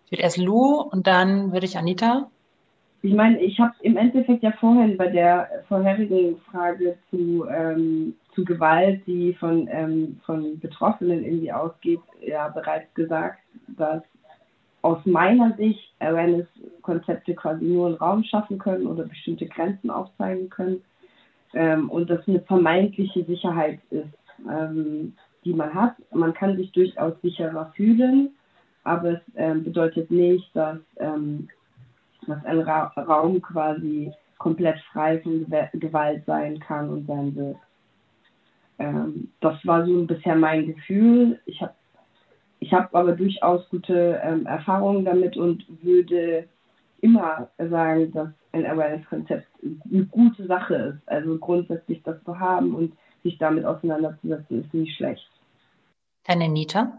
Ich 0.07 0.11
würde 0.11 0.25
erst 0.25 0.39
Lou 0.39 0.81
und 0.81 1.07
dann 1.07 1.53
würde 1.53 1.67
ich 1.67 1.79
Anita. 1.79 2.29
Ich 3.03 3.15
meine, 3.15 3.41
ich 3.41 3.61
habe 3.61 3.75
im 3.83 3.97
Endeffekt 3.97 4.43
ja 4.43 4.51
vorhin 4.51 4.97
bei 4.97 5.07
der 5.07 5.49
vorherigen 5.69 6.39
Frage 6.51 6.99
zu, 7.11 7.47
ähm, 7.49 8.17
zu 8.35 8.45
Gewalt, 8.45 9.07
die 9.07 9.35
von, 9.35 9.69
ähm, 9.71 10.21
von 10.27 10.59
Betroffenen 10.59 11.25
irgendwie 11.25 11.53
ausgeht, 11.53 12.01
ja 12.21 12.49
bereits 12.49 12.93
gesagt, 12.95 13.39
dass 13.69 14.03
aus 14.83 14.99
meiner 15.05 15.57
Sicht 15.57 15.95
Awareness-Konzepte 16.01 17.35
quasi 17.35 17.65
nur 17.65 17.87
einen 17.87 17.97
Raum 17.99 18.25
schaffen 18.25 18.59
können 18.59 18.89
oder 18.89 19.05
bestimmte 19.05 19.47
Grenzen 19.47 19.91
aufzeigen 19.91 20.51
können 20.51 20.83
ähm, 21.55 21.89
und 21.89 22.11
das 22.11 22.27
eine 22.27 22.41
vermeintliche 22.41 23.25
Sicherheit 23.25 23.79
ist, 23.91 24.09
ähm, 24.51 25.15
die 25.45 25.53
man 25.53 25.75
hat. 25.75 25.95
Man 26.13 26.35
kann 26.35 26.57
sich 26.57 26.73
durchaus 26.73 27.15
sicherer 27.23 27.73
fühlen, 27.75 28.31
aber 28.85 29.13
es 29.13 29.21
ähm, 29.37 29.65
bedeutet 29.65 30.11
nicht, 30.11 30.55
dass, 30.55 30.79
ähm, 30.99 31.49
dass 32.27 32.45
ein 32.45 32.61
Ra 32.61 32.93
Raum 32.97 33.41
quasi 33.43 34.13
komplett 34.39 34.79
frei 34.93 35.21
von 35.21 35.47
Gewalt 35.75 36.25
sein 36.27 36.59
kann 36.59 36.89
und 36.89 37.07
sein 37.07 37.35
wird. 37.37 37.57
Ähm, 38.79 39.29
das 39.41 39.55
war 39.65 39.87
so 39.87 40.05
bisher 40.05 40.35
mein 40.35 40.67
Gefühl. 40.67 41.39
Ich 41.47 41.61
habe 41.61 41.75
ich 42.59 42.73
hab 42.73 42.95
aber 42.95 43.13
durchaus 43.13 43.69
gute 43.71 44.21
ähm, 44.23 44.47
Erfahrungen 44.47 45.05
damit 45.05 45.37
und 45.37 45.65
würde 45.83 46.49
immer 47.01 47.49
sagen, 47.59 48.13
dass 48.13 48.29
ein 48.53 48.65
Awareness-Konzept 48.65 49.47
eine 49.63 50.05
gute 50.07 50.47
Sache 50.47 50.75
ist. 50.75 51.09
Also 51.09 51.39
grundsätzlich 51.39 52.03
das 52.05 52.23
zu 52.25 52.39
haben 52.39 52.75
und 52.75 52.93
sich 53.23 53.39
damit 53.39 53.65
auseinanderzusetzen, 53.65 54.65
ist 54.65 54.75
nicht 54.75 54.97
schlecht. 54.97 55.29
Deine 56.25 56.49
Nita? 56.49 56.99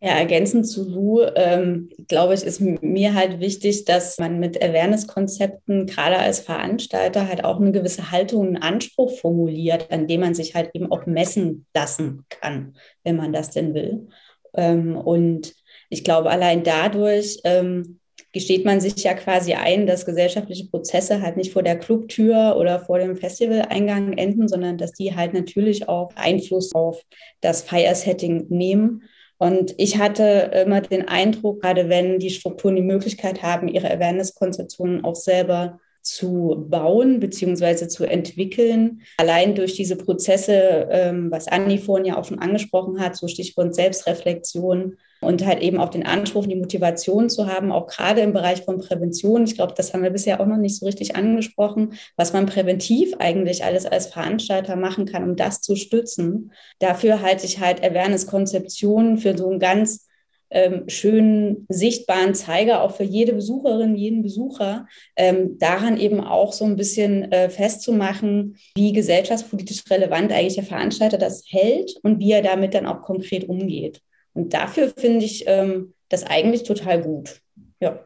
Ja, 0.00 0.10
ergänzend 0.10 0.68
zu 0.68 0.88
Lu, 0.88 1.22
ähm, 1.34 1.90
glaube 2.06 2.34
ich, 2.34 2.44
ist 2.44 2.60
mir 2.60 3.14
halt 3.14 3.40
wichtig, 3.40 3.84
dass 3.84 4.16
man 4.18 4.38
mit 4.38 4.62
Awareness-Konzepten 4.62 5.86
gerade 5.86 6.18
als 6.18 6.38
Veranstalter 6.38 7.26
halt 7.26 7.42
auch 7.44 7.60
eine 7.60 7.72
gewisse 7.72 8.12
Haltung, 8.12 8.46
einen 8.46 8.58
Anspruch 8.58 9.18
formuliert, 9.18 9.90
an 9.90 10.06
dem 10.06 10.20
man 10.20 10.34
sich 10.34 10.54
halt 10.54 10.70
eben 10.74 10.92
auch 10.92 11.06
messen 11.06 11.66
lassen 11.74 12.26
kann, 12.28 12.76
wenn 13.02 13.16
man 13.16 13.32
das 13.32 13.50
denn 13.50 13.74
will. 13.74 14.06
Ähm, 14.54 14.96
und 14.96 15.52
ich 15.90 16.04
glaube, 16.04 16.30
allein 16.30 16.62
dadurch 16.62 17.40
ähm, 17.42 17.98
gesteht 18.32 18.64
man 18.64 18.80
sich 18.80 19.02
ja 19.04 19.14
quasi 19.14 19.54
ein, 19.54 19.86
dass 19.86 20.06
gesellschaftliche 20.06 20.68
Prozesse 20.68 21.22
halt 21.22 21.36
nicht 21.36 21.52
vor 21.52 21.62
der 21.62 21.78
Clubtür 21.78 22.56
oder 22.58 22.80
vor 22.80 22.98
dem 22.98 23.16
Festivaleingang 23.16 24.12
enden, 24.14 24.48
sondern 24.48 24.78
dass 24.78 24.92
die 24.92 25.14
halt 25.14 25.34
natürlich 25.34 25.88
auch 25.88 26.10
Einfluss 26.14 26.74
auf 26.74 27.02
das 27.40 27.62
Feiersetting 27.62 28.46
nehmen 28.48 29.02
und 29.38 29.74
ich 29.78 29.98
hatte 29.98 30.50
immer 30.66 30.80
den 30.80 31.06
Eindruck, 31.06 31.62
gerade 31.62 31.88
wenn 31.88 32.18
die 32.18 32.30
Strukturen 32.30 32.76
die 32.76 32.82
Möglichkeit 32.82 33.42
haben, 33.42 33.68
ihre 33.68 33.90
Awareness-Konzeptionen 33.90 35.04
auch 35.04 35.14
selber 35.14 35.78
zu 36.02 36.66
bauen 36.68 37.20
bzw. 37.20 37.86
zu 37.86 38.04
entwickeln. 38.04 39.02
Allein 39.16 39.54
durch 39.54 39.74
diese 39.74 39.96
Prozesse, 39.96 40.88
ähm, 40.90 41.30
was 41.30 41.46
Anni 41.46 41.78
vorhin 41.78 42.06
ja 42.06 42.18
auch 42.18 42.24
schon 42.24 42.40
angesprochen 42.40 43.00
hat, 43.00 43.16
so 43.16 43.28
Stichwort 43.28 43.74
Selbstreflexion, 43.74 44.96
und 45.20 45.44
halt 45.44 45.60
eben 45.60 45.78
auch 45.78 45.88
den 45.88 46.06
Anspruch, 46.06 46.46
die 46.46 46.56
Motivation 46.56 47.28
zu 47.28 47.46
haben, 47.46 47.72
auch 47.72 47.86
gerade 47.86 48.20
im 48.20 48.32
Bereich 48.32 48.62
von 48.62 48.78
Prävention. 48.78 49.44
Ich 49.44 49.54
glaube, 49.54 49.74
das 49.76 49.92
haben 49.92 50.02
wir 50.02 50.10
bisher 50.10 50.40
auch 50.40 50.46
noch 50.46 50.56
nicht 50.56 50.78
so 50.78 50.86
richtig 50.86 51.16
angesprochen, 51.16 51.94
was 52.16 52.32
man 52.32 52.46
präventiv 52.46 53.14
eigentlich 53.18 53.64
alles 53.64 53.86
als 53.86 54.06
Veranstalter 54.06 54.76
machen 54.76 55.06
kann, 55.06 55.24
um 55.24 55.36
das 55.36 55.60
zu 55.60 55.76
stützen. 55.76 56.52
Dafür 56.78 57.22
halte 57.22 57.46
ich 57.46 57.60
halt 57.60 57.84
Awareness-Konzeptionen 57.84 59.18
für 59.18 59.36
so 59.36 59.48
einen 59.48 59.58
ganz 59.58 60.08
ähm, 60.50 60.88
schönen, 60.88 61.66
sichtbaren 61.68 62.34
Zeiger, 62.34 62.82
auch 62.82 62.92
für 62.96 63.04
jede 63.04 63.34
Besucherin, 63.34 63.96
jeden 63.96 64.22
Besucher, 64.22 64.86
ähm, 65.16 65.58
daran 65.58 65.98
eben 65.98 66.20
auch 66.20 66.52
so 66.52 66.64
ein 66.64 66.76
bisschen 66.76 67.30
äh, 67.32 67.50
festzumachen, 67.50 68.56
wie 68.74 68.92
gesellschaftspolitisch 68.92 69.82
relevant 69.90 70.32
eigentlich 70.32 70.54
der 70.54 70.64
Veranstalter 70.64 71.18
das 71.18 71.44
hält 71.48 71.96
und 72.02 72.18
wie 72.18 72.32
er 72.32 72.42
damit 72.42 72.74
dann 72.74 72.86
auch 72.86 73.02
konkret 73.02 73.48
umgeht. 73.48 74.00
Und 74.38 74.54
dafür 74.54 74.90
finde 74.96 75.24
ich 75.24 75.48
ähm, 75.48 75.94
das 76.08 76.22
eigentlich 76.22 76.62
total 76.62 77.02
gut. 77.02 77.42
Ja. 77.80 78.04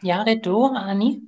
Ja, 0.00 0.24
du, 0.36 0.66
Anni? 0.66 1.22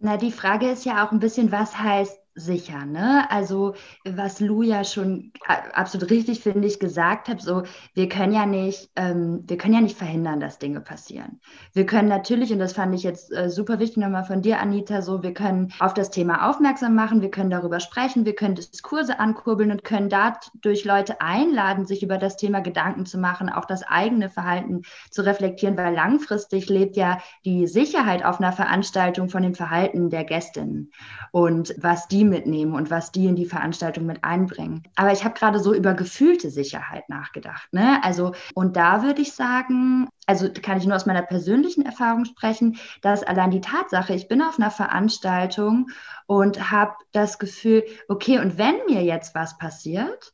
Na, 0.00 0.18
die 0.18 0.32
Frage 0.32 0.68
ist 0.68 0.84
ja 0.84 1.02
auch 1.02 1.12
ein 1.12 1.18
bisschen, 1.18 1.50
was 1.50 1.78
heißt 1.78 2.19
sicher. 2.34 2.86
Ne? 2.86 3.30
Also 3.30 3.74
was 4.04 4.40
Lu 4.40 4.62
ja 4.62 4.84
schon 4.84 5.32
absolut 5.72 6.10
richtig, 6.10 6.40
finde 6.40 6.66
ich, 6.66 6.78
gesagt 6.78 7.28
hat, 7.28 7.42
so 7.42 7.64
wir 7.94 8.08
können 8.08 8.32
ja 8.32 8.46
nicht, 8.46 8.90
ähm, 8.96 9.44
wir 9.46 9.56
können 9.56 9.74
ja 9.74 9.80
nicht 9.80 9.96
verhindern, 9.96 10.40
dass 10.40 10.58
Dinge 10.58 10.80
passieren. 10.80 11.40
Wir 11.72 11.86
können 11.86 12.08
natürlich, 12.08 12.52
und 12.52 12.58
das 12.58 12.72
fand 12.72 12.94
ich 12.94 13.02
jetzt 13.02 13.32
äh, 13.32 13.50
super 13.50 13.78
wichtig 13.78 13.98
nochmal 13.98 14.24
von 14.24 14.42
dir, 14.42 14.60
Anita, 14.60 15.02
so 15.02 15.22
wir 15.22 15.34
können 15.34 15.72
auf 15.80 15.92
das 15.92 16.10
Thema 16.10 16.48
aufmerksam 16.48 16.94
machen, 16.94 17.20
wir 17.20 17.30
können 17.30 17.50
darüber 17.50 17.80
sprechen, 17.80 18.24
wir 18.24 18.34
können 18.34 18.54
Diskurse 18.54 19.18
ankurbeln 19.18 19.72
und 19.72 19.84
können 19.84 20.08
dadurch 20.08 20.84
Leute 20.84 21.20
einladen, 21.20 21.84
sich 21.84 22.02
über 22.02 22.18
das 22.18 22.36
Thema 22.36 22.60
Gedanken 22.60 23.06
zu 23.06 23.18
machen, 23.18 23.48
auch 23.48 23.64
das 23.64 23.82
eigene 23.82 24.28
Verhalten 24.28 24.82
zu 25.10 25.22
reflektieren, 25.22 25.76
weil 25.76 25.94
langfristig 25.94 26.68
lebt 26.68 26.96
ja 26.96 27.18
die 27.44 27.66
Sicherheit 27.66 28.24
auf 28.24 28.40
einer 28.40 28.52
Veranstaltung 28.52 29.28
von 29.28 29.42
dem 29.42 29.54
Verhalten 29.54 30.10
der 30.10 30.24
Gästinnen 30.24 30.92
und 31.32 31.74
was 31.78 32.08
die 32.08 32.19
mitnehmen 32.24 32.74
und 32.74 32.90
was 32.90 33.12
die 33.12 33.26
in 33.26 33.36
die 33.36 33.46
Veranstaltung 33.46 34.06
mit 34.06 34.24
einbringen. 34.24 34.82
Aber 34.96 35.12
ich 35.12 35.24
habe 35.24 35.38
gerade 35.38 35.58
so 35.58 35.74
über 35.74 35.94
gefühlte 35.94 36.50
Sicherheit 36.50 37.08
nachgedacht. 37.08 37.72
Ne? 37.72 38.02
Also, 38.02 38.32
und 38.54 38.76
da 38.76 39.02
würde 39.02 39.22
ich 39.22 39.32
sagen, 39.32 40.08
also 40.26 40.48
kann 40.50 40.78
ich 40.78 40.86
nur 40.86 40.96
aus 40.96 41.06
meiner 41.06 41.22
persönlichen 41.22 41.84
Erfahrung 41.84 42.24
sprechen, 42.24 42.78
dass 43.02 43.22
allein 43.22 43.50
die 43.50 43.60
Tatsache, 43.60 44.14
ich 44.14 44.28
bin 44.28 44.42
auf 44.42 44.58
einer 44.58 44.70
Veranstaltung 44.70 45.90
und 46.26 46.70
habe 46.70 46.94
das 47.12 47.38
Gefühl, 47.38 47.84
okay, 48.08 48.38
und 48.38 48.58
wenn 48.58 48.76
mir 48.86 49.02
jetzt 49.02 49.34
was 49.34 49.58
passiert, 49.58 50.32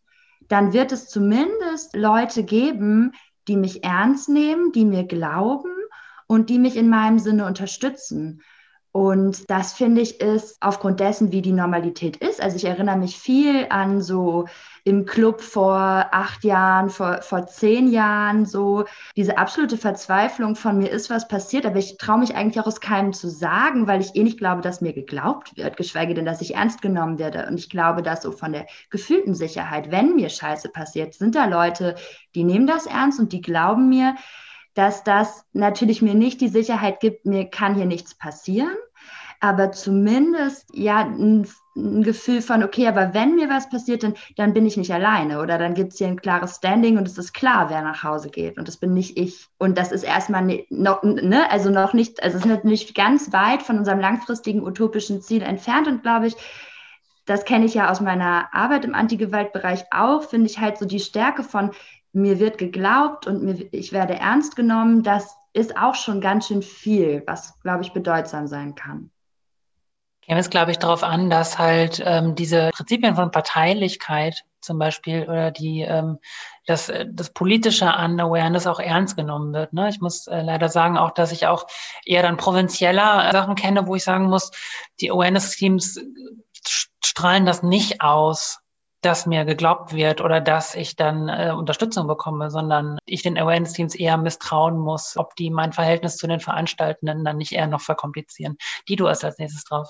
dann 0.48 0.72
wird 0.72 0.92
es 0.92 1.08
zumindest 1.08 1.96
Leute 1.96 2.44
geben, 2.44 3.12
die 3.48 3.56
mich 3.56 3.84
ernst 3.84 4.28
nehmen, 4.28 4.72
die 4.72 4.84
mir 4.84 5.04
glauben 5.04 5.70
und 6.26 6.50
die 6.50 6.58
mich 6.58 6.76
in 6.76 6.88
meinem 6.88 7.18
Sinne 7.18 7.46
unterstützen. 7.46 8.42
Und 8.96 9.50
das 9.50 9.74
finde 9.74 10.00
ich 10.00 10.22
ist 10.22 10.56
aufgrund 10.62 11.00
dessen, 11.00 11.30
wie 11.30 11.42
die 11.42 11.52
Normalität 11.52 12.16
ist. 12.16 12.42
Also 12.42 12.56
ich 12.56 12.64
erinnere 12.64 12.96
mich 12.96 13.18
viel 13.18 13.66
an 13.68 14.00
so 14.00 14.46
im 14.84 15.04
Club 15.04 15.42
vor 15.42 15.76
acht 15.76 16.44
Jahren, 16.44 16.88
vor, 16.88 17.20
vor 17.20 17.46
zehn 17.46 17.88
Jahren, 17.92 18.46
so 18.46 18.86
diese 19.14 19.36
absolute 19.36 19.76
Verzweiflung 19.76 20.56
von 20.56 20.78
mir 20.78 20.88
ist 20.88 21.10
was 21.10 21.28
passiert, 21.28 21.66
aber 21.66 21.76
ich 21.76 21.98
traue 21.98 22.20
mich 22.20 22.36
eigentlich 22.36 22.58
auch 22.58 22.66
aus 22.66 22.80
keinem 22.80 23.12
zu 23.12 23.28
sagen, 23.28 23.86
weil 23.86 24.00
ich 24.00 24.16
eh 24.16 24.22
nicht 24.22 24.38
glaube, 24.38 24.62
dass 24.62 24.80
mir 24.80 24.94
geglaubt 24.94 25.58
wird, 25.58 25.76
geschweige 25.76 26.14
denn, 26.14 26.24
dass 26.24 26.40
ich 26.40 26.54
ernst 26.54 26.80
genommen 26.80 27.18
werde. 27.18 27.48
Und 27.48 27.58
ich 27.58 27.68
glaube, 27.68 28.02
dass 28.02 28.22
so 28.22 28.32
von 28.32 28.54
der 28.54 28.64
gefühlten 28.88 29.34
Sicherheit, 29.34 29.90
wenn 29.90 30.14
mir 30.14 30.30
Scheiße 30.30 30.70
passiert, 30.70 31.12
sind 31.12 31.34
da 31.34 31.44
Leute, 31.44 31.96
die 32.34 32.44
nehmen 32.44 32.66
das 32.66 32.86
ernst 32.86 33.20
und 33.20 33.34
die 33.34 33.42
glauben 33.42 33.90
mir, 33.90 34.14
dass 34.72 35.04
das 35.04 35.44
natürlich 35.52 36.00
mir 36.00 36.14
nicht 36.14 36.40
die 36.40 36.48
Sicherheit 36.48 37.00
gibt, 37.00 37.26
mir 37.26 37.44
kann 37.50 37.74
hier 37.74 37.86
nichts 37.86 38.14
passieren, 38.14 38.76
aber 39.40 39.72
zumindest 39.72 40.66
ja 40.72 40.98
ein, 40.98 41.46
ein, 41.76 42.02
Gefühl 42.02 42.42
von, 42.42 42.62
okay, 42.62 42.86
aber 42.88 43.14
wenn 43.14 43.34
mir 43.34 43.48
was 43.48 43.68
passiert, 43.68 44.02
dann, 44.02 44.14
dann 44.36 44.54
bin 44.54 44.66
ich 44.66 44.76
nicht 44.76 44.92
alleine 44.92 45.40
oder 45.40 45.58
dann 45.58 45.74
gibt 45.74 45.92
es 45.92 45.98
hier 45.98 46.06
ein 46.06 46.20
klares 46.20 46.56
Standing 46.56 46.96
und 46.98 47.06
es 47.06 47.18
ist 47.18 47.32
klar, 47.32 47.68
wer 47.70 47.82
nach 47.82 48.02
Hause 48.02 48.30
geht 48.30 48.58
und 48.58 48.66
das 48.66 48.76
bin 48.76 48.94
nicht 48.94 49.18
ich. 49.18 49.46
Und 49.58 49.76
das 49.76 49.92
ist 49.92 50.02
erstmal 50.02 50.44
ne, 50.44 50.64
noch, 50.70 51.02
ne, 51.02 51.50
also 51.50 51.70
noch 51.70 51.92
nicht, 51.92 52.22
also 52.22 52.38
es 52.38 52.44
ist 52.44 52.50
natürlich 52.50 52.94
ganz 52.94 53.32
weit 53.32 53.62
von 53.62 53.78
unserem 53.78 54.00
langfristigen 54.00 54.62
utopischen 54.62 55.20
Ziel 55.20 55.42
entfernt 55.42 55.86
und 55.88 56.02
glaube 56.02 56.28
ich, 56.28 56.36
das 57.26 57.44
kenne 57.44 57.64
ich 57.64 57.74
ja 57.74 57.90
aus 57.90 58.00
meiner 58.00 58.54
Arbeit 58.54 58.84
im 58.84 58.94
Antigewaltbereich 58.94 59.84
auch, 59.90 60.22
finde 60.22 60.46
ich 60.46 60.60
halt 60.60 60.78
so 60.78 60.86
die 60.86 61.00
Stärke 61.00 61.42
von, 61.42 61.72
mir 62.16 62.38
wird 62.38 62.58
geglaubt 62.58 63.26
und 63.26 63.42
mir, 63.42 63.68
ich 63.72 63.92
werde 63.92 64.14
ernst 64.14 64.56
genommen, 64.56 65.02
das 65.02 65.36
ist 65.52 65.76
auch 65.76 65.94
schon 65.94 66.20
ganz 66.20 66.48
schön 66.48 66.62
viel, 66.62 67.22
was, 67.26 67.60
glaube 67.60 67.82
ich, 67.82 67.92
bedeutsam 67.92 68.46
sein 68.46 68.74
kann. 68.74 69.10
Käme 70.26 70.40
es, 70.40 70.50
glaube 70.50 70.72
ich, 70.72 70.78
darauf 70.78 71.02
an, 71.02 71.30
dass 71.30 71.58
halt 71.58 72.02
ähm, 72.04 72.34
diese 72.34 72.70
Prinzipien 72.74 73.14
von 73.14 73.30
Parteilichkeit 73.30 74.44
zum 74.60 74.78
Beispiel 74.78 75.22
oder 75.22 75.52
die 75.52 75.82
ähm, 75.82 76.18
das, 76.66 76.92
das 77.08 77.30
politische 77.30 77.94
an 77.94 78.18
Awareness 78.18 78.66
auch 78.66 78.80
ernst 78.80 79.16
genommen 79.16 79.54
wird. 79.54 79.72
Ne? 79.72 79.88
Ich 79.88 80.00
muss 80.00 80.26
äh, 80.26 80.42
leider 80.42 80.68
sagen 80.68 80.98
auch, 80.98 81.12
dass 81.12 81.30
ich 81.30 81.46
auch 81.46 81.66
eher 82.04 82.22
dann 82.22 82.36
provinzieller 82.36 83.30
Sachen 83.30 83.54
kenne, 83.54 83.86
wo 83.86 83.94
ich 83.94 84.02
sagen 84.02 84.26
muss, 84.26 84.50
die 85.00 85.12
Awareness-Teams 85.12 86.00
strahlen 87.04 87.46
das 87.46 87.62
nicht 87.62 88.00
aus 88.00 88.58
dass 89.02 89.24
mir 89.24 89.44
geglaubt 89.44 89.92
wird 89.92 90.20
oder 90.20 90.40
dass 90.40 90.74
ich 90.74 90.96
dann 90.96 91.28
äh, 91.28 91.52
Unterstützung 91.56 92.08
bekomme, 92.08 92.50
sondern 92.50 92.98
ich 93.06 93.22
den 93.22 93.38
Awareness-Teams 93.38 93.94
eher 93.94 94.16
misstrauen 94.16 94.76
muss, 94.76 95.16
ob 95.16 95.36
die 95.36 95.50
mein 95.50 95.72
Verhältnis 95.72 96.16
zu 96.16 96.26
den 96.26 96.40
Veranstaltenden 96.40 97.24
dann 97.24 97.36
nicht 97.36 97.52
eher 97.52 97.68
noch 97.68 97.82
verkomplizieren. 97.82 98.56
Die 98.88 98.96
du 98.96 99.08
hast 99.08 99.24
als 99.24 99.38
nächstes 99.38 99.62
drauf. 99.62 99.88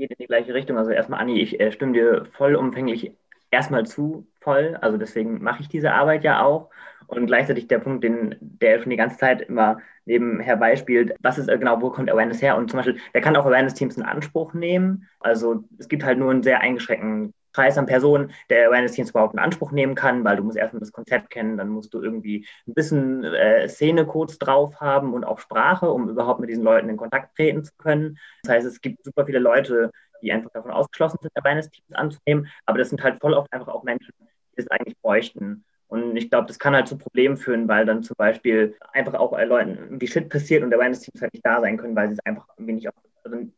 Geht 0.00 0.12
in 0.12 0.16
die 0.18 0.26
gleiche 0.26 0.54
Richtung. 0.54 0.78
Also 0.78 0.90
erstmal, 0.92 1.20
Anni, 1.20 1.40
ich 1.40 1.60
äh, 1.60 1.72
stimme 1.72 1.92
dir 1.92 2.26
vollumfänglich 2.32 3.12
erstmal 3.50 3.84
zu, 3.86 4.26
voll. 4.40 4.76
Also 4.80 4.96
deswegen 4.96 5.42
mache 5.42 5.60
ich 5.60 5.68
diese 5.68 5.92
Arbeit 5.92 6.24
ja 6.24 6.42
auch. 6.42 6.70
Und 7.06 7.26
gleichzeitig 7.26 7.68
der 7.68 7.80
Punkt, 7.80 8.02
den 8.04 8.34
der 8.40 8.78
schon 8.80 8.90
die 8.90 8.96
ganze 8.96 9.18
Zeit 9.18 9.42
immer 9.42 9.78
nebenher 10.06 10.56
beispielt, 10.56 11.14
was 11.20 11.36
ist 11.38 11.48
äh, 11.48 11.58
genau, 11.58 11.82
wo 11.82 11.90
kommt 11.90 12.10
Awareness 12.10 12.40
her? 12.40 12.56
Und 12.56 12.70
zum 12.70 12.78
Beispiel, 12.78 12.98
der 13.12 13.20
kann 13.20 13.36
auch 13.36 13.44
Awareness-Teams 13.44 13.98
in 13.98 14.02
Anspruch 14.04 14.54
nehmen. 14.54 15.06
Also 15.20 15.64
es 15.78 15.88
gibt 15.88 16.04
halt 16.04 16.18
nur 16.18 16.30
einen 16.30 16.42
sehr 16.42 16.60
eingeschränkten 16.62 17.34
Kreis 17.52 17.78
an 17.78 17.86
Personen, 17.86 18.32
der 18.48 18.68
Awareness-Teams 18.68 19.10
überhaupt 19.10 19.34
in 19.34 19.40
Anspruch 19.40 19.72
nehmen 19.72 19.94
kann, 19.94 20.24
weil 20.24 20.36
du 20.36 20.44
musst 20.44 20.56
erstmal 20.56 20.80
das 20.80 20.92
Konzept 20.92 21.30
kennen, 21.30 21.56
dann 21.56 21.68
musst 21.68 21.92
du 21.94 22.02
irgendwie 22.02 22.46
ein 22.66 22.74
bisschen 22.74 23.24
äh, 23.24 23.68
Szenecodes 23.68 24.38
drauf 24.38 24.80
haben 24.80 25.14
und 25.14 25.24
auch 25.24 25.38
Sprache, 25.38 25.90
um 25.90 26.08
überhaupt 26.08 26.40
mit 26.40 26.50
diesen 26.50 26.64
Leuten 26.64 26.88
in 26.88 26.96
Kontakt 26.96 27.36
treten 27.36 27.64
zu 27.64 27.72
können. 27.78 28.18
Das 28.42 28.52
heißt, 28.52 28.66
es 28.66 28.80
gibt 28.80 29.04
super 29.04 29.26
viele 29.26 29.38
Leute, 29.38 29.90
die 30.22 30.32
einfach 30.32 30.50
davon 30.50 30.70
ausgeschlossen 30.70 31.18
sind, 31.22 31.32
Awareness-Teams 31.34 31.92
anzunehmen, 31.92 32.48
aber 32.66 32.78
das 32.78 32.90
sind 32.90 33.02
halt 33.02 33.20
voll 33.20 33.34
oft 33.34 33.52
einfach 33.52 33.68
auch 33.68 33.82
Menschen, 33.82 34.12
die 34.18 34.60
es 34.60 34.70
eigentlich 34.70 34.98
bräuchten. 35.00 35.64
Und 35.88 36.16
ich 36.16 36.30
glaube, 36.30 36.46
das 36.46 36.60
kann 36.60 36.74
halt 36.74 36.86
zu 36.86 36.96
Problemen 36.96 37.36
führen, 37.36 37.66
weil 37.66 37.84
dann 37.84 38.04
zum 38.04 38.14
Beispiel 38.16 38.76
einfach 38.92 39.14
auch 39.14 39.36
äh, 39.36 39.44
Leuten 39.44 39.76
irgendwie 39.76 40.06
Shit 40.06 40.28
passiert 40.28 40.62
und 40.62 40.72
Awareness-Teams 40.72 41.20
halt 41.20 41.32
nicht 41.32 41.44
da 41.44 41.60
sein 41.60 41.76
können, 41.78 41.96
weil 41.96 42.08
sie 42.08 42.14
es 42.14 42.24
einfach 42.24 42.46
nicht, 42.58 42.88
auf, 42.88 42.94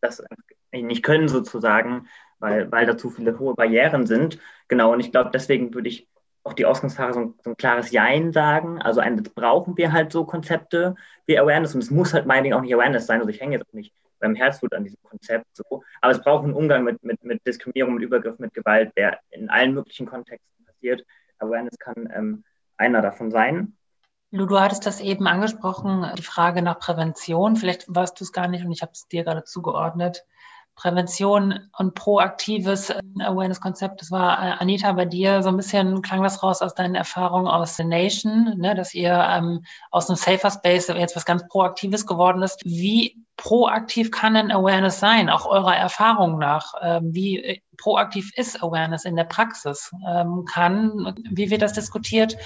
das 0.00 0.22
nicht 0.72 1.02
können 1.02 1.28
sozusagen, 1.28 2.08
weil, 2.38 2.70
weil 2.72 2.86
da 2.86 2.96
zu 2.96 3.10
viele 3.10 3.38
hohe 3.38 3.54
Barrieren 3.54 4.06
sind. 4.06 4.38
Genau, 4.68 4.92
und 4.92 5.00
ich 5.00 5.12
glaube, 5.12 5.30
deswegen 5.32 5.74
würde 5.74 5.88
ich 5.88 6.08
auch 6.44 6.54
die 6.54 6.66
Ausgangsfrage 6.66 7.14
so 7.14 7.20
ein, 7.20 7.34
so 7.44 7.50
ein 7.50 7.56
klares 7.56 7.92
Jein 7.92 8.32
sagen. 8.32 8.80
Also 8.80 9.00
ein, 9.00 9.22
brauchen 9.22 9.76
wir 9.76 9.92
halt 9.92 10.12
so 10.12 10.24
Konzepte 10.24 10.96
wie 11.26 11.38
Awareness 11.38 11.74
und 11.74 11.82
es 11.82 11.90
muss 11.90 12.14
halt 12.14 12.26
meinetwegen 12.26 12.54
auch 12.54 12.62
nicht 12.62 12.74
Awareness 12.74 13.06
sein. 13.06 13.20
Also 13.20 13.30
ich 13.30 13.40
hänge 13.40 13.56
jetzt 13.56 13.68
auch 13.68 13.72
nicht 13.74 13.94
beim 14.18 14.34
Herzblut 14.34 14.74
an 14.74 14.84
diesem 14.84 15.02
Konzept 15.02 15.46
so. 15.52 15.82
Aber 16.00 16.12
es 16.12 16.22
braucht 16.22 16.44
einen 16.44 16.54
Umgang 16.54 16.84
mit, 16.84 17.02
mit, 17.04 17.22
mit 17.24 17.46
Diskriminierung, 17.46 17.94
mit 17.94 18.04
Übergriff, 18.04 18.38
mit 18.38 18.54
Gewalt, 18.54 18.92
der 18.96 19.20
in 19.30 19.50
allen 19.50 19.74
möglichen 19.74 20.06
Kontexten 20.06 20.64
passiert. 20.64 21.04
Awareness 21.38 21.78
kann 21.78 22.08
ähm, 22.14 22.44
einer 22.76 23.02
davon 23.02 23.30
sein. 23.30 23.76
Lu, 24.34 24.46
du 24.46 24.58
hattest 24.58 24.86
das 24.86 25.00
eben 25.00 25.26
angesprochen, 25.26 26.10
die 26.16 26.22
Frage 26.22 26.62
nach 26.62 26.78
Prävention. 26.78 27.54
Vielleicht 27.54 27.84
warst 27.94 28.18
du 28.18 28.24
es 28.24 28.32
gar 28.32 28.48
nicht 28.48 28.64
und 28.64 28.72
ich 28.72 28.80
habe 28.80 28.92
es 28.92 29.06
dir 29.06 29.24
gerade 29.24 29.44
zugeordnet. 29.44 30.24
Prävention 30.74 31.60
und 31.76 31.94
proaktives 31.94 32.90
äh, 32.90 33.00
Awareness-Konzept. 33.20 34.00
Das 34.00 34.10
war, 34.10 34.38
äh, 34.38 34.52
Anita, 34.58 34.92
bei 34.92 35.04
dir 35.04 35.42
so 35.42 35.50
ein 35.50 35.56
bisschen 35.56 36.02
klang 36.02 36.22
das 36.22 36.42
raus 36.42 36.62
aus 36.62 36.74
deinen 36.74 36.94
Erfahrungen 36.94 37.46
aus 37.46 37.76
The 37.76 37.84
Nation, 37.84 38.54
ne, 38.58 38.74
dass 38.74 38.94
ihr 38.94 39.12
ähm, 39.12 39.64
aus 39.90 40.08
einem 40.08 40.16
Safer 40.16 40.50
Space 40.50 40.88
jetzt 40.88 41.16
was 41.16 41.24
ganz 41.24 41.46
Proaktives 41.48 42.06
geworden 42.06 42.42
ist. 42.42 42.60
Wie 42.64 43.22
proaktiv 43.36 44.10
kann 44.10 44.34
denn 44.34 44.52
Awareness 44.52 45.00
sein, 45.00 45.28
auch 45.28 45.46
eurer 45.46 45.76
Erfahrung 45.76 46.38
nach? 46.38 46.74
Ähm, 46.80 47.14
wie 47.14 47.42
äh, 47.42 47.60
proaktiv 47.76 48.30
ist 48.36 48.62
Awareness 48.62 49.04
in 49.04 49.16
der 49.16 49.24
Praxis? 49.24 49.90
Ähm, 50.08 50.44
kann, 50.50 51.14
wie 51.30 51.50
wird 51.50 51.62
das 51.62 51.72
diskutiert, 51.72 52.36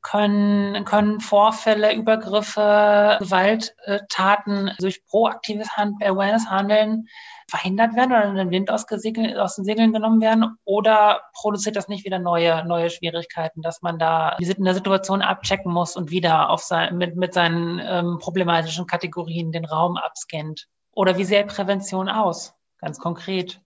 können, 0.00 0.84
können 0.84 1.20
Vorfälle, 1.20 1.94
Übergriffe, 1.94 3.18
Gewalttaten 3.20 4.72
durch 4.78 5.04
proaktives 5.06 5.76
Hand 5.76 6.02
Awareness 6.02 6.48
handeln 6.48 7.08
verhindert 7.48 7.94
werden 7.94 8.12
oder 8.12 8.24
in 8.24 8.36
den 8.36 8.50
Wind 8.50 8.70
aus, 8.70 8.86
den 8.86 9.64
Segeln 9.64 9.92
genommen 9.92 10.20
werden? 10.20 10.56
Oder 10.64 11.22
produziert 11.34 11.76
das 11.76 11.88
nicht 11.88 12.04
wieder 12.04 12.18
neue, 12.18 12.66
neue 12.66 12.90
Schwierigkeiten, 12.90 13.62
dass 13.62 13.82
man 13.82 13.98
da 13.98 14.36
in 14.38 14.64
der 14.64 14.74
Situation 14.74 15.22
abchecken 15.22 15.72
muss 15.72 15.96
und 15.96 16.10
wieder 16.10 16.50
auf 16.50 16.60
sein, 16.60 16.96
mit, 16.98 17.16
mit 17.16 17.34
seinen 17.34 17.80
ähm, 17.84 18.18
problematischen 18.20 18.86
Kategorien 18.86 19.52
den 19.52 19.64
Raum 19.64 19.96
abscannt? 19.96 20.66
Oder 20.94 21.18
wie 21.18 21.24
sähe 21.24 21.44
Prävention 21.44 22.08
aus, 22.08 22.54
ganz 22.78 22.98
konkret? 22.98 23.60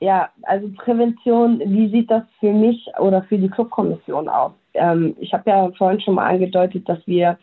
Ja, 0.00 0.30
also 0.42 0.68
Prävention, 0.76 1.60
wie 1.64 1.90
sieht 1.90 2.10
das 2.10 2.24
für 2.40 2.52
mich 2.52 2.86
oder 2.98 3.22
für 3.22 3.38
die 3.38 3.48
Clubkommission 3.48 4.28
aus? 4.28 4.52
Ähm, 4.74 5.16
ich 5.18 5.32
habe 5.32 5.48
ja 5.48 5.70
vorhin 5.78 6.00
schon 6.00 6.14
mal 6.14 6.26
angedeutet, 6.26 6.88
dass 6.88 6.98
wir 7.06 7.38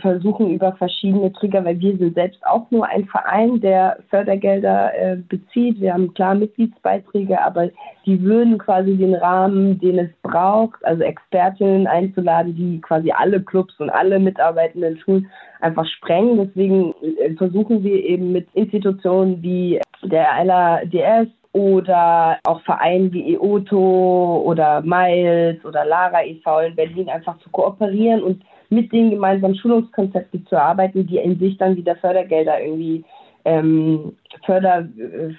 versuchen 0.00 0.50
über 0.50 0.72
verschiedene 0.74 1.32
Trigger, 1.32 1.64
weil 1.64 1.78
wir 1.80 1.96
sind 1.96 2.14
selbst 2.14 2.44
auch 2.46 2.70
nur 2.70 2.86
ein 2.86 3.06
Verein, 3.06 3.60
der 3.60 3.98
Fördergelder 4.08 4.92
äh, 4.94 5.16
bezieht. 5.16 5.80
Wir 5.80 5.94
haben 5.94 6.14
klar 6.14 6.34
Mitgliedsbeiträge, 6.34 7.40
aber 7.40 7.70
die 8.06 8.22
würden 8.22 8.58
quasi 8.58 8.96
den 8.96 9.14
Rahmen, 9.14 9.78
den 9.80 9.98
es 9.98 10.10
braucht, 10.22 10.84
also 10.84 11.02
Expertinnen 11.02 11.86
einzuladen, 11.86 12.54
die 12.54 12.80
quasi 12.80 13.10
alle 13.10 13.40
Clubs 13.42 13.78
und 13.80 13.90
alle 13.90 14.18
mitarbeitenden 14.18 14.98
Schulen 14.98 15.28
einfach 15.60 15.86
sprengen. 15.86 16.38
Deswegen 16.38 16.94
äh, 17.18 17.34
versuchen 17.34 17.82
wir 17.82 18.04
eben 18.04 18.32
mit 18.32 18.48
Institutionen 18.54 19.42
wie 19.42 19.80
der 20.02 20.44
LADS 20.44 21.30
oder 21.52 22.38
auch 22.44 22.60
Vereinen 22.62 23.12
wie 23.12 23.34
EOTO 23.34 24.42
oder 24.44 24.82
Miles 24.82 25.64
oder 25.64 25.84
Lara 25.84 26.24
e.V. 26.24 26.60
in 26.60 26.76
Berlin 26.76 27.08
einfach 27.08 27.38
zu 27.38 27.50
kooperieren 27.50 28.22
und 28.22 28.42
mit 28.70 28.92
den 28.92 29.10
gemeinsamen 29.10 29.56
Schulungskonzepten 29.56 30.46
zu 30.46 30.60
arbeiten, 30.60 31.06
die 31.06 31.18
in 31.18 31.38
sich 31.38 31.58
dann 31.58 31.76
wieder 31.76 31.96
Fördergelder 31.96 32.60
irgendwie 32.60 33.04
ähm, 33.44 34.16
Förder, 34.44 34.88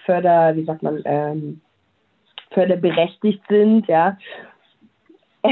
Förder, 0.06 0.56
wie 0.56 0.66
sagt 0.66 0.84
man, 0.84 1.02
ähm, 1.06 1.62
förderberechtigt 2.52 3.42
sind, 3.48 3.88
ja. 3.88 4.18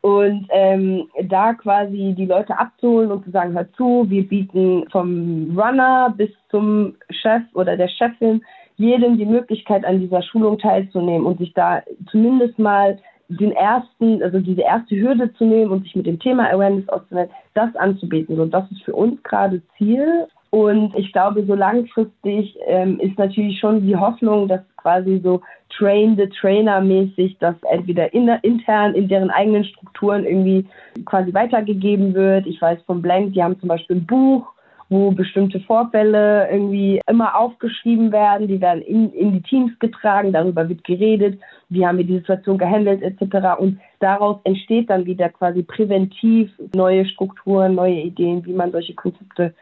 und 0.00 0.46
ähm, 0.50 1.08
da 1.24 1.52
quasi 1.52 2.14
die 2.16 2.24
Leute 2.24 2.58
abzuholen 2.58 3.10
und 3.10 3.24
zu 3.24 3.30
sagen, 3.30 3.52
hör 3.52 3.70
zu, 3.74 4.06
wir 4.08 4.26
bieten 4.26 4.88
vom 4.90 5.58
Runner 5.58 6.14
bis 6.16 6.30
zum 6.50 6.94
Chef 7.10 7.42
oder 7.52 7.76
der 7.76 7.88
Chefin 7.88 8.42
jedem 8.76 9.18
die 9.18 9.26
Möglichkeit, 9.26 9.84
an 9.84 10.00
dieser 10.00 10.22
Schulung 10.22 10.58
teilzunehmen 10.58 11.26
und 11.26 11.38
sich 11.38 11.52
da 11.54 11.82
zumindest 12.10 12.58
mal 12.58 12.98
den 13.28 13.52
ersten, 13.52 14.22
also 14.22 14.38
diese 14.38 14.62
erste 14.62 14.96
Hürde 14.96 15.32
zu 15.34 15.44
nehmen 15.44 15.70
und 15.70 15.82
sich 15.82 15.96
mit 15.96 16.06
dem 16.06 16.18
Thema 16.18 16.48
Awareness 16.50 16.88
auszunehmen, 16.88 17.30
das 17.54 17.74
anzubieten. 17.76 18.38
Und 18.38 18.52
das 18.52 18.70
ist 18.70 18.82
für 18.82 18.94
uns 18.94 19.22
gerade 19.22 19.62
Ziel. 19.76 20.26
Und 20.50 20.94
ich 20.96 21.12
glaube, 21.12 21.44
so 21.44 21.54
langfristig 21.54 22.56
ähm, 22.66 23.00
ist 23.00 23.18
natürlich 23.18 23.58
schon 23.58 23.86
die 23.86 23.96
Hoffnung, 23.96 24.48
dass 24.48 24.60
quasi 24.76 25.20
so 25.22 25.40
Train 25.76 26.16
the 26.16 26.28
Trainer 26.28 26.80
mäßig, 26.80 27.36
dass 27.38 27.56
entweder 27.70 28.14
in, 28.14 28.28
intern 28.42 28.94
in 28.94 29.08
deren 29.08 29.30
eigenen 29.30 29.64
Strukturen 29.64 30.24
irgendwie 30.24 30.64
quasi 31.04 31.34
weitergegeben 31.34 32.14
wird. 32.14 32.46
Ich 32.46 32.62
weiß 32.62 32.78
von 32.86 33.02
Blank, 33.02 33.32
die 33.32 33.42
haben 33.42 33.58
zum 33.58 33.68
Beispiel 33.68 33.96
ein 33.96 34.06
Buch, 34.06 34.46
wo 34.88 35.10
bestimmte 35.10 35.60
Vorfälle 35.60 36.48
irgendwie 36.50 37.00
immer 37.08 37.36
aufgeschrieben 37.36 38.12
werden, 38.12 38.46
die 38.46 38.60
werden 38.60 38.82
in, 38.82 39.10
in 39.12 39.32
die 39.32 39.42
Teams 39.42 39.76
getragen, 39.80 40.32
darüber 40.32 40.68
wird 40.68 40.84
geredet, 40.84 41.40
wie 41.68 41.84
haben 41.84 41.98
wir 41.98 42.04
die 42.04 42.18
Situation 42.18 42.58
gehandelt 42.58 43.02
etc. 43.02 43.58
Und 43.58 43.80
daraus 43.98 44.38
entsteht 44.44 44.88
dann 44.90 45.06
wieder 45.06 45.28
quasi 45.28 45.62
präventiv 45.62 46.50
neue 46.74 47.04
Strukturen, 47.06 47.74
neue 47.74 48.00
Ideen, 48.00 48.44
wie 48.46 48.52
man 48.52 48.70
solche 48.70 48.94
Konzepte 48.94 49.54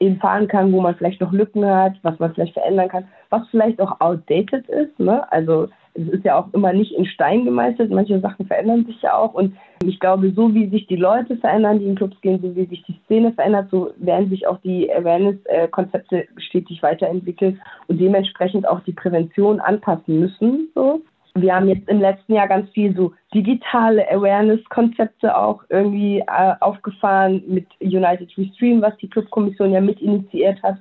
eben 0.00 0.18
fahren 0.18 0.48
kann, 0.48 0.72
wo 0.72 0.80
man 0.80 0.96
vielleicht 0.96 1.20
noch 1.20 1.32
Lücken 1.32 1.64
hat, 1.64 1.94
was 2.02 2.18
man 2.18 2.34
vielleicht 2.34 2.54
verändern 2.54 2.88
kann, 2.88 3.08
was 3.30 3.46
vielleicht 3.50 3.80
auch 3.80 4.00
outdated 4.00 4.68
ist. 4.68 4.98
Ne? 4.98 5.30
Also 5.32 5.68
es 5.94 6.08
ist 6.08 6.24
ja 6.24 6.38
auch 6.38 6.52
immer 6.52 6.72
nicht 6.72 6.92
in 6.92 7.06
Stein 7.06 7.44
gemeißelt. 7.44 7.90
Manche 7.90 8.20
Sachen 8.20 8.46
verändern 8.46 8.84
sich 8.84 9.00
ja 9.02 9.16
auch. 9.16 9.32
Und 9.34 9.56
ich 9.84 10.00
glaube, 10.00 10.32
so 10.32 10.52
wie 10.52 10.68
sich 10.68 10.86
die 10.88 10.96
Leute 10.96 11.36
verändern, 11.36 11.78
die 11.78 11.86
in 11.86 11.94
Clubs 11.94 12.20
gehen, 12.20 12.40
so 12.42 12.54
wie 12.56 12.66
sich 12.66 12.82
die 12.82 12.98
Szene 13.04 13.32
verändert, 13.32 13.68
so 13.70 13.92
werden 13.98 14.28
sich 14.28 14.46
auch 14.46 14.58
die 14.62 14.92
Awareness-Konzepte 14.92 16.26
stetig 16.36 16.82
weiterentwickelt 16.82 17.56
und 17.86 18.00
dementsprechend 18.00 18.68
auch 18.68 18.80
die 18.80 18.92
Prävention 18.92 19.60
anpassen 19.60 20.18
müssen. 20.18 20.68
So. 20.74 21.00
Wir 21.36 21.54
haben 21.54 21.68
jetzt 21.68 21.88
im 21.88 22.00
letzten 22.00 22.34
Jahr 22.34 22.46
ganz 22.46 22.70
viel 22.70 22.94
so 22.94 23.12
digitale 23.32 24.08
Awareness-Konzepte 24.10 25.36
auch 25.36 25.62
irgendwie 25.68 26.20
äh, 26.20 26.54
aufgefahren 26.60 27.42
mit 27.46 27.66
United 27.80 28.36
Restream, 28.36 28.82
was 28.82 28.96
die 28.98 29.08
Clubkommission 29.08 29.72
ja 29.72 29.80
mit 29.80 30.00
initiiert 30.00 30.62
hat 30.62 30.76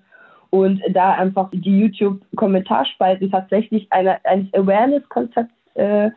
und 0.53 0.83
da 0.91 1.13
einfach 1.13 1.49
die 1.51 1.79
YouTube-Kommentarspalten 1.79 3.31
tatsächlich 3.31 3.87
eine, 3.89 4.23
eines 4.23 4.53
Awareness-Konzepts 4.53 5.51
äh, 5.73 6.11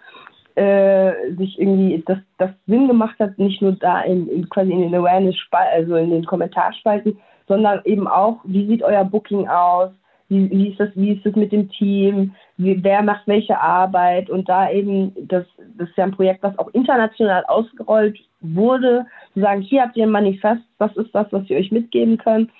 äh, 0.57 1.35
sich 1.39 1.59
irgendwie 1.59 2.05
das, 2.05 2.19
das 2.37 2.51
Sinn 2.67 2.87
gemacht 2.87 3.19
hat, 3.19 3.39
nicht 3.39 3.63
nur 3.63 3.73
da 3.73 4.03
in, 4.03 4.29
in 4.29 4.47
quasi 4.51 4.73
in 4.73 4.83
den 4.83 4.95
Awareness, 4.95 5.37
also 5.51 5.97
in 5.97 6.11
den 6.11 6.27
Kommentarspalten, 6.27 7.19
sondern 7.49 7.81
eben 7.87 8.07
auch, 8.07 8.41
wie 8.45 8.67
sieht 8.67 8.83
euer 8.83 9.05
Booking 9.05 9.49
aus, 9.49 9.91
wie, 10.29 10.51
wie 10.51 10.69
ist 10.69 10.81
das, 10.81 10.91
wie 10.97 11.13
ist 11.13 11.25
das 11.25 11.35
mit 11.35 11.51
dem 11.51 11.71
Team, 11.71 12.35
wie, 12.59 12.85
wer 12.85 13.03
macht 13.03 13.27
welche 13.27 13.59
Arbeit? 13.59 14.29
Und 14.29 14.51
da 14.51 14.71
eben, 14.71 15.15
das, 15.29 15.47
das 15.79 15.89
ist 15.89 15.97
ja 15.97 16.05
ein 16.05 16.13
Projekt, 16.13 16.43
was 16.43 16.59
auch 16.59 16.69
international 16.75 17.43
ausgerollt 17.47 18.19
wurde, 18.43 19.07
zu 19.33 19.41
sagen, 19.41 19.63
hier 19.63 19.81
habt 19.81 19.97
ihr 19.97 20.05
ein 20.05 20.11
Manifest, 20.11 20.61
das 20.79 20.95
ist 20.99 21.15
das, 21.15 21.27
was 21.31 21.49
wir 21.49 21.57
euch 21.57 21.73
mitgeben 21.73 22.19
können 22.19 22.51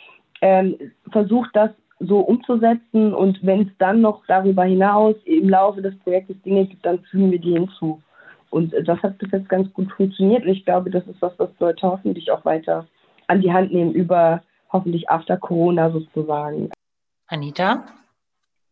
ähm, 0.41 0.77
versucht 1.11 1.51
das 1.55 1.71
so 2.01 2.21
umzusetzen 2.21 3.15
und 3.15 3.39
wenn 3.43 3.63
es 3.63 3.69
dann 3.79 4.03
noch 4.03 4.23
darüber 4.27 4.65
hinaus 4.65 5.15
im 5.25 5.49
Laufe 5.49 5.81
des 5.81 5.99
Projektes 6.01 6.41
Dinge 6.43 6.67
gibt, 6.67 6.85
dann 6.85 7.01
fügen 7.05 7.31
wir 7.31 7.39
die 7.39 7.53
hinzu. 7.53 8.03
Und 8.51 8.75
das 8.85 9.03
hat 9.03 9.19
bis 9.19 9.31
jetzt 9.33 9.49
ganz 9.49 9.73
gut 9.73 9.91
funktioniert 9.93 10.45
und 10.45 10.51
ich 10.51 10.65
glaube, 10.65 10.91
das 10.91 11.07
ist 11.07 11.21
was, 11.21 11.33
was 11.39 11.49
Leute 11.59 11.87
hoffentlich 11.87 12.31
auch 12.31 12.45
weiter 12.45 12.87
an 13.29 13.41
die 13.41 13.53
Hand 13.53 13.73
nehmen 13.73 13.93
über 13.93 14.43
hoffentlich 14.73 15.09
after 15.11 15.37
Corona 15.37 15.91
sozusagen. 15.91 16.71
Anita? 17.29 17.87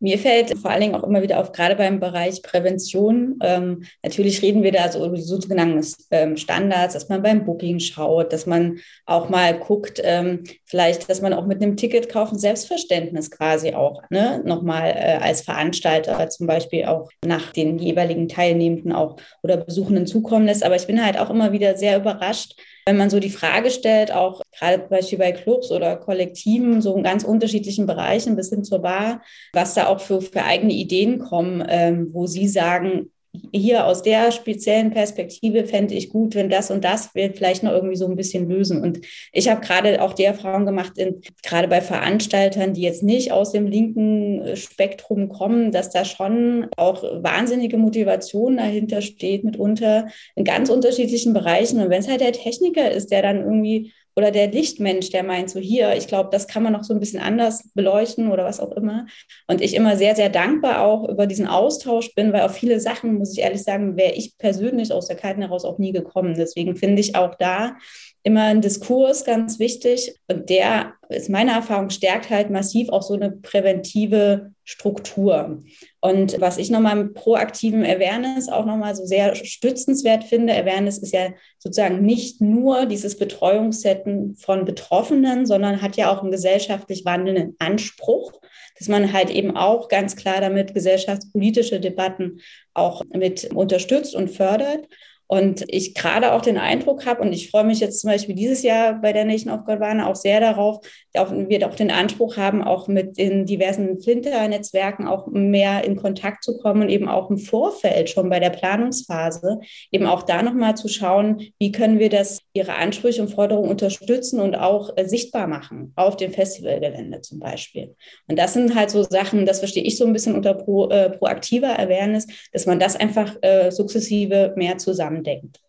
Mir 0.01 0.19
fällt 0.19 0.59
vor 0.59 0.71
allen 0.71 0.81
Dingen 0.81 0.95
auch 0.95 1.05
immer 1.05 1.23
wieder 1.23 1.41
auf, 1.41 1.53
gerade 1.53 1.77
beim 1.77 2.01
Bereich 2.01 2.43
Prävention. 2.43 3.39
Ähm, 3.43 3.85
natürlich 4.03 4.43
reden 4.43 4.63
wir 4.63 4.73
da 4.73 4.91
so 4.91 5.05
über 5.05 5.17
die 5.17 5.23
sogenannten 5.23 5.87
ähm, 6.11 6.37
Standards, 6.37 6.95
dass 6.95 7.09
man 7.09 7.23
beim 7.23 7.45
Booking 7.45 7.81
schaut, 7.81 8.33
dass 8.33 8.47
man 8.47 8.79
auch 9.07 9.29
mal 9.29 9.59
guckt, 9.59 10.01
ähm, 10.05 10.45
vielleicht, 10.65 11.09
dass 11.09 11.23
man 11.23 11.33
auch 11.33 11.47
mit 11.47 11.63
einem 11.63 11.77
Ticket 11.77 12.09
kaufen 12.09 12.39
Selbstverständnis 12.39 13.31
quasi 13.31 13.75
auch 13.75 14.03
ne, 14.11 14.43
nochmal 14.45 14.91
äh, 14.91 15.19
als 15.23 15.43
Veranstalter 15.43 16.29
zum 16.29 16.47
Beispiel 16.47 16.85
auch 16.85 17.09
nach 17.25 17.53
den 17.53 17.79
jeweiligen 17.79 18.29
Teilnehmenden 18.29 18.93
auch 18.93 19.17
oder 19.43 19.57
Besuchenden 19.57 20.07
zukommen 20.07 20.47
lässt. 20.47 20.65
Aber 20.65 20.77
ich 20.77 20.87
bin 20.87 21.05
halt 21.05 21.19
auch 21.19 21.31
immer 21.31 21.53
wieder 21.53 21.77
sehr 21.77 21.97
überrascht, 21.97 22.57
wenn 22.87 22.97
man 22.97 23.11
so 23.11 23.19
die 23.19 23.31
Frage 23.31 23.71
stellt, 23.71 24.13
auch 24.13 24.43
gerade 24.59 24.81
zum 24.81 24.91
Beispiel 24.91 25.19
bei 25.19 25.33
Clubs 25.33 25.71
oder 25.71 25.97
Kollektiven, 25.97 26.83
so 26.83 26.95
in 26.97 27.03
ganz 27.03 27.25
unterschiedlichen 27.25 27.87
Bereichen 27.87 28.37
bis 28.37 28.51
hin 28.51 28.65
zur 28.65 28.81
Bar, 28.81 29.23
was 29.53 29.75
da 29.75 29.87
auch 29.87 30.01
für, 30.01 30.21
für 30.21 30.45
eigene 30.45 30.73
Ideen 30.73 31.19
kommen, 31.19 31.65
ähm, 31.67 32.09
wo 32.13 32.27
Sie 32.27 32.47
sagen, 32.47 33.11
hier 33.53 33.87
aus 33.87 34.03
der 34.03 34.33
speziellen 34.33 34.91
Perspektive 34.91 35.65
fände 35.67 35.95
ich 35.95 36.11
gut, 36.11 36.35
wenn 36.35 36.49
das 36.49 36.71
und 36.71 36.85
das 36.85 37.15
wir 37.15 37.33
vielleicht 37.33 37.63
noch 37.63 37.73
irgendwie 37.73 37.97
so 37.97 38.07
ein 38.07 38.17
bisschen 38.17 38.49
lösen. 38.49 38.81
Und 38.81 39.01
ich 39.33 39.49
habe 39.49 39.61
gerade 39.61 40.03
auch 40.03 40.13
die 40.13 40.25
Erfahrung 40.25 40.67
gemacht, 40.67 40.99
in, 40.99 41.21
gerade 41.43 41.69
bei 41.69 41.81
Veranstaltern, 41.81 42.75
die 42.75 42.83
jetzt 42.83 43.03
nicht 43.03 43.33
aus 43.33 43.53
dem 43.53 43.67
linken 43.67 44.43
äh, 44.43 44.57
Spektrum 44.57 45.29
kommen, 45.29 45.73
dass 45.73 45.91
da 45.91 46.05
schon 46.05 46.69
auch 46.77 47.03
wahnsinnige 47.03 47.77
Motivation 47.77 48.57
dahinter 48.57 49.03
steht, 49.03 49.45
mitunter 49.45 50.07
in 50.35 50.45
ganz 50.45 50.71
unterschiedlichen 50.71 51.33
Bereichen. 51.33 51.81
Und 51.81 51.91
wenn 51.91 52.01
es 52.01 52.09
halt 52.09 52.21
der 52.21 52.33
Techniker 52.33 52.91
ist, 52.91 53.11
der 53.11 53.23
dann 53.23 53.43
irgendwie 53.43 53.93
oder 54.17 54.31
der 54.31 54.49
Lichtmensch, 54.49 55.11
der 55.11 55.25
meint 55.25 55.51
so 55.51 55.59
hier, 55.59 55.97
ich 55.97 56.07
glaube, 56.07 56.31
das 56.31 56.47
kann 56.47 56.63
man 56.63 56.73
noch 56.73 56.85
so 56.85 56.95
ein 56.95 57.01
bisschen 57.01 57.21
anders 57.21 57.71
beleuchten 57.75 58.31
oder 58.31 58.45
was 58.45 58.61
auch 58.61 58.73
immer. 58.73 59.07
Und 59.49 59.61
ich 59.61 59.75
immer 59.75 59.97
sehr, 59.97 60.15
sehr 60.15 60.29
dankbar 60.29 60.85
auch 60.85 61.09
über 61.09 61.27
diesen 61.27 61.47
Austausch 61.47 62.15
bin, 62.15 62.33
weil 62.33 62.43
auf 62.43 62.55
viele 62.55 62.79
Sachen, 62.81 63.15
muss 63.15 63.33
ich 63.33 63.43
ehrlich 63.43 63.63
sagen, 63.63 63.97
wäre 63.97 64.13
ich 64.13 64.39
persönlich 64.39 64.93
aus 64.93 65.09
der 65.09 65.17
Kalten 65.17 65.43
heraus 65.43 65.65
auch 65.65 65.79
nie 65.79 65.93
gekommen. 65.93 66.35
Deswegen 66.37 66.77
finde 66.77 67.01
ich 67.01 67.17
auch 67.17 67.35
da 67.35 67.77
immer 68.23 68.45
ein 68.45 68.61
Diskurs 68.61 69.25
ganz 69.25 69.59
wichtig. 69.59 70.15
Und 70.29 70.49
der 70.49 70.95
ist 71.09 71.29
meiner 71.29 71.53
Erfahrung 71.53 71.91
stärkt 71.91 72.31
halt 72.31 72.51
massiv 72.51 72.89
auch 72.91 73.03
so 73.03 73.15
eine 73.15 73.33
präventive 73.33 74.54
Struktur. 74.65 75.63
Und 76.01 76.41
was 76.41 76.57
ich 76.57 76.71
nochmal 76.71 76.99
im 76.99 77.15
proaktiven 77.15 77.85
Awareness 77.85 78.49
auch 78.49 78.65
nochmal 78.65 78.95
so 78.97 79.05
sehr 79.05 79.35
stützenswert 79.35 80.25
finde, 80.25 80.55
Awareness 80.55 80.99
ist 80.99 81.13
ja 81.13 81.29
sozusagen 81.59 82.05
nicht 82.05 82.41
nur 82.41 82.87
dieses 82.87 83.19
Betreuungssetten 83.19 84.37
von 84.37 84.65
Betroffenen, 84.65 85.45
sondern 85.45 85.83
hat 85.83 85.97
ja 85.97 86.11
auch 86.11 86.23
einen 86.23 86.31
gesellschaftlich 86.31 87.05
wandelnden 87.05 87.57
Anspruch, 87.59 88.33
dass 88.79 88.89
man 88.89 89.13
halt 89.13 89.31
eben 89.31 89.57
auch 89.57 89.89
ganz 89.89 90.17
klar 90.17 90.41
damit 90.41 90.73
gesellschaftspolitische 90.73 91.79
Debatten 91.79 92.41
auch 92.73 93.03
mit 93.13 93.53
unterstützt 93.55 94.15
und 94.15 94.31
fördert. 94.31 94.89
Und 95.27 95.65
ich 95.69 95.95
gerade 95.95 96.33
auch 96.33 96.43
den 96.43 96.59
Eindruck 96.59 97.07
habe, 97.07 97.23
und 97.23 97.33
ich 97.33 97.51
freue 97.51 97.65
mich 97.65 97.81
jetzt 97.81 98.01
zum 98.01 98.11
Beispiel 98.11 98.35
dieses 98.35 98.63
Jahr 98.63 99.01
bei 99.01 99.13
der 99.13 99.25
Nation 99.25 99.53
of 99.53 99.65
Galvana 99.65 100.07
auch 100.07 100.17
sehr 100.17 100.39
darauf, 100.39 100.87
auch, 101.19 101.31
wir 101.33 101.69
auch 101.69 101.75
den 101.75 101.91
Anspruch 101.91 102.37
haben, 102.37 102.63
auch 102.63 102.89
mit 102.89 103.19
den 103.19 103.47
diversen 103.47 104.01
Flinter-Netzwerken 104.01 105.07
auch 105.07 105.27
mehr 105.29 105.85
in 105.85 105.97
Kontakt 105.97 106.45
zu 106.45 106.59
kommen 106.59 106.83
und 106.83 106.89
eben 106.89 107.09
auch 107.09 107.31
im 107.31 107.39
Vorfeld 107.39 108.11
schon 108.11 108.29
bei 108.29 108.41
der 108.41 108.51
Planungsphase 108.51 109.61
eben 109.91 110.07
auch 110.07 110.23
da 110.23 110.43
nochmal 110.43 110.77
zu 110.77 110.89
schauen, 110.89 111.43
wie 111.59 111.73
können 111.73 111.99
wir 111.99 112.11
das, 112.11 112.41
ihre 112.53 112.75
Ansprüche 112.75 113.23
und 113.23 113.29
Forderungen 113.29 113.71
unterstützen 113.71 114.41
und 114.41 114.57
auch 114.57 114.97
äh, 114.97 115.07
sichtbar 115.07 115.47
machen 115.47 115.93
auf 115.97 116.17
dem 116.17 116.33
Festivalgelände 116.33 117.21
zum 117.21 117.39
Beispiel. 117.39 117.95
Und 118.29 118.39
das 118.39 118.53
sind 118.53 118.75
halt 118.75 118.91
so 118.91 119.03
Sachen, 119.03 119.47
das 119.47 119.61
verstehe 119.61 119.85
ich 119.85 119.97
so 119.97 120.07
ein 120.07 120.13
bisschen 120.13 120.35
unter 120.35 120.55
pro, 120.55 120.89
äh, 120.89 121.11
proaktiver 121.11 121.79
Awareness, 121.79 122.27
dass 122.53 122.67
man 122.67 122.79
das 122.79 122.97
einfach 122.97 123.37
äh, 123.43 123.71
sukzessive 123.71 124.55
mehr 124.57 124.79
zusammen 124.79 125.23
denkt. 125.23 125.61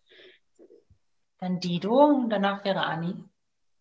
Dann 1.38 1.60
Dido 1.60 2.06
und 2.06 2.30
danach 2.30 2.64
wäre 2.64 2.80
Anni. 2.80 3.14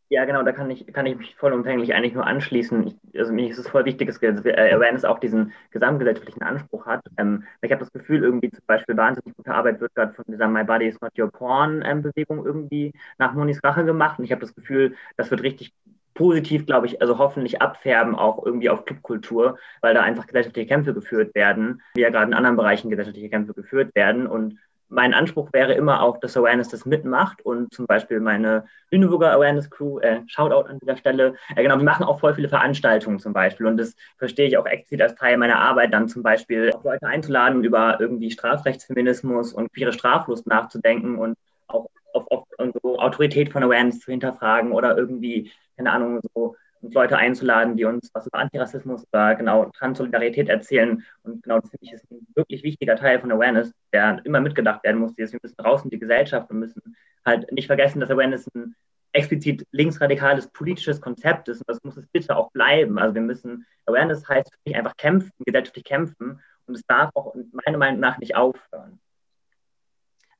Ja, 0.10 0.24
genau, 0.26 0.44
da 0.44 0.52
kann 0.52 0.70
ich, 0.70 0.86
kann 0.94 1.08
ich 1.08 1.18
mich 1.18 1.36
vollumfänglich 1.36 1.96
eigentlich 1.96 2.14
nur 2.14 2.28
anschließen. 2.28 2.88
Ich, 2.88 3.20
also 3.20 3.34
mir 3.34 3.50
ist 3.50 3.58
es 3.58 3.68
voll 3.68 3.86
wichtig, 3.86 4.08
dass 4.08 4.22
äh, 4.22 4.74
Awareness 4.74 5.04
auch 5.04 5.18
diesen 5.18 5.52
gesamtgesellschaftlichen 5.72 6.44
Anspruch 6.44 6.86
hat. 6.86 7.04
Ähm, 7.18 7.44
ich 7.64 7.72
habe 7.72 7.80
das 7.80 7.92
Gefühl, 7.92 8.24
irgendwie 8.24 8.52
zum 8.52 8.64
Beispiel 8.68 8.96
wahnsinnig 8.96 9.36
gute 9.36 9.52
Arbeit 9.52 9.82
wird 9.82 9.96
gerade 9.96 10.14
von 10.14 10.26
dieser 10.28 10.48
My 10.48 10.64
Body 10.64 10.88
is 10.88 11.02
Not 11.02 11.18
Your 11.18 11.32
Porn 11.32 11.84
ähm, 11.84 12.04
Bewegung 12.04 12.46
irgendwie 12.46 12.94
nach 13.18 13.34
Monis 13.34 13.64
Rache 13.64 13.84
gemacht. 13.84 14.20
Und 14.20 14.26
ich 14.26 14.32
habe 14.32 14.42
das 14.42 14.54
Gefühl, 14.54 14.96
das 15.18 15.32
wird 15.32 15.42
richtig 15.42 15.74
positiv, 16.14 16.66
glaube 16.66 16.88
ich, 16.88 17.02
also 17.02 17.18
hoffentlich 17.18 17.62
abfärben 17.62 18.16
auch 18.16 18.46
irgendwie 18.46 18.70
auf 18.70 18.86
Clubkultur, 18.86 19.58
weil 19.82 19.94
da 19.94 20.02
einfach 20.02 20.28
gesellschaftliche 20.28 20.68
Kämpfe 20.68 20.94
geführt 20.94 21.36
werden, 21.36 21.82
wie 21.96 22.02
ja 22.02 22.10
gerade 22.10 22.28
in 22.28 22.34
anderen 22.34 22.56
Bereichen 22.56 22.90
gesellschaftliche 22.90 23.30
Kämpfe 23.30 23.54
geführt 23.54 23.94
werden. 23.96 24.28
Und 24.28 24.60
mein 24.90 25.14
Anspruch 25.14 25.52
wäre 25.52 25.74
immer 25.74 26.02
auch, 26.02 26.20
dass 26.20 26.38
Awareness 26.38 26.70
das 26.70 26.86
mitmacht 26.86 27.42
und 27.44 27.74
zum 27.74 27.88
Beispiel 27.88 28.20
meine 28.20 28.66
Lüneburger 28.92 29.32
Awareness 29.32 29.70
Crew, 29.70 30.00
äh, 30.00 30.22
Shoutout 30.28 30.70
an 30.70 30.80
dieser 30.80 30.98
Stelle, 30.98 31.36
äh, 31.56 31.64
genau, 31.64 31.78
wir 31.78 31.84
machen 31.84 32.06
auch 32.06 32.20
voll 32.20 32.36
viele 32.36 32.50
Veranstaltungen 32.50 33.20
zum 33.20 33.34
Beispiel 33.34 33.66
und 33.66 33.78
das 33.78 33.96
verstehe 34.18 34.48
ich 34.48 34.58
auch 34.58 34.66
explizit 34.66 35.02
als 35.02 35.16
Teil 35.16 35.38
meiner 35.38 35.60
Arbeit, 35.60 35.94
dann 35.94 36.08
zum 36.08 36.24
Beispiel 36.24 36.72
auch 36.72 36.84
Leute 36.84 37.08
einzuladen, 37.08 37.64
über 37.64 37.98
irgendwie 38.00 38.32
Strafrechtsfeminismus 38.32 39.54
und 39.54 39.74
queere 39.74 39.94
Straflust 39.94 40.48
nachzudenken 40.48 41.18
und 41.18 41.36
auch 41.68 41.90
auf, 42.14 42.32
auf, 42.32 42.46
auf 42.58 42.72
so 42.82 43.00
Autorität 43.00 43.52
von 43.52 43.64
Awareness 43.64 44.00
zu 44.00 44.12
hinterfragen 44.12 44.72
oder 44.72 44.98
irgendwie, 44.98 45.52
keine 45.78 45.92
Ahnung, 45.92 46.22
so 46.34 46.56
uns 46.86 46.94
Leute 46.94 47.18
einzuladen, 47.18 47.76
die 47.76 47.86
uns 47.86 48.10
was 48.14 48.28
über 48.28 48.40
Antirassismus 48.40 49.06
oder 49.12 49.36
genau 49.36 49.66
Transsolidarität 49.78 50.50
erzählen. 50.50 51.04
Und 51.24 51.44
genau 51.44 51.60
das 51.60 51.70
finde 51.70 51.86
ich 51.86 51.94
ist 51.94 52.10
ein 52.12 52.26
wirklich 52.36 52.64
wichtiger 52.64 52.96
Teil 52.96 53.20
von 53.20 53.32
Awareness, 53.32 53.72
der 53.94 54.22
immer 54.24 54.40
mitgedacht 54.40 54.84
werden 54.84 55.02
muss. 55.02 55.18
Wir 55.18 55.28
müssen 55.42 55.58
draußen 55.58 55.90
die 55.90 56.00
Gesellschaft 56.00 56.50
und 56.50 56.60
müssen 56.60 56.96
halt 57.26 57.52
nicht 57.52 57.68
vergessen, 57.68 58.00
dass 58.00 58.10
Awareness 58.10 58.48
ein 58.54 58.76
explizit 59.16 59.66
linksradikales 59.72 60.48
politisches 60.50 61.02
Konzept 61.02 61.48
ist 61.48 61.60
und 61.60 61.70
das 61.70 61.84
muss 61.84 61.98
es 61.98 62.06
bitte 62.08 62.36
auch 62.36 62.52
bleiben. 62.52 63.00
Also 63.00 63.16
wir 63.16 63.22
müssen, 63.22 63.66
Awareness 63.86 64.28
heißt 64.28 64.52
nicht 64.66 64.76
einfach 64.76 64.98
kämpfen, 64.98 65.32
gesellschaftlich 65.40 65.86
kämpfen 65.86 66.42
und 66.68 66.76
es 66.76 66.86
darf 66.88 67.12
auch 67.16 67.34
meiner 67.52 67.78
Meinung 67.78 68.00
nach 68.00 68.18
nicht 68.18 68.36
aufhören. 68.36 69.00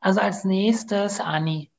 Also 0.02 0.20
als 0.20 0.44
nächstes 0.44 1.20
Anni 1.20 1.72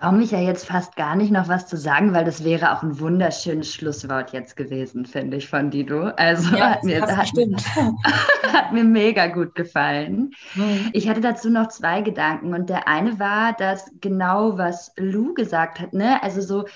traue 0.00 0.12
mich 0.12 0.30
ja 0.30 0.40
jetzt 0.40 0.66
fast 0.66 0.96
gar 0.96 1.16
nicht 1.16 1.30
noch 1.30 1.48
was 1.48 1.66
zu 1.66 1.76
sagen, 1.76 2.12
weil 2.12 2.24
das 2.24 2.44
wäre 2.44 2.72
auch 2.72 2.82
ein 2.82 3.00
wunderschönes 3.00 3.72
Schlusswort 3.72 4.32
jetzt 4.32 4.56
gewesen, 4.56 5.06
finde 5.06 5.38
ich, 5.38 5.48
von 5.48 5.70
Dido. 5.70 6.10
Also 6.16 6.56
ja, 6.56 6.70
hat, 6.70 6.84
mir, 6.84 7.00
hat, 7.02 7.16
hat, 8.52 8.72
mir 8.72 8.84
mega 8.84 9.26
gut 9.28 9.54
gefallen. 9.54 10.32
Mhm. 10.54 10.90
Ich 10.92 11.08
hatte 11.08 11.20
dazu 11.20 11.50
noch 11.50 11.68
zwei 11.68 12.02
Gedanken 12.02 12.54
und 12.54 12.68
der 12.68 12.88
eine 12.88 13.18
war, 13.18 13.54
dass 13.54 13.90
genau 14.00 14.58
was 14.58 14.92
Lou 14.96 15.34
gesagt 15.34 15.80
hat, 15.80 15.92
ne? 15.92 16.22
Also 16.22 16.40
so 16.40 16.66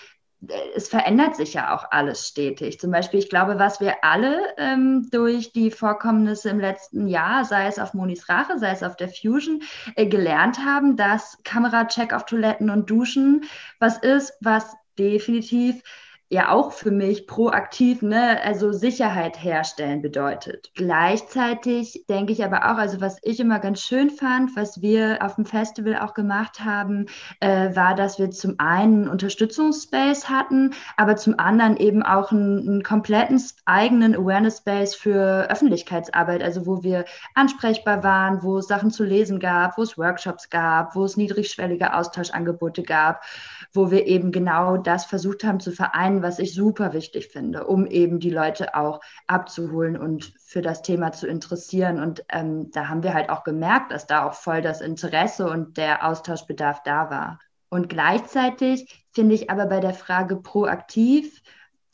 es 0.74 0.88
verändert 0.88 1.36
sich 1.36 1.54
ja 1.54 1.74
auch 1.74 1.90
alles 1.90 2.26
stetig. 2.26 2.80
Zum 2.80 2.90
Beispiel, 2.90 3.20
ich 3.20 3.28
glaube, 3.28 3.58
was 3.58 3.80
wir 3.80 4.02
alle 4.02 4.40
ähm, 4.56 5.08
durch 5.10 5.52
die 5.52 5.70
Vorkommnisse 5.70 6.48
im 6.48 6.60
letzten 6.60 7.08
Jahr, 7.08 7.44
sei 7.44 7.66
es 7.66 7.78
auf 7.78 7.92
Monis 7.92 8.28
Rache, 8.28 8.58
sei 8.58 8.70
es 8.70 8.82
auf 8.82 8.96
der 8.96 9.10
Fusion, 9.10 9.62
äh, 9.96 10.06
gelernt 10.06 10.64
haben, 10.64 10.96
dass 10.96 11.38
Kameracheck 11.44 12.14
auf 12.14 12.24
Toiletten 12.24 12.70
und 12.70 12.88
Duschen 12.88 13.44
was 13.78 13.98
ist, 13.98 14.32
was 14.40 14.74
definitiv 14.98 15.82
ja 16.30 16.52
auch 16.52 16.70
für 16.70 16.92
mich 16.92 17.26
proaktiv, 17.26 18.02
ne, 18.02 18.40
also 18.44 18.72
Sicherheit 18.72 19.42
herstellen 19.42 20.00
bedeutet. 20.00 20.70
Gleichzeitig 20.76 22.04
denke 22.08 22.32
ich 22.32 22.44
aber 22.44 22.70
auch, 22.70 22.78
also 22.78 23.00
was 23.00 23.18
ich 23.22 23.40
immer 23.40 23.58
ganz 23.58 23.82
schön 23.82 24.10
fand, 24.10 24.54
was 24.54 24.80
wir 24.80 25.18
auf 25.22 25.34
dem 25.34 25.44
Festival 25.44 25.98
auch 25.98 26.14
gemacht 26.14 26.64
haben, 26.64 27.06
äh, 27.40 27.74
war, 27.74 27.96
dass 27.96 28.20
wir 28.20 28.30
zum 28.30 28.54
einen 28.58 29.08
Unterstützungsspace 29.08 30.28
hatten, 30.28 30.72
aber 30.96 31.16
zum 31.16 31.36
anderen 31.40 31.76
eben 31.76 32.04
auch 32.04 32.30
einen, 32.30 32.60
einen 32.60 32.82
kompletten 32.84 33.42
eigenen 33.64 34.14
Awareness 34.14 34.58
Space 34.58 34.94
für 34.94 35.50
Öffentlichkeitsarbeit, 35.50 36.44
also 36.44 36.64
wo 36.64 36.84
wir 36.84 37.06
ansprechbar 37.34 38.04
waren, 38.04 38.44
wo 38.44 38.58
es 38.58 38.68
Sachen 38.68 38.92
zu 38.92 39.02
lesen 39.02 39.40
gab, 39.40 39.76
wo 39.76 39.82
es 39.82 39.98
Workshops 39.98 40.48
gab, 40.48 40.94
wo 40.94 41.04
es 41.04 41.16
niedrigschwellige 41.16 41.92
Austauschangebote 41.92 42.84
gab, 42.84 43.24
wo 43.72 43.90
wir 43.90 44.06
eben 44.06 44.30
genau 44.30 44.76
das 44.76 45.06
versucht 45.06 45.42
haben 45.42 45.58
zu 45.58 45.72
vereinen, 45.72 46.19
was 46.22 46.38
ich 46.38 46.54
super 46.54 46.92
wichtig 46.92 47.28
finde, 47.28 47.66
um 47.66 47.86
eben 47.86 48.20
die 48.20 48.30
Leute 48.30 48.74
auch 48.74 49.00
abzuholen 49.26 49.96
und 49.96 50.32
für 50.44 50.62
das 50.62 50.82
Thema 50.82 51.12
zu 51.12 51.26
interessieren. 51.26 52.00
Und 52.00 52.24
ähm, 52.28 52.70
da 52.70 52.88
haben 52.88 53.02
wir 53.02 53.14
halt 53.14 53.30
auch 53.30 53.44
gemerkt, 53.44 53.92
dass 53.92 54.06
da 54.06 54.26
auch 54.26 54.34
voll 54.34 54.62
das 54.62 54.80
Interesse 54.80 55.48
und 55.48 55.76
der 55.76 56.06
Austauschbedarf 56.06 56.82
da 56.82 57.10
war. 57.10 57.38
Und 57.68 57.88
gleichzeitig 57.88 59.06
finde 59.12 59.34
ich 59.34 59.50
aber 59.50 59.66
bei 59.66 59.80
der 59.80 59.94
Frage 59.94 60.36
proaktiv, 60.36 61.40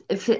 äh, 0.08 0.38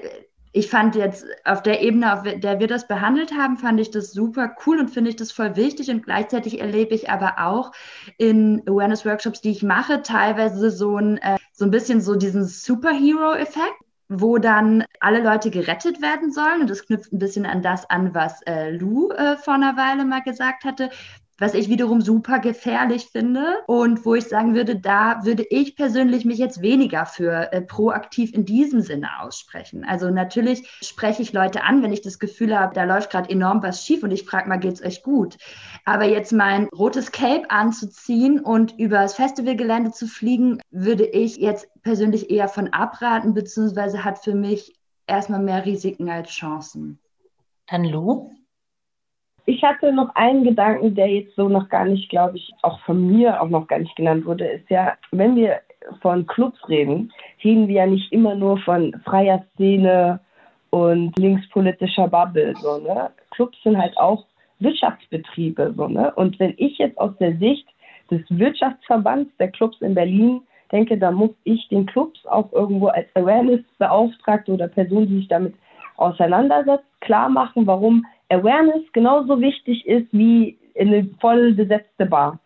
ich 0.57 0.69
fand 0.71 0.95
jetzt 0.95 1.25
auf 1.45 1.61
der 1.61 1.81
Ebene, 1.81 2.13
auf 2.13 2.23
der 2.23 2.59
wir 2.59 2.67
das 2.67 2.87
behandelt 2.87 3.31
haben, 3.31 3.57
fand 3.57 3.79
ich 3.79 3.91
das 3.91 4.11
super 4.11 4.55
cool 4.65 4.79
und 4.79 4.89
finde 4.89 5.11
ich 5.11 5.15
das 5.15 5.31
voll 5.31 5.55
wichtig. 5.55 5.91
Und 5.91 6.03
gleichzeitig 6.03 6.59
erlebe 6.59 6.95
ich 6.95 7.11
aber 7.11 7.35
auch 7.37 7.71
in 8.17 8.63
Awareness-Workshops, 8.65 9.41
die 9.41 9.51
ich 9.51 9.61
mache, 9.61 10.01
teilweise 10.01 10.71
so 10.71 10.97
ein, 10.97 11.17
äh, 11.19 11.37
so 11.57 11.65
ein 11.65 11.71
bisschen 11.71 12.01
so 12.01 12.15
diesen 12.15 12.45
Superhero-Effekt. 12.45 13.75
wo 14.09 14.37
dann 14.37 14.85
alle 15.01 15.21
Leute 15.21 15.51
gerettet 15.51 16.01
werden 16.01 16.31
sollen. 16.31 16.61
Und 16.61 16.69
das 16.69 16.85
knüpft 16.85 17.11
ein 17.11 17.19
bisschen 17.19 17.45
an 17.45 17.61
das 17.61 17.89
an, 17.89 18.13
was 18.13 18.41
äh, 18.43 18.71
Lou 18.71 19.09
äh, 19.11 19.37
vor 19.37 19.55
einer 19.55 19.75
Weile 19.75 20.05
mal 20.05 20.21
gesagt 20.23 20.63
hatte 20.63 20.89
was 21.37 21.53
ich 21.53 21.69
wiederum 21.69 22.01
super 22.01 22.39
gefährlich 22.39 23.09
finde 23.11 23.57
und 23.67 24.05
wo 24.05 24.15
ich 24.15 24.25
sagen 24.25 24.55
würde, 24.55 24.75
da 24.75 25.23
würde 25.23 25.45
ich 25.49 25.75
persönlich 25.75 26.25
mich 26.25 26.39
jetzt 26.39 26.61
weniger 26.61 27.05
für 27.05 27.51
äh, 27.53 27.61
proaktiv 27.61 28.33
in 28.33 28.45
diesem 28.45 28.81
Sinne 28.81 29.07
aussprechen. 29.21 29.85
Also 29.85 30.09
natürlich 30.09 30.67
spreche 30.81 31.21
ich 31.21 31.33
Leute 31.33 31.63
an, 31.63 31.83
wenn 31.83 31.93
ich 31.93 32.01
das 32.01 32.19
Gefühl 32.19 32.57
habe, 32.57 32.73
da 32.73 32.83
läuft 32.83 33.11
gerade 33.11 33.29
enorm 33.29 33.61
was 33.61 33.85
schief 33.85 34.03
und 34.03 34.11
ich 34.11 34.23
frage 34.23 34.49
mal, 34.49 34.57
geht's 34.57 34.83
euch 34.83 35.03
gut? 35.03 35.37
Aber 35.85 36.05
jetzt 36.05 36.31
mein 36.31 36.65
rotes 36.75 37.11
Cape 37.11 37.49
anzuziehen 37.49 38.39
und 38.39 38.77
übers 38.79 39.15
Festivalgelände 39.15 39.91
zu 39.91 40.07
fliegen, 40.07 40.59
würde 40.71 41.05
ich 41.05 41.37
jetzt 41.37 41.67
persönlich 41.83 42.29
eher 42.29 42.47
von 42.47 42.73
abraten, 42.73 43.33
beziehungsweise 43.33 44.03
hat 44.03 44.19
für 44.23 44.33
mich 44.33 44.73
erstmal 45.05 45.41
mehr 45.41 45.65
Risiken 45.65 46.09
als 46.09 46.29
Chancen. 46.29 46.99
Dann 47.67 47.83
Lou? 47.83 48.31
Ich 49.49 49.63
hatte 49.63 49.93
noch 49.93 50.13
einen 50.13 50.43
Gedanken, 50.43 50.93
der 50.93 51.07
jetzt 51.07 51.33
so 51.37 51.47
noch 51.47 51.69
gar 51.69 51.85
nicht, 51.85 52.09
glaube 52.09 52.35
ich, 52.35 52.53
auch 52.63 52.81
von 52.81 53.07
mir 53.07 53.41
auch 53.41 53.47
noch 53.47 53.65
gar 53.67 53.79
nicht 53.79 53.95
genannt 53.95 54.25
wurde, 54.25 54.45
ist 54.45 54.69
ja, 54.69 54.95
wenn 55.11 55.37
wir 55.37 55.61
von 56.01 56.27
Clubs 56.27 56.59
reden, 56.67 57.13
reden 57.41 57.69
wir 57.69 57.75
ja 57.75 57.85
nicht 57.85 58.11
immer 58.11 58.35
nur 58.35 58.57
von 58.57 58.93
freier 59.05 59.45
Szene 59.53 60.19
und 60.71 61.17
linkspolitischer 61.17 62.09
Bubble, 62.09 62.55
so, 62.57 62.79
ne? 62.79 63.09
Clubs 63.31 63.57
sind 63.63 63.77
halt 63.77 63.97
auch 63.97 64.25
Wirtschaftsbetriebe, 64.59 65.73
so, 65.77 65.87
ne? 65.87 66.11
Und 66.15 66.37
wenn 66.41 66.53
ich 66.57 66.77
jetzt 66.77 66.97
aus 66.97 67.15
der 67.17 67.37
Sicht 67.37 67.65
des 68.11 68.23
Wirtschaftsverbands 68.27 69.31
der 69.39 69.47
Clubs 69.51 69.79
in 69.79 69.95
Berlin 69.95 70.41
denke, 70.73 70.97
da 70.97 71.09
muss 71.09 71.31
ich 71.45 71.65
den 71.69 71.85
Clubs 71.85 72.25
auch 72.25 72.51
irgendwo 72.51 72.87
als 72.87 73.07
Awareness-Beauftragte 73.15 74.51
oder 74.51 74.67
Person, 74.67 75.07
die 75.07 75.19
sich 75.19 75.29
damit 75.29 75.55
auseinandersetzt, 75.95 76.83
klar 76.99 77.29
machen, 77.29 77.65
warum 77.65 78.05
Awareness 78.29 78.91
genauso 78.93 79.39
wichtig 79.39 79.85
ist 79.85 80.07
wie 80.11 80.57
eine 80.77 81.09
voll 81.19 81.53
besetzte 81.53 82.05
Bar. 82.05 82.39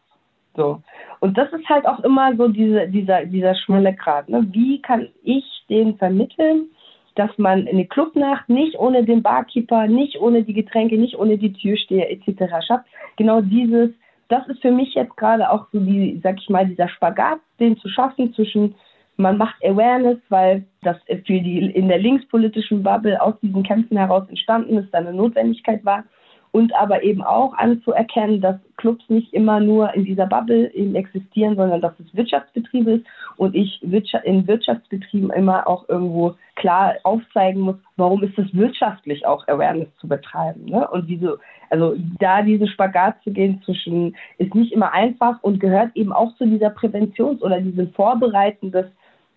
So. 0.55 0.81
Und 1.19 1.37
das 1.37 1.51
ist 1.53 1.67
halt 1.69 1.85
auch 1.85 1.99
immer 2.01 2.35
so 2.35 2.47
diese, 2.47 2.87
dieser, 2.87 3.25
dieser 3.25 3.55
schmale 3.55 3.93
Grat. 3.93 4.29
Ne? 4.29 4.45
Wie 4.51 4.81
kann 4.81 5.07
ich 5.23 5.45
den 5.69 5.97
vermitteln, 5.97 6.69
dass 7.15 7.35
man 7.37 7.67
eine 7.67 7.85
Clubnacht 7.85 8.49
nicht 8.49 8.77
ohne 8.77 9.03
den 9.03 9.21
Barkeeper, 9.21 9.87
nicht 9.87 10.19
ohne 10.19 10.43
die 10.43 10.53
Getränke, 10.53 10.97
nicht 10.97 11.17
ohne 11.17 11.37
die 11.37 11.53
Türsteher 11.53 12.11
etc. 12.11 12.65
schafft? 12.65 12.85
Genau 13.17 13.41
dieses, 13.41 13.91
das 14.27 14.47
ist 14.47 14.61
für 14.61 14.71
mich 14.71 14.93
jetzt 14.93 15.15
gerade 15.17 15.49
auch 15.49 15.67
so 15.71 15.79
die, 15.79 16.19
sag 16.23 16.39
ich 16.39 16.49
mal, 16.49 16.65
dieser 16.65 16.89
Spagat, 16.89 17.39
den 17.59 17.77
zu 17.77 17.89
schaffen 17.89 18.33
zwischen 18.33 18.75
man 19.21 19.37
macht 19.37 19.55
Awareness, 19.63 20.17
weil 20.29 20.65
das 20.81 20.97
für 21.07 21.39
die 21.39 21.71
in 21.71 21.87
der 21.87 21.99
linkspolitischen 21.99 22.83
Bubble 22.83 23.21
aus 23.21 23.35
diesen 23.41 23.63
Kämpfen 23.63 23.97
heraus 23.97 24.27
entstanden 24.29 24.77
ist, 24.77 24.93
eine 24.93 25.13
Notwendigkeit 25.13 25.83
war. 25.85 26.03
Und 26.53 26.75
aber 26.75 27.01
eben 27.01 27.21
auch 27.21 27.53
anzuerkennen, 27.53 28.41
dass 28.41 28.57
Clubs 28.75 29.05
nicht 29.07 29.33
immer 29.33 29.61
nur 29.61 29.93
in 29.93 30.03
dieser 30.03 30.25
Bubble 30.25 30.73
eben 30.73 30.95
existieren, 30.95 31.55
sondern 31.55 31.79
dass 31.79 31.97
es 31.97 32.13
Wirtschaftsbetriebe 32.13 32.91
ist 32.91 33.05
und 33.37 33.55
ich 33.55 33.81
in 34.25 34.47
Wirtschaftsbetrieben 34.47 35.29
immer 35.29 35.65
auch 35.65 35.87
irgendwo 35.87 36.35
klar 36.55 36.95
aufzeigen 37.03 37.61
muss, 37.61 37.77
warum 37.95 38.21
ist 38.23 38.37
es 38.37 38.53
wirtschaftlich 38.53 39.25
auch 39.25 39.47
Awareness 39.47 39.87
zu 39.99 40.07
betreiben. 40.07 40.65
Ne? 40.65 40.85
Und 40.89 41.07
wieso, 41.07 41.37
also 41.69 41.95
da 42.19 42.41
diesen 42.41 42.67
Spagat 42.67 43.15
zu 43.23 43.31
gehen 43.31 43.61
zwischen, 43.63 44.15
ist 44.37 44.53
nicht 44.53 44.73
immer 44.73 44.91
einfach 44.91 45.41
und 45.41 45.59
gehört 45.59 45.95
eben 45.95 46.11
auch 46.11 46.35
zu 46.35 46.45
dieser 46.45 46.69
Präventions- 46.69 47.41
oder 47.41 47.61
diesem 47.61 47.93
Vorbereiten 47.93 48.71
des 48.71 48.87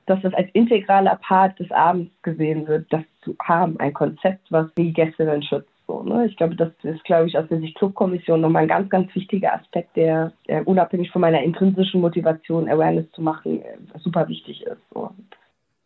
dass 0.07 0.21
das 0.23 0.35
als 0.35 0.49
integraler 0.53 1.17
Part 1.17 1.59
des 1.59 1.71
Abends 1.71 2.13
gesehen 2.23 2.67
wird, 2.67 2.93
das 2.93 3.03
zu 3.23 3.35
haben, 3.43 3.79
ein 3.81 3.95
Konzept, 3.95 4.51
was 4.51 4.67
die 4.77 4.93
Gäste 4.93 5.25
dann 5.25 5.43
schützt. 5.43 5.69
So, 5.87 6.03
ne? 6.03 6.27
Ich 6.27 6.37
glaube, 6.37 6.57
das 6.57 6.71
ist, 6.83 7.05
glaube 7.05 7.29
ich, 7.29 7.37
aus 7.37 7.47
der 7.49 7.61
Sicht 7.61 7.77
Clubkommission 7.77 8.41
nochmal 8.41 8.63
ein 8.63 8.69
ganz, 8.69 8.89
ganz 8.89 9.15
wichtiger 9.15 9.55
Aspekt, 9.55 9.95
der, 9.97 10.33
der 10.49 10.67
unabhängig 10.67 11.11
von 11.11 11.21
meiner 11.21 11.43
intrinsischen 11.43 12.01
Motivation, 12.01 12.69
Awareness 12.69 13.11
zu 13.13 13.21
machen, 13.21 13.63
äh, 13.63 13.77
super 13.99 14.27
wichtig 14.29 14.63
ist. 14.63 14.81
So. 14.93 15.11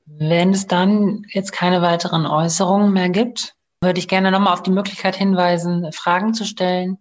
Wenn 0.06 0.50
es 0.50 0.66
dann 0.66 1.26
jetzt 1.30 1.52
keine 1.52 1.82
weiteren 1.82 2.26
Äußerungen 2.26 2.92
mehr 2.92 3.10
gibt, 3.10 3.56
würde 3.82 3.98
ich 3.98 4.08
gerne 4.08 4.30
nochmal 4.30 4.52
auf 4.52 4.62
die 4.62 4.70
Möglichkeit 4.70 5.16
hinweisen, 5.16 5.90
Fragen 5.92 6.32
zu 6.32 6.44
stellen, 6.44 6.98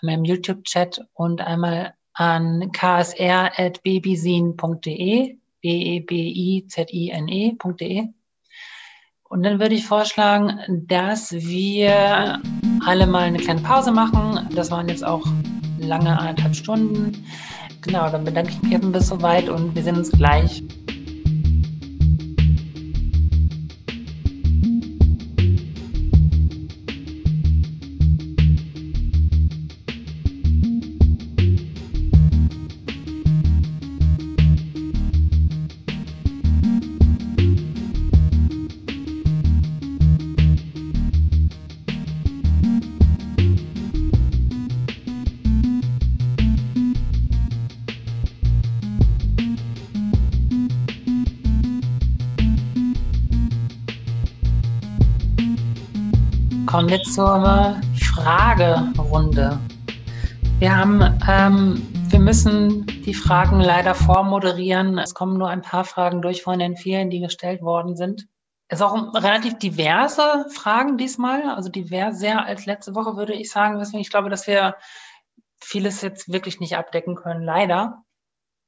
einmal 0.00 0.16
im 0.16 0.24
YouTube-Chat 0.24 1.02
und 1.12 1.42
einmal 1.42 1.92
an 2.14 2.72
ksr.babysien.de 2.72 5.39
b-e-b-i-z-i-n-e.de. 5.62 6.02
Und 9.28 9.42
dann 9.44 9.60
würde 9.60 9.74
ich 9.76 9.86
vorschlagen, 9.86 10.58
dass 10.88 11.32
wir 11.32 12.42
alle 12.84 13.06
mal 13.06 13.22
eine 13.22 13.38
kleine 13.38 13.60
Pause 13.60 13.92
machen. 13.92 14.48
Das 14.54 14.72
waren 14.72 14.88
jetzt 14.88 15.04
auch 15.04 15.24
lange 15.78 16.18
anderthalb 16.18 16.56
Stunden. 16.56 17.12
Genau, 17.82 18.10
dann 18.10 18.24
bedanke 18.24 18.50
ich 18.50 18.60
mich 18.62 18.72
eben 18.72 18.90
bis 18.92 19.06
soweit 19.08 19.48
und 19.48 19.74
wir 19.74 19.82
sehen 19.82 19.96
uns 19.96 20.10
gleich. 20.10 20.62
Wir 56.90 57.02
zur 57.02 57.80
Fragerunde. 58.00 59.60
Wir 60.58 60.76
haben, 60.76 61.20
ähm, 61.28 61.86
wir 62.08 62.18
müssen 62.18 62.84
die 62.84 63.14
Fragen 63.14 63.60
leider 63.60 63.94
vormoderieren. 63.94 64.98
Es 64.98 65.14
kommen 65.14 65.38
nur 65.38 65.48
ein 65.48 65.62
paar 65.62 65.84
Fragen 65.84 66.20
durch 66.20 66.42
von 66.42 66.58
den 66.58 66.76
vielen, 66.76 67.08
die 67.08 67.20
gestellt 67.20 67.62
worden 67.62 67.94
sind. 67.94 68.26
Es 68.66 68.80
ist 68.80 68.84
auch 68.84 69.14
relativ 69.14 69.58
diverse 69.58 70.46
Fragen 70.52 70.98
diesmal, 70.98 71.50
also 71.50 71.68
diverser 71.68 72.44
als 72.44 72.66
letzte 72.66 72.96
Woche, 72.96 73.16
würde 73.16 73.34
ich 73.34 73.52
sagen. 73.52 73.78
Deswegen, 73.78 74.00
ich 74.00 74.10
glaube, 74.10 74.28
dass 74.28 74.48
wir 74.48 74.74
vieles 75.60 76.02
jetzt 76.02 76.32
wirklich 76.32 76.58
nicht 76.58 76.76
abdecken 76.76 77.14
können, 77.14 77.44
leider. 77.44 78.02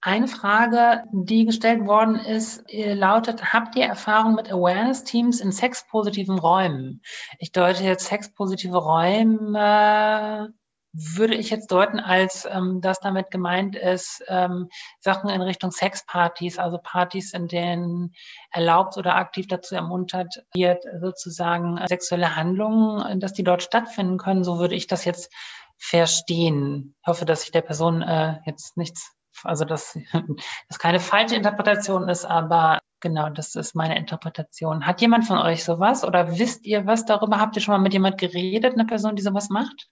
Eine 0.05 0.27
Frage, 0.27 1.05
die 1.13 1.45
gestellt 1.45 1.87
worden 1.87 2.17
ist, 2.17 2.69
äh, 2.69 2.93
lautet, 2.93 3.53
habt 3.53 3.77
ihr 3.77 3.85
Erfahrung 3.85 4.35
mit 4.35 4.51
Awareness-Teams 4.51 5.41
in 5.41 5.53
sexpositiven 5.53 6.41
Räumen? 6.41 7.03
Ich 7.39 7.53
deute 7.53 7.85
jetzt 7.85 8.07
sexpositive 8.07 8.79
Räume, 8.79 10.53
würde 10.93 11.37
ich 11.37 11.51
jetzt 11.51 11.71
deuten, 11.71 12.01
als 12.01 12.49
ähm, 12.51 12.81
dass 12.81 12.99
damit 12.99 13.31
gemeint 13.31 13.77
ist, 13.77 14.25
ähm, 14.27 14.71
Sachen 14.99 15.31
in 15.31 15.41
Richtung 15.41 15.71
Sexpartys, 15.71 16.59
also 16.59 16.79
Partys, 16.83 17.33
in 17.33 17.47
denen 17.47 18.13
erlaubt 18.51 18.97
oder 18.97 19.15
aktiv 19.15 19.47
dazu 19.47 19.77
ermuntert 19.77 20.43
wird, 20.53 20.85
sozusagen 21.01 21.79
sexuelle 21.87 22.35
Handlungen, 22.35 23.21
dass 23.21 23.35
die 23.35 23.45
dort 23.45 23.63
stattfinden 23.63 24.19
können. 24.19 24.43
So 24.43 24.59
würde 24.59 24.75
ich 24.75 24.89
das 24.89 25.05
jetzt 25.05 25.33
verstehen. 25.79 26.97
Ich 27.03 27.07
hoffe, 27.07 27.25
dass 27.25 27.45
ich 27.45 27.53
der 27.53 27.63
Person 27.63 28.03
äh, 28.03 28.41
jetzt 28.47 28.77
nichts 28.77 29.13
also 29.45 29.65
dass 29.65 29.99
das 30.69 30.79
keine 30.79 31.01
falsche 31.01 31.37
Interpretation 31.37 32.09
ist, 32.09 32.25
aber 32.25 32.81
genau, 33.01 33.29
das 33.31 33.55
ist 33.55 33.75
meine 33.75 33.99
Interpretation. 33.99 34.87
Hat 34.87 35.01
jemand 35.01 35.27
von 35.27 35.39
euch 35.39 35.65
sowas 35.65 36.05
oder 36.05 36.39
wisst 36.39 36.67
ihr 36.67 36.87
was 36.87 37.05
darüber? 37.05 37.39
Habt 37.41 37.57
ihr 37.57 37.63
schon 37.63 37.73
mal 37.73 37.81
mit 37.83 37.93
jemand 37.93 38.19
geredet, 38.19 38.75
eine 38.75 38.87
Person, 38.87 39.17
die 39.17 39.23
sowas 39.23 39.51
macht? 39.51 39.89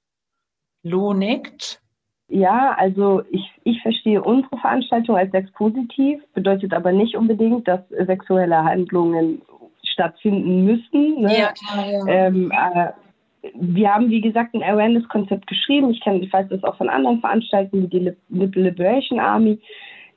Lu 0.83 1.13
nickt. 1.13 1.83
Ja, 2.29 2.77
also 2.79 3.23
ich, 3.31 3.45
ich 3.65 3.83
verstehe 3.83 4.23
unsere 4.23 4.57
Veranstaltung 4.59 5.17
als 5.17 5.33
sexpositiv, 5.33 6.23
bedeutet 6.33 6.73
aber 6.73 6.93
nicht 6.93 7.17
unbedingt, 7.17 7.67
dass 7.67 7.81
sexuelle 7.89 8.65
Handlungen 8.65 9.43
stattfinden 9.83 10.65
müssen. 10.65 11.23
Ne? 11.23 11.39
Ja, 11.39 11.53
klar, 11.53 11.87
ja. 11.87 12.07
Ähm, 12.07 12.53
äh, 12.53 12.93
wir 13.55 13.95
haben, 13.95 14.11
wie 14.11 14.21
gesagt, 14.21 14.55
ein 14.55 14.63
Awareness-Konzept 14.63 15.47
geschrieben. 15.47 15.91
Ich, 15.91 16.01
kann, 16.01 16.23
ich 16.23 16.33
weiß 16.33 16.49
das 16.51 16.63
auch 16.65 16.77
von 16.77 16.89
anderen 16.89 17.21
Veranstaltungen, 17.21 17.91
wie 17.91 17.99
die 17.99 18.13
Liberation 18.61 19.19
Army, 19.19 19.59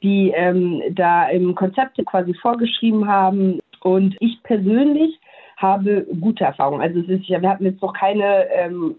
die 0.01 0.31
ähm, 0.35 0.81
da 0.91 1.29
im 1.29 1.55
Konzept 1.55 2.03
quasi 2.05 2.33
vorgeschrieben 2.33 3.07
haben. 3.07 3.59
Und 3.81 4.15
ich 4.19 4.41
persönlich 4.43 5.19
habe 5.57 6.05
gute 6.19 6.43
Erfahrungen. 6.43 6.81
Also 6.81 6.99
ist, 6.99 7.29
wir 7.29 7.49
hatten 7.49 7.65
jetzt 7.65 7.81
noch 7.81 7.93
keine, 7.93 8.45
ähm, 8.51 8.95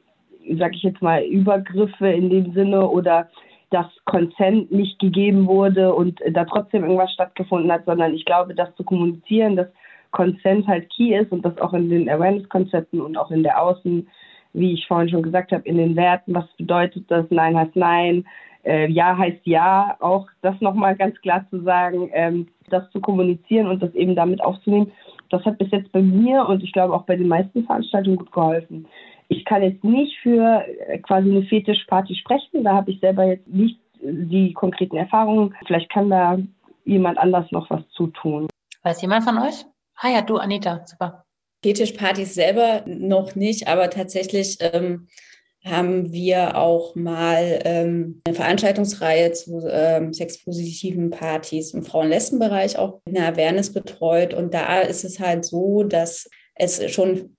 sag 0.59 0.75
ich 0.75 0.83
jetzt 0.83 1.03
mal, 1.03 1.23
Übergriffe 1.23 2.09
in 2.09 2.31
dem 2.31 2.53
Sinne 2.53 2.89
oder 2.89 3.29
dass 3.71 3.87
Consent 4.05 4.71
nicht 4.71 4.99
gegeben 5.01 5.47
wurde 5.47 5.95
und 5.95 6.21
da 6.31 6.45
trotzdem 6.45 6.85
irgendwas 6.85 7.13
stattgefunden 7.13 7.73
hat, 7.73 7.85
sondern 7.87 8.15
ich 8.15 8.25
glaube, 8.25 8.55
das 8.55 8.75
zu 8.77 8.85
kommunizieren, 8.85 9.57
dass 9.57 9.69
Consent 10.15 10.67
halt 10.67 10.89
key 10.91 11.15
ist 11.15 11.33
und 11.33 11.45
das 11.45 11.59
auch 11.59 11.75
in 11.75 11.91
den 11.91 12.09
Awareness-Konzepten 12.09 13.01
und 13.01 13.17
auch 13.19 13.31
in 13.31 13.43
der 13.43 13.61
Außen, 13.61 14.09
wie 14.53 14.73
ich 14.73 14.87
vorhin 14.87 15.11
schon 15.11 15.23
gesagt 15.23 15.51
habe, 15.53 15.69
in 15.69 15.77
den 15.77 15.97
Werten, 15.97 16.35
was 16.35 16.47
bedeutet 16.57 17.11
das, 17.11 17.27
Nein 17.31 17.57
heißt 17.57 17.75
Nein, 17.75 18.25
äh, 18.65 18.89
Ja 18.89 19.19
heißt 19.19 19.45
Ja, 19.45 19.97
auch 19.99 20.29
das 20.41 20.59
nochmal 20.61 20.95
ganz 20.97 21.21
klar 21.21 21.45
zu 21.51 21.61
sagen, 21.63 22.11
ähm, 22.13 22.47
das 22.71 22.89
zu 22.93 23.01
kommunizieren 23.01 23.67
und 23.67 23.83
das 23.83 23.93
eben 23.95 24.15
damit 24.15 24.43
aufzunehmen, 24.43 24.93
das 25.31 25.45
hat 25.45 25.59
bis 25.59 25.71
jetzt 25.73 25.91
bei 25.91 26.01
mir 26.01 26.47
und 26.47 26.63
ich 26.63 26.73
glaube 26.73 26.95
auch 26.95 27.05
bei 27.05 27.17
den 27.17 27.29
meisten 27.29 27.65
Veranstaltungen 27.65 28.17
gut 28.17 28.31
geholfen. 28.31 28.87
Ich 29.29 29.45
kann 29.45 29.63
jetzt 29.63 29.83
nicht 29.83 30.17
für 30.23 30.65
äh, 30.87 30.99
quasi 30.99 31.29
eine 31.29 31.43
Fetischparty 31.43 32.15
sprechen, 32.15 32.63
da 32.63 32.75
habe 32.75 32.93
ich 32.93 33.01
selber 33.01 33.25
jetzt 33.25 33.49
nicht 33.49 33.81
die 34.01 34.53
konkreten 34.53 34.97
Erfahrungen. 34.97 35.55
Vielleicht 35.67 35.91
kann 35.91 36.11
da 36.11 36.39
jemand 36.85 37.19
anders 37.19 37.51
noch 37.51 37.69
was 37.71 37.83
zutun. 37.91 38.49
Weiß 38.83 39.01
jemand 39.03 39.25
von 39.25 39.39
euch? 39.39 39.65
Ah 39.97 40.11
ja, 40.11 40.23
du, 40.23 40.37
Anita, 40.37 40.85
super. 40.87 41.25
Fetischpartys 41.63 42.35
selber 42.35 42.85
noch 42.87 43.35
nicht, 43.35 43.69
aber 43.69 43.89
tatsächlich 43.89 44.59
ähm, 44.61 45.09
haben 45.65 46.13
wir 46.13 46.59
auch 46.59 46.95
mal 46.95 47.61
ähm, 47.65 48.21
eine 48.27 48.35
Veranstaltungsreihe 48.35 49.33
zu 49.33 49.67
ähm, 49.67 50.13
sexpositiven 50.13 51.11
Partys 51.11 51.73
im 51.73 51.83
Frauen-Lesben-Bereich 51.83 52.77
auch 52.79 53.01
in 53.07 53.15
der 53.15 53.29
Awareness 53.29 53.73
betreut. 53.73 54.35
Und 54.35 54.53
da 54.53 54.83
ist 54.83 55.05
es 55.05 55.21
halt 55.21 55.47
so, 55.47 55.85
dass 55.85 56.29
es 56.55 56.91
schon 56.91 57.35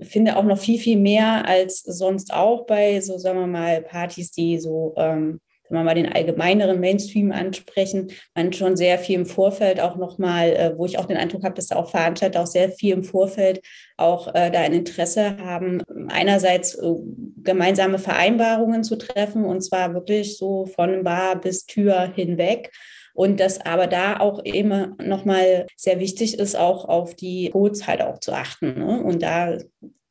finde 0.00 0.36
auch 0.36 0.44
noch 0.44 0.58
viel, 0.58 0.78
viel 0.78 0.98
mehr 0.98 1.46
als 1.46 1.80
sonst 1.80 2.32
auch 2.32 2.66
bei 2.66 3.00
so, 3.00 3.18
sagen 3.18 3.40
wir 3.40 3.46
mal, 3.46 3.82
Partys, 3.82 4.30
die 4.30 4.58
so 4.58 4.94
ähm, 4.96 5.40
wenn 5.68 5.78
wir 5.78 5.84
mal 5.84 5.94
den 5.94 6.12
allgemeineren 6.12 6.80
Mainstream 6.80 7.32
ansprechen, 7.32 8.08
man 8.34 8.52
schon 8.52 8.76
sehr 8.76 8.98
viel 8.98 9.16
im 9.16 9.26
Vorfeld 9.26 9.80
auch 9.80 9.96
nochmal, 9.96 10.50
äh, 10.50 10.72
wo 10.76 10.86
ich 10.86 10.98
auch 10.98 11.06
den 11.06 11.16
Eindruck 11.16 11.44
habe, 11.44 11.54
dass 11.54 11.68
da 11.68 11.76
auch 11.76 11.90
Veranstalter 11.90 12.42
auch 12.42 12.46
sehr 12.46 12.70
viel 12.70 12.92
im 12.92 13.04
Vorfeld 13.04 13.60
auch 13.96 14.28
äh, 14.28 14.50
da 14.50 14.60
ein 14.60 14.72
Interesse 14.72 15.36
haben, 15.38 15.82
einerseits 16.08 16.74
äh, 16.74 16.94
gemeinsame 17.42 17.98
Vereinbarungen 17.98 18.84
zu 18.84 18.96
treffen 18.96 19.44
und 19.44 19.62
zwar 19.62 19.94
wirklich 19.94 20.36
so 20.36 20.66
von 20.66 21.04
Bar 21.04 21.40
bis 21.40 21.66
Tür 21.66 22.12
hinweg. 22.14 22.70
Und 23.14 23.40
dass 23.40 23.64
aber 23.64 23.86
da 23.86 24.20
auch 24.20 24.44
eben 24.44 24.94
nochmal 25.02 25.66
sehr 25.74 26.00
wichtig 26.00 26.38
ist, 26.38 26.54
auch 26.54 26.84
auf 26.84 27.14
die 27.14 27.48
Codes 27.48 27.86
halt 27.86 28.02
auch 28.02 28.20
zu 28.20 28.32
achten. 28.32 28.78
Ne? 28.78 29.02
Und 29.02 29.22
da 29.22 29.56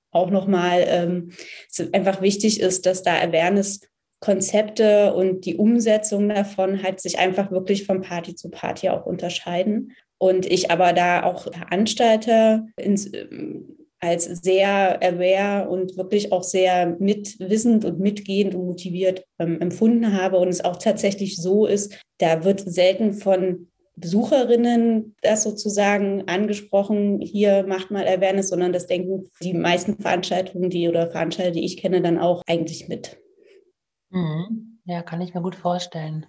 auch 0.09 0.31
nochmal 0.31 0.85
ähm, 0.87 1.31
einfach 1.91 2.21
wichtig 2.21 2.59
ist, 2.61 2.87
dass 2.87 3.03
da 3.03 3.13
Awareness 3.21 3.81
Konzepte 4.25 5.13
und 5.13 5.45
die 5.45 5.55
Umsetzung 5.55 6.29
davon 6.29 6.81
halt 6.81 6.99
sich 6.99 7.19
einfach 7.19 7.51
wirklich 7.51 7.85
von 7.85 8.01
Party 8.01 8.33
zu 8.33 8.49
Party 8.49 8.89
auch 8.89 9.05
unterscheiden. 9.05 9.91
Und 10.17 10.47
ich 10.47 10.71
aber 10.71 10.93
da 10.93 11.23
auch 11.23 11.43
Veranstalter 11.53 12.65
ins, 12.75 13.13
ähm, 13.13 13.77
als 13.99 14.25
sehr 14.25 14.99
aware 15.03 15.69
und 15.69 15.95
wirklich 15.95 16.31
auch 16.31 16.41
sehr 16.41 16.97
mitwissend 16.99 17.85
und 17.85 17.99
mitgehend 17.99 18.55
und 18.55 18.65
motiviert 18.65 19.23
ähm, 19.37 19.61
empfunden 19.61 20.19
habe. 20.19 20.37
Und 20.39 20.47
es 20.47 20.65
auch 20.65 20.77
tatsächlich 20.77 21.37
so 21.37 21.67
ist, 21.67 21.95
da 22.17 22.43
wird 22.43 22.61
selten 22.61 23.13
von 23.13 23.67
Besucherinnen 23.95 25.15
das 25.21 25.43
sozusagen 25.43 26.27
angesprochen, 26.27 27.21
hier 27.21 27.65
macht 27.67 27.91
mal 27.91 28.07
Awareness, 28.07 28.49
sondern 28.49 28.73
das 28.73 28.87
denken 28.87 29.29
die 29.41 29.53
meisten 29.53 29.99
Veranstaltungen, 29.99 30.71
die 30.71 30.89
oder 30.89 31.11
Veranstalter, 31.11 31.51
die 31.51 31.65
ich 31.65 31.77
kenne, 31.77 32.01
dann 32.01 32.17
auch 32.17 32.41
eigentlich 32.47 32.87
mit. 32.87 33.17
Mhm. 34.09 34.79
Ja, 34.85 35.01
kann 35.01 35.21
ich 35.21 35.33
mir 35.33 35.41
gut 35.41 35.55
vorstellen. 35.55 36.25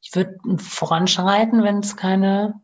Ich 0.00 0.14
würde 0.14 0.36
voranschreiten, 0.58 1.62
wenn 1.62 1.78
es 1.78 1.96
keine. 1.96 2.60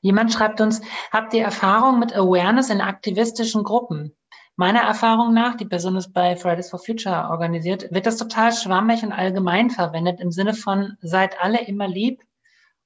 Jemand 0.00 0.32
schreibt 0.32 0.60
uns, 0.60 0.80
habt 1.12 1.32
ihr 1.34 1.44
Erfahrung 1.44 1.98
mit 1.98 2.14
Awareness 2.14 2.70
in 2.70 2.80
aktivistischen 2.80 3.62
Gruppen? 3.62 4.16
Meiner 4.56 4.80
Erfahrung 4.80 5.32
nach, 5.32 5.56
die 5.56 5.64
Person 5.64 5.96
ist 5.96 6.12
bei 6.12 6.36
Fridays 6.36 6.70
for 6.70 6.78
Future 6.78 7.30
organisiert, 7.30 7.90
wird 7.92 8.06
das 8.06 8.16
total 8.16 8.52
schwammig 8.52 9.02
und 9.02 9.12
allgemein 9.12 9.70
verwendet 9.70 10.20
im 10.20 10.30
Sinne 10.30 10.54
von 10.54 10.96
seid 11.00 11.40
alle 11.40 11.66
immer 11.66 11.88
lieb, 11.88 12.22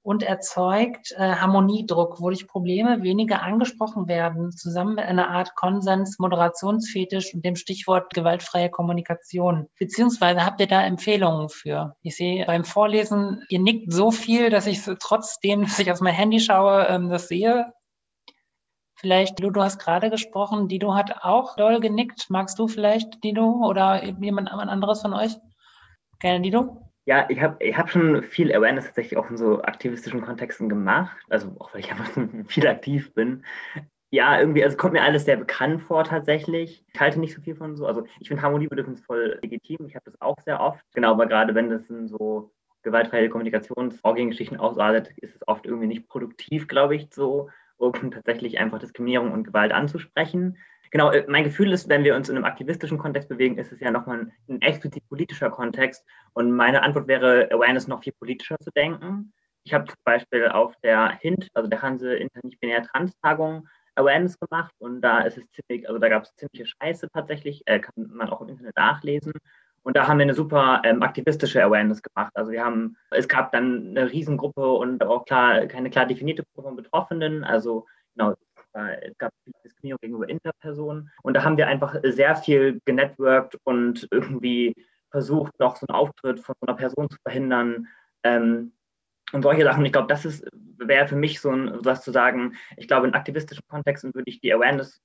und 0.06 0.22
erzeugt 0.22 1.12
äh, 1.16 1.34
Harmoniedruck, 1.34 2.20
wodurch 2.20 2.46
Probleme 2.46 3.02
weniger 3.02 3.42
angesprochen 3.42 4.06
werden, 4.06 4.52
zusammen 4.52 4.94
mit 4.94 5.04
einer 5.04 5.30
Art 5.30 5.56
Konsens, 5.56 6.20
Moderationsfetisch 6.20 7.34
und 7.34 7.44
dem 7.44 7.56
Stichwort 7.56 8.14
gewaltfreie 8.14 8.70
Kommunikation. 8.70 9.66
Beziehungsweise 9.80 10.46
habt 10.46 10.60
ihr 10.60 10.68
da 10.68 10.84
Empfehlungen 10.84 11.48
für? 11.48 11.96
Ich 12.02 12.16
sehe 12.16 12.46
beim 12.46 12.64
Vorlesen, 12.64 13.42
ihr 13.48 13.58
nickt 13.58 13.92
so 13.92 14.12
viel, 14.12 14.48
dass 14.48 14.68
ich 14.68 14.80
trotzdem, 15.00 15.62
dass 15.64 15.80
ich 15.80 15.90
auf 15.90 16.00
mein 16.00 16.14
Handy 16.14 16.38
schaue, 16.38 16.86
ähm, 16.86 17.10
das 17.10 17.26
sehe. 17.26 17.72
Vielleicht, 18.94 19.40
Dido, 19.40 19.50
du 19.50 19.60
hast 19.60 19.80
gerade 19.80 20.08
gesprochen, 20.08 20.68
Dido 20.68 20.94
hat 20.94 21.24
auch 21.24 21.56
doll 21.56 21.80
genickt. 21.80 22.26
Magst 22.30 22.60
du 22.60 22.68
vielleicht, 22.68 23.24
Dido, 23.24 23.60
oder 23.66 24.04
jemand 24.04 24.52
anderes 24.52 25.02
von 25.02 25.14
euch? 25.14 25.36
Gerne, 26.20 26.42
Dido? 26.42 26.85
Ja, 27.06 27.26
ich 27.30 27.40
habe 27.40 27.64
ich 27.64 27.76
hab 27.76 27.88
schon 27.88 28.22
viel 28.24 28.52
Awareness 28.52 28.86
tatsächlich 28.86 29.16
auch 29.16 29.30
in 29.30 29.36
so 29.36 29.62
aktivistischen 29.62 30.20
Kontexten 30.22 30.68
gemacht, 30.68 31.16
also 31.30 31.54
auch 31.60 31.72
weil 31.72 31.80
ich 31.80 31.90
einfach 31.92 32.10
viel 32.48 32.66
aktiv 32.66 33.14
bin. 33.14 33.44
Ja, 34.10 34.40
irgendwie, 34.40 34.64
also 34.64 34.76
kommt 34.76 34.94
mir 34.94 35.02
alles 35.02 35.24
sehr 35.24 35.36
bekannt 35.36 35.82
vor 35.82 36.04
tatsächlich. 36.04 36.84
Ich 36.92 37.00
halte 37.00 37.20
nicht 37.20 37.34
so 37.34 37.40
viel 37.42 37.54
von 37.56 37.76
so, 37.76 37.86
also 37.86 38.04
ich 38.20 38.28
finde 38.28 38.42
Harmoniebedürfnis 38.42 39.00
voll 39.02 39.38
legitim, 39.42 39.86
ich 39.86 39.94
habe 39.94 40.04
das 40.04 40.20
auch 40.20 40.40
sehr 40.42 40.60
oft. 40.60 40.84
Genau, 40.94 41.12
aber 41.12 41.26
gerade 41.26 41.54
wenn 41.54 41.70
das 41.70 41.88
in 41.90 42.08
so 42.08 42.52
gewaltfreie 42.82 43.28
Kommunikationsvorgehensgeschichten 43.28 44.58
ausartet, 44.58 45.10
ist 45.18 45.36
es 45.36 45.46
oft 45.48 45.66
irgendwie 45.66 45.88
nicht 45.88 46.08
produktiv, 46.08 46.68
glaube 46.68 46.96
ich, 46.96 47.08
so, 47.12 47.50
um 47.78 48.10
tatsächlich 48.10 48.58
einfach 48.58 48.78
Diskriminierung 48.78 49.32
und 49.32 49.44
Gewalt 49.44 49.72
anzusprechen. 49.72 50.56
Genau, 50.96 51.10
äh, 51.10 51.26
mein 51.28 51.44
Gefühl 51.44 51.74
ist, 51.74 51.90
wenn 51.90 52.04
wir 52.04 52.16
uns 52.16 52.30
in 52.30 52.36
einem 52.36 52.46
aktivistischen 52.46 52.96
Kontext 52.96 53.28
bewegen, 53.28 53.58
ist 53.58 53.70
es 53.70 53.80
ja 53.80 53.90
nochmal 53.90 54.20
ein, 54.20 54.32
ein 54.48 54.62
explizit 54.62 55.06
politischer 55.10 55.50
Kontext. 55.50 56.02
Und 56.32 56.52
meine 56.52 56.82
Antwort 56.82 57.06
wäre, 57.06 57.50
Awareness 57.52 57.86
noch 57.86 58.02
viel 58.02 58.14
politischer 58.14 58.56
zu 58.60 58.70
denken. 58.70 59.34
Ich 59.64 59.74
habe 59.74 59.84
zum 59.84 59.98
Beispiel 60.04 60.48
auf 60.48 60.74
der 60.82 61.10
HINT, 61.20 61.48
also 61.52 61.68
der 61.68 61.82
Hanse 61.82 62.14
Internichtbinär 62.14 62.82
Trans-Tagung, 62.82 63.68
Awareness 63.94 64.40
gemacht 64.40 64.72
und 64.78 65.02
da 65.02 65.20
ist 65.20 65.36
es 65.36 65.44
ziemlich, 65.50 65.86
also 65.86 66.00
da 66.00 66.08
gab 66.08 66.22
es 66.22 66.34
ziemliche 66.36 66.64
Scheiße 66.64 67.08
tatsächlich, 67.12 67.62
äh, 67.66 67.78
kann 67.78 67.92
man 67.96 68.30
auch 68.30 68.40
im 68.40 68.48
Internet 68.48 68.76
nachlesen. 68.78 69.34
Und 69.82 69.98
da 69.98 70.08
haben 70.08 70.16
wir 70.16 70.22
eine 70.22 70.32
super 70.32 70.80
ähm, 70.82 71.02
aktivistische 71.02 71.62
Awareness 71.62 72.00
gemacht. 72.00 72.32
Also 72.34 72.52
wir 72.52 72.64
haben, 72.64 72.96
es 73.10 73.28
gab 73.28 73.52
dann 73.52 73.90
eine 73.90 74.10
Riesengruppe 74.10 74.66
und 74.66 75.04
auch 75.04 75.26
klar, 75.26 75.66
keine 75.66 75.90
klar 75.90 76.06
definierte 76.06 76.42
Gruppe 76.42 76.68
von 76.68 76.76
Betroffenen. 76.76 77.44
Also 77.44 77.84
genau, 78.14 78.34
es 79.02 79.16
gab 79.18 79.32
Diskriminierung 79.64 80.00
gegenüber 80.00 80.28
Interpersonen. 80.28 81.10
Und 81.22 81.34
da 81.34 81.44
haben 81.44 81.56
wir 81.56 81.68
einfach 81.68 81.96
sehr 82.02 82.36
viel 82.36 82.80
genetworked 82.84 83.58
und 83.64 84.06
irgendwie 84.10 84.74
versucht, 85.10 85.58
noch 85.58 85.76
so 85.76 85.86
einen 85.88 85.96
Auftritt 85.96 86.40
von 86.40 86.54
so 86.60 86.66
einer 86.66 86.76
Person 86.76 87.08
zu 87.10 87.16
verhindern. 87.22 87.88
Ähm, 88.22 88.72
und 89.32 89.42
solche 89.42 89.64
Sachen. 89.64 89.84
Ich 89.84 89.92
glaube, 89.92 90.08
das 90.08 90.44
wäre 90.78 91.08
für 91.08 91.16
mich 91.16 91.40
so 91.40 91.50
ein, 91.50 91.84
was 91.84 92.02
zu 92.02 92.12
sagen, 92.12 92.54
ich 92.76 92.86
glaube, 92.86 93.08
in 93.08 93.14
aktivistischen 93.14 93.64
Kontexten 93.68 94.14
würde 94.14 94.30
ich 94.30 94.40
die 94.40 94.52
Awareness 94.52 95.02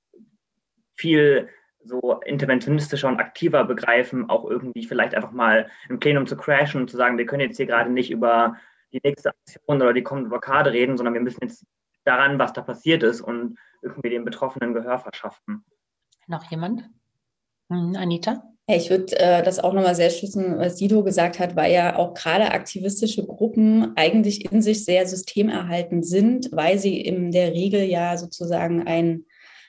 viel 0.95 1.49
so 1.83 2.19
interventionistischer 2.25 3.07
und 3.07 3.19
aktiver 3.19 3.63
begreifen, 3.63 4.29
auch 4.29 4.47
irgendwie 4.47 4.85
vielleicht 4.85 5.15
einfach 5.15 5.31
mal 5.31 5.69
im 5.89 5.99
Plenum 5.99 6.27
zu 6.27 6.37
crashen 6.37 6.81
und 6.81 6.89
zu 6.89 6.97
sagen, 6.97 7.17
wir 7.17 7.25
können 7.25 7.41
jetzt 7.41 7.57
hier 7.57 7.65
gerade 7.65 7.89
nicht 7.89 8.11
über 8.11 8.55
die 8.93 9.01
nächste 9.03 9.29
Aktion 9.29 9.81
oder 9.81 9.93
die 9.93 10.03
kommende 10.03 10.29
Blockade 10.29 10.71
reden, 10.71 10.97
sondern 10.97 11.15
wir 11.15 11.21
müssen 11.21 11.39
jetzt 11.41 11.65
daran, 12.05 12.39
was 12.39 12.53
da 12.53 12.61
passiert 12.61 13.03
ist 13.03 13.21
und 13.21 13.57
irgendwie 13.81 14.09
den 14.09 14.25
Betroffenen 14.25 14.73
Gehör 14.73 14.99
verschaffen. 14.99 15.65
Noch 16.27 16.49
jemand? 16.51 16.89
Hm, 17.69 17.95
Anita? 17.95 18.43
Ich 18.67 18.89
würde 18.89 19.19
äh, 19.19 19.43
das 19.43 19.59
auch 19.59 19.73
nochmal 19.73 19.95
sehr 19.95 20.09
schützen, 20.09 20.57
was 20.57 20.77
Sido 20.77 21.03
gesagt 21.03 21.39
hat, 21.39 21.55
weil 21.55 21.73
ja 21.73 21.97
auch 21.97 22.13
gerade 22.13 22.51
aktivistische 22.51 23.25
Gruppen 23.25 23.93
eigentlich 23.97 24.51
in 24.51 24.61
sich 24.61 24.85
sehr 24.85 25.07
systemerhaltend 25.07 26.05
sind, 26.05 26.49
weil 26.51 26.77
sie 26.79 27.01
in 27.01 27.31
der 27.31 27.53
Regel 27.53 27.83
ja 27.83 28.17
sozusagen 28.17 28.87
einen 28.87 29.25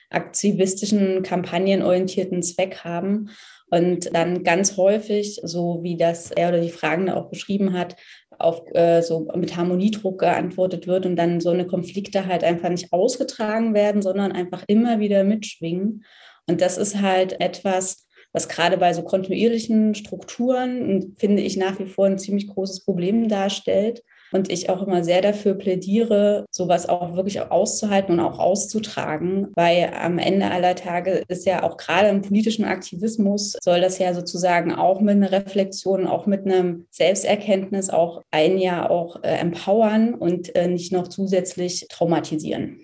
aktivistischen, 0.09 1.23
kampagnenorientierten 1.23 2.43
Zweck 2.43 2.83
haben 2.83 3.29
und 3.69 4.13
dann 4.13 4.43
ganz 4.43 4.77
häufig, 4.77 5.41
so 5.43 5.79
wie 5.81 5.97
das 5.97 6.29
er 6.29 6.49
oder 6.49 6.61
die 6.61 6.69
Fragende 6.69 7.17
auch 7.17 7.29
beschrieben 7.29 7.73
hat, 7.73 7.95
auf 8.39 8.63
äh, 8.73 9.01
so 9.01 9.27
mit 9.35 9.55
Harmoniedruck 9.55 10.19
geantwortet 10.19 10.87
wird 10.87 11.05
und 11.05 11.15
dann 11.15 11.41
so 11.41 11.49
eine 11.49 11.67
Konflikte 11.67 12.25
halt 12.25 12.43
einfach 12.43 12.69
nicht 12.69 12.91
ausgetragen 12.91 13.73
werden, 13.73 14.01
sondern 14.01 14.31
einfach 14.31 14.63
immer 14.67 14.99
wieder 14.99 15.23
mitschwingen. 15.23 16.03
Und 16.47 16.61
das 16.61 16.77
ist 16.77 17.01
halt 17.01 17.39
etwas, 17.39 18.07
was 18.31 18.49
gerade 18.49 18.77
bei 18.77 18.93
so 18.93 19.03
kontinuierlichen 19.03 19.95
Strukturen, 19.95 21.15
finde 21.17 21.41
ich, 21.43 21.55
nach 21.55 21.79
wie 21.79 21.85
vor 21.85 22.07
ein 22.07 22.17
ziemlich 22.17 22.47
großes 22.47 22.83
Problem 22.83 23.29
darstellt 23.29 24.03
und 24.33 24.51
ich 24.51 24.69
auch 24.69 24.85
immer 24.85 25.03
sehr 25.03 25.21
dafür 25.21 25.53
plädiere, 25.53 26.45
sowas 26.51 26.89
auch 26.89 27.15
wirklich 27.15 27.39
auszuhalten 27.41 28.19
und 28.19 28.25
auch 28.25 28.39
auszutragen, 28.39 29.51
weil 29.55 29.91
am 29.99 30.17
Ende 30.17 30.49
aller 30.49 30.75
Tage 30.75 31.23
ist 31.27 31.45
ja 31.45 31.63
auch 31.63 31.77
gerade 31.77 32.09
im 32.09 32.21
politischen 32.21 32.65
Aktivismus 32.65 33.55
soll 33.61 33.81
das 33.81 33.99
ja 33.99 34.13
sozusagen 34.13 34.73
auch 34.73 35.01
mit 35.01 35.15
einer 35.15 35.31
Reflexion, 35.31 36.07
auch 36.07 36.25
mit 36.25 36.45
einem 36.45 36.87
Selbsterkenntnis 36.89 37.89
auch 37.89 38.23
ein 38.31 38.57
Jahr 38.57 38.89
auch 38.89 39.23
äh, 39.23 39.37
empowern 39.37 40.13
und 40.15 40.55
äh, 40.55 40.67
nicht 40.67 40.91
noch 40.91 41.07
zusätzlich 41.07 41.87
traumatisieren. 41.89 42.79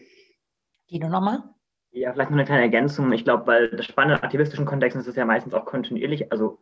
Dino 0.90 1.10
nochmal? 1.10 1.44
Ja, 1.92 2.14
vielleicht 2.14 2.30
noch 2.30 2.38
eine 2.38 2.46
kleine 2.46 2.62
Ergänzung. 2.62 3.12
Ich 3.12 3.24
glaube, 3.24 3.48
weil 3.48 3.70
das 3.72 3.86
Spannende 3.86 4.18
in 4.18 4.24
aktivistischen 4.24 4.66
Kontexten 4.66 5.02
ist 5.02 5.08
es 5.08 5.16
ja 5.16 5.26
meistens 5.26 5.54
auch 5.54 5.66
kontinuierlich, 5.66 6.32
also 6.32 6.60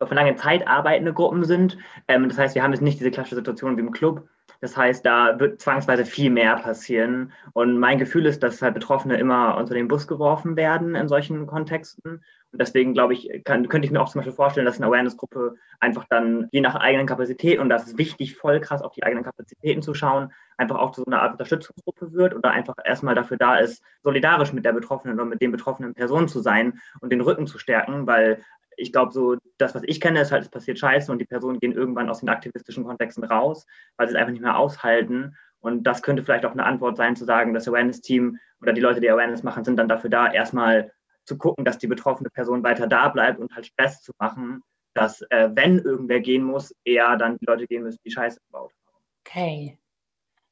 auf 0.00 0.10
lange 0.10 0.36
Zeit 0.36 0.66
arbeitende 0.66 1.12
Gruppen 1.12 1.44
sind. 1.44 1.78
Ähm, 2.08 2.28
das 2.28 2.38
heißt, 2.38 2.54
wir 2.54 2.62
haben 2.62 2.72
jetzt 2.72 2.82
nicht 2.82 3.00
diese 3.00 3.10
klassische 3.10 3.36
Situation 3.36 3.76
wie 3.76 3.80
im 3.80 3.92
Club. 3.92 4.28
Das 4.60 4.76
heißt, 4.76 5.04
da 5.04 5.38
wird 5.38 5.60
zwangsweise 5.60 6.06
viel 6.06 6.30
mehr 6.30 6.56
passieren. 6.56 7.32
Und 7.52 7.78
mein 7.78 7.98
Gefühl 7.98 8.24
ist, 8.26 8.42
dass 8.42 8.62
halt 8.62 8.74
Betroffene 8.74 9.16
immer 9.18 9.56
unter 9.58 9.74
den 9.74 9.88
Bus 9.88 10.06
geworfen 10.06 10.56
werden 10.56 10.94
in 10.94 11.08
solchen 11.08 11.46
Kontexten. 11.46 12.22
Und 12.54 12.60
deswegen 12.60 12.94
glaube 12.94 13.14
ich, 13.14 13.42
kann, 13.44 13.68
könnte 13.68 13.84
ich 13.84 13.92
mir 13.92 14.00
auch 14.00 14.08
zum 14.08 14.20
Beispiel 14.20 14.32
vorstellen, 14.32 14.64
dass 14.64 14.76
eine 14.76 14.86
Awareness-Gruppe 14.86 15.56
einfach 15.80 16.06
dann 16.08 16.48
je 16.52 16.60
nach 16.60 16.76
eigenen 16.76 17.06
Kapazitäten, 17.06 17.60
und 17.60 17.68
das 17.68 17.88
ist 17.88 17.98
wichtig, 17.98 18.36
voll 18.36 18.60
krass 18.60 18.80
auf 18.80 18.92
die 18.92 19.02
eigenen 19.02 19.24
Kapazitäten 19.24 19.82
zu 19.82 19.92
schauen, 19.92 20.32
einfach 20.56 20.76
auch 20.76 20.92
zu 20.92 21.02
so 21.02 21.06
einer 21.06 21.20
Art 21.20 21.32
Unterstützungsgruppe 21.32 22.12
wird 22.12 22.34
oder 22.34 22.52
einfach 22.52 22.76
erstmal 22.84 23.16
dafür 23.16 23.36
da 23.36 23.56
ist, 23.56 23.82
solidarisch 24.02 24.52
mit 24.52 24.64
der 24.64 24.72
Betroffenen 24.72 25.16
oder 25.16 25.24
mit 25.24 25.42
den 25.42 25.50
betroffenen 25.50 25.94
Personen 25.94 26.28
zu 26.28 26.40
sein 26.40 26.80
und 27.00 27.10
den 27.10 27.20
Rücken 27.20 27.48
zu 27.48 27.58
stärken, 27.58 28.06
weil 28.06 28.38
ich 28.76 28.92
glaube, 28.92 29.12
so 29.12 29.36
das, 29.58 29.74
was 29.74 29.82
ich 29.86 30.00
kenne, 30.00 30.20
ist 30.20 30.32
halt, 30.32 30.44
es 30.44 30.50
passiert 30.50 30.78
Scheiße 30.78 31.10
und 31.10 31.18
die 31.18 31.26
Personen 31.26 31.60
gehen 31.60 31.72
irgendwann 31.72 32.10
aus 32.10 32.20
den 32.20 32.28
aktivistischen 32.28 32.84
Kontexten 32.84 33.24
raus, 33.24 33.66
weil 33.96 34.08
sie 34.08 34.14
es 34.14 34.20
einfach 34.20 34.32
nicht 34.32 34.42
mehr 34.42 34.58
aushalten. 34.58 35.36
Und 35.60 35.84
das 35.84 36.02
könnte 36.02 36.22
vielleicht 36.22 36.44
auch 36.44 36.52
eine 36.52 36.66
Antwort 36.66 36.96
sein, 36.96 37.16
zu 37.16 37.24
sagen, 37.24 37.54
das 37.54 37.66
Awareness-Team 37.68 38.38
oder 38.60 38.72
die 38.72 38.80
Leute, 38.80 39.00
die 39.00 39.10
Awareness 39.10 39.42
machen, 39.42 39.64
sind 39.64 39.76
dann 39.76 39.88
dafür 39.88 40.10
da, 40.10 40.30
erstmal 40.30 40.92
zu 41.24 41.38
gucken, 41.38 41.64
dass 41.64 41.78
die 41.78 41.86
betroffene 41.86 42.30
Person 42.30 42.62
weiter 42.62 42.86
da 42.86 43.08
bleibt 43.08 43.40
und 43.40 43.54
halt 43.54 43.66
Stress 43.66 44.02
zu 44.02 44.12
machen, 44.18 44.62
dass 44.94 45.22
äh, 45.30 45.50
wenn 45.54 45.78
irgendwer 45.78 46.20
gehen 46.20 46.44
muss, 46.44 46.74
eher 46.84 47.16
dann 47.16 47.38
die 47.38 47.46
Leute 47.46 47.66
gehen 47.66 47.82
müssen, 47.82 47.98
die 48.04 48.10
Scheiße 48.10 48.38
gebaut 48.46 48.72
haben. 48.86 49.04
Okay. 49.26 49.78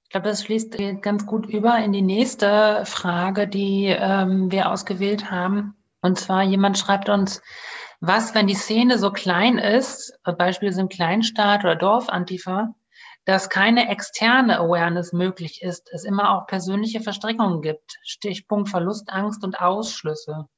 Ich 0.04 0.10
glaube, 0.10 0.28
das 0.28 0.44
schließt 0.44 0.76
ganz 1.00 1.26
gut 1.26 1.46
über 1.46 1.78
in 1.78 1.92
die 1.92 2.02
nächste 2.02 2.82
Frage, 2.84 3.48
die 3.48 3.86
ähm, 3.86 4.52
wir 4.52 4.70
ausgewählt 4.70 5.30
haben. 5.30 5.74
Und 6.02 6.18
zwar 6.18 6.42
jemand 6.42 6.76
schreibt 6.76 7.08
uns, 7.08 7.40
was, 8.02 8.34
wenn 8.34 8.48
die 8.48 8.54
Szene 8.54 8.98
so 8.98 9.12
klein 9.12 9.58
ist, 9.58 10.18
Beispiel 10.36 10.72
sind 10.72 10.92
Kleinstaat 10.92 11.62
oder 11.64 11.76
Dorfantifa, 11.76 12.74
dass 13.24 13.48
keine 13.48 13.88
externe 13.88 14.58
Awareness 14.58 15.12
möglich 15.12 15.62
ist, 15.62 15.88
es 15.92 16.04
immer 16.04 16.36
auch 16.36 16.46
persönliche 16.46 17.00
Verstrickungen 17.00 17.62
gibt. 17.62 17.98
Stichpunkt 18.02 18.68
Verlustangst 18.68 19.44
und 19.44 19.60
Ausschlüsse 19.60 20.48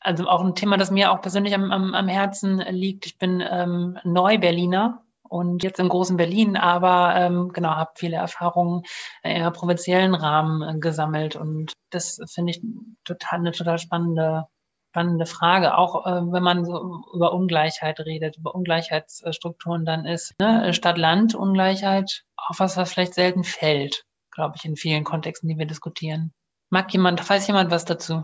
also 0.00 0.28
auch 0.28 0.42
ein 0.42 0.54
Thema, 0.54 0.76
das 0.76 0.90
mir 0.90 1.10
auch 1.12 1.22
persönlich 1.22 1.54
am, 1.54 1.72
am, 1.72 1.94
am 1.94 2.08
Herzen 2.08 2.58
liegt. 2.58 3.06
Ich 3.06 3.18
bin 3.18 3.40
ähm, 3.40 3.98
Neu-Berliner 4.04 5.02
und 5.22 5.62
jetzt 5.62 5.80
im 5.80 5.88
großen 5.88 6.16
Berlin, 6.16 6.56
aber 6.56 7.14
ähm, 7.16 7.52
genau, 7.52 7.70
habe 7.70 7.92
viele 7.94 8.16
Erfahrungen 8.16 8.82
eher 9.22 9.50
provinziellen 9.50 10.14
Rahmen 10.14 10.62
äh, 10.62 10.78
gesammelt 10.78 11.36
und 11.36 11.72
das 11.90 12.20
finde 12.26 12.50
ich 12.50 12.62
total 13.04 13.38
eine 13.38 13.52
total 13.52 13.78
spannende 13.78 14.46
spannende 14.94 15.26
Frage, 15.26 15.76
auch 15.76 16.06
äh, 16.06 16.20
wenn 16.32 16.44
man 16.44 16.64
so 16.64 17.02
über 17.12 17.32
Ungleichheit 17.32 17.98
redet, 17.98 18.36
über 18.36 18.54
Ungleichheitsstrukturen 18.54 19.84
dann 19.84 20.06
ist 20.06 20.38
ne? 20.38 20.72
Stadt-Land-Ungleichheit 20.72 22.22
auch 22.36 22.60
was, 22.60 22.76
was 22.76 22.92
vielleicht 22.92 23.14
selten 23.14 23.42
fällt, 23.42 24.04
glaube 24.30 24.54
ich, 24.56 24.64
in 24.64 24.76
vielen 24.76 25.02
Kontexten, 25.02 25.48
die 25.48 25.58
wir 25.58 25.66
diskutieren. 25.66 26.32
Mag 26.70 26.92
jemand, 26.92 27.28
weiß 27.28 27.44
jemand 27.48 27.72
was 27.72 27.84
dazu? 27.84 28.22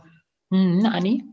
Hm, 0.53 0.87
Anni? 0.87 1.25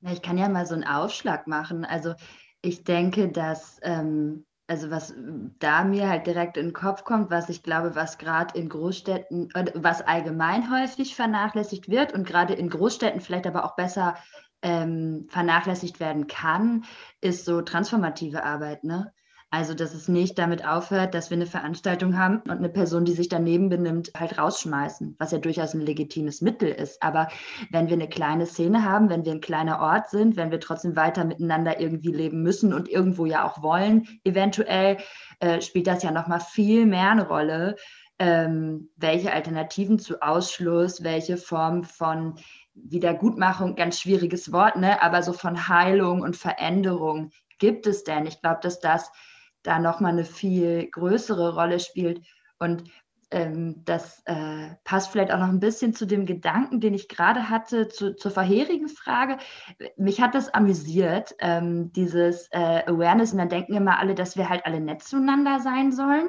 Ja, 0.00 0.12
ich 0.12 0.22
kann 0.22 0.38
ja 0.38 0.48
mal 0.48 0.64
so 0.64 0.72
einen 0.72 0.84
Aufschlag 0.84 1.46
machen. 1.46 1.84
Also 1.84 2.14
ich 2.62 2.84
denke, 2.84 3.28
dass, 3.28 3.78
ähm, 3.82 4.46
also 4.66 4.90
was 4.90 5.14
da 5.58 5.84
mir 5.84 6.08
halt 6.08 6.26
direkt 6.26 6.56
in 6.56 6.68
den 6.68 6.72
Kopf 6.72 7.04
kommt, 7.04 7.30
was 7.30 7.48
ich 7.48 7.62
glaube, 7.62 7.94
was 7.94 8.18
gerade 8.18 8.58
in 8.58 8.68
Großstädten, 8.68 9.50
was 9.74 10.02
allgemein 10.02 10.70
häufig 10.70 11.14
vernachlässigt 11.14 11.88
wird 11.88 12.12
und 12.12 12.26
gerade 12.26 12.54
in 12.54 12.70
Großstädten 12.70 13.20
vielleicht 13.20 13.46
aber 13.46 13.64
auch 13.64 13.76
besser 13.76 14.16
ähm, 14.62 15.26
vernachlässigt 15.28 16.00
werden 16.00 16.26
kann, 16.26 16.84
ist 17.20 17.44
so 17.44 17.60
transformative 17.60 18.44
Arbeit. 18.44 18.84
Ne? 18.84 19.12
Also, 19.54 19.72
dass 19.72 19.94
es 19.94 20.08
nicht 20.08 20.36
damit 20.36 20.66
aufhört, 20.66 21.14
dass 21.14 21.30
wir 21.30 21.36
eine 21.36 21.46
Veranstaltung 21.46 22.18
haben 22.18 22.38
und 22.38 22.50
eine 22.50 22.68
Person, 22.68 23.04
die 23.04 23.12
sich 23.12 23.28
daneben 23.28 23.68
benimmt, 23.68 24.10
halt 24.18 24.36
rausschmeißen, 24.36 25.14
was 25.20 25.30
ja 25.30 25.38
durchaus 25.38 25.74
ein 25.74 25.80
legitimes 25.80 26.40
Mittel 26.40 26.70
ist. 26.70 27.00
Aber 27.04 27.28
wenn 27.70 27.86
wir 27.86 27.92
eine 27.92 28.08
kleine 28.08 28.46
Szene 28.46 28.82
haben, 28.82 29.10
wenn 29.10 29.24
wir 29.24 29.30
ein 29.30 29.40
kleiner 29.40 29.78
Ort 29.78 30.10
sind, 30.10 30.36
wenn 30.36 30.50
wir 30.50 30.58
trotzdem 30.58 30.96
weiter 30.96 31.24
miteinander 31.24 31.78
irgendwie 31.78 32.10
leben 32.10 32.42
müssen 32.42 32.74
und 32.74 32.88
irgendwo 32.88 33.26
ja 33.26 33.46
auch 33.46 33.62
wollen, 33.62 34.08
eventuell 34.24 34.96
äh, 35.38 35.60
spielt 35.60 35.86
das 35.86 36.02
ja 36.02 36.10
nochmal 36.10 36.40
viel 36.40 36.84
mehr 36.84 37.12
eine 37.12 37.28
Rolle, 37.28 37.76
ähm, 38.18 38.90
welche 38.96 39.32
Alternativen 39.32 40.00
zu 40.00 40.20
Ausschluss, 40.20 41.04
welche 41.04 41.36
Form 41.36 41.84
von 41.84 42.34
Wiedergutmachung, 42.74 43.76
ganz 43.76 44.00
schwieriges 44.00 44.50
Wort, 44.50 44.74
ne? 44.74 45.00
aber 45.00 45.22
so 45.22 45.32
von 45.32 45.68
Heilung 45.68 46.22
und 46.22 46.36
Veränderung 46.36 47.30
gibt 47.60 47.86
es 47.86 48.02
denn? 48.02 48.26
Ich 48.26 48.40
glaube, 48.40 48.58
dass 48.60 48.80
das 48.80 49.12
da 49.64 49.80
nochmal 49.80 50.12
eine 50.12 50.24
viel 50.24 50.88
größere 50.90 51.54
Rolle 51.54 51.80
spielt. 51.80 52.20
Und 52.58 52.84
ähm, 53.34 53.82
das 53.84 54.22
äh, 54.26 54.68
passt 54.84 55.10
vielleicht 55.10 55.32
auch 55.32 55.40
noch 55.40 55.48
ein 55.48 55.58
bisschen 55.58 55.92
zu 55.92 56.06
dem 56.06 56.24
Gedanken, 56.24 56.80
den 56.80 56.94
ich 56.94 57.08
gerade 57.08 57.50
hatte, 57.50 57.88
zu, 57.88 58.14
zur 58.14 58.30
vorherigen 58.30 58.88
Frage. 58.88 59.38
Mich 59.96 60.20
hat 60.20 60.36
das 60.36 60.54
amüsiert, 60.54 61.34
ähm, 61.40 61.92
dieses 61.92 62.46
äh, 62.52 62.84
Awareness. 62.86 63.32
Und 63.32 63.38
dann 63.38 63.48
denken 63.48 63.74
immer 63.74 63.98
alle, 63.98 64.14
dass 64.14 64.36
wir 64.36 64.48
halt 64.48 64.64
alle 64.64 64.80
nett 64.80 65.02
zueinander 65.02 65.58
sein 65.58 65.90
sollen. 65.90 66.28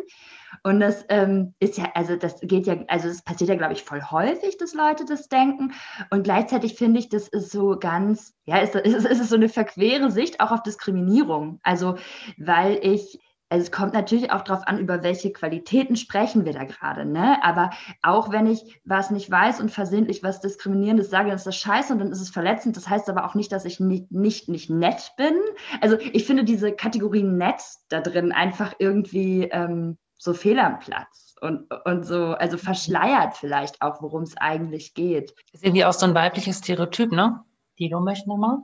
Und 0.64 0.80
das 0.80 1.06
ähm, 1.10 1.53
ist 1.60 1.78
ja, 1.78 1.91
also 1.94 2.16
das 2.16 2.40
geht 2.41 2.66
ja, 2.66 2.78
also 2.88 3.07
es 3.07 3.22
passiert 3.22 3.49
ja, 3.49 3.56
glaube 3.56 3.74
ich, 3.74 3.84
voll 3.84 4.02
häufig, 4.02 4.57
dass 4.57 4.74
Leute 4.74 5.06
das 5.06 5.28
denken. 5.28 5.74
Und 6.10 6.24
gleichzeitig 6.24 6.76
finde 6.76 6.99
ich, 6.99 7.10
das 7.10 7.28
ist 7.28 7.52
so 7.52 7.78
ganz, 7.78 8.34
ja, 8.45 8.57
ist, 8.57 8.74
ist, 8.74 9.06
ist 9.06 9.30
so 9.30 9.36
eine 9.36 9.49
verquere 9.49 10.10
Sicht 10.10 10.40
auch 10.40 10.52
auf 10.52 10.64
Diskriminierung. 10.64 11.60
Also, 11.62 11.98
weil 12.38 12.80
ich 12.82 13.20
also 13.49 13.63
es 13.63 13.72
kommt 13.72 13.93
natürlich 13.93 14.31
auch 14.31 14.41
darauf 14.41 14.67
an, 14.67 14.80
über 14.80 15.03
welche 15.03 15.31
Qualitäten 15.31 15.95
sprechen 15.95 16.45
wir 16.45 16.53
da 16.53 16.63
gerade. 16.63 17.05
Ne? 17.05 17.38
Aber 17.43 17.69
auch 18.01 18.31
wenn 18.31 18.47
ich 18.47 18.81
was 18.85 19.11
nicht 19.11 19.30
weiß 19.30 19.61
und 19.61 19.69
versehentlich 19.69 20.23
was 20.23 20.41
Diskriminierendes 20.41 21.09
sage, 21.09 21.27
dann 21.27 21.35
ist 21.35 21.45
das 21.45 21.55
scheiße 21.57 21.93
und 21.93 21.99
dann 21.99 22.11
ist 22.11 22.22
es 22.22 22.31
verletzend. 22.31 22.76
Das 22.76 22.89
heißt 22.89 23.07
aber 23.07 23.26
auch 23.26 23.35
nicht, 23.35 23.51
dass 23.51 23.65
ich 23.65 23.80
nicht, 23.80 24.11
nicht, 24.11 24.49
nicht 24.49 24.69
nett 24.69 25.11
bin. 25.15 25.35
Also 25.80 25.97
ich 25.99 26.26
finde 26.26 26.43
diese 26.43 26.72
Kategorie 26.72 27.23
nett 27.23 27.61
da 27.89 28.01
drin 28.01 28.31
einfach 28.31 28.73
irgendwie 28.80 29.43
ähm, 29.43 29.97
so 30.17 30.34
fehl 30.34 30.59
am 30.59 30.80
Platz. 30.80 31.35
Und, 31.41 31.72
und 31.85 32.03
so, 32.03 32.34
also 32.34 32.57
verschleiert 32.57 33.35
vielleicht 33.38 33.81
auch, 33.81 34.01
worum 34.01 34.23
es 34.23 34.35
eigentlich 34.38 34.95
geht. 34.95 35.35
Das 35.51 35.61
ist 35.61 35.65
irgendwie 35.65 35.85
auch 35.85 35.93
so 35.93 36.07
ein 36.07 36.15
weibliches 36.15 36.59
Stereotyp, 36.59 37.11
ne? 37.11 37.43
Dino 37.77 37.99
möchte 37.99 38.30
nochmal. 38.30 38.59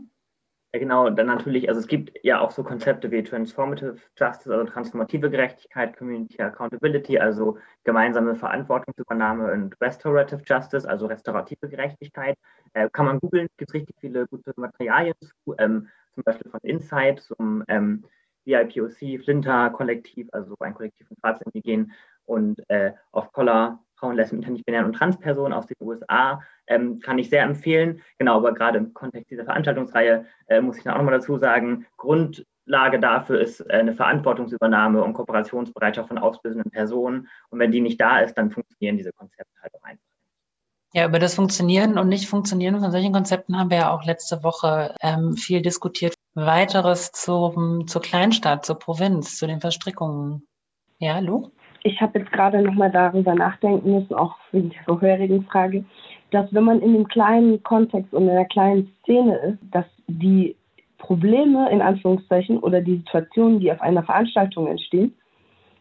Ja, 0.73 0.79
genau, 0.79 1.09
dann 1.09 1.27
natürlich, 1.27 1.67
also 1.67 1.81
es 1.81 1.87
gibt 1.87 2.17
ja 2.23 2.39
auch 2.39 2.51
so 2.51 2.63
Konzepte 2.63 3.11
wie 3.11 3.21
Transformative 3.23 3.97
Justice, 4.17 4.53
also 4.53 4.71
transformative 4.71 5.29
Gerechtigkeit, 5.29 5.97
Community 5.97 6.41
Accountability, 6.41 7.19
also 7.19 7.57
gemeinsame 7.83 8.35
Verantwortungsübernahme 8.35 9.51
und 9.51 9.75
Restorative 9.81 10.41
Justice, 10.45 10.87
also 10.87 11.07
restaurative 11.07 11.67
Gerechtigkeit. 11.67 12.37
Äh, 12.71 12.89
kann 12.89 13.05
man 13.05 13.19
googeln, 13.19 13.47
gibt 13.57 13.69
es 13.69 13.73
richtig 13.73 13.97
viele 13.99 14.27
gute 14.27 14.53
Materialien 14.55 15.13
zu, 15.19 15.55
ähm, 15.57 15.89
zum 16.13 16.23
Beispiel 16.23 16.49
von 16.49 16.61
Insight 16.63 17.19
zum 17.19 17.65
ähm, 17.67 18.05
BIPOC, 18.45 19.21
Flinter-Kollektiv, 19.23 20.29
also 20.31 20.55
ein 20.61 20.73
Kollektiv 20.73 21.05
von 21.05 21.17
Schwarzindigenen 21.17 21.91
und 22.23 22.63
äh, 22.69 22.93
Off-Color 23.11 23.83
Frauen, 24.01 24.15
Lesben, 24.15 24.37
Internichtbinären 24.37 24.87
und 24.87 24.93
Transpersonen 24.93 25.53
aus 25.53 25.67
den 25.67 25.77
USA. 25.79 26.41
Ähm, 26.67 26.99
kann 26.99 27.19
ich 27.19 27.29
sehr 27.29 27.43
empfehlen. 27.43 28.01
Genau, 28.17 28.37
aber 28.37 28.53
gerade 28.53 28.79
im 28.79 28.93
Kontext 28.93 29.29
dieser 29.29 29.45
Veranstaltungsreihe 29.45 30.25
äh, 30.47 30.59
muss 30.59 30.77
ich 30.77 30.89
auch 30.89 30.97
nochmal 30.97 31.13
dazu 31.13 31.37
sagen, 31.37 31.85
Grundlage 31.97 32.99
dafür 32.99 33.39
ist 33.39 33.61
äh, 33.61 33.73
eine 33.73 33.93
Verantwortungsübernahme 33.93 35.03
und 35.03 35.13
Kooperationsbereitschaft 35.13 36.07
von 36.07 36.17
auslösenden 36.17 36.71
Personen. 36.71 37.27
Und 37.49 37.59
wenn 37.59 37.71
die 37.71 37.81
nicht 37.81 38.01
da 38.01 38.19
ist, 38.19 38.33
dann 38.33 38.49
funktionieren 38.49 38.97
diese 38.97 39.13
Konzepte 39.13 39.53
halt 39.61 39.73
auch 39.75 39.83
einfach. 39.83 40.03
Ja, 40.93 41.07
über 41.07 41.19
das 41.19 41.35
Funktionieren 41.35 41.97
und 41.97 42.09
Nicht-Funktionieren 42.09 42.81
von 42.81 42.91
solchen 42.91 43.13
Konzepten 43.13 43.57
haben 43.57 43.69
wir 43.69 43.77
ja 43.77 43.91
auch 43.91 44.03
letzte 44.03 44.43
Woche 44.43 44.93
ähm, 45.01 45.37
viel 45.37 45.61
diskutiert. 45.61 46.15
Weiteres 46.33 47.11
zum, 47.11 47.87
zur 47.87 48.01
Kleinstadt, 48.01 48.65
zur 48.65 48.77
Provinz, 48.79 49.37
zu 49.37 49.47
den 49.47 49.61
Verstrickungen. 49.61 50.47
Ja, 50.97 51.19
Lu? 51.19 51.51
Ich 51.83 52.01
habe 52.01 52.19
jetzt 52.19 52.31
gerade 52.31 52.61
nochmal 52.61 52.91
darüber 52.91 53.33
nachdenken 53.33 53.93
müssen, 53.93 54.13
auch 54.13 54.35
wegen 54.51 54.69
der 54.69 54.83
vorherigen 54.83 55.43
Frage, 55.45 55.83
dass 56.31 56.53
wenn 56.53 56.63
man 56.63 56.81
in 56.81 56.93
dem 56.93 57.07
kleinen 57.07 57.61
Kontext 57.63 58.13
und 58.13 58.23
in 58.23 58.35
der 58.35 58.45
kleinen 58.45 58.91
Szene 59.03 59.35
ist, 59.37 59.59
dass 59.71 59.85
die 60.07 60.55
Probleme 60.97 61.69
in 61.71 61.81
Anführungszeichen 61.81 62.59
oder 62.59 62.81
die 62.81 62.97
Situationen, 62.97 63.59
die 63.59 63.71
auf 63.71 63.81
einer 63.81 64.03
Veranstaltung 64.03 64.67
entstehen, 64.67 65.13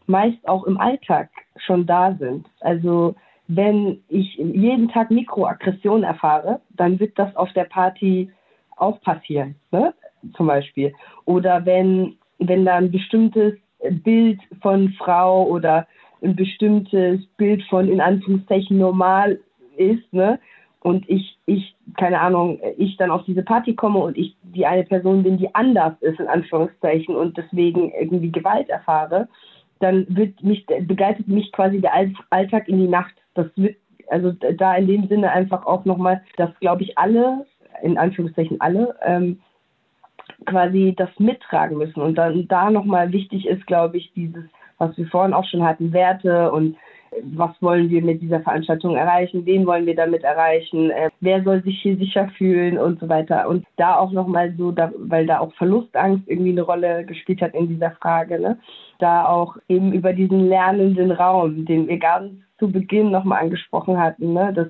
meist 0.07 0.47
auch 0.47 0.63
im 0.65 0.79
Alltag 0.79 1.29
schon 1.57 1.85
da 1.85 2.13
sind. 2.15 2.47
Also 2.59 3.15
wenn 3.47 4.01
ich 4.09 4.35
jeden 4.35 4.89
Tag 4.89 5.11
Mikroaggression 5.11 6.03
erfahre, 6.03 6.61
dann 6.71 6.99
wird 6.99 7.17
das 7.19 7.35
auf 7.35 7.51
der 7.53 7.65
Party 7.65 8.31
auch 8.77 8.99
passieren, 9.01 9.55
ne? 9.71 9.93
zum 10.35 10.47
Beispiel. 10.47 10.93
Oder 11.25 11.65
wenn, 11.65 12.17
wenn 12.39 12.65
da 12.65 12.75
ein 12.75 12.91
bestimmtes 12.91 13.53
Bild 13.89 14.39
von 14.61 14.89
Frau 14.97 15.45
oder 15.47 15.87
ein 16.21 16.35
bestimmtes 16.35 17.25
Bild 17.37 17.63
von 17.63 17.89
in 17.89 18.01
Anführungszeichen 18.01 18.77
normal 18.77 19.39
ist, 19.77 20.13
ne? 20.13 20.39
Und 20.83 21.07
ich, 21.07 21.37
ich, 21.45 21.75
keine 21.97 22.19
Ahnung, 22.19 22.59
ich 22.77 22.97
dann 22.97 23.11
auf 23.11 23.23
diese 23.25 23.43
Party 23.43 23.75
komme 23.75 23.99
und 23.99 24.17
ich 24.17 24.35
die 24.41 24.65
eine 24.65 24.83
Person 24.83 25.21
bin, 25.21 25.37
die 25.37 25.53
anders 25.53 25.93
ist, 26.01 26.19
in 26.19 26.27
Anführungszeichen, 26.27 27.15
und 27.15 27.37
deswegen 27.37 27.91
irgendwie 27.91 28.31
Gewalt 28.31 28.67
erfahre, 28.69 29.27
dann 29.79 30.07
wird 30.09 30.41
mich, 30.41 30.65
begleitet 30.65 31.27
mich 31.27 31.51
quasi 31.51 31.81
der 31.81 31.93
Alltag 32.31 32.67
in 32.67 32.79
die 32.79 32.87
Nacht. 32.87 33.13
Das 33.35 33.45
wird, 33.55 33.75
also 34.09 34.31
da 34.31 34.75
in 34.75 34.87
dem 34.87 35.07
Sinne 35.07 35.31
einfach 35.31 35.67
auch 35.67 35.85
nochmal, 35.85 36.23
dass, 36.37 36.49
glaube 36.59 36.81
ich, 36.81 36.97
alle, 36.97 37.45
in 37.83 37.99
Anführungszeichen 37.99 38.59
alle, 38.59 38.95
ähm, 39.05 39.39
quasi 40.45 40.93
das 40.97 41.09
mittragen 41.19 41.77
müssen. 41.77 42.01
Und 42.01 42.15
dann 42.15 42.47
da 42.47 42.69
nochmal 42.69 43.11
wichtig 43.11 43.45
ist, 43.45 43.65
glaube 43.67 43.97
ich, 43.97 44.11
dieses, 44.13 44.43
was 44.77 44.97
wir 44.97 45.07
vorhin 45.07 45.33
auch 45.33 45.45
schon 45.45 45.63
hatten, 45.63 45.93
Werte 45.93 46.51
und 46.51 46.75
was 47.23 47.51
wollen 47.61 47.89
wir 47.89 48.01
mit 48.01 48.21
dieser 48.21 48.39
Veranstaltung 48.39 48.95
erreichen, 48.95 49.45
wen 49.45 49.65
wollen 49.65 49.85
wir 49.85 49.95
damit 49.95 50.23
erreichen, 50.23 50.91
äh, 50.91 51.09
wer 51.19 51.43
soll 51.43 51.61
sich 51.63 51.81
hier 51.81 51.97
sicher 51.97 52.29
fühlen 52.37 52.77
und 52.77 52.99
so 52.99 53.09
weiter. 53.09 53.49
Und 53.49 53.65
da 53.75 53.97
auch 53.97 54.11
nochmal 54.11 54.53
so, 54.57 54.71
da, 54.71 54.91
weil 54.97 55.25
da 55.25 55.39
auch 55.39 55.53
Verlustangst 55.55 56.27
irgendwie 56.27 56.51
eine 56.51 56.61
Rolle 56.61 57.05
gespielt 57.05 57.41
hat 57.41 57.53
in 57.53 57.67
dieser 57.67 57.91
Frage, 57.91 58.39
ne? 58.39 58.57
da 58.99 59.25
auch 59.25 59.57
eben 59.67 59.91
über 59.91 60.13
diesen 60.13 60.47
lernenden 60.47 61.11
Raum, 61.11 61.65
den 61.65 61.87
wir 61.87 61.97
ganz 61.97 62.33
zu 62.59 62.71
Beginn 62.71 63.11
nochmal 63.11 63.41
angesprochen 63.41 63.99
hatten, 63.99 64.33
ne? 64.33 64.53
dass 64.53 64.67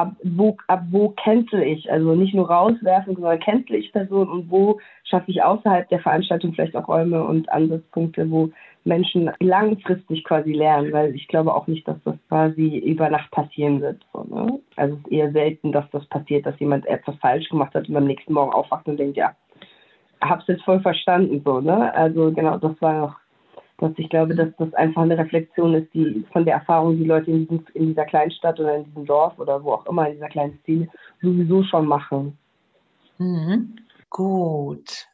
ab 0.00 0.16
wo, 0.22 0.56
ab 0.66 0.84
wo 0.90 1.10
cancel 1.10 1.62
ich, 1.62 1.90
also 1.92 2.14
nicht 2.14 2.34
nur 2.34 2.50
rauswerfen, 2.50 3.14
sondern 3.14 3.38
cancel 3.40 3.76
ich 3.76 3.92
Personen 3.92 4.30
und 4.30 4.50
wo 4.50 4.80
schaffe 5.04 5.30
ich 5.30 5.42
außerhalb 5.42 5.88
der 5.90 6.00
Veranstaltung 6.00 6.54
vielleicht 6.54 6.74
auch 6.74 6.88
Räume 6.88 7.22
und 7.22 7.50
Ansatzpunkte, 7.50 8.30
wo 8.30 8.50
Menschen 8.84 9.30
langfristig 9.40 10.24
quasi 10.24 10.52
lernen, 10.52 10.90
weil 10.92 11.14
ich 11.14 11.28
glaube 11.28 11.54
auch 11.54 11.66
nicht, 11.66 11.86
dass 11.86 11.98
das 12.04 12.14
quasi 12.28 12.78
über 12.78 13.10
Nacht 13.10 13.30
passieren 13.30 13.82
wird. 13.82 14.00
So, 14.14 14.24
ne? 14.24 14.58
Also 14.76 14.94
es 14.94 15.00
ist 15.00 15.12
eher 15.12 15.32
selten, 15.32 15.72
dass 15.72 15.84
das 15.90 16.06
passiert, 16.06 16.46
dass 16.46 16.58
jemand 16.58 16.86
etwas 16.86 17.16
falsch 17.16 17.48
gemacht 17.50 17.74
hat 17.74 17.88
und 17.88 17.96
am 17.96 18.06
nächsten 18.06 18.32
Morgen 18.32 18.54
aufwacht 18.54 18.86
und 18.88 18.96
denkt, 18.96 19.18
ja, 19.18 19.34
hab's 20.22 20.46
jetzt 20.46 20.64
voll 20.64 20.80
verstanden, 20.80 21.42
so, 21.44 21.60
ne? 21.60 21.94
Also 21.94 22.32
genau, 22.32 22.56
das 22.56 22.80
war 22.80 23.00
noch, 23.00 23.16
dass 23.80 23.92
ich 23.96 24.08
glaube, 24.08 24.34
dass 24.34 24.48
das 24.58 24.72
einfach 24.74 25.02
eine 25.02 25.18
Reflexion 25.18 25.74
ist, 25.74 25.92
die 25.94 26.24
von 26.32 26.44
der 26.44 26.54
Erfahrung, 26.54 26.96
die 26.96 27.04
Leute 27.04 27.30
in, 27.30 27.48
diesem, 27.48 27.66
in 27.74 27.86
dieser 27.88 28.04
kleinen 28.04 28.30
Stadt 28.30 28.60
oder 28.60 28.76
in 28.76 28.84
diesem 28.84 29.06
Dorf 29.06 29.38
oder 29.38 29.62
wo 29.64 29.72
auch 29.72 29.86
immer 29.86 30.06
in 30.06 30.14
dieser 30.14 30.28
kleinen 30.28 30.58
Szene 30.62 30.88
sowieso 31.22 31.62
schon 31.64 31.86
machen. 31.86 32.38
Mhm. 33.18 33.76
Gut. 34.10 35.06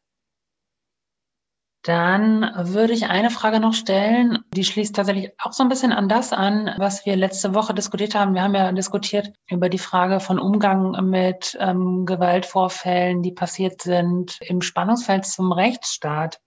Dann 1.87 2.51
würde 2.57 2.95
ich 2.95 3.07
eine 3.07 3.31
Frage 3.31 3.61
noch 3.61 3.73
stellen, 3.73 4.41
die 4.53 4.65
schließt 4.65 4.97
tatsächlich 4.97 5.31
auch 5.39 5.53
so 5.53 5.63
ein 5.63 5.69
bisschen 5.69 5.93
an 5.93 6.09
das 6.09 6.33
an, 6.33 6.73
was 6.79 7.07
wir 7.07 7.15
letzte 7.15 7.55
Woche 7.55 7.75
diskutiert 7.75 8.17
haben. 8.17 8.35
Wir 8.35 8.43
haben 8.43 8.57
ja 8.57 8.73
diskutiert 8.73 9.33
über 9.49 9.69
die 9.69 9.79
Frage 9.79 10.19
von 10.19 10.41
Umgang 10.41 11.09
mit 11.09 11.57
ähm, 11.61 12.05
Gewaltvorfällen, 12.05 13.23
die 13.23 13.31
passiert 13.31 13.83
sind 13.83 14.39
im 14.41 14.63
Spannungsfeld 14.63 15.27
zum 15.27 15.53
Rechtsstaat. 15.53 16.41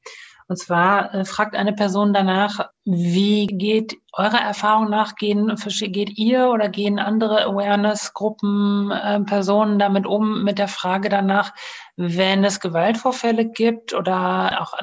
Und 0.50 0.58
zwar 0.58 1.14
äh, 1.14 1.26
fragt 1.26 1.56
eine 1.56 1.74
Person 1.74 2.12
danach, 2.12 2.72
wie 2.92 3.46
geht 3.46 3.98
eurer 4.14 4.42
Erfahrung 4.42 4.90
nach, 4.90 5.16
gehen, 5.16 5.56
geht 5.56 6.18
ihr 6.18 6.50
oder 6.50 6.70
gehen 6.70 6.98
andere 6.98 7.46
Awareness-Gruppen, 7.46 8.90
äh, 8.92 9.20
Personen 9.22 9.78
damit 9.78 10.08
um, 10.08 10.44
mit 10.44 10.58
der 10.58 10.68
Frage 10.68 11.10
danach, 11.10 11.54
wenn 11.98 12.44
es 12.44 12.60
Gewaltvorfälle 12.60 13.46
gibt 13.46 13.94
oder 13.94 14.62
auch, 14.62 14.74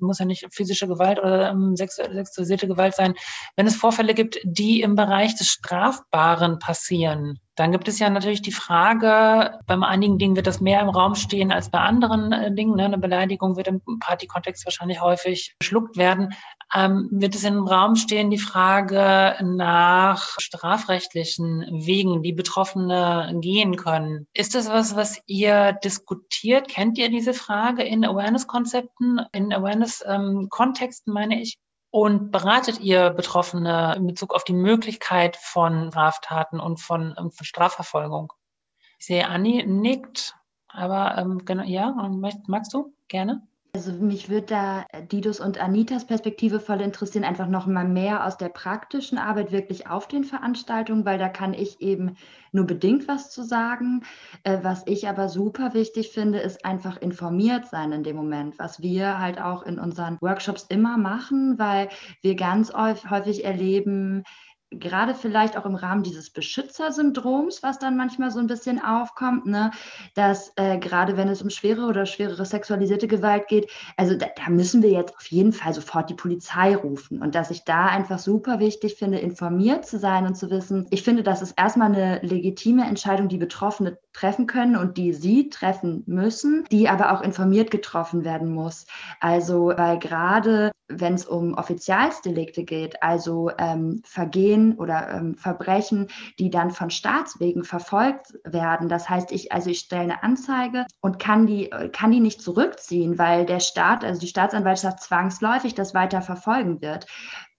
muss 0.00 0.20
ja 0.20 0.24
nicht 0.24 0.46
physische 0.52 0.88
Gewalt 0.88 1.18
oder 1.18 1.50
ähm, 1.50 1.76
sexualisierte 1.76 2.66
Gewalt 2.66 2.94
sein, 2.94 3.14
wenn 3.56 3.66
es 3.66 3.76
Vorfälle 3.76 4.14
gibt, 4.14 4.38
die 4.44 4.80
im 4.80 4.94
Bereich 4.94 5.36
des 5.36 5.48
Strafbaren 5.48 6.58
passieren, 6.58 7.40
dann 7.56 7.70
gibt 7.70 7.86
es 7.86 8.00
ja 8.00 8.10
natürlich 8.10 8.42
die 8.42 8.52
Frage, 8.52 9.58
bei 9.66 9.78
einigen 9.78 10.18
Dingen 10.18 10.34
wird 10.34 10.48
das 10.48 10.60
mehr 10.60 10.80
im 10.80 10.88
Raum 10.88 11.14
stehen 11.14 11.52
als 11.52 11.70
bei 11.70 11.78
anderen 11.78 12.32
äh, 12.32 12.52
Dingen. 12.52 12.74
Ne? 12.74 12.86
Eine 12.86 12.98
Beleidigung 12.98 13.56
wird 13.56 13.68
im 13.68 13.80
Partykontext 14.00 14.64
wahrscheinlich 14.66 15.00
häufig 15.00 15.54
geschluckt 15.60 15.96
werden. 15.96 16.34
Ähm, 16.74 17.08
wird 17.12 17.33
es 17.34 17.44
im 17.44 17.66
Raum 17.66 17.96
stehen 17.96 18.30
die 18.30 18.38
Frage 18.38 19.36
nach 19.42 20.36
strafrechtlichen 20.38 21.66
Wegen, 21.86 22.22
die 22.22 22.32
Betroffene 22.32 23.32
gehen 23.40 23.76
können? 23.76 24.26
Ist 24.34 24.54
das 24.54 24.68
was, 24.68 24.96
was 24.96 25.20
ihr 25.26 25.72
diskutiert? 25.72 26.68
Kennt 26.68 26.98
ihr 26.98 27.08
diese 27.08 27.34
Frage 27.34 27.82
in 27.82 28.04
Awareness-Konzepten, 28.04 29.20
in 29.32 29.52
Awareness-Kontexten, 29.52 31.12
meine 31.12 31.40
ich? 31.40 31.58
Und 31.90 32.32
beratet 32.32 32.80
ihr 32.80 33.10
Betroffene 33.10 33.94
in 33.96 34.06
Bezug 34.06 34.34
auf 34.34 34.44
die 34.44 34.52
Möglichkeit 34.52 35.36
von 35.36 35.90
Straftaten 35.90 36.58
und 36.58 36.80
von, 36.80 37.14
von 37.16 37.44
Strafverfolgung? 37.44 38.32
Ich 38.98 39.06
sehe, 39.06 39.28
Anni 39.28 39.64
nickt, 39.64 40.34
aber 40.68 41.16
ähm, 41.18 41.44
genau, 41.44 41.62
ja, 41.62 41.92
magst 42.46 42.74
du 42.74 42.94
gerne? 43.08 43.46
Also 43.76 43.90
mich 43.90 44.28
würde 44.28 44.46
da 44.46 44.86
äh, 44.92 45.04
Didos 45.04 45.40
und 45.40 45.58
Anitas 45.58 46.06
Perspektive 46.06 46.60
voll 46.60 46.80
interessieren, 46.80 47.24
einfach 47.24 47.48
noch 47.48 47.66
mal 47.66 47.84
mehr 47.84 48.24
aus 48.24 48.36
der 48.36 48.48
praktischen 48.48 49.18
Arbeit 49.18 49.50
wirklich 49.50 49.88
auf 49.88 50.06
den 50.06 50.22
Veranstaltungen, 50.22 51.04
weil 51.04 51.18
da 51.18 51.28
kann 51.28 51.54
ich 51.54 51.80
eben 51.80 52.16
nur 52.52 52.66
bedingt 52.66 53.08
was 53.08 53.32
zu 53.32 53.42
sagen. 53.42 54.04
Äh, 54.44 54.58
was 54.62 54.84
ich 54.86 55.08
aber 55.08 55.28
super 55.28 55.74
wichtig 55.74 56.10
finde, 56.10 56.38
ist 56.38 56.64
einfach 56.64 57.02
informiert 57.02 57.66
sein 57.66 57.90
in 57.90 58.04
dem 58.04 58.14
Moment, 58.14 58.60
was 58.60 58.80
wir 58.80 59.18
halt 59.18 59.40
auch 59.40 59.64
in 59.64 59.80
unseren 59.80 60.18
Workshops 60.20 60.66
immer 60.68 60.96
machen, 60.96 61.58
weil 61.58 61.88
wir 62.22 62.36
ganz 62.36 62.72
häufig 62.72 63.44
erleben, 63.44 64.22
gerade 64.78 65.14
vielleicht 65.14 65.56
auch 65.56 65.66
im 65.66 65.74
Rahmen 65.74 66.02
dieses 66.02 66.30
Beschützersyndroms, 66.30 67.62
was 67.62 67.78
dann 67.78 67.96
manchmal 67.96 68.30
so 68.30 68.38
ein 68.38 68.46
bisschen 68.46 68.82
aufkommt, 68.82 69.46
ne, 69.46 69.70
dass 70.14 70.52
äh, 70.56 70.78
gerade 70.78 71.16
wenn 71.16 71.28
es 71.28 71.42
um 71.42 71.50
schwere 71.50 71.86
oder 71.86 72.06
schwerere 72.06 72.44
sexualisierte 72.44 73.08
Gewalt 73.08 73.48
geht, 73.48 73.70
also 73.96 74.16
da, 74.16 74.26
da, 74.34 74.50
müssen 74.50 74.82
wir 74.82 74.90
jetzt 74.90 75.16
auf 75.16 75.26
jeden 75.26 75.52
Fall 75.52 75.74
sofort 75.74 76.10
die 76.10 76.14
Polizei 76.14 76.76
rufen 76.76 77.22
und 77.22 77.34
dass 77.34 77.50
ich 77.50 77.64
da 77.64 77.86
einfach 77.86 78.18
super 78.18 78.58
wichtig 78.58 78.96
finde, 78.96 79.18
informiert 79.18 79.86
zu 79.86 79.98
sein 79.98 80.26
und 80.26 80.36
zu 80.36 80.50
wissen, 80.50 80.86
ich 80.90 81.02
finde, 81.02 81.22
das 81.22 81.42
ist 81.42 81.58
erstmal 81.58 81.88
eine 81.88 82.20
legitime 82.22 82.86
Entscheidung, 82.86 83.28
die 83.28 83.38
Betroffene 83.38 83.98
treffen 84.12 84.46
können 84.46 84.76
und 84.76 84.96
die 84.96 85.12
sie 85.12 85.48
treffen 85.50 86.02
müssen, 86.06 86.64
die 86.70 86.88
aber 86.88 87.12
auch 87.12 87.20
informiert 87.22 87.70
getroffen 87.70 88.24
werden 88.24 88.52
muss. 88.52 88.86
Also 89.20 89.72
weil 89.76 89.98
gerade 89.98 90.72
wenn 90.88 91.14
es 91.14 91.24
um 91.24 91.54
Offizialsdelikte 91.54 92.64
geht, 92.64 93.02
also 93.02 93.50
ähm, 93.58 94.02
Vergehen 94.04 94.76
oder 94.76 95.10
ähm, 95.10 95.34
Verbrechen, 95.34 96.08
die 96.38 96.50
dann 96.50 96.70
von 96.70 96.90
Staatswegen 96.90 97.64
verfolgt 97.64 98.34
werden. 98.44 98.88
Das 98.88 99.08
heißt, 99.08 99.32
ich, 99.32 99.52
also 99.52 99.70
ich 99.70 99.78
stelle 99.80 100.02
eine 100.02 100.22
Anzeige 100.22 100.86
und 101.00 101.18
kann 101.18 101.46
die, 101.46 101.70
kann 101.92 102.10
die 102.10 102.20
nicht 102.20 102.42
zurückziehen, 102.42 103.18
weil 103.18 103.46
der 103.46 103.60
Staat, 103.60 104.04
also 104.04 104.20
die 104.20 104.26
Staatsanwaltschaft 104.26 105.00
zwangsläufig 105.00 105.74
das 105.74 105.94
weiter 105.94 106.20
verfolgen 106.20 106.82
wird. 106.82 107.06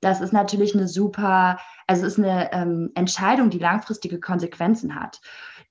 Das 0.01 0.21
ist 0.21 0.33
natürlich 0.33 0.75
eine 0.75 0.87
super, 0.87 1.57
also 1.87 2.05
ist 2.05 2.19
eine 2.19 2.51
ähm, 2.53 2.91
Entscheidung, 2.93 3.49
die 3.49 3.59
langfristige 3.59 4.19
Konsequenzen 4.19 4.93
hat 4.93 5.19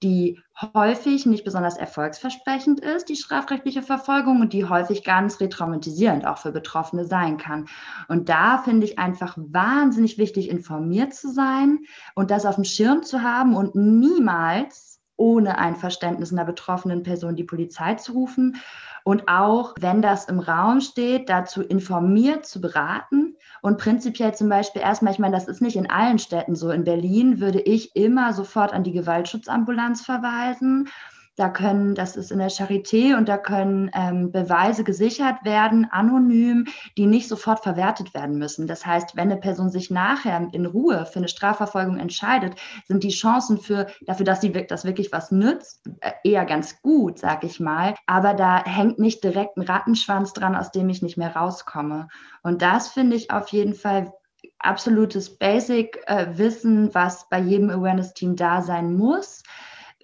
die 0.02 0.40
häufig 0.74 1.26
nicht 1.26 1.44
besonders 1.44 1.76
erfolgsversprechend 1.76 2.80
ist, 2.80 3.08
die 3.08 3.16
strafrechtliche 3.16 3.82
Verfolgung, 3.82 4.40
und 4.40 4.52
die 4.52 4.64
häufig 4.64 5.04
ganz 5.04 5.40
retraumatisierend 5.40 6.26
auch 6.26 6.38
für 6.38 6.52
Betroffene 6.52 7.04
sein 7.04 7.36
kann. 7.36 7.66
Und 8.08 8.28
da 8.28 8.58
finde 8.58 8.86
ich 8.86 8.98
einfach 8.98 9.36
wahnsinnig 9.36 10.18
wichtig, 10.18 10.48
informiert 10.48 11.14
zu 11.14 11.30
sein 11.32 11.80
und 12.14 12.30
das 12.30 12.46
auf 12.46 12.56
dem 12.56 12.64
Schirm 12.64 13.02
zu 13.02 13.22
haben 13.22 13.54
und 13.54 13.74
niemals 13.74 15.00
ohne 15.16 15.58
ein 15.58 15.76
Verständnis 15.76 16.32
einer 16.32 16.44
betroffenen 16.44 17.02
Person 17.02 17.36
die 17.36 17.44
Polizei 17.44 17.94
zu 17.94 18.12
rufen 18.12 18.56
und 19.04 19.28
auch, 19.28 19.74
wenn 19.78 20.00
das 20.00 20.24
im 20.24 20.40
Raum 20.40 20.80
steht, 20.80 21.28
dazu 21.28 21.62
informiert 21.62 22.46
zu 22.46 22.60
beraten 22.60 23.36
und 23.60 23.78
prinzipiell 23.78 24.34
zum 24.34 24.48
Beispiel 24.48 24.80
erstmal, 24.80 25.12
ich 25.12 25.18
meine, 25.18 25.34
das 25.34 25.46
ist 25.46 25.60
nicht 25.60 25.76
in 25.76 25.90
allen 25.90 26.18
Städten 26.18 26.56
so. 26.56 26.70
In 26.70 26.84
Berlin 26.84 27.38
würde 27.38 27.60
ich 27.60 27.94
immer 27.94 28.32
sofort 28.32 28.72
an 28.72 28.82
die 28.82 28.92
Gewaltschutzambulanz 28.92 30.00
verweisen 30.02 30.88
da 31.36 31.48
können, 31.48 31.94
das 31.94 32.16
ist 32.16 32.30
in 32.30 32.38
der 32.38 32.50
Charité 32.50 33.16
und 33.16 33.28
da 33.28 33.38
können 33.38 33.90
ähm, 33.94 34.30
Beweise 34.30 34.84
gesichert 34.84 35.44
werden, 35.44 35.86
anonym, 35.90 36.66
die 36.96 37.06
nicht 37.06 37.28
sofort 37.28 37.62
verwertet 37.62 38.14
werden 38.14 38.38
müssen. 38.38 38.66
Das 38.68 38.86
heißt, 38.86 39.16
wenn 39.16 39.30
eine 39.30 39.40
Person 39.40 39.68
sich 39.68 39.90
nachher 39.90 40.48
in 40.52 40.66
Ruhe 40.66 41.06
für 41.06 41.18
eine 41.18 41.28
Strafverfolgung 41.28 41.98
entscheidet, 41.98 42.54
sind 42.86 43.02
die 43.02 43.10
Chancen 43.10 43.58
für, 43.58 43.86
dafür, 44.02 44.24
dass 44.24 44.42
sie 44.42 44.52
das 44.52 44.84
wirklich 44.84 45.10
was 45.10 45.32
nützt, 45.32 45.88
äh, 46.00 46.12
eher 46.22 46.44
ganz 46.44 46.80
gut, 46.82 47.18
sag 47.18 47.42
ich 47.42 47.58
mal. 47.58 47.94
Aber 48.06 48.34
da 48.34 48.64
hängt 48.64 49.00
nicht 49.00 49.24
direkt 49.24 49.56
ein 49.56 49.62
Rattenschwanz 49.62 50.34
dran, 50.34 50.54
aus 50.54 50.70
dem 50.70 50.88
ich 50.88 51.02
nicht 51.02 51.16
mehr 51.16 51.34
rauskomme. 51.34 52.08
Und 52.42 52.62
das 52.62 52.88
finde 52.88 53.16
ich 53.16 53.32
auf 53.32 53.48
jeden 53.48 53.74
Fall 53.74 54.12
absolutes 54.60 55.36
Basic-Wissen, 55.36 56.90
äh, 56.90 56.94
was 56.94 57.28
bei 57.28 57.40
jedem 57.40 57.70
Awareness-Team 57.70 58.36
da 58.36 58.62
sein 58.62 58.94
muss 58.94 59.42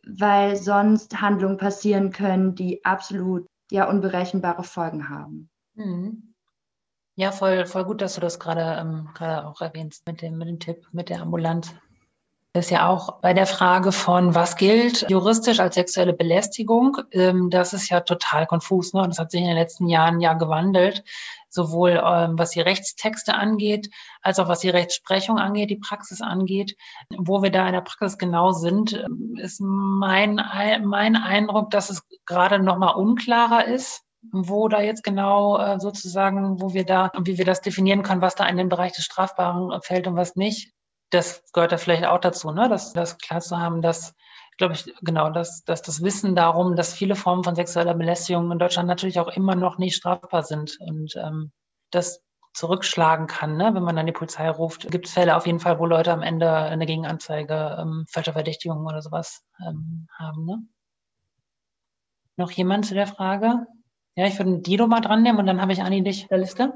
weil 0.07 0.57
sonst 0.57 1.21
Handlungen 1.21 1.57
passieren 1.57 2.11
können, 2.13 2.55
die 2.55 2.85
absolut 2.85 3.47
ja 3.71 3.89
unberechenbare 3.89 4.65
Folgen 4.65 5.09
haben. 5.09 5.49
Mhm. 5.75 6.35
Ja, 7.17 7.33
voll, 7.33 7.67
voll 7.67 7.85
gut, 7.85 8.01
dass 8.01 8.15
du 8.15 8.21
das 8.21 8.39
gerade 8.39 8.81
ähm, 8.81 9.09
gerade 9.15 9.47
auch 9.47 9.61
erwähnst 9.61 10.07
mit 10.07 10.23
dem, 10.23 10.39
mit 10.39 10.49
dem 10.49 10.59
Tipp, 10.59 10.87
mit 10.93 11.09
der 11.09 11.21
Ambulanz. 11.21 11.75
Das 12.53 12.65
ist 12.65 12.71
ja 12.71 12.89
auch 12.89 13.21
bei 13.21 13.33
der 13.33 13.47
Frage 13.47 13.93
von, 13.93 14.35
was 14.35 14.57
gilt 14.57 15.09
juristisch 15.09 15.61
als 15.61 15.77
sexuelle 15.77 16.13
Belästigung, 16.13 16.97
ähm, 17.13 17.49
das 17.49 17.73
ist 17.73 17.89
ja 17.91 18.01
total 18.01 18.47
konfus. 18.47 18.93
Ne? 18.93 19.03
Und 19.03 19.11
das 19.11 19.21
hat 19.21 19.31
sich 19.31 19.41
in 19.41 19.47
den 19.47 19.57
letzten 19.57 19.87
Jahren 19.87 20.21
ja 20.21 20.33
gewandelt, 20.33 21.05
sowohl 21.51 22.03
ähm, 22.05 22.39
was 22.39 22.51
die 22.51 22.61
Rechtstexte 22.61 23.35
angeht, 23.35 23.91
als 24.23 24.39
auch 24.39 24.49
was 24.49 24.61
die 24.61 24.71
Rechtsprechung 24.71 25.39
angeht, 25.39 25.71
die 25.71 25.77
Praxis 25.77 26.21
angeht. 26.21 26.77
Wo 27.17 27.43
wir 27.43 27.51
da 27.51 27.67
in 27.67 27.75
der 27.75 27.81
Praxis 27.83 28.19
genau 28.19 28.53
sind, 28.53 29.05
ist 29.37 29.61
mein, 29.61 30.41
mein 30.85 31.17
Eindruck, 31.17 31.71
dass 31.71 31.91
es 31.91 32.03
gerade 32.27 32.59
noch 32.59 32.79
mal 32.79 32.93
unklarer 32.93 33.67
ist 33.67 34.03
wo 34.33 34.69
da 34.69 34.83
jetzt 34.83 35.03
genau 35.03 35.57
äh, 35.57 35.81
sozusagen, 35.81 36.61
wo 36.61 36.75
wir 36.75 36.85
da, 36.85 37.11
wie 37.23 37.39
wir 37.39 37.47
das 37.47 37.63
definieren 37.63 38.03
können, 38.03 38.21
was 38.21 38.35
da 38.35 38.47
in 38.47 38.59
den 38.59 38.69
Bereich 38.69 38.93
des 38.93 39.07
Strafbaren 39.07 39.81
fällt 39.81 40.07
und 40.07 40.15
was 40.15 40.37
nicht 40.37 40.75
das 41.11 41.43
gehört 41.53 41.73
da 41.73 41.79
vielleicht 41.79 42.07
auch 42.07 42.21
dazu, 42.21 42.51
ne? 42.53 42.69
das, 42.69 42.93
das 42.93 43.19
klar 43.19 43.41
zu 43.41 43.59
haben, 43.59 43.83
dass, 43.83 44.15
glaube 44.59 44.75
ich, 44.75 44.95
genau, 45.03 45.31
dass, 45.31 45.65
dass 45.65 45.83
das 45.83 46.03
Wissen 46.03 46.35
darum, 46.35 46.77
dass 46.77 46.93
viele 46.93 47.17
Formen 47.17 47.45
von 47.45 47.55
sexueller 47.55 47.95
Belästigung 47.95 48.51
in 48.51 48.59
Deutschland 48.59 48.89
natürlich 48.89 49.19
auch 49.21 49.29
immer 49.29 49.55
noch 49.55 49.79
nicht 49.79 49.97
strafbar 49.97 50.43
sind 50.43 50.79
und 50.81 51.15
ähm, 51.17 51.53
das 51.91 52.23
zurückschlagen 52.53 53.27
kann, 53.27 53.57
ne? 53.57 53.71
wenn 53.75 53.83
man 53.83 53.97
dann 53.97 54.07
die 54.07 54.13
Polizei 54.13 54.49
ruft. 54.49 54.91
Gibt 54.91 55.07
es 55.07 55.13
Fälle 55.13 55.37
auf 55.37 55.47
jeden 55.47 55.61
Fall, 55.61 55.79
wo 55.79 55.87
Leute 55.87 56.13
am 56.13 56.23
Ende 56.23 56.51
eine 56.53 56.87
Gegenanzeige, 56.87 57.79
ähm, 57.81 58.05
falscher 58.09 58.33
Verdächtigung 58.33 58.85
oder 58.87 59.03
sowas 59.03 59.45
ähm, 59.61 60.09
haben. 60.19 60.45
Ne? 60.47 60.63
Noch 62.37 62.51
jemand 62.51 62.87
zu 62.87 62.95
der 62.95 63.07
Frage? 63.07 63.67
Ja, 64.17 64.27
ich 64.27 64.39
würde 64.39 64.59
Dido 64.59 64.87
mal 64.87 65.01
dran 65.01 65.23
nehmen 65.23 65.39
und 65.39 65.47
dann 65.47 65.61
habe 65.61 65.73
ich 65.73 65.83
Anni 65.83 66.03
dich 66.03 66.27
der 66.27 66.39
Liste. 66.39 66.73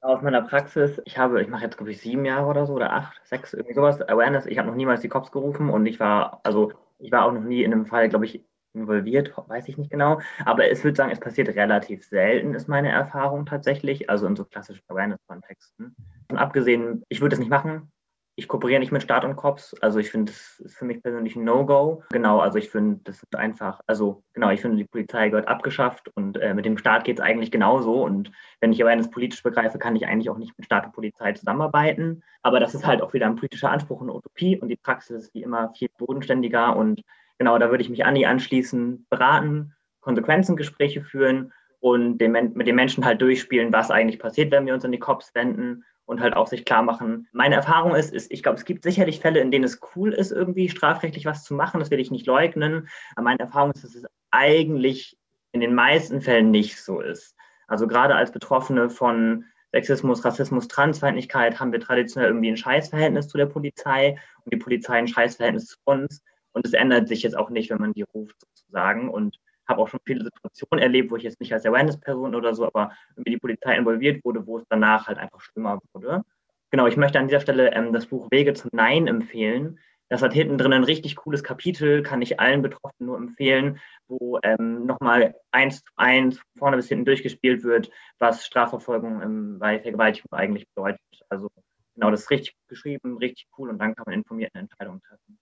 Aus 0.00 0.22
meiner 0.22 0.42
Praxis, 0.42 1.00
ich 1.04 1.18
habe, 1.18 1.42
ich 1.42 1.48
mache 1.48 1.64
jetzt, 1.64 1.76
glaube 1.76 1.92
ich, 1.92 2.00
sieben 2.00 2.24
Jahre 2.24 2.46
oder 2.46 2.66
so 2.66 2.74
oder 2.74 2.92
acht, 2.92 3.20
sechs, 3.24 3.52
irgendwie 3.52 3.74
sowas, 3.74 4.00
Awareness. 4.00 4.46
Ich 4.46 4.58
habe 4.58 4.68
noch 4.68 4.74
niemals 4.74 5.00
die 5.00 5.08
Cops 5.08 5.30
gerufen 5.30 5.70
und 5.70 5.86
ich 5.86 6.00
war, 6.00 6.40
also 6.42 6.72
ich 7.02 7.12
war 7.12 7.24
auch 7.24 7.32
noch 7.32 7.42
nie 7.42 7.62
in 7.62 7.72
einem 7.72 7.86
Fall, 7.86 8.08
glaube 8.08 8.24
ich, 8.24 8.44
involviert, 8.74 9.34
weiß 9.36 9.68
ich 9.68 9.76
nicht 9.76 9.90
genau. 9.90 10.20
Aber 10.44 10.70
es 10.70 10.82
würde 10.82 10.96
sagen, 10.96 11.10
es 11.10 11.20
passiert 11.20 11.48
relativ 11.48 12.04
selten, 12.04 12.54
ist 12.54 12.68
meine 12.68 12.90
Erfahrung 12.90 13.44
tatsächlich, 13.44 14.08
also 14.08 14.26
in 14.26 14.36
so 14.36 14.44
klassischen 14.44 14.82
Awareness-Kontexten. 14.88 15.94
Und 16.30 16.38
abgesehen, 16.38 17.04
ich 17.08 17.20
würde 17.20 17.34
es 17.34 17.40
nicht 17.40 17.50
machen, 17.50 17.91
ich 18.34 18.48
kooperiere 18.48 18.80
nicht 18.80 18.92
mit 18.92 19.02
Staat 19.02 19.24
und 19.24 19.36
Cops. 19.36 19.74
Also 19.82 19.98
ich 19.98 20.10
finde, 20.10 20.32
das 20.32 20.58
ist 20.60 20.76
für 20.76 20.86
mich 20.86 21.02
persönlich 21.02 21.36
ein 21.36 21.44
No-Go. 21.44 22.02
Genau, 22.10 22.38
also 22.38 22.58
ich 22.58 22.70
finde, 22.70 23.00
das 23.04 23.16
ist 23.16 23.36
einfach, 23.36 23.80
also 23.86 24.22
genau, 24.32 24.50
ich 24.50 24.62
finde, 24.62 24.78
die 24.78 24.84
Polizei 24.84 25.28
gehört 25.28 25.48
abgeschafft 25.48 26.10
und 26.14 26.38
äh, 26.38 26.54
mit 26.54 26.64
dem 26.64 26.78
Staat 26.78 27.04
geht 27.04 27.18
es 27.18 27.24
eigentlich 27.24 27.50
genauso. 27.50 28.02
Und 28.02 28.32
wenn 28.60 28.72
ich 28.72 28.80
aber 28.80 28.90
eines 28.90 29.10
politisch 29.10 29.42
begreife, 29.42 29.78
kann 29.78 29.96
ich 29.96 30.06
eigentlich 30.06 30.30
auch 30.30 30.38
nicht 30.38 30.56
mit 30.56 30.64
Staat 30.64 30.86
und 30.86 30.92
Polizei 30.92 31.32
zusammenarbeiten. 31.32 32.22
Aber 32.42 32.58
das 32.58 32.74
ist 32.74 32.86
halt 32.86 33.02
auch 33.02 33.12
wieder 33.12 33.26
ein 33.26 33.36
politischer 33.36 33.70
Anspruch 33.70 34.00
und 34.00 34.08
Utopie 34.08 34.58
und 34.58 34.68
die 34.68 34.76
Praxis 34.76 35.24
ist 35.24 35.34
wie 35.34 35.42
immer 35.42 35.70
viel 35.74 35.88
bodenständiger. 35.98 36.74
Und 36.74 37.02
genau, 37.38 37.58
da 37.58 37.70
würde 37.70 37.82
ich 37.82 37.90
mich 37.90 38.06
an 38.06 38.14
die 38.14 38.26
anschließen, 38.26 39.06
beraten, 39.10 39.74
Konsequenzengespräche 40.00 41.02
führen 41.02 41.52
und 41.80 42.18
den, 42.18 42.32
mit 42.32 42.66
den 42.66 42.76
Menschen 42.76 43.04
halt 43.04 43.20
durchspielen, 43.20 43.72
was 43.72 43.90
eigentlich 43.90 44.20
passiert, 44.20 44.52
wenn 44.52 44.64
wir 44.64 44.72
uns 44.72 44.84
an 44.84 44.92
die 44.92 44.98
Cops 44.98 45.34
wenden 45.34 45.84
und 46.04 46.20
halt 46.20 46.34
auch 46.34 46.46
sich 46.46 46.64
klar 46.64 46.82
machen. 46.82 47.28
Meine 47.32 47.54
Erfahrung 47.54 47.94
ist, 47.94 48.12
ist 48.12 48.30
ich 48.30 48.42
glaube, 48.42 48.58
es 48.58 48.64
gibt 48.64 48.82
sicherlich 48.82 49.20
Fälle, 49.20 49.40
in 49.40 49.50
denen 49.50 49.64
es 49.64 49.80
cool 49.94 50.12
ist, 50.12 50.32
irgendwie 50.32 50.68
strafrechtlich 50.68 51.26
was 51.26 51.44
zu 51.44 51.54
machen. 51.54 51.80
Das 51.80 51.90
will 51.90 52.00
ich 52.00 52.10
nicht 52.10 52.26
leugnen. 52.26 52.88
Aber 53.14 53.24
meine 53.24 53.40
Erfahrung 53.40 53.72
ist, 53.72 53.84
dass 53.84 53.94
es 53.94 54.04
eigentlich 54.30 55.16
in 55.52 55.60
den 55.60 55.74
meisten 55.74 56.20
Fällen 56.20 56.50
nicht 56.50 56.80
so 56.82 57.00
ist. 57.00 57.36
Also 57.66 57.86
gerade 57.86 58.14
als 58.14 58.32
Betroffene 58.32 58.90
von 58.90 59.44
Sexismus, 59.70 60.24
Rassismus, 60.24 60.68
Transfeindlichkeit 60.68 61.58
haben 61.58 61.72
wir 61.72 61.80
traditionell 61.80 62.28
irgendwie 62.30 62.50
ein 62.50 62.56
Scheißverhältnis 62.56 63.28
zu 63.28 63.38
der 63.38 63.46
Polizei 63.46 64.18
und 64.44 64.52
die 64.52 64.58
Polizei 64.58 64.94
ein 64.94 65.08
Scheißverhältnis 65.08 65.68
zu 65.68 65.76
uns. 65.84 66.22
Und 66.52 66.66
es 66.66 66.74
ändert 66.74 67.08
sich 67.08 67.22
jetzt 67.22 67.36
auch 67.36 67.48
nicht, 67.48 67.70
wenn 67.70 67.80
man 67.80 67.94
die 67.94 68.02
ruft 68.02 68.38
sozusagen. 68.40 69.08
Und 69.08 69.38
habe 69.72 69.82
auch 69.82 69.88
schon 69.88 70.00
viele 70.04 70.24
Situationen 70.24 70.82
erlebt, 70.82 71.10
wo 71.10 71.16
ich 71.16 71.24
jetzt 71.24 71.40
nicht 71.40 71.52
als 71.52 71.66
Awareness-Person 71.66 72.34
oder 72.34 72.54
so, 72.54 72.66
aber 72.66 72.92
irgendwie 73.16 73.32
die 73.32 73.38
Polizei 73.38 73.76
involviert 73.76 74.24
wurde, 74.24 74.46
wo 74.46 74.58
es 74.58 74.64
danach 74.68 75.08
halt 75.08 75.18
einfach 75.18 75.40
schlimmer 75.40 75.80
wurde. 75.92 76.22
Genau, 76.70 76.86
ich 76.86 76.96
möchte 76.96 77.18
an 77.18 77.28
dieser 77.28 77.40
Stelle 77.40 77.72
ähm, 77.74 77.92
das 77.92 78.06
Buch 78.06 78.28
Wege 78.30 78.54
zum 78.54 78.70
Nein 78.72 79.06
empfehlen. 79.06 79.78
Das 80.08 80.22
hat 80.22 80.34
hinten 80.34 80.58
drin 80.58 80.74
ein 80.74 80.84
richtig 80.84 81.16
cooles 81.16 81.42
Kapitel, 81.42 82.02
kann 82.02 82.20
ich 82.20 82.38
allen 82.38 82.60
Betroffenen 82.60 83.06
nur 83.06 83.16
empfehlen, 83.16 83.80
wo 84.08 84.38
ähm, 84.42 84.84
nochmal 84.84 85.34
eins 85.50 85.78
zu 85.78 85.90
eins 85.96 86.40
vorne 86.58 86.76
bis 86.76 86.88
hinten 86.88 87.06
durchgespielt 87.06 87.64
wird, 87.64 87.90
was 88.18 88.44
Strafverfolgung 88.44 89.22
im, 89.22 89.58
bei 89.58 89.80
Vergewaltigung 89.80 90.32
eigentlich 90.32 90.66
bedeutet. 90.74 91.00
Also 91.30 91.48
genau, 91.94 92.10
das 92.10 92.22
ist 92.22 92.30
richtig 92.30 92.54
geschrieben, 92.68 93.16
richtig 93.16 93.46
cool 93.56 93.70
und 93.70 93.78
dann 93.78 93.94
kann 93.94 94.04
man 94.06 94.14
informierte 94.14 94.58
Entscheidungen 94.58 95.00
treffen. 95.00 95.38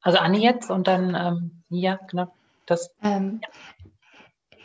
Also 0.00 0.18
Anni 0.18 0.42
jetzt 0.42 0.70
und 0.70 0.88
dann 0.88 1.14
ähm, 1.14 1.62
ja, 1.68 2.00
genau. 2.08 2.34
Das, 2.66 2.90
ähm. 3.02 3.40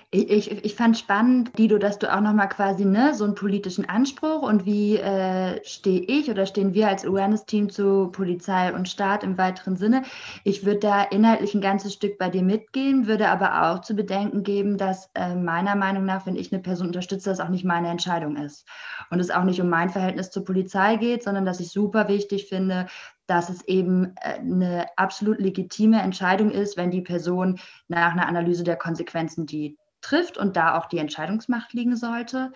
Ich, 0.10 0.30
ich, 0.30 0.64
ich 0.64 0.76
fand 0.76 0.98
spannend, 0.98 1.58
Dido, 1.58 1.78
dass 1.78 2.00
du 2.00 2.12
auch 2.12 2.22
nochmal 2.22 2.48
quasi 2.48 2.86
ne, 2.86 3.14
so 3.14 3.26
einen 3.26 3.36
politischen 3.36 3.90
Anspruch 3.90 4.42
und 4.42 4.66
wie 4.66 4.96
äh, 4.96 5.62
stehe 5.66 6.00
ich 6.00 6.32
oder 6.32 6.46
stehen 6.46 6.74
wir 6.74 6.88
als 6.88 7.06
Awareness-Team 7.06 7.70
zu 7.70 8.08
Polizei 8.14 8.74
und 8.74 8.88
Staat 8.88 9.26
im 9.26 9.38
weiteren 9.38 9.76
Sinne. 9.76 10.04
Ich 10.46 10.66
würde 10.66 10.80
da 10.80 11.04
inhaltlich 11.04 11.54
ein 11.54 11.62
ganzes 11.62 11.92
Stück 11.92 12.18
bei 12.18 12.30
dir 12.30 12.42
mitgehen, 12.42 13.06
würde 13.06 13.28
aber 13.28 13.70
auch 13.70 13.82
zu 13.82 13.96
bedenken 13.96 14.44
geben, 14.44 14.78
dass 14.78 15.10
äh, 15.14 15.36
meiner 15.36 15.76
Meinung 15.76 16.06
nach, 16.06 16.26
wenn 16.26 16.38
ich 16.38 16.54
eine 16.54 16.62
Person 16.62 16.88
unterstütze, 16.88 17.30
das 17.30 17.42
auch 17.42 17.50
nicht 17.50 17.66
meine 17.66 17.90
Entscheidung 17.90 18.38
ist. 18.38 18.66
Und 19.10 19.20
es 19.20 19.30
auch 19.30 19.44
nicht 19.44 19.60
um 19.60 19.68
mein 19.68 19.90
Verhältnis 19.90 20.32
zur 20.32 20.46
Polizei 20.46 20.96
geht, 20.96 21.22
sondern 21.22 21.44
dass 21.44 21.60
ich 21.60 21.70
super 21.70 22.08
wichtig 22.08 22.46
finde, 22.48 22.88
dass 23.28 23.50
es 23.50 23.64
eben 23.66 24.16
äh, 24.22 24.40
eine 24.40 24.88
absolut 24.96 25.40
legitime 25.40 26.02
Entscheidung 26.02 26.52
ist, 26.52 26.78
wenn 26.78 26.92
die 26.92 27.02
Person 27.02 27.60
nach 27.88 28.14
einer 28.14 28.28
Analyse 28.28 28.64
der 28.64 28.78
Konsequenzen 28.78 29.46
die 29.46 29.78
trifft 30.02 30.38
und 30.38 30.56
da 30.56 30.78
auch 30.78 30.86
die 30.88 31.00
Entscheidungsmacht 31.00 31.74
liegen 31.74 31.96
sollte. 31.96 32.52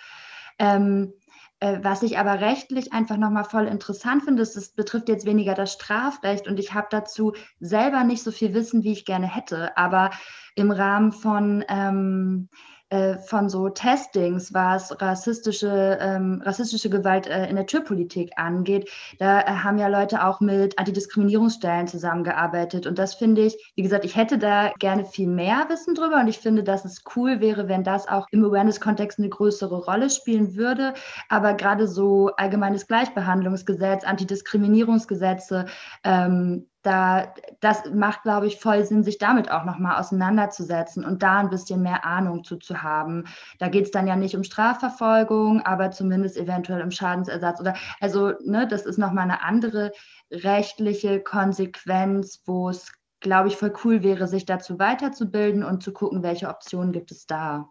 Ähm, 0.57 1.13
äh, 1.59 1.79
was 1.83 2.01
ich 2.01 2.17
aber 2.17 2.41
rechtlich 2.41 2.91
einfach 2.91 3.17
nochmal 3.17 3.43
voll 3.43 3.67
interessant 3.67 4.23
finde, 4.23 4.41
ist, 4.41 4.57
es 4.57 4.73
betrifft 4.73 5.09
jetzt 5.09 5.25
weniger 5.25 5.53
das 5.53 5.73
Strafrecht 5.73 6.47
und 6.47 6.59
ich 6.59 6.73
habe 6.73 6.87
dazu 6.89 7.33
selber 7.59 8.03
nicht 8.03 8.23
so 8.23 8.31
viel 8.31 8.53
Wissen, 8.53 8.83
wie 8.83 8.93
ich 8.93 9.05
gerne 9.05 9.27
hätte. 9.27 9.77
Aber 9.77 10.09
im 10.55 10.71
Rahmen 10.71 11.11
von 11.11 11.63
ähm, 11.67 12.49
äh, 12.91 13.17
von 13.19 13.47
so 13.47 13.69
Testings, 13.69 14.53
was 14.53 15.01
rassistische, 15.01 15.97
ähm, 16.01 16.41
rassistische 16.45 16.89
Gewalt 16.89 17.25
äh, 17.25 17.47
in 17.49 17.55
der 17.55 17.65
Türpolitik 17.65 18.31
angeht. 18.35 18.89
Da 19.17 19.39
äh, 19.39 19.45
haben 19.45 19.77
ja 19.77 19.87
Leute 19.87 20.25
auch 20.25 20.41
mit 20.41 20.77
Antidiskriminierungsstellen 20.77 21.87
zusammengearbeitet. 21.87 22.85
Und 22.85 22.99
das 22.99 23.15
finde 23.15 23.43
ich, 23.43 23.71
wie 23.75 23.81
gesagt, 23.81 24.03
ich 24.03 24.17
hätte 24.17 24.37
da 24.37 24.73
gerne 24.77 25.05
viel 25.05 25.27
mehr 25.27 25.67
Wissen 25.69 25.95
drüber. 25.95 26.19
Und 26.19 26.27
ich 26.27 26.39
finde, 26.39 26.63
dass 26.63 26.83
es 26.83 27.03
cool 27.15 27.39
wäre, 27.39 27.69
wenn 27.69 27.85
das 27.85 28.09
auch 28.09 28.27
im 28.31 28.43
Awareness-Kontext 28.43 29.19
eine 29.19 29.29
größere 29.29 29.85
Rolle 29.85 30.09
spielen 30.09 30.57
würde. 30.57 30.93
Aber 31.29 31.53
gerade 31.53 31.87
so 31.87 32.31
allgemeines 32.35 32.87
Gleichbehandlungsgesetz, 32.87 34.03
Antidiskriminierungsgesetze, 34.03 35.65
ähm, 36.03 36.67
da, 36.81 37.33
das 37.59 37.83
macht, 37.93 38.23
glaube 38.23 38.47
ich, 38.47 38.59
voll 38.59 38.83
Sinn, 38.83 39.03
sich 39.03 39.17
damit 39.17 39.51
auch 39.51 39.65
nochmal 39.65 39.99
auseinanderzusetzen 39.99 41.05
und 41.05 41.21
da 41.21 41.39
ein 41.39 41.49
bisschen 41.49 41.81
mehr 41.81 42.05
Ahnung 42.05 42.43
zu, 42.43 42.57
zu 42.57 42.81
haben. 42.81 43.25
Da 43.59 43.69
geht 43.69 43.85
es 43.85 43.91
dann 43.91 44.07
ja 44.07 44.15
nicht 44.15 44.35
um 44.35 44.43
Strafverfolgung, 44.43 45.61
aber 45.61 45.91
zumindest 45.91 46.37
eventuell 46.37 46.81
um 46.81 46.91
Schadensersatz 46.91 47.59
oder, 47.59 47.75
also, 47.99 48.33
ne, 48.43 48.67
das 48.67 48.85
ist 48.85 48.97
nochmal 48.97 49.25
eine 49.25 49.43
andere 49.43 49.91
rechtliche 50.31 51.21
Konsequenz, 51.21 52.41
wo 52.45 52.69
es, 52.69 52.91
glaube 53.19 53.49
ich, 53.49 53.57
voll 53.57 53.73
cool 53.83 54.01
wäre, 54.01 54.27
sich 54.27 54.45
dazu 54.45 54.79
weiterzubilden 54.79 55.63
und 55.63 55.83
zu 55.83 55.93
gucken, 55.93 56.23
welche 56.23 56.49
Optionen 56.49 56.91
gibt 56.91 57.11
es 57.11 57.27
da. 57.27 57.69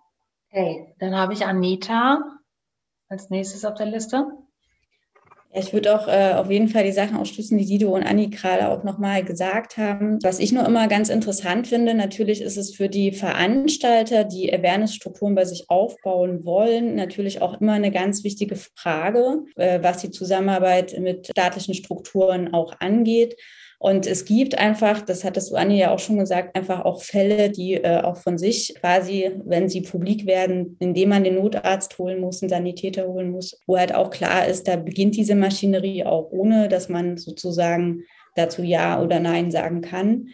Okay, 0.50 0.94
dann 0.98 1.16
habe 1.16 1.32
ich 1.32 1.46
Anita 1.46 2.22
als 3.08 3.30
nächstes 3.30 3.64
auf 3.64 3.74
der 3.74 3.86
Liste. 3.86 4.26
Ich 5.52 5.72
würde 5.72 5.98
auch 5.98 6.06
äh, 6.06 6.34
auf 6.34 6.48
jeden 6.48 6.68
Fall 6.68 6.84
die 6.84 6.92
Sachen 6.92 7.16
ausschließen, 7.16 7.58
die 7.58 7.66
Dido 7.66 7.92
und 7.92 8.04
Anni 8.04 8.28
gerade 8.28 8.68
auch 8.68 8.84
nochmal 8.84 9.24
gesagt 9.24 9.78
haben. 9.78 10.18
Was 10.22 10.38
ich 10.38 10.52
nur 10.52 10.64
immer 10.64 10.86
ganz 10.86 11.08
interessant 11.08 11.66
finde, 11.66 11.94
natürlich 11.94 12.40
ist 12.40 12.56
es 12.56 12.72
für 12.74 12.88
die 12.88 13.10
Veranstalter, 13.10 14.22
die 14.22 14.52
Awareness-Strukturen 14.52 15.34
bei 15.34 15.44
sich 15.44 15.68
aufbauen 15.68 16.44
wollen, 16.44 16.94
natürlich 16.94 17.42
auch 17.42 17.60
immer 17.60 17.72
eine 17.72 17.90
ganz 17.90 18.22
wichtige 18.22 18.54
Frage, 18.54 19.42
äh, 19.56 19.82
was 19.82 19.98
die 19.98 20.12
Zusammenarbeit 20.12 20.96
mit 21.00 21.26
staatlichen 21.26 21.74
Strukturen 21.74 22.54
auch 22.54 22.74
angeht. 22.78 23.34
Und 23.82 24.06
es 24.06 24.26
gibt 24.26 24.58
einfach, 24.58 25.00
das 25.00 25.24
hattest 25.24 25.50
du 25.50 25.54
Anni 25.56 25.78
ja 25.78 25.90
auch 25.90 25.98
schon 25.98 26.18
gesagt, 26.18 26.54
einfach 26.54 26.84
auch 26.84 27.00
Fälle, 27.00 27.48
die 27.48 27.76
äh, 27.76 28.02
auch 28.02 28.18
von 28.18 28.36
sich 28.36 28.74
quasi, 28.78 29.30
wenn 29.46 29.70
sie 29.70 29.80
publik 29.80 30.26
werden, 30.26 30.76
indem 30.80 31.08
man 31.08 31.24
den 31.24 31.36
Notarzt 31.36 31.96
holen 31.96 32.20
muss, 32.20 32.42
einen 32.42 32.50
Sanitäter 32.50 33.06
holen 33.06 33.30
muss, 33.30 33.58
wo 33.66 33.78
halt 33.78 33.94
auch 33.94 34.10
klar 34.10 34.46
ist, 34.46 34.68
da 34.68 34.76
beginnt 34.76 35.16
diese 35.16 35.34
Maschinerie 35.34 36.04
auch 36.04 36.30
ohne, 36.30 36.68
dass 36.68 36.90
man 36.90 37.16
sozusagen 37.16 38.04
dazu 38.34 38.62
Ja 38.62 39.02
oder 39.02 39.18
Nein 39.18 39.50
sagen 39.50 39.80
kann. 39.80 40.28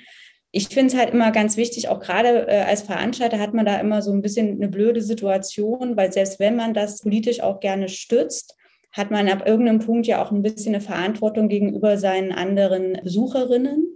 Ich 0.51 0.66
finde 0.66 0.93
es 0.93 0.98
halt 0.98 1.10
immer 1.10 1.31
ganz 1.31 1.56
wichtig, 1.56 1.89
auch 1.89 2.01
gerade 2.01 2.48
äh, 2.48 2.62
als 2.62 2.82
Veranstalter 2.82 3.39
hat 3.39 3.55
man 3.55 3.64
da 3.64 3.78
immer 3.78 4.02
so 4.02 4.10
ein 4.10 4.23
bisschen 4.23 4.56
eine 4.56 4.68
blöde 4.68 5.02
Situation, 5.02 5.97
weil 5.97 6.12
selbst 6.12 6.40
wenn 6.40 6.56
man 6.56 6.74
das 6.74 7.01
politisch 7.01 7.40
auch 7.40 7.60
gerne 7.60 7.89
stützt, 7.89 8.56
hat 8.93 9.11
man 9.11 9.29
ab 9.29 9.47
irgendeinem 9.47 9.81
Punkt 9.81 10.07
ja 10.07 10.23
auch 10.23 10.31
ein 10.33 10.43
bisschen 10.43 10.75
eine 10.75 10.83
Verantwortung 10.83 11.49
gegenüber 11.49 11.99
seinen 11.99 12.33
anderen 12.33 12.99
Besucherinnen. 13.03 13.95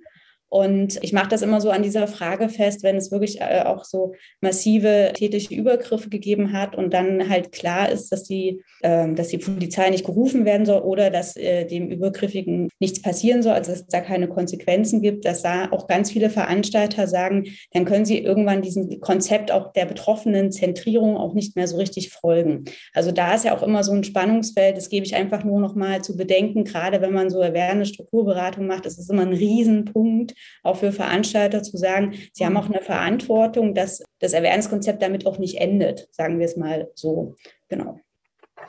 Und 0.51 0.99
ich 1.03 1.13
mache 1.13 1.29
das 1.29 1.43
immer 1.43 1.61
so 1.61 1.71
an 1.71 1.85
dieser 1.85 2.09
Frage 2.09 2.49
fest, 2.49 2.83
wenn 2.83 2.97
es 2.97 3.13
wirklich 3.13 3.41
äh, 3.41 3.63
auch 3.65 3.85
so 3.85 4.15
massive 4.41 5.13
tätige 5.15 5.55
Übergriffe 5.55 6.11
gegeben 6.11 6.53
hat 6.53 6.75
und 6.75 6.93
dann 6.93 7.29
halt 7.29 7.53
klar 7.53 7.89
ist, 7.89 8.11
dass 8.11 8.25
die, 8.25 8.61
äh, 8.83 9.13
dass 9.15 9.29
die 9.29 9.39
Polizei 9.39 9.89
nicht 9.91 10.05
gerufen 10.05 10.45
werden 10.45 10.67
soll 10.67 10.83
oder 10.83 11.11
dass 11.11 11.37
äh, 11.37 11.67
dem 11.67 11.89
Übergriffigen 11.89 12.69
nichts 12.81 13.01
passieren 13.01 13.45
soll, 13.45 13.53
also 13.53 13.71
dass 13.71 13.83
es 13.83 13.87
da 13.87 14.01
keine 14.01 14.27
Konsequenzen 14.29 15.01
gibt, 15.01 15.25
dass 15.25 15.43
da 15.43 15.71
auch 15.71 15.87
ganz 15.87 16.11
viele 16.11 16.31
Veranstalter 16.31 17.07
sagen, 17.07 17.45
dann 17.73 17.85
können 17.85 18.05
sie 18.05 18.19
irgendwann 18.19 18.61
diesem 18.61 19.01
Konzept 19.01 19.53
auch 19.53 19.73
der 19.73 19.87
betroffenen 19.87 20.51
Zentrierung 20.51 21.17
auch 21.17 21.33
nicht 21.33 21.55
mehr 21.55 21.69
so 21.69 21.77
richtig 21.77 22.11
folgen. 22.11 22.65
Also 22.93 23.13
da 23.13 23.37
ist 23.37 23.45
ja 23.45 23.57
auch 23.57 23.63
immer 23.63 23.85
so 23.85 23.93
ein 23.93 24.03
Spannungsfeld, 24.03 24.77
das 24.77 24.89
gebe 24.89 25.07
ich 25.07 25.15
einfach 25.15 25.45
nur 25.45 25.61
noch 25.61 25.77
mal 25.77 26.03
zu 26.03 26.17
bedenken, 26.17 26.65
gerade 26.65 27.01
wenn 27.01 27.13
man 27.13 27.31
so 27.31 27.39
erwähnende 27.39 27.87
Strukturberatung 27.87 28.67
macht, 28.67 28.87
ist 28.87 28.99
es 28.99 29.09
immer 29.09 29.23
ein 29.23 29.33
Riesenpunkt, 29.33 30.35
auch 30.63 30.77
für 30.77 30.93
Veranstalter 30.93 31.63
zu 31.63 31.77
sagen, 31.77 32.15
sie 32.33 32.45
haben 32.45 32.57
auch 32.57 32.69
eine 32.69 32.81
Verantwortung, 32.83 33.75
dass 33.75 34.03
das 34.19 34.35
Awareness-Konzept 34.35 35.03
damit 35.03 35.27
auch 35.27 35.39
nicht 35.39 35.59
endet, 35.59 36.09
sagen 36.13 36.39
wir 36.39 36.47
es 36.47 36.57
mal 36.57 36.91
so. 36.95 37.37
Genau. 37.69 37.99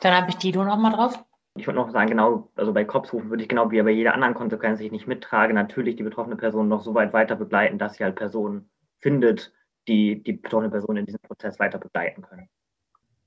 Dann 0.00 0.14
habe 0.14 0.30
ich 0.30 0.36
Dido 0.36 0.64
noch 0.64 0.78
mal 0.78 0.92
drauf. 0.92 1.22
Ich 1.54 1.66
würde 1.66 1.78
noch 1.78 1.90
sagen, 1.90 2.08
genau, 2.08 2.50
also 2.56 2.72
bei 2.72 2.84
Kopfrufen 2.84 3.28
würde 3.28 3.42
ich 3.42 3.48
genau 3.48 3.70
wie 3.70 3.82
bei 3.82 3.90
jeder 3.90 4.14
anderen 4.14 4.34
Konsequenz, 4.34 4.78
die 4.78 4.86
ich 4.86 4.92
nicht 4.92 5.06
mittrage, 5.06 5.52
natürlich 5.52 5.96
die 5.96 6.02
betroffene 6.02 6.36
Person 6.36 6.68
noch 6.68 6.82
so 6.82 6.94
weit 6.94 7.12
weiter 7.12 7.36
begleiten, 7.36 7.78
dass 7.78 7.94
sie 7.94 8.04
halt 8.04 8.16
Personen 8.16 8.70
findet, 9.00 9.52
die 9.86 10.22
die 10.22 10.32
betroffene 10.32 10.70
Person 10.70 10.96
in 10.96 11.04
diesem 11.04 11.20
Prozess 11.20 11.58
weiter 11.58 11.78
begleiten 11.78 12.22
können. 12.22 12.48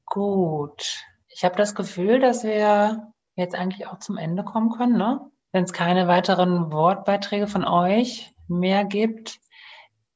Gut. 0.06 1.04
Ich 1.28 1.44
habe 1.44 1.56
das 1.56 1.76
Gefühl, 1.76 2.20
dass 2.20 2.44
wir 2.44 3.12
jetzt 3.36 3.56
eigentlich 3.56 3.88
auch 3.88 4.00
zum 4.00 4.18
Ende 4.18 4.44
kommen 4.44 4.72
können, 4.72 4.98
ne? 4.98 5.22
Wenn 5.52 5.64
es 5.64 5.74
keine 5.74 6.08
weiteren 6.08 6.72
Wortbeiträge 6.72 7.48
von 7.48 7.64
euch 7.66 8.35
mehr 8.48 8.86
gibt, 8.86 9.40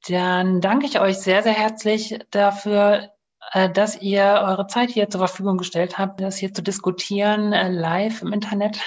dann 0.07 0.61
danke 0.61 0.85
ich 0.85 0.99
euch 0.99 1.17
sehr, 1.17 1.43
sehr 1.43 1.53
herzlich 1.53 2.19
dafür, 2.31 3.11
äh, 3.53 3.69
dass 3.69 4.01
ihr 4.01 4.23
eure 4.23 4.67
Zeit 4.67 4.91
hier 4.91 5.09
zur 5.09 5.19
Verfügung 5.19 5.57
gestellt 5.57 5.97
habt, 5.97 6.21
das 6.21 6.37
hier 6.37 6.53
zu 6.53 6.61
diskutieren, 6.61 7.53
äh, 7.53 7.69
live 7.69 8.21
im 8.21 8.33
Internet. 8.33 8.79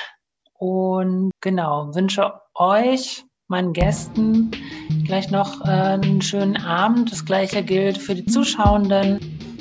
Und 0.55 1.33
genau, 1.41 1.95
wünsche 1.95 2.41
euch, 2.55 3.25
meinen 3.49 3.73
Gästen, 3.73 4.51
gleich 5.05 5.31
noch 5.31 5.61
äh, 5.65 5.69
einen 5.69 6.23
schönen 6.23 6.57
Abend. 6.57 7.13
Das 7.13 7.25
gleiche 7.25 7.63
gilt 7.63 7.99
für 7.99 8.15
die 8.15 8.27
Zuschauenden. 8.27 9.52